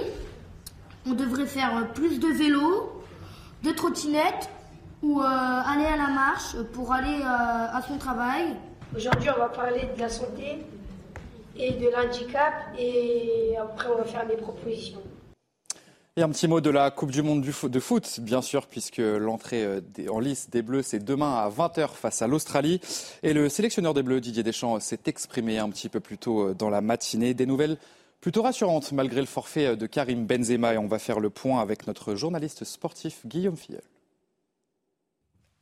on 1.05 1.13
devrait 1.13 1.45
faire 1.45 1.91
plus 1.93 2.19
de 2.19 2.27
vélos, 2.27 2.91
de 3.63 3.71
trottinettes 3.71 4.49
ou 5.01 5.19
aller 5.21 5.85
à 5.85 5.97
la 5.97 6.07
marche 6.07 6.55
pour 6.73 6.93
aller 6.93 7.21
à 7.23 7.81
son 7.87 7.97
travail. 7.97 8.55
Aujourd'hui, 8.95 9.29
on 9.35 9.39
va 9.39 9.49
parler 9.49 9.87
de 9.95 9.99
la 9.99 10.07
santé 10.07 10.59
et 11.57 11.71
de 11.71 11.89
l'handicap 11.89 12.53
et 12.77 13.55
après, 13.61 13.89
on 13.89 13.97
va 13.97 14.05
faire 14.05 14.27
des 14.27 14.37
propositions. 14.37 15.01
Et 16.15 16.21
un 16.21 16.29
petit 16.29 16.47
mot 16.47 16.61
de 16.61 16.69
la 16.69 16.91
Coupe 16.91 17.09
du 17.09 17.23
Monde 17.23 17.41
de 17.43 17.79
foot, 17.79 18.19
bien 18.19 18.43
sûr, 18.43 18.67
puisque 18.67 18.99
l'entrée 18.99 19.65
euh, 19.65 19.81
en 20.11 20.19
lice 20.19 20.47
des 20.51 20.61
Bleus, 20.61 20.83
c'est 20.83 21.03
demain 21.03 21.33
à 21.37 21.49
20h 21.49 21.89
face 21.89 22.21
à 22.21 22.27
l'Australie. 22.27 22.79
Et 23.23 23.33
le 23.33 23.49
sélectionneur 23.49 23.95
des 23.95 24.03
Bleus, 24.03 24.21
Didier 24.21 24.43
Deschamps, 24.43 24.79
s'est 24.79 24.99
exprimé 25.07 25.57
un 25.57 25.71
petit 25.71 25.89
peu 25.89 25.99
plus 25.99 26.19
tôt 26.19 26.49
euh, 26.49 26.53
dans 26.53 26.69
la 26.69 26.81
matinée. 26.81 27.33
Des 27.33 27.47
nouvelles 27.47 27.79
plutôt 28.23 28.41
rassurantes 28.41 28.93
malgré 28.93 29.19
le 29.19 29.27
forfait 29.27 29.67
euh, 29.67 29.75
de 29.75 29.85
Karim 29.85 30.25
Benzema. 30.25 30.73
Et 30.73 30.77
on 30.77 30.87
va 30.87 30.97
faire 30.97 31.19
le 31.19 31.29
point 31.29 31.61
avec 31.61 31.87
notre 31.87 32.15
journaliste 32.15 32.63
sportif 32.63 33.27
Guillaume 33.27 33.57
Filleul. 33.57 33.83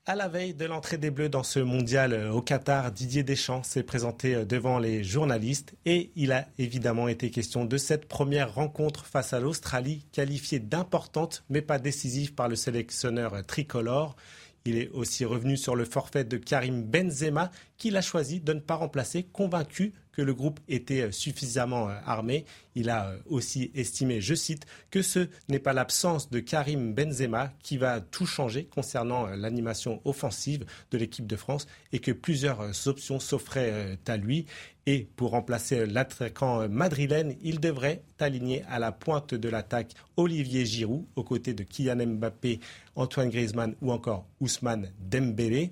À 0.05 0.15
la 0.15 0.27
veille 0.27 0.53
de 0.53 0.65
l'entrée 0.65 0.97
des 0.97 1.09
Bleus 1.09 1.29
dans 1.29 1.41
ce 1.41 1.57
mondial 1.59 2.13
euh, 2.13 2.31
au 2.31 2.43
Qatar, 2.43 2.91
Didier 2.91 3.23
Deschamps 3.23 3.63
s'est 3.63 3.81
présenté 3.81 4.35
euh, 4.35 4.45
devant 4.45 4.77
les 4.77 5.03
journalistes 5.03 5.73
et 5.85 6.11
il 6.15 6.31
a 6.31 6.45
évidemment 6.59 7.07
été 7.07 7.31
question 7.31 7.65
de 7.65 7.77
cette 7.77 8.07
première 8.07 8.53
rencontre 8.53 9.07
face 9.07 9.33
à 9.33 9.39
l'Australie, 9.39 10.05
qualifiée 10.11 10.59
d'importante 10.59 11.43
mais 11.49 11.63
pas 11.63 11.79
décisive 11.79 12.35
par 12.35 12.47
le 12.47 12.55
sélectionneur 12.55 13.43
tricolore. 13.43 14.15
Il 14.65 14.77
est 14.77 14.89
aussi 14.89 15.25
revenu 15.25 15.57
sur 15.57 15.75
le 15.75 15.85
forfait 15.85 16.25
de 16.25 16.37
Karim 16.37 16.83
Benzema 16.83 17.49
qu'il 17.77 17.97
a 17.97 18.01
choisi 18.03 18.39
de 18.39 18.53
ne 18.53 18.59
pas 18.59 18.75
remplacer, 18.75 19.23
convaincu 19.23 19.93
que 20.11 20.21
le 20.21 20.33
groupe 20.33 20.59
était 20.67 21.01
euh, 21.01 21.11
suffisamment 21.11 21.89
euh, 21.89 21.93
armé. 22.05 22.45
Il 22.75 22.89
a 22.89 23.09
euh, 23.09 23.17
aussi 23.29 23.71
estimé, 23.75 24.21
je 24.21 24.33
cite, 24.33 24.65
que 24.89 25.01
ce 25.01 25.27
n'est 25.49 25.59
pas 25.59 25.73
l'absence 25.73 26.29
de 26.29 26.39
Karim 26.39 26.93
Benzema 26.93 27.53
qui 27.63 27.77
va 27.77 28.01
tout 28.01 28.25
changer 28.25 28.65
concernant 28.65 29.27
l'animation 29.27 30.01
offensive 30.05 30.65
de 30.91 30.97
l'équipe 30.97 31.27
de 31.27 31.35
France 31.35 31.67
et 31.91 31.99
que 31.99 32.11
plusieurs 32.11 32.87
options 32.87 33.19
s'offraient 33.19 33.97
à 34.07 34.17
lui. 34.17 34.45
Et 34.85 35.07
pour 35.15 35.31
remplacer 35.31 35.85
l'attaquant 35.85 36.67
madrilène, 36.67 37.35
il 37.41 37.59
devrait 37.59 38.03
aligner 38.19 38.63
à 38.69 38.79
la 38.79 38.91
pointe 38.91 39.33
de 39.33 39.49
l'attaque 39.49 39.93
Olivier 40.17 40.65
Giroud 40.65 41.05
aux 41.15 41.23
côtés 41.23 41.53
de 41.53 41.63
Kylian 41.63 42.07
Mbappé, 42.07 42.59
Antoine 42.95 43.29
Griezmann 43.29 43.75
ou 43.81 43.91
encore 43.91 44.25
Ousmane 44.39 44.91
Dembélé. 44.99 45.71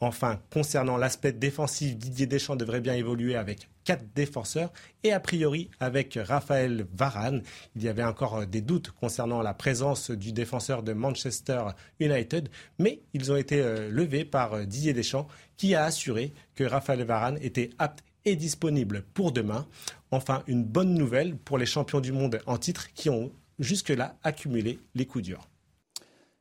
Enfin, 0.00 0.40
concernant 0.50 0.96
l'aspect 0.96 1.32
défensif, 1.32 1.96
Didier 1.96 2.26
Deschamps 2.26 2.56
devrait 2.56 2.80
bien 2.80 2.94
évoluer 2.94 3.36
avec 3.36 3.68
quatre 3.90 4.14
défenseurs 4.14 4.72
et 5.02 5.10
a 5.10 5.18
priori 5.18 5.68
avec 5.80 6.16
Raphaël 6.22 6.86
Varane. 6.94 7.42
Il 7.74 7.82
y 7.82 7.88
avait 7.88 8.04
encore 8.04 8.36
euh, 8.36 8.46
des 8.46 8.60
doutes 8.60 8.92
concernant 8.92 9.42
la 9.42 9.52
présence 9.52 10.12
du 10.12 10.32
défenseur 10.32 10.84
de 10.84 10.92
Manchester 10.92 11.64
United, 11.98 12.50
mais 12.78 13.00
ils 13.14 13.32
ont 13.32 13.36
été 13.36 13.60
euh, 13.60 13.90
levés 13.90 14.24
par 14.24 14.52
euh, 14.54 14.64
Didier 14.64 14.92
Deschamps 14.92 15.26
qui 15.56 15.74
a 15.74 15.82
assuré 15.82 16.32
que 16.54 16.62
Raphaël 16.62 17.02
Varane 17.02 17.36
était 17.42 17.70
apte 17.80 18.04
et 18.24 18.36
disponible 18.36 19.02
pour 19.12 19.32
demain. 19.32 19.66
Enfin, 20.12 20.44
une 20.46 20.62
bonne 20.62 20.94
nouvelle 20.94 21.36
pour 21.36 21.58
les 21.58 21.66
champions 21.66 22.00
du 22.00 22.12
monde 22.12 22.38
en 22.46 22.58
titre 22.58 22.92
qui 22.94 23.10
ont 23.10 23.32
jusque-là 23.58 24.14
accumulé 24.22 24.78
les 24.94 25.06
coups 25.06 25.24
durs. 25.24 25.48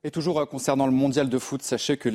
Et 0.05 0.11
toujours 0.11 0.39
euh, 0.39 0.45
concernant 0.45 0.85
le 0.85 0.93
mondial 0.93 1.27
de 1.27 1.37
foot, 1.37 1.61
sachez 1.61 1.97
que, 1.97 2.07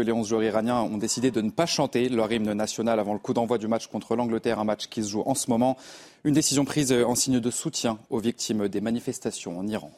les 0.00 0.12
11 0.12 0.26
joueurs 0.26 0.42
iraniens 0.42 0.80
ont 0.80 0.96
décidé 0.96 1.30
de 1.30 1.42
ne 1.42 1.50
pas 1.50 1.66
chanter 1.66 2.08
leur 2.08 2.32
hymne 2.32 2.54
national 2.54 2.98
avant 2.98 3.12
le 3.12 3.18
coup 3.18 3.34
d'envoi 3.34 3.58
du 3.58 3.68
match 3.68 3.86
contre 3.88 4.16
l'Angleterre, 4.16 4.60
un 4.60 4.64
match 4.64 4.86
qui 4.86 5.04
se 5.04 5.10
joue 5.10 5.22
en 5.26 5.34
ce 5.34 5.50
moment. 5.50 5.76
Une 6.24 6.32
décision 6.32 6.64
prise 6.64 6.92
euh, 6.92 7.04
en 7.04 7.14
signe 7.14 7.38
de 7.38 7.50
soutien 7.50 7.98
aux 8.08 8.18
victimes 8.18 8.68
des 8.68 8.80
manifestations 8.80 9.58
en 9.58 9.66
Iran. 9.66 9.92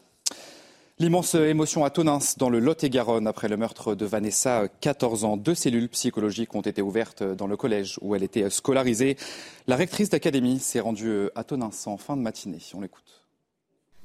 L'immense 0.98 1.36
émotion 1.36 1.84
à 1.84 1.90
Tonins, 1.90 2.18
dans 2.36 2.50
le 2.50 2.58
Lot-et-Garonne, 2.58 3.28
après 3.28 3.46
le 3.46 3.56
meurtre 3.56 3.94
de 3.94 4.04
Vanessa, 4.04 4.66
14 4.80 5.22
ans. 5.22 5.36
Deux 5.36 5.54
cellules 5.54 5.88
psychologiques 5.90 6.56
ont 6.56 6.62
été 6.62 6.82
ouvertes 6.82 7.22
dans 7.22 7.46
le 7.46 7.56
collège 7.56 8.00
où 8.02 8.16
elle 8.16 8.24
était 8.24 8.50
scolarisée. 8.50 9.16
La 9.68 9.76
rectrice 9.76 10.10
d'académie 10.10 10.58
s'est 10.58 10.80
rendue 10.80 11.28
à 11.36 11.44
Tonins 11.44 11.70
en 11.86 11.96
fin 11.96 12.16
de 12.16 12.22
matinée. 12.22 12.58
On 12.74 12.80
l'écoute. 12.80 13.17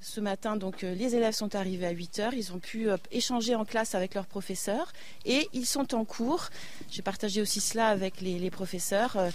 Ce 0.04 0.20
matin, 0.20 0.58
donc, 0.58 0.84
euh, 0.84 0.94
les 0.96 1.16
élèves 1.16 1.34
sont 1.34 1.56
arrivés 1.56 1.86
à 1.86 1.92
8 1.92 2.20
heures. 2.20 2.34
Ils 2.34 2.52
ont 2.52 2.60
pu 2.60 2.90
euh, 2.90 2.98
échanger 3.14 3.56
en 3.56 3.64
classe 3.64 3.96
avec 3.96 4.16
leurs 4.16 4.26
professeurs 4.26 4.92
et 5.26 5.48
ils 5.54 5.66
sont 5.66 5.96
en 5.96 6.04
cours. 6.04 6.50
J'ai 6.92 7.02
partagé 7.02 7.42
aussi 7.42 7.62
cela 7.62 7.88
avec 7.88 8.20
les, 8.20 8.52
professeurs. 8.52 9.16
Euh, 9.16 9.30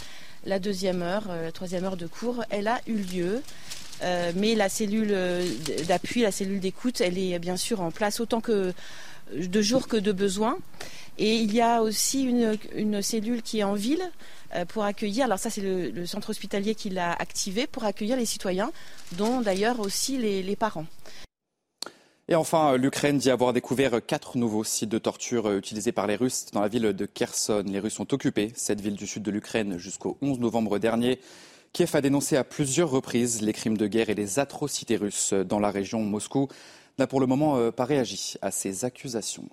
la 0.45 0.59
deuxième 0.59 1.01
heure, 1.01 1.29
la 1.29 1.53
troisième 1.53 1.85
heure 1.85 1.97
de 1.97 2.07
cours, 2.07 2.45
elle 2.51 2.69
a 2.69 2.81
eu 2.87 2.97
lieu. 2.97 3.43
mais 4.37 4.55
la 4.55 4.69
cellule 4.69 5.17
d'appui, 5.89 6.21
la 6.23 6.31
cellule 6.31 6.61
d'écoute, 6.61 7.01
elle 7.01 7.19
est 7.19 7.39
bien 7.39 7.57
sûr 7.57 7.81
en 7.81 7.91
place 7.91 8.21
autant 8.21 8.41
que 8.41 8.73
de 9.35 9.63
jours 9.63 9.89
que 9.89 9.97
de 9.97 10.13
besoins. 10.13 10.59
Et 11.19 11.37
il 11.37 11.53
y 11.53 11.61
a 11.61 11.83
aussi 11.83 12.23
une 12.23 13.03
cellule 13.03 13.43
qui 13.43 13.59
est 13.59 13.65
en 13.65 13.75
ville 13.75 14.09
euh, 14.55 14.65
pour 14.65 14.85
accueillir, 14.85 15.27
alors 15.27 15.39
ça 15.39 15.51
c'est 15.51 15.61
le, 15.61 16.07
centre 16.07 16.31
hospitalier 16.31 16.75
qui 16.75 16.89
l'a 16.89 17.13
activé, 17.13 17.67
pour 17.67 17.85
accueillir 17.85 18.17
les 18.17 18.25
citoyens, 18.25 18.71
dont 19.13 19.43
d'ailleurs 19.43 19.79
aussi 19.81 20.17
les, 20.17 20.57
parents. 20.57 20.87
Et 22.29 22.35
enfin, 22.35 22.77
l'Ukraine 22.77 23.19
dit 23.19 23.31
avoir 23.31 23.53
découvert 23.53 24.01
quatre 24.05 24.39
nouveaux 24.39 24.65
sites 24.65 24.89
de 24.89 24.99
torture 24.99 25.53
utilisés 25.53 25.93
par 25.93 26.07
les 26.07 26.17
Russes 26.17 26.47
dans 26.53 26.61
la 26.61 26.69
ville 26.69 26.95
de 26.95 27.07
Kherson. 27.07 27.65
Les 27.67 27.79
Russes 27.79 28.01
ont 28.01 28.07
occupé 28.11 28.53
cette 28.55 28.81
ville 28.81 28.97
du 28.97 29.07
sud 29.07 29.23
de 29.23 29.31
l'Ukraine 29.31 29.79
jusqu'au 29.79 30.17
11 30.23 30.39
novembre 30.39 30.79
dernier. 30.79 31.21
Kiev 31.73 31.95
a 31.95 32.01
dénoncé 32.01 32.37
à 32.37 32.45
plusieurs 32.45 32.91
reprises 32.91 33.43
les 33.43 33.53
crimes 33.53 33.77
de 33.77 33.87
guerre 33.87 34.09
et 34.09 34.15
les 34.15 34.39
atrocités 34.39 34.97
russes 34.97 35.35
dans 35.35 35.59
la 35.59 35.71
région. 35.71 36.01
Moscou 36.01 36.49
n'a 36.99 37.07
pour 37.07 37.21
le 37.21 37.27
moment 37.27 37.57
euh, 37.57 37.71
pas 37.71 37.85
réagi 37.85 38.35
à 38.41 38.51
ces 38.51 38.85
accusations. 38.85 39.49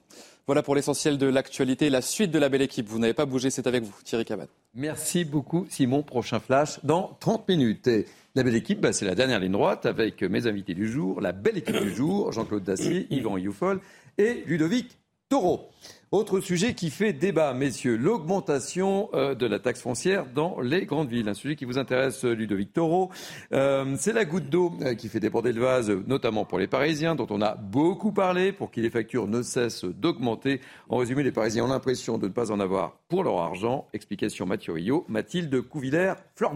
Voilà 0.48 0.62
pour 0.62 0.76
l'essentiel 0.76 1.18
de 1.18 1.26
l'actualité. 1.26 1.89
La 1.89 2.02
suite 2.02 2.30
de 2.30 2.38
la 2.38 2.50
belle 2.50 2.62
équipe. 2.62 2.88
Vous 2.88 3.00
n'avez 3.00 3.16
pas 3.16 3.26
bougé, 3.26 3.50
c'est 3.50 3.66
avec 3.66 3.84
vous, 3.84 3.96
Thierry 4.04 4.26
Cabane. 4.26 4.48
Merci 4.76 5.26
beaucoup, 5.26 5.66
Simon. 5.70 6.04
Prochain 6.04 6.39
flash 6.39 6.80
dans 6.84 7.18
30 7.20 7.48
minutes. 7.50 7.89
La 8.36 8.43
belle 8.43 8.56
équipe, 8.56 8.80
bah, 8.80 8.93
c'est 8.93 9.06
la 9.06 9.16
dernière 9.16 9.39
ligne 9.39 9.54
droite 9.54 9.88
avec 9.88 10.22
mes 10.22 10.46
invités 10.46 10.76
du 10.76 10.88
jour. 10.88 11.20
La 11.20 11.32
belle 11.32 11.58
équipe 11.58 11.82
du 11.82 11.96
jour, 11.96 12.32
Jean-Claude 12.32 12.64
Dacier, 12.64 13.08
Yvan 13.10 13.38
Youfol 13.38 13.80
et 14.20 14.43
Ludovic 14.46 15.00
Taureau. 15.30 15.70
Autre 16.16 16.39
sujet 16.39 16.76
qui 16.76 16.91
fait 16.91 17.11
débat, 17.11 17.53
messieurs, 17.53 17.97
l'augmentation 17.97 19.09
euh, 19.13 19.36
de 19.36 19.45
la 19.45 19.59
taxe 19.59 19.82
foncière 19.82 20.26
dans 20.34 20.61
les 20.61 20.86
grandes 20.86 21.09
villes. 21.09 21.28
Un 21.28 21.34
sujet 21.34 21.57
qui 21.57 21.66
vous 21.66 21.78
intéresse, 21.78 22.24
euh, 22.24 22.32
Ludovic 22.32 22.72
Toro. 22.72 23.11
Euh, 23.51 23.97
c'est 23.99 24.13
la 24.13 24.24
goutte 24.24 24.49
d'eau 24.49 24.72
qui 24.97 25.09
fait 25.09 25.20
déborder 25.20 25.51
le 25.51 25.59
vase, 25.59 25.91
notamment 26.07 26.45
pour 26.45 26.57
les 26.57 26.68
Parisiens, 26.68 27.16
dont 27.16 27.28
on 27.32 27.41
a 27.41 27.55
beaucoup 27.55 28.13
parlé, 28.13 28.53
pour 28.53 28.72
qui 28.72 28.80
les 28.82 28.89
factures 28.89 29.28
ne 29.28 29.41
cessent 29.41 29.84
d'augmenter. 29.84 30.61
En 30.88 30.95
résumé, 30.95 31.22
les 31.22 31.34
Parisiens 31.34 31.66
ont 31.66 31.68
l'impression 31.68 32.18
de 32.18 32.28
ne 32.30 32.32
pas 32.32 32.49
en 32.49 32.61
avoir 32.61 32.97
pour 33.09 33.26
leur 33.26 33.39
argent. 33.39 33.89
Explication 33.91 34.45
Mathieu 34.45 34.72
Rio, 34.72 35.03
Mathilde 35.09 35.63
Couvillère, 35.63 36.16
Fleur 36.34 36.53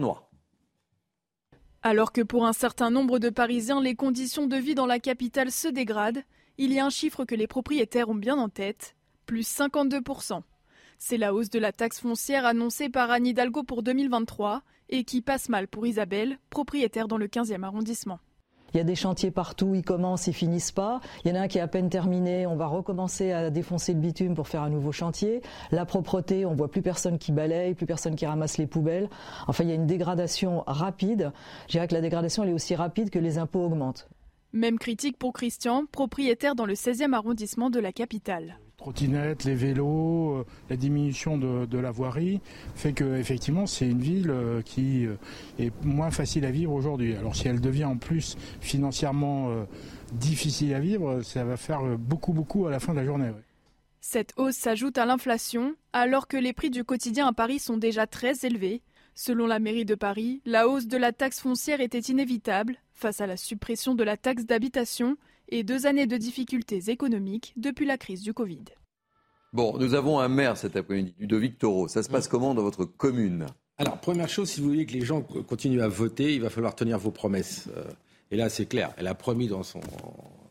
Alors 1.82 2.12
que 2.12 2.22
pour 2.22 2.46
un 2.46 2.54
certain 2.54 2.88
nombre 2.88 3.18
de 3.18 3.28
Parisiens, 3.28 3.82
les 3.82 3.94
conditions 3.94 4.46
de 4.46 4.56
vie 4.56 4.74
dans 4.74 4.86
la 4.86 5.00
capitale 5.00 5.50
se 5.50 5.68
dégradent, 5.68 6.22
il 6.56 6.72
y 6.72 6.78
a 6.78 6.86
un 6.86 6.90
chiffre 6.90 7.26
que 7.26 7.34
les 7.34 7.46
propriétaires 7.46 8.08
ont 8.08 8.14
bien 8.14 8.38
en 8.38 8.48
tête 8.48 8.96
plus 9.30 9.46
52%. 9.46 10.42
C'est 10.98 11.16
la 11.16 11.32
hausse 11.32 11.50
de 11.50 11.60
la 11.60 11.70
taxe 11.70 12.00
foncière 12.00 12.44
annoncée 12.44 12.88
par 12.88 13.12
Anne 13.12 13.28
Hidalgo 13.28 13.62
pour 13.62 13.84
2023 13.84 14.62
et 14.88 15.04
qui 15.04 15.22
passe 15.22 15.48
mal 15.48 15.68
pour 15.68 15.86
Isabelle, 15.86 16.40
propriétaire 16.50 17.06
dans 17.06 17.16
le 17.16 17.28
15e 17.28 17.62
arrondissement. 17.62 18.18
Il 18.74 18.78
y 18.78 18.80
a 18.80 18.84
des 18.84 18.96
chantiers 18.96 19.30
partout, 19.30 19.76
ils 19.76 19.84
commencent, 19.84 20.26
ils 20.26 20.32
finissent 20.32 20.72
pas. 20.72 21.00
Il 21.24 21.28
y 21.28 21.32
en 21.32 21.36
a 21.36 21.42
un 21.42 21.46
qui 21.46 21.58
est 21.58 21.60
à 21.60 21.68
peine 21.68 21.88
terminé, 21.88 22.44
on 22.48 22.56
va 22.56 22.66
recommencer 22.66 23.30
à 23.30 23.50
défoncer 23.50 23.94
le 23.94 24.00
bitume 24.00 24.34
pour 24.34 24.48
faire 24.48 24.62
un 24.62 24.70
nouveau 24.70 24.90
chantier. 24.90 25.42
La 25.70 25.84
propreté, 25.86 26.44
on 26.44 26.56
voit 26.56 26.68
plus 26.68 26.82
personne 26.82 27.16
qui 27.16 27.30
balaye, 27.30 27.74
plus 27.74 27.86
personne 27.86 28.16
qui 28.16 28.26
ramasse 28.26 28.58
les 28.58 28.66
poubelles. 28.66 29.08
Enfin, 29.46 29.62
il 29.62 29.70
y 29.70 29.72
a 29.72 29.76
une 29.76 29.86
dégradation 29.86 30.64
rapide. 30.66 31.30
Je 31.68 31.74
dirais 31.74 31.86
que 31.86 31.94
la 31.94 32.00
dégradation 32.00 32.42
elle 32.42 32.48
est 32.48 32.54
aussi 32.54 32.74
rapide 32.74 33.10
que 33.10 33.20
les 33.20 33.38
impôts 33.38 33.62
augmentent. 33.62 34.08
Même 34.52 34.80
critique 34.80 35.18
pour 35.18 35.32
Christian, 35.32 35.84
propriétaire 35.86 36.56
dans 36.56 36.66
le 36.66 36.74
16e 36.74 37.12
arrondissement 37.12 37.70
de 37.70 37.78
la 37.78 37.92
capitale 37.92 38.58
trottinettes, 38.80 39.44
les 39.44 39.54
vélos, 39.54 40.38
euh, 40.38 40.46
la 40.70 40.76
diminution 40.76 41.36
de, 41.36 41.78
la 41.78 41.90
voirie 41.90 42.40
fait 42.74 42.92
que 42.92 43.16
effectivement 43.16 43.66
c'est 43.66 43.86
une 43.86 44.00
ville 44.00 44.30
euh, 44.30 44.62
qui 44.62 45.06
euh, 45.06 45.16
est 45.58 45.72
moins 45.84 46.10
facile 46.10 46.46
à 46.46 46.50
vivre 46.50 46.72
aujourd'hui. 46.72 47.14
Alors 47.14 47.36
si 47.36 47.46
elle 47.46 47.60
devient 47.60 47.84
en 47.84 47.96
plus 47.96 48.36
financièrement 48.60 49.50
difficile 50.12 50.74
à 50.74 50.80
vivre, 50.80 51.22
ça 51.22 51.44
va 51.44 51.56
faire 51.56 51.82
beaucoup 51.98 52.32
beaucoup 52.32 52.66
à 52.66 52.70
la 52.70 52.80
fin 52.80 52.92
de 52.92 52.98
la 52.98 53.04
journée. 53.04 53.30
Cette 54.00 54.32
hausse 54.36 54.56
s'ajoute 54.56 54.96
à 54.96 55.04
l'inflation, 55.04 55.74
alors 55.92 56.26
que 56.26 56.38
les 56.38 56.54
prix 56.54 56.70
du 56.70 56.84
quotidien 56.84 57.26
à 57.26 57.32
Paris 57.32 57.58
sont 57.58 57.76
déjà 57.76 58.06
très 58.06 58.46
élevés. 58.46 58.82
Selon 59.14 59.46
la 59.46 59.58
mairie 59.58 59.84
de 59.84 59.94
Paris, 59.94 60.40
la 60.46 60.68
hausse 60.68 60.86
de 60.86 60.96
la 60.96 61.12
taxe 61.12 61.40
foncière 61.40 61.80
était 61.80 61.98
inévitable 61.98 62.76
face 62.94 63.20
à 63.20 63.26
la 63.26 63.36
suppression 63.36 63.94
de 63.94 64.04
la 64.04 64.16
taxe 64.16 64.46
d'habitation 64.46 65.16
et 65.50 65.62
deux 65.62 65.86
années 65.86 66.06
de 66.06 66.16
difficultés 66.16 66.90
économiques 66.90 67.52
depuis 67.56 67.86
la 67.86 67.98
crise 67.98 68.22
du 68.22 68.32
Covid. 68.32 68.64
Bon, 69.52 69.76
nous 69.78 69.94
avons 69.94 70.20
un 70.20 70.28
maire 70.28 70.56
cet 70.56 70.76
après-midi, 70.76 71.14
Ludovic 71.18 71.58
Toro. 71.58 71.88
Ça 71.88 72.02
se 72.02 72.08
passe 72.08 72.28
comment 72.28 72.54
dans 72.54 72.62
votre 72.62 72.84
commune? 72.84 73.46
Alors, 73.78 73.98
première 73.98 74.28
chose, 74.28 74.50
si 74.50 74.60
vous 74.60 74.68
voulez 74.68 74.86
que 74.86 74.92
les 74.92 75.04
gens 75.04 75.22
continuent 75.22 75.80
à 75.80 75.88
voter, 75.88 76.34
il 76.34 76.40
va 76.40 76.50
falloir 76.50 76.74
tenir 76.74 76.98
vos 76.98 77.10
promesses. 77.10 77.68
Euh, 77.76 77.84
et 78.30 78.36
là, 78.36 78.48
c'est 78.48 78.66
clair. 78.66 78.92
Elle 78.96 79.08
a 79.08 79.14
promis 79.14 79.48
dans 79.48 79.62
son 79.62 79.80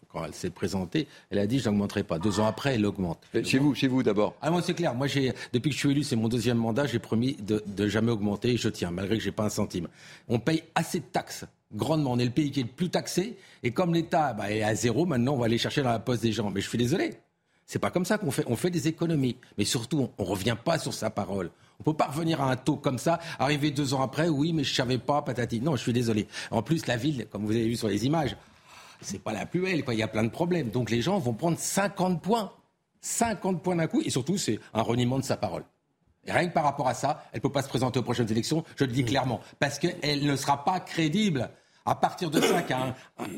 quand 0.10 0.26
elle 0.26 0.34
s'est 0.34 0.50
présentée, 0.50 1.08
elle 1.30 1.40
a 1.40 1.48
dit 1.48 1.60
je 1.60 1.70
n'augmenterai 1.70 2.04
pas. 2.04 2.20
Deux 2.20 2.40
ans 2.40 2.48
après, 2.48 2.76
elle 2.76 2.86
augmente. 2.86 3.22
Chez 3.44 3.60
vous, 3.60 3.76
chez 3.76 3.88
vous 3.88 4.04
d'abord. 4.04 4.36
Ah 4.42 4.52
moi 4.52 4.62
c'est 4.62 4.74
clair. 4.74 4.96
Moi 4.96 5.08
j'ai 5.08 5.34
depuis 5.54 5.70
que 5.70 5.76
je 5.76 5.80
suis 5.80 5.92
élu, 5.92 6.04
c'est 6.04 6.16
mon 6.16 6.28
deuxième 6.28 6.58
mandat, 6.58 6.88
j'ai 6.88 7.00
promis 7.00 7.36
de, 7.36 7.64
de 7.66 7.88
jamais 7.88 8.12
augmenter 8.12 8.50
et 8.50 8.58
je 8.58 8.70
tiens, 8.70 8.92
malgré 8.92 9.18
que 9.18 9.24
j'ai 9.24 9.32
pas 9.32 9.44
un 9.44 9.50
centime. 9.50 9.88
On 10.28 10.40
paye 10.40 10.64
assez 10.76 11.00
de 11.00 11.06
taxes 11.06 11.46
grandement. 11.74 12.12
On 12.12 12.20
est 12.20 12.26
le 12.26 12.32
pays 12.32 12.52
qui 12.52 12.60
est 12.60 12.64
le 12.64 12.70
plus 12.70 12.90
taxé. 12.90 13.38
Et 13.64 13.72
comme 13.72 13.94
l'État 13.94 14.34
bah, 14.34 14.52
est 14.52 14.64
à 14.64 14.76
zéro, 14.76 15.06
maintenant, 15.06 15.34
on 15.34 15.38
va 15.38 15.46
aller 15.46 15.58
chercher 15.58 15.82
dans 15.82 15.90
la 15.90 16.00
poste 16.00 16.22
des 16.22 16.32
gens. 16.32 16.50
Mais 16.50 16.62
je 16.62 16.70
suis 16.70 16.78
désolé. 16.78 17.20
C'est 17.66 17.80
pas 17.80 17.92
comme 17.92 18.06
ça 18.06 18.18
qu'on 18.18 18.32
fait. 18.32 18.44
On 18.48 18.56
fait 18.56 18.72
des 18.72 18.88
économies. 18.88 19.38
Mais 19.58 19.66
surtout, 19.66 20.10
on 20.18 20.24
ne 20.24 20.28
revient 20.28 20.58
pas 20.64 20.80
sur 20.80 20.94
sa 20.94 21.10
parole. 21.10 21.52
On 21.80 21.84
peut 21.84 21.94
pas 21.94 22.08
revenir 22.08 22.42
à 22.42 22.52
un 22.52 22.58
taux 22.58 22.76
comme 22.76 22.98
ça, 22.98 23.20
arriver 23.38 23.72
deux 23.72 23.94
ans 23.94 24.02
après, 24.02 24.28
oui, 24.28 24.52
mais 24.52 24.66
je 24.66 24.74
savais 24.74 24.98
pas, 24.98 25.22
patati. 25.22 25.62
Non, 25.62 25.78
je 25.78 25.82
suis 25.82 25.94
désolé. 25.94 26.28
En 26.52 26.62
plus, 26.62 26.86
la 26.88 26.98
ville, 26.98 27.26
comme 27.32 27.46
vous 27.46 27.52
avez 27.52 27.68
vu 27.68 27.78
sur 27.78 27.88
les 27.88 28.06
images, 28.06 28.36
c'est 29.02 29.22
pas 29.22 29.32
la 29.32 29.46
plus 29.46 29.62
belle. 29.62 29.84
Il 29.88 29.98
y 29.98 30.04
a 30.04 30.10
plein 30.10 30.26
de 30.26 30.30
problèmes. 30.30 30.72
Donc 30.72 30.90
les 30.90 31.02
gens 31.02 31.20
vont 31.20 31.34
prendre 31.34 31.58
50 31.58 32.22
points. 32.22 32.52
50 33.02 33.64
points 33.64 33.78
d'un 33.78 33.88
coup. 33.88 34.02
Et 34.04 34.10
surtout, 34.10 34.38
c'est 34.38 34.60
un 34.74 34.82
reniement 34.82 35.20
de 35.20 35.24
sa 35.24 35.38
parole. 35.38 35.64
Rien 36.28 36.48
que 36.48 36.54
par 36.54 36.64
rapport 36.64 36.88
à 36.88 36.94
ça, 36.94 37.24
elle 37.32 37.38
ne 37.38 37.42
peut 37.42 37.52
pas 37.52 37.62
se 37.62 37.70
présenter 37.70 38.00
aux 38.00 38.04
prochaines 38.04 38.30
élections, 38.30 38.64
je 38.76 38.84
le 38.84 38.92
dis 38.92 39.06
clairement, 39.06 39.40
parce 39.60 39.80
qu'elle 39.80 40.26
ne 40.26 40.36
sera 40.36 40.64
pas 40.64 40.80
crédible. 40.80 41.50
À 41.90 41.96
partir 41.96 42.30
de 42.30 42.40
ça, 42.40 42.62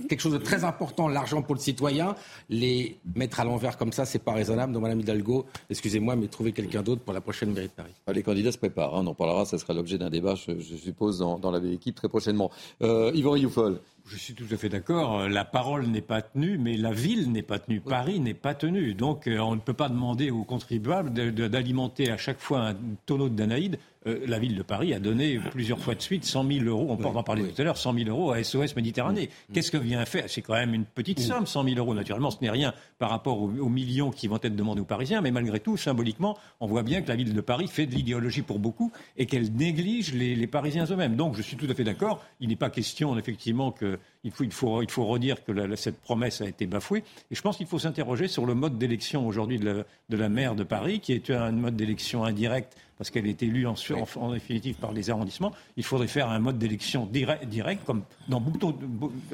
quelque 0.09 0.19
chose 0.19 0.33
de 0.33 0.37
très 0.37 0.65
important, 0.65 1.07
l'argent 1.07 1.41
pour 1.41 1.55
le 1.55 1.61
citoyen, 1.61 2.15
les 2.49 2.97
mettre 3.15 3.39
à 3.39 3.45
l'envers 3.45 3.77
comme 3.77 3.93
ça, 3.93 4.03
c'est 4.03 4.19
pas 4.19 4.33
raisonnable. 4.33 4.73
Donc, 4.73 4.81
Madame 4.81 4.99
Hidalgo, 4.99 5.45
excusez-moi, 5.69 6.17
mais 6.17 6.27
trouvez 6.27 6.51
quelqu'un 6.51 6.81
d'autre 6.81 7.01
pour 7.01 7.13
la 7.13 7.21
prochaine 7.21 7.53
mairie 7.53 7.67
de 7.67 7.71
Paris. 7.71 7.93
Ah, 8.07 8.11
les 8.11 8.23
candidats 8.23 8.51
se 8.51 8.57
préparent, 8.57 8.93
hein, 8.93 9.03
on 9.05 9.07
en 9.07 9.13
parlera, 9.13 9.45
ça 9.45 9.57
sera 9.57 9.73
l'objet 9.73 9.97
d'un 9.97 10.09
débat, 10.09 10.35
je, 10.35 10.75
suppose, 10.75 11.19
dans, 11.19 11.39
dans, 11.39 11.49
la 11.49 11.61
belle 11.61 11.71
équipe 11.71 11.95
très 11.95 12.09
prochainement. 12.09 12.51
Euh, 12.81 13.13
Yvan 13.15 13.31
Rioufol. 13.31 13.79
Je 14.05 14.17
suis 14.17 14.33
tout 14.33 14.47
à 14.51 14.57
fait 14.57 14.67
d'accord. 14.67 15.29
La 15.29 15.45
parole 15.45 15.87
n'est 15.87 16.01
pas 16.01 16.21
tenue, 16.21 16.57
mais 16.57 16.75
la 16.75 16.91
ville 16.91 17.31
n'est 17.31 17.43
pas 17.43 17.59
tenue. 17.59 17.79
Paris 17.79 18.19
n'est 18.19 18.33
pas 18.33 18.53
tenu. 18.53 18.93
Donc, 18.93 19.27
euh, 19.27 19.37
on 19.39 19.55
ne 19.55 19.61
peut 19.61 19.73
pas 19.73 19.87
demander 19.87 20.31
aux 20.31 20.43
contribuables 20.43 21.13
d'alimenter 21.13 22.11
à 22.11 22.17
chaque 22.17 22.39
fois 22.39 22.69
un 22.69 22.75
tonneau 23.05 23.29
de 23.29 23.35
Danaïde 23.35 23.77
euh, 24.07 24.25
la 24.25 24.39
ville 24.39 24.55
de 24.55 24.63
Paris 24.63 24.95
a 24.95 24.99
donné 24.99 25.39
plusieurs 25.51 25.77
fois 25.77 25.93
de 25.93 26.01
suite 26.01 26.25
100 26.25 26.47
000 26.47 26.65
euros, 26.65 26.87
on 26.89 26.97
peut 26.97 27.05
en 27.05 27.21
parler 27.21 27.43
tout 27.43 27.61
à 27.61 27.63
l'heure, 27.63 27.77
100 27.77 27.93
000 27.93 28.09
euros 28.09 28.31
à 28.31 28.43
SOS 28.43 28.75
Méditerranée. 28.75 29.29
Qu'est-ce 29.53 29.69
que 29.69 29.77
vient 29.77 30.03
faire? 30.05 30.25
C'est 30.27 30.41
quand 30.41 30.55
même 30.55 30.73
une 30.73 30.85
petite 30.85 31.19
somme, 31.19 31.45
100 31.45 31.63
000 31.65 31.75
euros. 31.77 31.93
Naturellement, 31.93 32.31
ce 32.31 32.37
n'est 32.41 32.49
rien 32.49 32.73
par 32.97 33.11
rapport 33.11 33.41
aux, 33.41 33.69
millions 33.69 34.09
qui 34.09 34.27
vont 34.27 34.39
être 34.41 34.55
demandés 34.55 34.81
aux 34.81 34.85
Parisiens, 34.85 35.21
mais 35.21 35.29
malgré 35.29 35.59
tout, 35.59 35.77
symboliquement, 35.77 36.37
on 36.59 36.67
voit 36.67 36.83
bien 36.83 37.01
que 37.01 37.09
la 37.09 37.15
ville 37.15 37.33
de 37.33 37.41
Paris 37.41 37.67
fait 37.67 37.85
de 37.85 37.93
l'idéologie 37.93 38.41
pour 38.41 38.57
beaucoup 38.57 38.91
et 39.17 39.27
qu'elle 39.27 39.51
néglige 39.53 40.13
les, 40.13 40.47
Parisiens 40.47 40.85
eux-mêmes. 40.85 41.15
Donc, 41.15 41.35
je 41.37 41.41
suis 41.43 41.55
tout 41.55 41.67
à 41.69 41.75
fait 41.75 41.83
d'accord. 41.83 42.23
Il 42.39 42.49
n'est 42.49 42.55
pas 42.55 42.69
question, 42.69 43.17
effectivement, 43.17 43.71
qu'il 43.71 44.31
faut, 44.31 44.43
il 44.43 44.51
faut, 44.51 44.81
il 44.81 44.89
faut 44.89 45.05
redire 45.05 45.43
que 45.43 45.75
cette 45.75 46.01
promesse 46.01 46.41
a 46.41 46.47
été 46.47 46.65
bafouée. 46.65 47.03
Et 47.29 47.35
je 47.35 47.41
pense 47.41 47.57
qu'il 47.57 47.67
faut 47.67 47.79
s'interroger 47.79 48.27
sur 48.27 48.45
le 48.45 48.55
mode 48.55 48.77
d'élection 48.77 49.27
aujourd'hui 49.27 49.59
de 49.59 49.65
la, 49.65 49.83
de 50.09 50.17
la 50.17 50.29
maire 50.29 50.55
de 50.55 50.63
Paris, 50.63 50.99
qui 50.99 51.13
est 51.13 51.29
un 51.29 51.51
mode 51.51 51.75
d'élection 51.75 52.25
indirect 52.25 52.75
parce 53.01 53.09
qu'elle 53.09 53.25
est 53.25 53.41
élue 53.41 53.65
en, 53.65 53.73
en, 54.17 54.31
définitive 54.31 54.75
par 54.75 54.91
les 54.91 55.09
arrondissements, 55.09 55.53
il 55.75 55.83
faudrait 55.83 56.05
faire 56.05 56.29
un 56.29 56.37
mode 56.37 56.59
d'élection 56.59 57.07
direct, 57.07 57.45
direct, 57.47 57.83
comme 57.83 58.03
dans 58.29 58.39
beaucoup, 58.39 58.75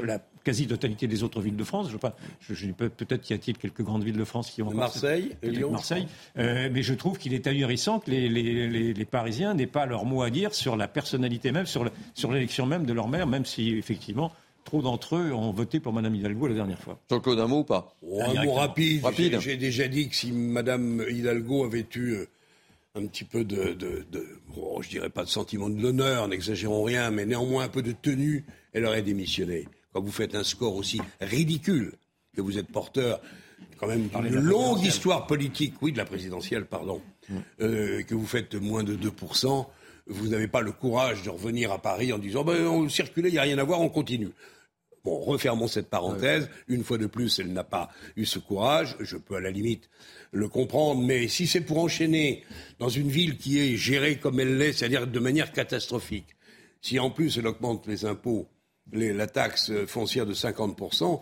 la 0.02 0.22
quasi-totalité 0.46 1.06
des 1.06 1.22
autres 1.22 1.42
villes 1.42 1.58
de 1.58 1.66
France. 1.66 1.90
Je, 2.40 2.54
je, 2.54 2.72
peut-être 2.72 3.24
qu'il 3.24 3.36
y 3.36 3.38
a-t-il 3.38 3.58
quelques 3.58 3.82
grandes 3.82 4.06
villes 4.06 4.16
de 4.16 4.24
France 4.24 4.52
qui 4.52 4.62
ont... 4.62 4.72
Marseille, 4.72 5.36
Lyon. 5.44 5.72
Marseille. 5.72 6.08
Euh, 6.38 6.70
mais 6.72 6.82
je 6.82 6.94
trouve 6.94 7.18
qu'il 7.18 7.34
est 7.34 7.46
ahurissant 7.46 8.00
que 8.00 8.10
les, 8.10 8.30
les, 8.30 8.94
les, 8.94 9.06
Parisiens 9.06 9.54
n'aient 9.54 9.68
pas 9.68 9.86
leur 9.86 10.06
mot 10.06 10.22
à 10.22 10.30
dire 10.30 10.54
sur 10.54 10.78
la 10.78 10.88
personnalité 10.88 11.52
même, 11.52 11.66
sur 11.66 11.84
l'élection 12.32 12.66
même 12.68 12.86
de 12.86 12.94
leur 12.94 13.10
maire, 13.10 13.28
même 13.28 13.44
si 13.44 13.72
effectivement 13.72 14.32
trop 14.64 14.82
d'entre 14.82 15.18
eux 15.18 15.34
ont 15.34 15.52
voté 15.52 15.82
pour 15.82 15.92
Mme 15.92 16.16
Hidalgo 16.16 16.48
la 16.48 16.56
dernière 16.56 16.80
fois. 16.80 16.98
Jean-Claude, 17.10 17.40
un 17.42 17.48
mot 17.48 17.60
ou 17.60 17.64
pas? 17.66 17.94
Un 18.22 18.46
mot 18.46 18.54
rapide. 18.54 19.04
rapide. 19.04 19.42
J'ai 19.42 19.58
déjà 19.58 19.90
dit 19.90 20.08
que 20.08 20.16
si 20.16 20.32
Mme 20.32 21.04
Hidalgo 21.10 21.66
avait 21.66 21.86
eu 21.96 22.12
euh, 22.12 22.30
un 22.98 23.06
petit 23.08 23.24
peu 23.24 23.44
de, 23.44 23.74
de, 23.74 24.06
de 24.12 24.28
je 24.82 24.90
dirais 24.90 25.10
pas 25.10 25.24
de 25.24 25.30
sentiment 25.30 25.70
de 25.70 25.82
l'honneur, 25.82 26.28
n'exagérons 26.28 26.84
rien, 26.84 27.12
mais 27.12 27.26
néanmoins 27.26 27.66
un 27.66 27.70
peu 27.70 27.82
de 27.82 27.92
tenue, 27.92 28.46
elle 28.74 28.86
aurait 28.86 29.02
démissionné. 29.02 29.68
Quand 29.94 30.02
vous 30.02 30.12
faites 30.12 30.36
un 30.36 30.44
score 30.44 30.76
aussi 30.76 31.02
ridicule 31.22 31.94
que 32.36 32.42
vous 32.42 32.58
êtes 32.58 32.68
porteur 32.68 33.22
quand 33.78 33.88
même 33.88 34.08
d'une 34.08 34.40
longue 34.40 34.84
histoire 34.84 35.28
politique, 35.28 35.76
oui, 35.82 35.92
de 35.92 35.98
la 35.98 36.06
présidentielle, 36.06 36.66
pardon, 36.66 37.02
mm. 37.30 37.36
euh, 37.62 38.04
que 38.04 38.16
vous 38.16 38.26
faites 38.26 38.56
moins 38.56 38.84
de 38.84 38.96
2%, 38.96 39.66
vous 40.08 40.28
n'avez 40.28 40.48
pas 40.48 40.62
le 40.62 40.72
courage 40.72 41.24
de 41.24 41.30
revenir 41.30 41.72
à 41.72 41.80
Paris 41.80 42.14
en 42.14 42.18
disant 42.18 42.44
ben, 42.44 42.66
on 42.66 42.90
circulait, 42.90 43.30
il 43.30 43.34
n'y 43.34 43.40
a 43.40 43.44
rien 43.44 43.58
à 43.58 43.64
voir, 43.64 43.82
on 43.82 43.90
continue. 43.90 44.30
Bon, 45.08 45.22
refermons 45.22 45.70
cette 45.70 45.90
parenthèse. 45.90 46.50
Une 46.68 46.84
fois 46.84 46.98
de 46.98 47.06
plus, 47.06 47.40
elle 47.40 47.54
n'a 47.54 47.64
pas 47.64 47.90
eu 48.18 48.26
ce 48.26 48.40
courage. 48.40 48.98
Je 49.00 49.16
peux 49.16 49.36
à 49.36 49.40
la 49.40 49.52
limite 49.52 49.90
le 50.34 50.50
comprendre, 50.50 51.02
mais 51.02 51.30
si 51.30 51.48
c'est 51.48 51.62
pour 51.62 51.78
enchaîner 51.78 52.44
dans 52.78 52.90
une 52.90 53.08
ville 53.08 53.38
qui 53.38 53.58
est 53.58 53.78
gérée 53.78 54.18
comme 54.18 54.42
elle 54.42 54.58
l'est, 54.58 54.74
c'est-à-dire 54.74 55.08
de 55.08 55.20
manière 55.20 55.54
catastrophique, 55.54 56.36
si 56.82 57.00
en 57.00 57.10
plus 57.10 57.38
elle 57.38 57.48
augmente 57.48 57.88
les 57.88 58.04
impôts, 58.04 58.50
la 58.92 59.28
taxe 59.28 59.72
foncière 59.86 60.26
de 60.26 60.34
50%, 60.34 61.22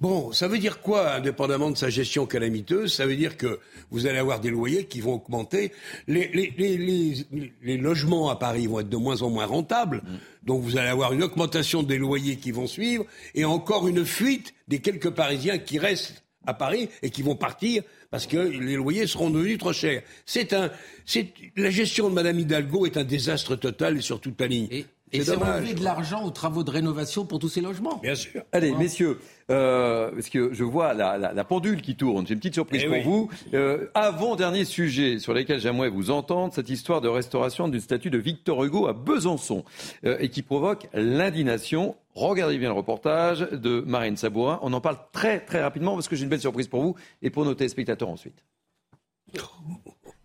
Bon, 0.00 0.32
ça 0.32 0.48
veut 0.48 0.58
dire 0.58 0.80
quoi, 0.80 1.14
indépendamment 1.14 1.70
de 1.70 1.76
sa 1.76 1.90
gestion 1.90 2.26
calamiteuse 2.26 2.92
Ça 2.92 3.06
veut 3.06 3.16
dire 3.16 3.36
que 3.36 3.60
vous 3.90 4.06
allez 4.06 4.18
avoir 4.18 4.40
des 4.40 4.50
loyers 4.50 4.86
qui 4.86 5.00
vont 5.00 5.14
augmenter. 5.14 5.72
Les, 6.08 6.28
les, 6.28 7.76
logements 7.76 8.30
à 8.30 8.36
Paris 8.36 8.66
vont 8.66 8.80
être 8.80 8.88
de 8.88 8.96
moins 8.96 9.22
en 9.22 9.30
moins 9.30 9.46
rentables. 9.46 9.98
Mm. 9.98 10.46
Donc 10.46 10.62
vous 10.62 10.76
allez 10.76 10.88
avoir 10.88 11.12
une 11.12 11.22
augmentation 11.22 11.82
des 11.82 11.98
loyers 11.98 12.36
qui 12.36 12.50
vont 12.50 12.66
suivre 12.66 13.04
et 13.34 13.44
encore 13.44 13.88
une 13.88 14.04
fuite 14.04 14.54
des 14.68 14.80
quelques 14.80 15.10
Parisiens 15.10 15.58
qui 15.58 15.78
restent 15.78 16.24
à 16.46 16.54
Paris 16.54 16.88
et 17.02 17.10
qui 17.10 17.22
vont 17.22 17.36
partir 17.36 17.82
parce 18.10 18.26
que 18.26 18.36
les 18.36 18.76
loyers 18.76 19.06
seront 19.06 19.30
devenus 19.30 19.58
trop 19.58 19.72
chers. 19.72 20.02
C'est 20.26 20.52
un, 20.52 20.70
c'est, 21.04 21.32
la 21.56 21.70
gestion 21.70 22.08
de 22.08 22.14
Madame 22.14 22.38
Hidalgo 22.38 22.86
est 22.86 22.96
un 22.96 23.04
désastre 23.04 23.56
total 23.56 24.02
sur 24.02 24.20
toute 24.20 24.40
la 24.40 24.46
ligne. 24.46 24.68
Et 24.70 24.86
c'est 25.22 25.36
enlever 25.36 25.74
de 25.74 25.84
l'argent 25.84 26.24
aux 26.24 26.30
travaux 26.30 26.64
de 26.64 26.70
rénovation 26.70 27.24
pour 27.24 27.38
tous 27.38 27.48
ces 27.48 27.60
logements. 27.60 27.98
Bien 28.02 28.14
sûr. 28.14 28.42
Allez, 28.52 28.72
messieurs, 28.72 29.18
euh, 29.50 30.10
parce 30.10 30.28
que 30.28 30.52
je 30.52 30.64
vois 30.64 30.94
la, 30.94 31.44
pendule 31.44 31.82
qui 31.82 31.96
tourne. 31.96 32.26
J'ai 32.26 32.34
une 32.34 32.40
petite 32.40 32.54
surprise 32.54 32.82
eh 32.84 32.88
pour 32.88 33.02
vous. 33.02 33.30
Euh, 33.52 33.90
avant-dernier 33.94 34.64
sujet 34.64 35.18
sur 35.18 35.34
lequel 35.34 35.60
j'aimerais 35.60 35.90
vous 35.90 36.10
entendre, 36.10 36.52
cette 36.54 36.70
histoire 36.70 37.00
de 37.00 37.08
restauration 37.08 37.68
d'une 37.68 37.80
statue 37.80 38.10
de 38.10 38.18
Victor 38.18 38.64
Hugo 38.64 38.86
à 38.86 38.92
Besançon 38.92 39.64
euh, 40.04 40.16
et 40.18 40.28
qui 40.30 40.42
provoque 40.42 40.88
l'indignation. 40.94 41.96
Regardez 42.14 42.58
bien 42.58 42.68
le 42.68 42.76
reportage 42.76 43.40
de 43.40 43.80
Marine 43.86 44.16
Sabourin. 44.16 44.58
On 44.62 44.72
en 44.72 44.80
parle 44.80 44.98
très 45.12 45.40
très 45.40 45.62
rapidement 45.62 45.94
parce 45.94 46.08
que 46.08 46.16
j'ai 46.16 46.24
une 46.24 46.30
belle 46.30 46.40
surprise 46.40 46.68
pour 46.68 46.82
vous 46.82 46.94
et 47.22 47.30
pour 47.30 47.44
nos 47.44 47.54
téléspectateurs 47.54 48.08
ensuite. 48.08 48.44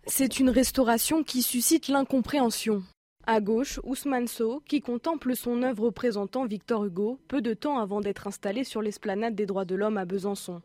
C'est 0.06 0.38
une 0.38 0.50
restauration 0.50 1.22
qui 1.22 1.42
suscite 1.42 1.88
l'incompréhension. 1.88 2.82
À 3.32 3.40
gauche, 3.40 3.78
Ousmane 3.84 4.26
Sow, 4.26 4.60
qui 4.66 4.80
contemple 4.80 5.36
son 5.36 5.62
œuvre 5.62 5.84
représentant 5.84 6.46
Victor 6.46 6.84
Hugo, 6.84 7.20
peu 7.28 7.40
de 7.40 7.54
temps 7.54 7.78
avant 7.78 8.00
d'être 8.00 8.26
installé 8.26 8.64
sur 8.64 8.82
l'esplanade 8.82 9.36
des 9.36 9.46
droits 9.46 9.64
de 9.64 9.76
l'homme 9.76 9.98
à 9.98 10.04
Besançon. 10.04 10.62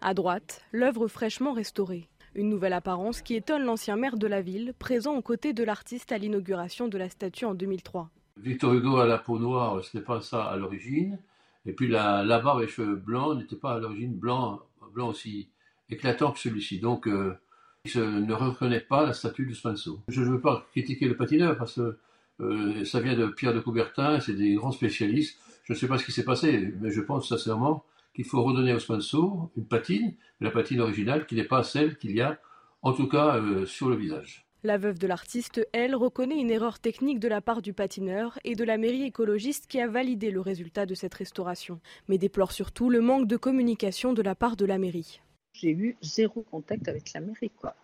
À 0.00 0.14
droite, 0.14 0.62
l'œuvre 0.70 1.08
fraîchement 1.08 1.52
restaurée. 1.52 2.08
Une 2.36 2.48
nouvelle 2.48 2.72
apparence 2.72 3.20
qui 3.20 3.34
étonne 3.34 3.64
l'ancien 3.64 3.96
maire 3.96 4.16
de 4.16 4.28
la 4.28 4.42
ville, 4.42 4.74
présent 4.78 5.16
aux 5.16 5.22
côtés 5.22 5.54
de 5.54 5.64
l'artiste 5.64 6.12
à 6.12 6.18
l'inauguration 6.18 6.86
de 6.86 6.96
la 6.96 7.08
statue 7.08 7.46
en 7.46 7.54
2003. 7.54 8.08
Victor 8.36 8.74
Hugo 8.74 8.98
à 8.98 9.06
la 9.06 9.18
peau 9.18 9.40
noire, 9.40 9.82
ce 9.82 9.96
n'est 9.96 10.04
pas 10.04 10.20
ça 10.20 10.44
à 10.44 10.56
l'origine. 10.56 11.18
Et 11.66 11.72
puis 11.72 11.88
la, 11.88 12.22
barbe 12.38 12.62
et 12.62 12.68
cheveux 12.68 12.94
blancs 12.94 13.36
n'étaient 13.38 13.56
pas 13.56 13.72
à 13.72 13.78
l'origine 13.80 14.14
blanc, 14.14 14.60
blanc 14.92 15.08
aussi 15.08 15.48
éclatant 15.90 16.30
que 16.30 16.38
celui-ci. 16.38 16.78
Donc 16.78 17.08
euh, 17.08 17.36
je 17.84 18.00
ne 18.00 18.32
reconnais 18.32 18.80
pas 18.80 19.04
la 19.04 19.12
statue 19.12 19.46
de 19.46 19.54
Spanso. 19.54 20.00
Je 20.08 20.22
ne 20.22 20.30
veux 20.30 20.40
pas 20.40 20.66
critiquer 20.70 21.06
le 21.06 21.16
patineur 21.16 21.56
parce 21.56 21.74
que 21.74 21.98
euh, 22.40 22.84
ça 22.84 23.00
vient 23.00 23.14
de 23.14 23.26
Pierre 23.26 23.54
de 23.54 23.60
Coubertin, 23.60 24.20
c'est 24.20 24.32
des 24.32 24.54
grands 24.54 24.72
spécialistes. 24.72 25.38
Je 25.64 25.74
ne 25.74 25.78
sais 25.78 25.86
pas 25.86 25.98
ce 25.98 26.04
qui 26.04 26.12
s'est 26.12 26.24
passé, 26.24 26.72
mais 26.80 26.90
je 26.90 27.00
pense 27.00 27.28
sincèrement 27.28 27.84
qu'il 28.14 28.24
faut 28.24 28.42
redonner 28.42 28.72
au 28.72 28.78
Spanso 28.78 29.50
une 29.56 29.66
patine, 29.66 30.14
la 30.40 30.50
patine 30.50 30.80
originale 30.80 31.26
qui 31.26 31.34
n'est 31.34 31.44
pas 31.44 31.62
celle 31.62 31.96
qu'il 31.98 32.12
y 32.12 32.20
a, 32.20 32.38
en 32.82 32.92
tout 32.92 33.08
cas 33.08 33.36
euh, 33.36 33.66
sur 33.66 33.88
le 33.88 33.96
visage. 33.96 34.46
La 34.62 34.78
veuve 34.78 34.98
de 34.98 35.06
l'artiste, 35.06 35.66
elle, 35.74 35.94
reconnaît 35.94 36.40
une 36.40 36.50
erreur 36.50 36.78
technique 36.78 37.20
de 37.20 37.28
la 37.28 37.42
part 37.42 37.60
du 37.60 37.74
patineur 37.74 38.38
et 38.44 38.54
de 38.54 38.64
la 38.64 38.78
mairie 38.78 39.02
écologiste 39.02 39.66
qui 39.66 39.78
a 39.78 39.86
validé 39.86 40.30
le 40.30 40.40
résultat 40.40 40.86
de 40.86 40.94
cette 40.94 41.12
restauration, 41.12 41.80
mais 42.08 42.16
déplore 42.16 42.52
surtout 42.52 42.88
le 42.88 43.02
manque 43.02 43.26
de 43.26 43.36
communication 43.36 44.14
de 44.14 44.22
la 44.22 44.34
part 44.34 44.56
de 44.56 44.64
la 44.64 44.78
mairie 44.78 45.20
j'ai 45.54 45.70
eu 45.70 45.96
zéro 46.02 46.44
contact 46.50 46.88
avec 46.88 47.12
la 47.14 47.20
mairie. 47.20 47.50
Quoi. 47.58 47.74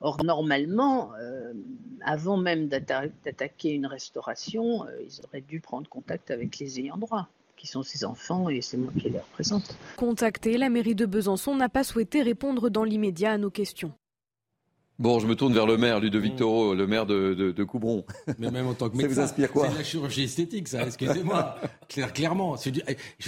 Or, 0.00 0.22
normalement, 0.24 1.12
euh, 1.20 1.52
avant 2.02 2.36
même 2.36 2.68
d'attaquer 2.68 3.70
une 3.70 3.86
restauration, 3.86 4.84
euh, 4.84 5.00
ils 5.00 5.24
auraient 5.24 5.40
dû 5.40 5.60
prendre 5.60 5.88
contact 5.88 6.30
avec 6.30 6.58
les 6.58 6.80
ayants 6.80 6.98
droit 6.98 7.28
qui 7.56 7.68
sont 7.68 7.84
ses 7.84 8.04
enfants 8.04 8.48
et 8.48 8.60
c'est 8.60 8.76
moi 8.76 8.92
qui 8.98 9.08
les 9.08 9.20
représente. 9.20 9.76
Contacté, 9.96 10.58
la 10.58 10.68
mairie 10.68 10.96
de 10.96 11.06
Besançon 11.06 11.54
n'a 11.54 11.68
pas 11.68 11.84
souhaité 11.84 12.20
répondre 12.22 12.70
dans 12.70 12.82
l'immédiat 12.82 13.32
à 13.32 13.38
nos 13.38 13.50
questions. 13.50 13.92
Bon, 14.98 15.20
je 15.20 15.26
me 15.26 15.34
tourne 15.34 15.54
vers 15.54 15.66
le 15.66 15.76
maire, 15.76 16.00
Ludovic 16.00 16.36
Toro, 16.36 16.74
le 16.74 16.86
maire 16.86 17.06
de, 17.06 17.34
de, 17.34 17.64
Coubron. 17.64 18.04
Mais 18.38 18.50
même 18.50 18.66
en 18.66 18.74
tant 18.74 18.90
que 18.90 18.96
médecin, 18.96 19.14
ça 19.14 19.34
vous 19.34 19.42
inspire 19.42 19.50
C'est 19.54 19.78
la 19.78 19.84
chirurgie 19.84 20.24
esthétique, 20.24 20.68
ça, 20.68 20.84
excusez-moi. 20.84 21.56
clairement, 22.14 22.56
je 22.56 22.70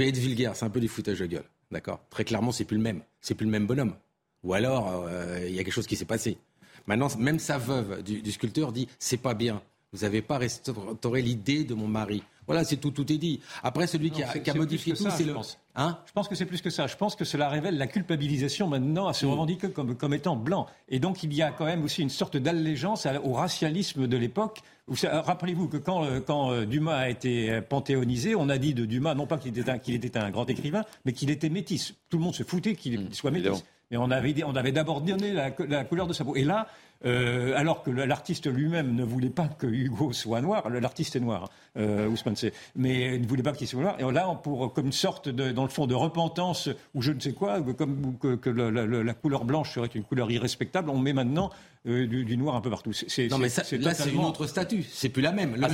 vais 0.02 0.08
être 0.08 0.18
vulgaire, 0.18 0.56
c'est 0.56 0.64
un 0.64 0.70
peu 0.70 0.80
du 0.80 0.88
foutage 0.88 1.20
de 1.20 1.26
gueule. 1.26 1.44
D'accord 1.70 2.00
Très 2.10 2.24
clairement, 2.24 2.52
c'est 2.52 2.64
plus 2.64 2.76
le 2.76 2.82
même. 2.82 3.02
C'est 3.20 3.34
plus 3.34 3.46
le 3.46 3.50
même 3.52 3.66
bonhomme. 3.66 3.94
Ou 4.42 4.54
alors, 4.54 5.06
euh, 5.06 5.40
il 5.46 5.54
y 5.54 5.58
a 5.58 5.64
quelque 5.64 5.72
chose 5.72 5.86
qui 5.86 5.96
s'est 5.96 6.04
passé. 6.04 6.38
Maintenant, 6.86 7.08
même 7.18 7.38
sa 7.38 7.58
veuve 7.58 8.02
du, 8.02 8.20
du 8.20 8.32
sculpteur 8.32 8.72
dit 8.72 8.88
c'est 8.98 9.16
pas 9.16 9.34
bien. 9.34 9.62
Vous 9.92 10.00
n'avez 10.00 10.22
pas 10.22 10.38
restauré 10.38 11.22
l'idée 11.22 11.64
de 11.64 11.74
mon 11.74 11.86
mari. 11.88 12.22
Voilà, 12.46 12.64
c'est 12.64 12.76
tout, 12.76 12.90
tout 12.90 13.10
est 13.12 13.18
dit. 13.18 13.40
Après, 13.62 13.86
celui 13.86 14.10
qui 14.10 14.22
a, 14.22 14.38
qui 14.38 14.50
a 14.50 14.54
modifié 14.54 14.94
tout, 14.94 15.06
c'est 15.10 15.24
le. 15.24 15.34
Pense. 15.34 15.58
Hein 15.76 15.98
je 16.06 16.12
pense 16.12 16.28
que 16.28 16.34
c'est 16.34 16.46
plus 16.46 16.60
que 16.60 16.70
ça. 16.70 16.86
Je 16.86 16.96
pense 16.96 17.16
que 17.16 17.24
cela 17.24 17.48
révèle 17.48 17.78
la 17.78 17.86
culpabilisation 17.86 18.68
maintenant 18.68 19.08
à 19.08 19.12
se 19.12 19.26
revendiquer 19.26 19.70
comme, 19.70 19.96
comme 19.96 20.14
étant 20.14 20.36
blanc. 20.36 20.66
Et 20.88 20.98
donc, 20.98 21.22
il 21.22 21.34
y 21.34 21.42
a 21.42 21.50
quand 21.50 21.64
même 21.64 21.84
aussi 21.84 22.02
une 22.02 22.10
sorte 22.10 22.36
d'allégeance 22.36 23.06
au 23.24 23.32
racialisme 23.32 24.06
de 24.06 24.16
l'époque. 24.16 24.60
Rappelez-vous 25.02 25.68
que 25.68 25.78
quand, 25.78 26.04
euh, 26.04 26.20
quand, 26.20 26.52
euh, 26.52 26.66
Dumas 26.66 26.96
a 26.96 27.08
été 27.08 27.60
panthéonisé, 27.62 28.34
on 28.34 28.48
a 28.50 28.58
dit 28.58 28.74
de 28.74 28.84
Dumas, 28.84 29.14
non 29.14 29.26
pas 29.26 29.38
qu'il 29.38 29.56
était, 29.58 30.18
un 30.18 30.30
grand 30.30 30.48
écrivain, 30.50 30.84
mais 31.04 31.12
qu'il 31.12 31.30
était 31.30 31.48
métis. 31.48 31.94
Tout 32.10 32.18
le 32.18 32.24
monde 32.24 32.34
se 32.34 32.42
foutait 32.42 32.74
qu'il 32.74 33.00
mmh, 33.00 33.12
soit 33.12 33.30
métis. 33.30 33.64
Mais 33.90 33.96
on 33.96 34.10
avait, 34.10 34.34
on 34.44 34.56
avait 34.56 34.72
d'abord 34.72 35.00
donné 35.00 35.32
la, 35.32 35.50
la, 35.68 35.84
couleur 35.84 36.06
de 36.06 36.12
sa 36.12 36.24
peau. 36.24 36.36
Et 36.36 36.44
là, 36.44 36.68
euh, 37.04 37.54
alors 37.56 37.82
que 37.82 37.90
l'artiste 37.90 38.46
lui-même 38.46 38.94
ne 38.94 39.04
voulait 39.04 39.30
pas 39.30 39.48
que 39.48 39.66
Hugo 39.66 40.12
soit 40.12 40.40
noir, 40.40 40.68
l'artiste 40.70 41.16
est 41.16 41.20
noir, 41.20 41.50
euh, 41.76 42.08
Ousmane 42.08 42.34
mais 42.76 43.16
il 43.16 43.22
ne 43.22 43.26
voulait 43.26 43.42
pas 43.42 43.52
qu'il 43.52 43.68
soit 43.68 43.82
noir. 43.82 43.96
Et 43.98 44.12
là, 44.12 44.26
pour 44.42 44.72
comme 44.72 44.86
une 44.86 44.92
sorte 44.92 45.28
de, 45.28 45.52
dans 45.52 45.64
le 45.64 45.68
fond, 45.68 45.86
de 45.86 45.94
repentance 45.94 46.68
ou 46.94 47.02
je 47.02 47.12
ne 47.12 47.20
sais 47.20 47.32
quoi, 47.32 47.60
comme 47.60 48.16
que, 48.18 48.50
la, 48.50 49.14
couleur 49.14 49.44
blanche 49.44 49.74
serait 49.74 49.90
une 49.94 50.04
couleur 50.04 50.30
irrespectable, 50.30 50.90
on 50.90 50.98
met 50.98 51.12
maintenant 51.12 51.50
euh, 51.86 52.06
du, 52.06 52.24
du, 52.24 52.36
noir 52.38 52.56
un 52.56 52.62
peu 52.62 52.70
partout. 52.70 52.92
C'est, 52.94 53.28
non, 53.28 53.36
mais 53.36 53.50
ça, 53.50 53.62
là, 53.76 53.92
c'est 53.92 54.10
une 54.10 54.24
autre 54.24 54.46
statue. 54.46 54.84
C'est 54.90 55.10
plus 55.10 55.20
la 55.20 55.32
même. 55.32 55.54
Ah, 55.62 55.68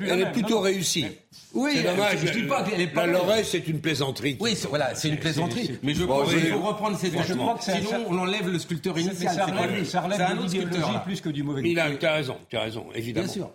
elle, 0.00 0.20
est 0.20 0.32
plutôt 0.32 0.60
réussie. 0.60 1.06
Oui, 1.52 1.72
c'est 1.74 1.82
dommage. 1.82 2.18
Je, 2.24 2.32
dis 2.32 2.42
pas 2.44 2.62
qu'elle 2.62 2.80
est 2.80 2.86
pas. 2.86 3.06
L'oreille, 3.06 3.44
c'est 3.44 3.66
une 3.66 3.80
plaisanterie. 3.80 4.36
Oui, 4.38 4.56
voilà, 4.68 4.94
c'est 4.94 5.08
une 5.08 5.18
plaisanterie. 5.18 5.78
Mais 5.82 5.94
je 5.94 6.04
crois 6.04 6.26
qu'il 6.26 6.40
faut 6.46 6.60
reprendre 6.60 6.96
ces 6.96 7.10
vêtements. 7.10 7.58
Sinon, 7.60 8.06
on 8.08 8.18
enlève 8.18 8.48
le 8.48 8.58
sculpteur 8.58 8.98
initial. 8.98 9.34
Ça 9.84 10.00
relève 10.00 10.36
de 10.36 10.42
l'idéologie 10.42 10.98
plus 11.04 11.20
que 11.20 11.28
du 11.28 11.42
mauvais. 11.42 11.62
Il 11.64 11.78
a, 11.78 11.90
tu 11.90 12.06
as 12.06 12.12
raison, 12.12 12.36
tu 12.48 12.56
as 12.56 12.62
raison, 12.62 12.86
évidemment. 12.94 13.26
Bien 13.26 13.34
sûr. 13.34 13.50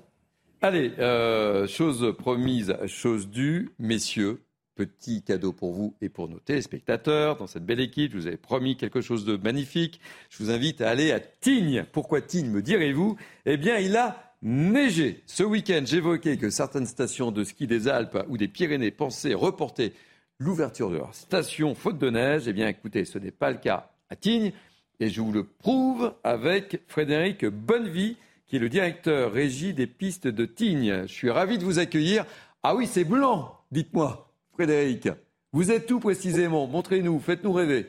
Allez, 0.61 0.91
euh, 0.97 1.67
chose 1.67 2.15
promise, 2.17 2.75
chose 2.87 3.29
due, 3.29 3.69
messieurs. 3.79 4.41
Petit 4.77 5.23
cadeau 5.23 5.53
pour 5.53 5.73
vous 5.73 5.95
et 6.01 6.09
pour 6.09 6.29
nos 6.29 6.37
téléspectateurs 6.37 7.35
dans 7.37 7.47
cette 7.47 7.65
belle 7.65 7.79
équipe. 7.79 8.11
Je 8.11 8.17
vous 8.19 8.27
avais 8.27 8.37
promis 8.37 8.77
quelque 8.77 9.01
chose 9.01 9.25
de 9.25 9.35
magnifique. 9.35 9.99
Je 10.29 10.43
vous 10.43 10.51
invite 10.51 10.81
à 10.81 10.89
aller 10.91 11.11
à 11.11 11.19
Tignes. 11.19 11.83
Pourquoi 11.91 12.21
Tignes, 12.21 12.51
me 12.51 12.61
direz-vous? 12.61 13.17
Eh 13.47 13.57
bien, 13.57 13.79
il 13.79 13.97
a 13.97 14.35
neigé. 14.43 15.23
Ce 15.25 15.41
week-end, 15.41 15.81
j'évoquais 15.83 16.37
que 16.37 16.51
certaines 16.51 16.85
stations 16.85 17.31
de 17.31 17.43
ski 17.43 17.65
des 17.65 17.87
Alpes 17.87 18.23
ou 18.29 18.37
des 18.37 18.47
Pyrénées 18.47 18.91
pensaient 18.91 19.33
reporter 19.33 19.93
l'ouverture 20.37 20.91
de 20.91 20.97
leur 20.97 21.15
station 21.15 21.73
faute 21.73 21.97
de 21.97 22.11
neige. 22.11 22.47
Eh 22.47 22.53
bien, 22.53 22.67
écoutez, 22.67 23.03
ce 23.03 23.17
n'est 23.17 23.31
pas 23.31 23.49
le 23.49 23.57
cas 23.57 23.89
à 24.11 24.15
Tignes. 24.15 24.51
Et 24.99 25.09
je 25.09 25.21
vous 25.21 25.31
le 25.31 25.43
prouve 25.43 26.13
avec 26.23 26.83
Frédéric 26.87 27.45
Bonnevie, 27.45 28.15
qui 28.45 28.57
est 28.57 28.59
le 28.59 28.69
directeur 28.69 29.31
régie 29.31 29.73
des 29.73 29.87
pistes 29.87 30.27
de 30.27 30.45
Tignes. 30.45 31.07
Je 31.07 31.13
suis 31.13 31.31
ravi 31.31 31.57
de 31.57 31.63
vous 31.63 31.79
accueillir. 31.79 32.27
Ah 32.61 32.75
oui, 32.75 32.85
c'est 32.85 33.05
blanc, 33.05 33.59
dites-moi. 33.71 34.26
Frédéric, 34.57 35.07
vous 35.53 35.69
êtes 35.69 35.85
tout 35.85 35.99
précisément 35.99 36.65
Montrez-nous, 36.65 37.19
faites-nous 37.19 37.53
rêver. 37.53 37.85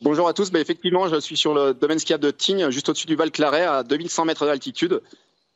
Bonjour 0.00 0.26
à 0.26 0.32
tous. 0.32 0.50
Ben, 0.50 0.62
effectivement, 0.62 1.08
je 1.08 1.20
suis 1.20 1.36
sur 1.36 1.52
le 1.52 1.74
domaine 1.74 1.98
skiable 1.98 2.24
de 2.24 2.30
Tignes, 2.30 2.70
juste 2.70 2.88
au-dessus 2.88 3.06
du 3.06 3.16
Val 3.16 3.30
Claret, 3.30 3.66
à 3.66 3.82
2100 3.82 4.24
mètres 4.24 4.46
d'altitude. 4.46 5.02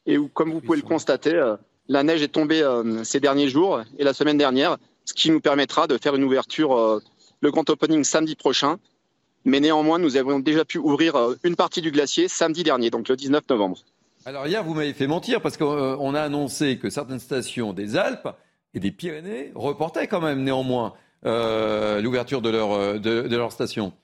Et 0.05 0.19
où, 0.19 0.29
comme 0.29 0.53
vous 0.53 0.61
pouvez 0.61 0.77
le 0.77 0.83
constater, 0.83 1.33
euh, 1.33 1.57
la 1.89 2.03
neige 2.03 2.23
est 2.23 2.29
tombée 2.29 2.61
euh, 2.61 3.05
ces 3.05 3.21
derniers 3.21 3.49
jours 3.49 3.81
et 3.99 4.05
la 4.05 4.13
semaine 4.13 4.37
dernière, 4.37 4.77
ce 5.07 5.15
qui 5.15 5.31
nous 5.31 5.41
permettra 5.41 5.87
de 5.87 5.97
faire 5.97 6.15
une 6.15 6.25
ouverture, 6.25 6.77
euh, 6.77 7.01
le 7.41 7.51
grand 7.51 7.71
opening 7.71 8.05
samedi 8.05 8.35
prochain. 8.35 8.77
Mais 9.47 9.61
néanmoins, 9.61 9.99
nous 9.99 10.19
avons 10.19 10.41
déjà 10.41 10.67
pu 10.67 10.77
ouvrir 10.77 11.17
une 11.43 11.57
partie 11.57 11.81
du 11.81 11.91
glacier 11.91 12.29
samedi 12.29 12.65
dernier, 12.65 12.91
donc 12.91 13.09
le 13.09 13.17
19 13.17 13.45
novembre. 13.49 13.79
Alors 14.27 14.47
hier, 14.47 14.63
vous 14.63 14.75
m'avez 14.75 14.93
fait 14.93 15.07
mentir 15.07 15.41
parce 15.41 15.57
qu'on 15.57 16.15
a 16.15 16.21
annoncé 16.21 16.79
que 16.79 16.91
certaines 16.91 17.19
stations 17.19 17.73
des 17.73 17.97
Alpes 17.97 18.29
et 18.75 18.81
des 18.81 18.91
Pyrénées 18.91 19.53
reportaient 19.55 20.09
quand 20.09 20.21
même 20.21 20.43
néanmoins 20.43 20.95
euh, 21.25 22.01
l'ouverture 22.01 22.43
de 22.43 22.51
leur, 22.51 22.73
euh, 22.73 22.99
de, 22.99 23.37
leur 23.37 23.53
station 23.53 23.95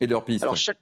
et 0.00 0.06
de 0.06 0.12
leur 0.12 0.24
piste. 0.24 0.44
Alors 0.44 0.56
chaque, 0.56 0.78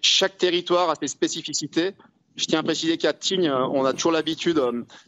chaque 0.00 0.38
territoire 0.38 0.90
a 0.90 0.94
ses 0.96 1.08
spécificités. 1.08 1.92
Je 2.36 2.46
tiens 2.46 2.60
à 2.60 2.62
préciser 2.62 2.96
qu'à 2.96 3.12
Tignes, 3.12 3.48
euh, 3.48 3.66
on 3.68 3.84
a 3.84 3.92
toujours 3.92 4.12
l'habitude 4.12 4.60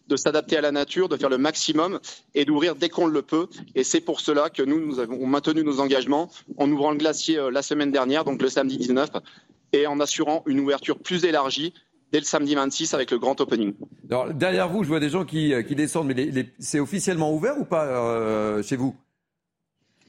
de 0.07 0.17
s'adapter 0.17 0.57
à 0.57 0.61
la 0.61 0.71
nature, 0.71 1.09
de 1.09 1.17
faire 1.17 1.31
le 1.31 1.39
maximum 1.39 1.99
et 2.35 2.45
d'ouvrir 2.45 2.77
dès 2.77 2.89
qu'on 2.89 3.07
le 3.07 3.23
peut. 3.23 3.49
Et 3.75 3.85
c'est 3.85 4.01
pour 4.01 4.21
cela 4.21 4.51
que 4.51 4.63
nous, 4.63 4.79
nous 4.79 5.01
avons 5.01 5.27
maintenu 5.27 5.65
nos 5.65 5.81
engagements 5.81 6.31
en 6.59 6.71
ouvrant 6.71 6.91
le 6.91 6.99
glacier 6.99 7.41
la 7.51 7.63
semaine 7.63 7.91
dernière, 7.91 8.25
donc 8.25 8.43
le 8.43 8.49
samedi 8.49 8.77
19, 8.77 9.09
et 9.73 9.87
en 9.87 9.99
assurant 9.99 10.43
une 10.47 10.61
ouverture 10.61 10.99
plus 10.99 11.25
élargie 11.25 11.73
dès 12.13 12.19
le 12.19 12.25
samedi 12.25 12.55
26 12.55 12.95
avec 12.95 13.11
le 13.11 13.19
grand 13.19 13.41
opening. 13.41 13.75
Alors, 14.11 14.33
derrière 14.33 14.69
vous, 14.69 14.85
je 14.85 14.89
vois 14.89 15.01
des 15.01 15.09
gens 15.09 15.25
qui, 15.25 15.53
euh, 15.53 15.63
qui 15.63 15.75
descendent, 15.75 16.13
mais 16.15 16.53
c'est 16.59 16.79
officiellement 16.79 17.33
ouvert 17.33 17.59
ou 17.59 17.65
pas 17.65 17.87
euh, 17.87 18.63
chez 18.63 18.77
vous? 18.77 18.95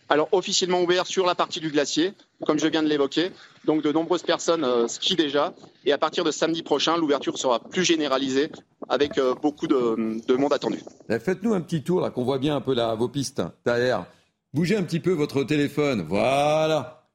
Alors 0.09 0.27
officiellement 0.33 0.81
ouvert 0.81 1.07
sur 1.07 1.25
la 1.25 1.33
partie 1.33 1.61
du 1.61 1.69
glacier, 1.69 2.13
comme 2.45 2.59
je 2.59 2.67
viens 2.67 2.83
de 2.83 2.89
l'évoquer. 2.89 3.31
Donc 3.65 3.81
de 3.81 3.91
nombreuses 3.91 4.21
personnes 4.21 4.65
euh, 4.65 4.87
skient 4.87 5.15
déjà. 5.15 5.55
Et 5.85 5.93
à 5.93 5.97
partir 5.97 6.25
de 6.25 6.29
samedi 6.29 6.61
prochain, 6.61 6.97
l'ouverture 6.97 7.39
sera 7.39 7.59
plus 7.59 7.85
généralisée 7.85 8.51
avec 8.89 9.19
beaucoup 9.41 9.65
de, 9.65 10.35
monde 10.35 10.53
attendu. 10.53 10.81
Eh, 11.09 11.19
faites-nous 11.19 11.53
un 11.53 11.61
petit 11.61 11.83
tour 11.83 12.01
là, 12.01 12.09
qu'on 12.09 12.25
voit 12.25 12.37
bien 12.37 12.57
un 12.57 12.61
peu 12.61 12.75
là, 12.75 12.93
vos 12.95 13.07
pistes 13.07 13.41
derrière. 13.65 14.05
Bougez 14.53 14.75
un 14.75 14.83
petit 14.83 14.99
peu 14.99 15.11
votre 15.11 15.43
téléphone. 15.45 16.05
Voilà. 16.07 17.07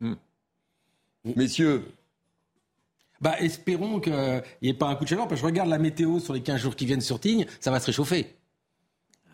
Hmm. 0.00 0.14
Messieurs, 1.24 1.82
bah, 3.20 3.34
espérons 3.40 4.00
qu'il 4.00 4.42
n'y 4.62 4.70
ait 4.70 4.74
pas 4.74 4.86
un 4.86 4.94
coup 4.94 5.04
de 5.04 5.08
chaleur, 5.08 5.28
parce 5.28 5.40
que 5.40 5.46
je 5.46 5.50
regarde 5.50 5.68
la 5.68 5.78
météo 5.78 6.18
sur 6.20 6.32
les 6.32 6.40
15 6.40 6.60
jours 6.60 6.76
qui 6.76 6.86
viennent 6.86 7.00
sur 7.00 7.20
Tignes, 7.20 7.46
ça 7.60 7.70
va 7.70 7.80
se 7.80 7.86
réchauffer. 7.86 8.34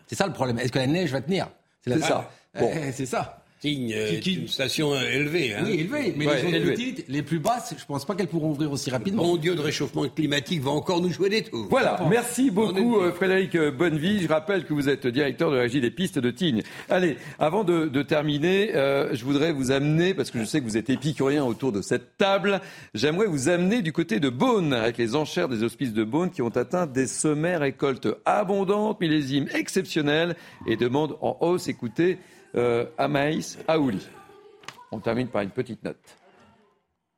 C'est 0.07 0.15
ça 0.15 0.27
le 0.27 0.33
problème. 0.33 0.59
Est-ce 0.59 0.71
que 0.71 0.79
la 0.79 0.87
neige 0.87 1.11
va 1.11 1.21
tenir? 1.21 1.49
C'est 1.81 1.99
ça. 1.99 2.29
Bon. 2.59 2.71
c'est 2.93 3.05
ça. 3.05 3.43
Tignes 3.59 3.91
est 3.91 4.25
une 4.25 4.47
station 4.47 4.93
élevée. 4.95 5.55
Hein. 5.55 5.63
Oui, 5.65 5.79
élevée. 5.79 6.13
Mais 6.15 6.25
les 6.25 6.41
zones 6.41 6.71
petites, 6.71 7.05
les 7.07 7.23
plus 7.23 7.39
basses, 7.39 7.73
je 7.75 7.81
ne 7.81 7.87
pense 7.87 8.05
pas 8.05 8.13
qu'elles 8.13 8.27
pourront 8.27 8.51
ouvrir 8.51 8.71
aussi 8.71 8.91
rapidement. 8.91 9.23
Mon 9.23 9.37
Dieu 9.37 9.55
de 9.55 9.61
réchauffement 9.61 10.07
climatique 10.07 10.61
va 10.61 10.71
encore 10.71 11.01
nous 11.01 11.11
jouer 11.11 11.29
des 11.29 11.43
tours. 11.43 11.67
Voilà. 11.69 11.99
Merci 12.09 12.51
beaucoup, 12.51 12.97
euh, 12.97 13.11
Frédéric 13.11 13.55
euh, 13.55 13.71
Bonnevie. 13.71 14.21
Je 14.21 14.27
rappelle 14.27 14.65
que 14.65 14.73
vous 14.73 14.89
êtes 14.89 15.07
directeur 15.07 15.49
de 15.49 15.55
la 15.55 15.63
régie 15.63 15.81
des 15.81 15.89
pistes 15.89 16.19
de 16.19 16.29
Tignes. 16.29 16.61
Allez, 16.89 17.17
avant 17.39 17.63
de, 17.63 17.87
de 17.87 18.01
terminer, 18.03 18.75
euh, 18.75 19.15
je 19.15 19.25
voudrais 19.25 19.53
vous 19.53 19.71
amener, 19.71 20.13
parce 20.13 20.29
que 20.29 20.39
je 20.39 20.45
sais 20.45 20.59
que 20.59 20.65
vous 20.65 20.77
êtes 20.77 20.89
épicurien 20.89 21.43
autour 21.43 21.71
de 21.71 21.81
cette 21.81 22.17
table, 22.17 22.61
j'aimerais 22.93 23.27
vous 23.27 23.49
amener 23.49 23.81
du 23.81 23.91
côté 23.91 24.19
de 24.19 24.29
Beaune, 24.29 24.73
avec 24.73 24.97
les 24.97 25.15
enchères 25.15 25.49
des 25.49 25.63
hospices 25.63 25.93
de 25.93 26.03
Beaune 26.03 26.29
qui 26.29 26.43
ont 26.43 26.55
atteint 26.55 26.85
des 26.85 27.07
sommets 27.07 27.57
récoltes 27.57 28.07
abondantes, 28.25 29.01
millésimes 29.01 29.47
exceptionnels 29.53 30.35
et 30.67 30.75
demandent 30.75 31.17
en 31.21 31.37
hausse. 31.41 31.67
Écoutez, 31.67 32.19
euh, 32.57 32.85
Amaïs 32.97 33.57
Aouli. 33.67 34.05
On 34.91 34.99
termine 34.99 35.27
par 35.27 35.41
une 35.41 35.51
petite 35.51 35.83
note. 35.83 35.97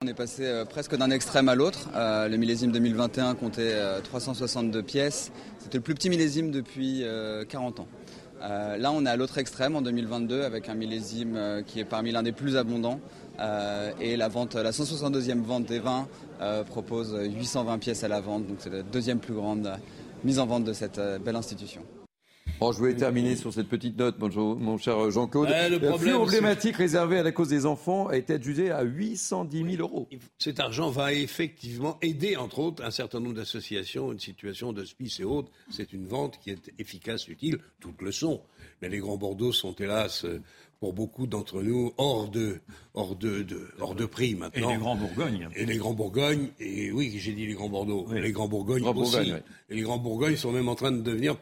On 0.01 0.07
est 0.07 0.13
passé 0.13 0.45
euh, 0.45 0.65
presque 0.65 0.95
d'un 0.95 1.11
extrême 1.11 1.49
à 1.49 1.55
l'autre. 1.55 1.89
Euh, 1.95 2.27
le 2.27 2.37
millésime 2.37 2.71
2021 2.71 3.35
comptait 3.35 3.75
362 4.03 4.83
pièces. 4.83 5.31
C'était 5.59 5.77
le 5.77 5.83
plus 5.83 5.93
petit 5.95 6.09
millésime 6.09 6.51
depuis 6.51 7.03
40 7.47 7.81
ans. 7.81 7.87
là, 8.41 8.91
on 8.91 9.05
est 9.05 9.09
à 9.09 9.15
l'autre 9.15 9.37
extrême 9.37 9.75
en 9.75 9.81
2022 9.81 10.43
avec 10.43 10.69
un 10.69 10.73
millésime 10.73 11.63
qui 11.65 11.79
est 11.79 11.85
parmi 11.85 12.11
l'un 12.11 12.23
des 12.23 12.31
plus 12.31 12.57
abondants. 12.57 12.99
et 13.99 14.17
la 14.17 14.27
vente, 14.27 14.55
la 14.55 14.71
162e 14.71 15.41
vente 15.41 15.65
des 15.65 15.79
vins 15.79 16.07
propose 16.67 17.17
820 17.21 17.77
pièces 17.79 18.03
à 18.03 18.07
la 18.07 18.21
vente. 18.21 18.47
Donc 18.47 18.57
c'est 18.59 18.69
la 18.69 18.83
deuxième 18.83 19.19
plus 19.19 19.33
grande 19.33 19.71
mise 20.23 20.39
en 20.39 20.45
vente 20.45 20.63
de 20.63 20.73
cette 20.73 20.99
belle 21.23 21.35
institution. 21.35 21.81
Je 22.61 22.77
voulais 22.77 22.95
terminer 22.95 23.35
sur 23.35 23.53
cette 23.53 23.67
petite 23.67 23.97
note, 23.97 24.17
mon, 24.19 24.77
cher 24.77 25.09
Jean-Claude. 25.11 25.49
le, 25.49 26.15
emblématique 26.15 26.75
réservé 26.75 27.17
à 27.19 27.23
la 27.23 27.31
cause 27.31 27.49
des 27.49 27.65
enfants 27.65 28.07
a 28.07 28.17
été 28.17 28.33
adjugé 28.33 28.69
à 28.69 28.83
810 28.83 29.77
000 29.77 29.81
euros. 29.81 30.07
Cet 30.37 30.59
argent 30.59 30.89
va 30.89 31.13
effectivement 31.13 31.97
aider, 32.01 32.35
entre 32.35 32.59
autres, 32.59 32.83
un 32.83 32.91
certain 32.91 33.19
nombre 33.19 33.35
d'associations, 33.35 34.11
une 34.11 34.19
situation 34.19 34.73
d'hospice 34.73 35.19
et 35.19 35.23
autres. 35.23 35.49
C'est 35.69 35.93
une 35.93 36.05
vente 36.05 36.39
qui 36.39 36.51
est 36.51 36.71
efficace, 36.79 37.27
utile, 37.27 37.59
toutes 37.79 38.01
le 38.01 38.11
sont. 38.11 38.41
Mais 38.81 38.89
les 38.89 38.99
Grands 38.99 39.17
Bordeaux 39.17 39.51
sont, 39.51 39.73
hélas, 39.73 40.25
pour 40.79 40.93
beaucoup 40.93 41.27
d'entre 41.27 41.61
nous, 41.61 41.93
hors 41.97 42.29
de, 42.29 42.59
hors 42.93 43.15
de, 43.15 43.45
hors 43.79 43.95
de 43.95 44.05
prix 44.05 44.35
maintenant. 44.35 44.69
Et 44.69 44.73
les 44.73 44.79
Grands 44.79 44.95
Bourgognes. 44.95 45.49
Et 45.55 45.65
les 45.65 45.77
Grands 45.77 45.93
Bourgognes, 45.93 46.49
et 46.59 46.91
oui, 46.91 47.13
j'ai 47.17 47.33
dit 47.33 47.45
les 47.45 47.53
Grands 47.53 47.69
Bordeaux, 47.69 48.07
les 48.13 48.31
Grands 48.31 48.47
Bourgognes 48.47 48.85
aussi. 48.85 49.33
Et 49.69 49.75
les 49.75 49.81
Grands 49.81 49.97
Bourgognes 49.97 50.37
sont 50.37 50.51
même 50.51 50.69
en 50.69 50.75
train 50.75 50.91
de 50.91 51.01
devenir 51.01 51.37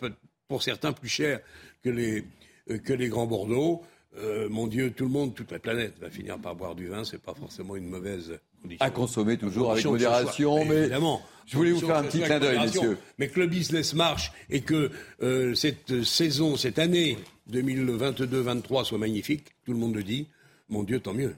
pour 0.48 0.64
certains 0.64 0.94
plus 0.94 1.10
cher 1.10 1.40
que 1.84 1.90
les, 1.90 2.24
euh, 2.70 2.78
que 2.78 2.94
les 2.94 3.10
grands 3.10 3.28
Bordeaux. 3.28 3.82
Euh, 4.18 4.48
mon 4.50 4.66
Dieu, 4.66 4.92
tout 4.92 5.04
le 5.04 5.12
monde, 5.12 5.36
toute 5.36 5.52
la 5.52 5.60
planète 5.60 5.94
va 6.00 6.10
finir 6.10 6.40
par 6.40 6.56
boire 6.56 6.74
du 6.74 6.88
vin. 6.88 7.04
C'est 7.04 7.22
pas 7.22 7.36
forcément 7.36 7.76
une 7.76 7.88
mauvaise 7.88 8.40
À 8.80 8.90
consommer 8.90 9.38
toujours 9.38 9.72
avec 9.72 9.86
modération, 9.86 10.56
soit- 10.58 10.66
mais 10.66 10.76
évidemment. 10.82 11.22
je 11.46 11.56
voulais 11.58 11.72
vous 11.72 11.82
faire 11.86 11.98
un 11.98 12.04
petit 12.04 12.22
clin 12.22 12.40
d'œil, 12.40 12.60
messieurs. 12.60 12.98
Mais 13.20 13.28
que 13.28 13.40
le 13.40 13.48
business 13.48 13.94
marche 13.94 14.32
et 14.50 14.62
que 14.62 14.90
euh, 15.22 15.54
cette 15.54 16.04
saison, 16.04 16.56
cette 16.56 16.80
année 16.80 17.18
2022-23 17.52 18.86
soit 18.86 18.98
magnifique, 18.98 19.44
tout 19.66 19.74
le 19.74 19.78
monde 19.80 19.96
le 19.96 20.04
dit, 20.04 20.28
mon 20.70 20.82
Dieu, 20.84 21.00
tant 21.00 21.14
mieux. 21.14 21.36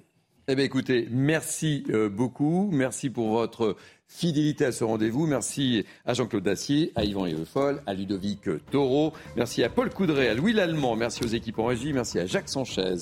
Eh 0.47 0.55
bien, 0.55 0.63
écoutez, 0.63 1.07
merci 1.11 1.83
beaucoup. 2.11 2.69
Merci 2.71 3.09
pour 3.09 3.29
votre 3.29 3.75
fidélité 4.09 4.65
à 4.65 4.71
ce 4.71 4.83
rendez-vous. 4.83 5.27
Merci 5.27 5.85
à 6.05 6.13
Jean-Claude 6.13 6.43
Dacier, 6.43 6.91
à 6.95 7.05
Yvan 7.05 7.27
Evefoll, 7.27 7.81
à 7.85 7.93
Ludovic 7.93 8.49
Taureau. 8.71 9.13
Merci 9.37 9.63
à 9.63 9.69
Paul 9.69 9.89
Coudray, 9.91 10.27
à 10.27 10.33
Louis 10.33 10.51
Lallemand. 10.51 10.95
Merci 10.95 11.23
aux 11.23 11.27
équipes 11.27 11.59
en 11.59 11.65
régie. 11.65 11.93
Merci 11.93 12.19
à 12.19 12.25
Jacques 12.25 12.49
Sanchez, 12.49 12.95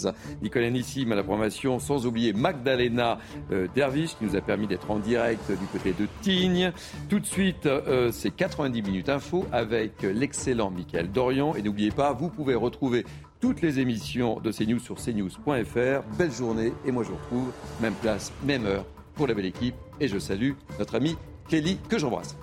Nicolas 0.44 0.70
Nissim 0.70 1.12
à 1.12 1.16
la 1.16 1.24
programmation. 1.24 1.80
Sans 1.80 2.06
oublier 2.06 2.34
Magdalena 2.34 3.18
euh, 3.52 3.68
Dervish 3.74 4.18
qui 4.18 4.26
nous 4.26 4.36
a 4.36 4.42
permis 4.42 4.68
d'être 4.68 4.92
en 4.92 5.00
direct 5.00 5.50
du 5.50 5.66
côté 5.72 5.94
de 5.94 6.08
Tignes. 6.22 6.72
Tout 7.10 7.20
de 7.20 7.26
suite, 7.26 7.66
euh, 7.66 8.12
c'est 8.12 8.32
90 8.32 8.82
minutes 8.84 9.10
info 9.10 9.46
avec 9.52 10.04
l'excellent 10.04 10.70
Michael 10.70 11.12
Dorian. 11.12 11.56
Et 11.56 11.62
n'oubliez 11.62 11.92
pas, 11.92 12.12
vous 12.12 12.30
pouvez 12.30 12.54
retrouver 12.54 13.06
toutes 13.40 13.62
les 13.62 13.80
émissions 13.80 14.40
de 14.40 14.52
CNews 14.52 14.80
sur 14.80 14.96
cnews.fr. 14.96 16.04
Belle 16.18 16.32
journée 16.32 16.74
et 16.86 16.92
moi 16.92 17.04
je 17.04 17.10
vous 17.10 17.18
retrouve 17.18 17.52
même 17.82 17.94
place, 17.94 18.34
même 18.44 18.66
heure 18.66 18.86
pour 19.18 19.28
la 19.28 19.34
belle 19.34 19.46
équipe 19.46 19.76
et 20.00 20.08
je 20.08 20.20
salue 20.20 20.54
notre 20.80 20.96
ami 20.96 21.18
Kelly 21.50 21.78
que 21.90 21.98
j'embrasse. 21.98 22.36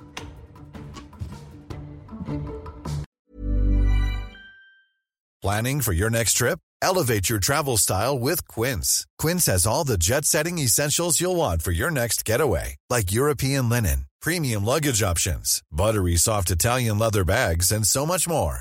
Planning 5.43 5.83
for 5.83 5.93
your 5.93 6.09
next 6.09 6.39
trip? 6.39 6.59
Elevate 6.81 7.29
your 7.29 7.39
travel 7.39 7.77
style 7.77 8.19
with 8.19 8.49
Quince. 8.49 9.07
Quince 9.19 9.45
has 9.45 9.67
all 9.67 9.85
the 9.85 9.99
jet 9.99 10.25
setting 10.25 10.59
essentials 10.59 11.21
you'll 11.21 11.37
want 11.37 11.61
for 11.61 11.71
your 11.71 11.91
next 11.91 12.25
getaway, 12.25 12.77
like 12.89 13.13
European 13.13 13.69
linen, 13.69 14.07
premium 14.23 14.65
luggage 14.65 15.03
options, 15.03 15.63
buttery 15.71 16.17
soft 16.17 16.51
Italian 16.51 16.99
leather 16.99 17.25
bags, 17.25 17.71
and 17.71 17.87
so 17.87 18.07
much 18.07 18.27
more. 18.27 18.61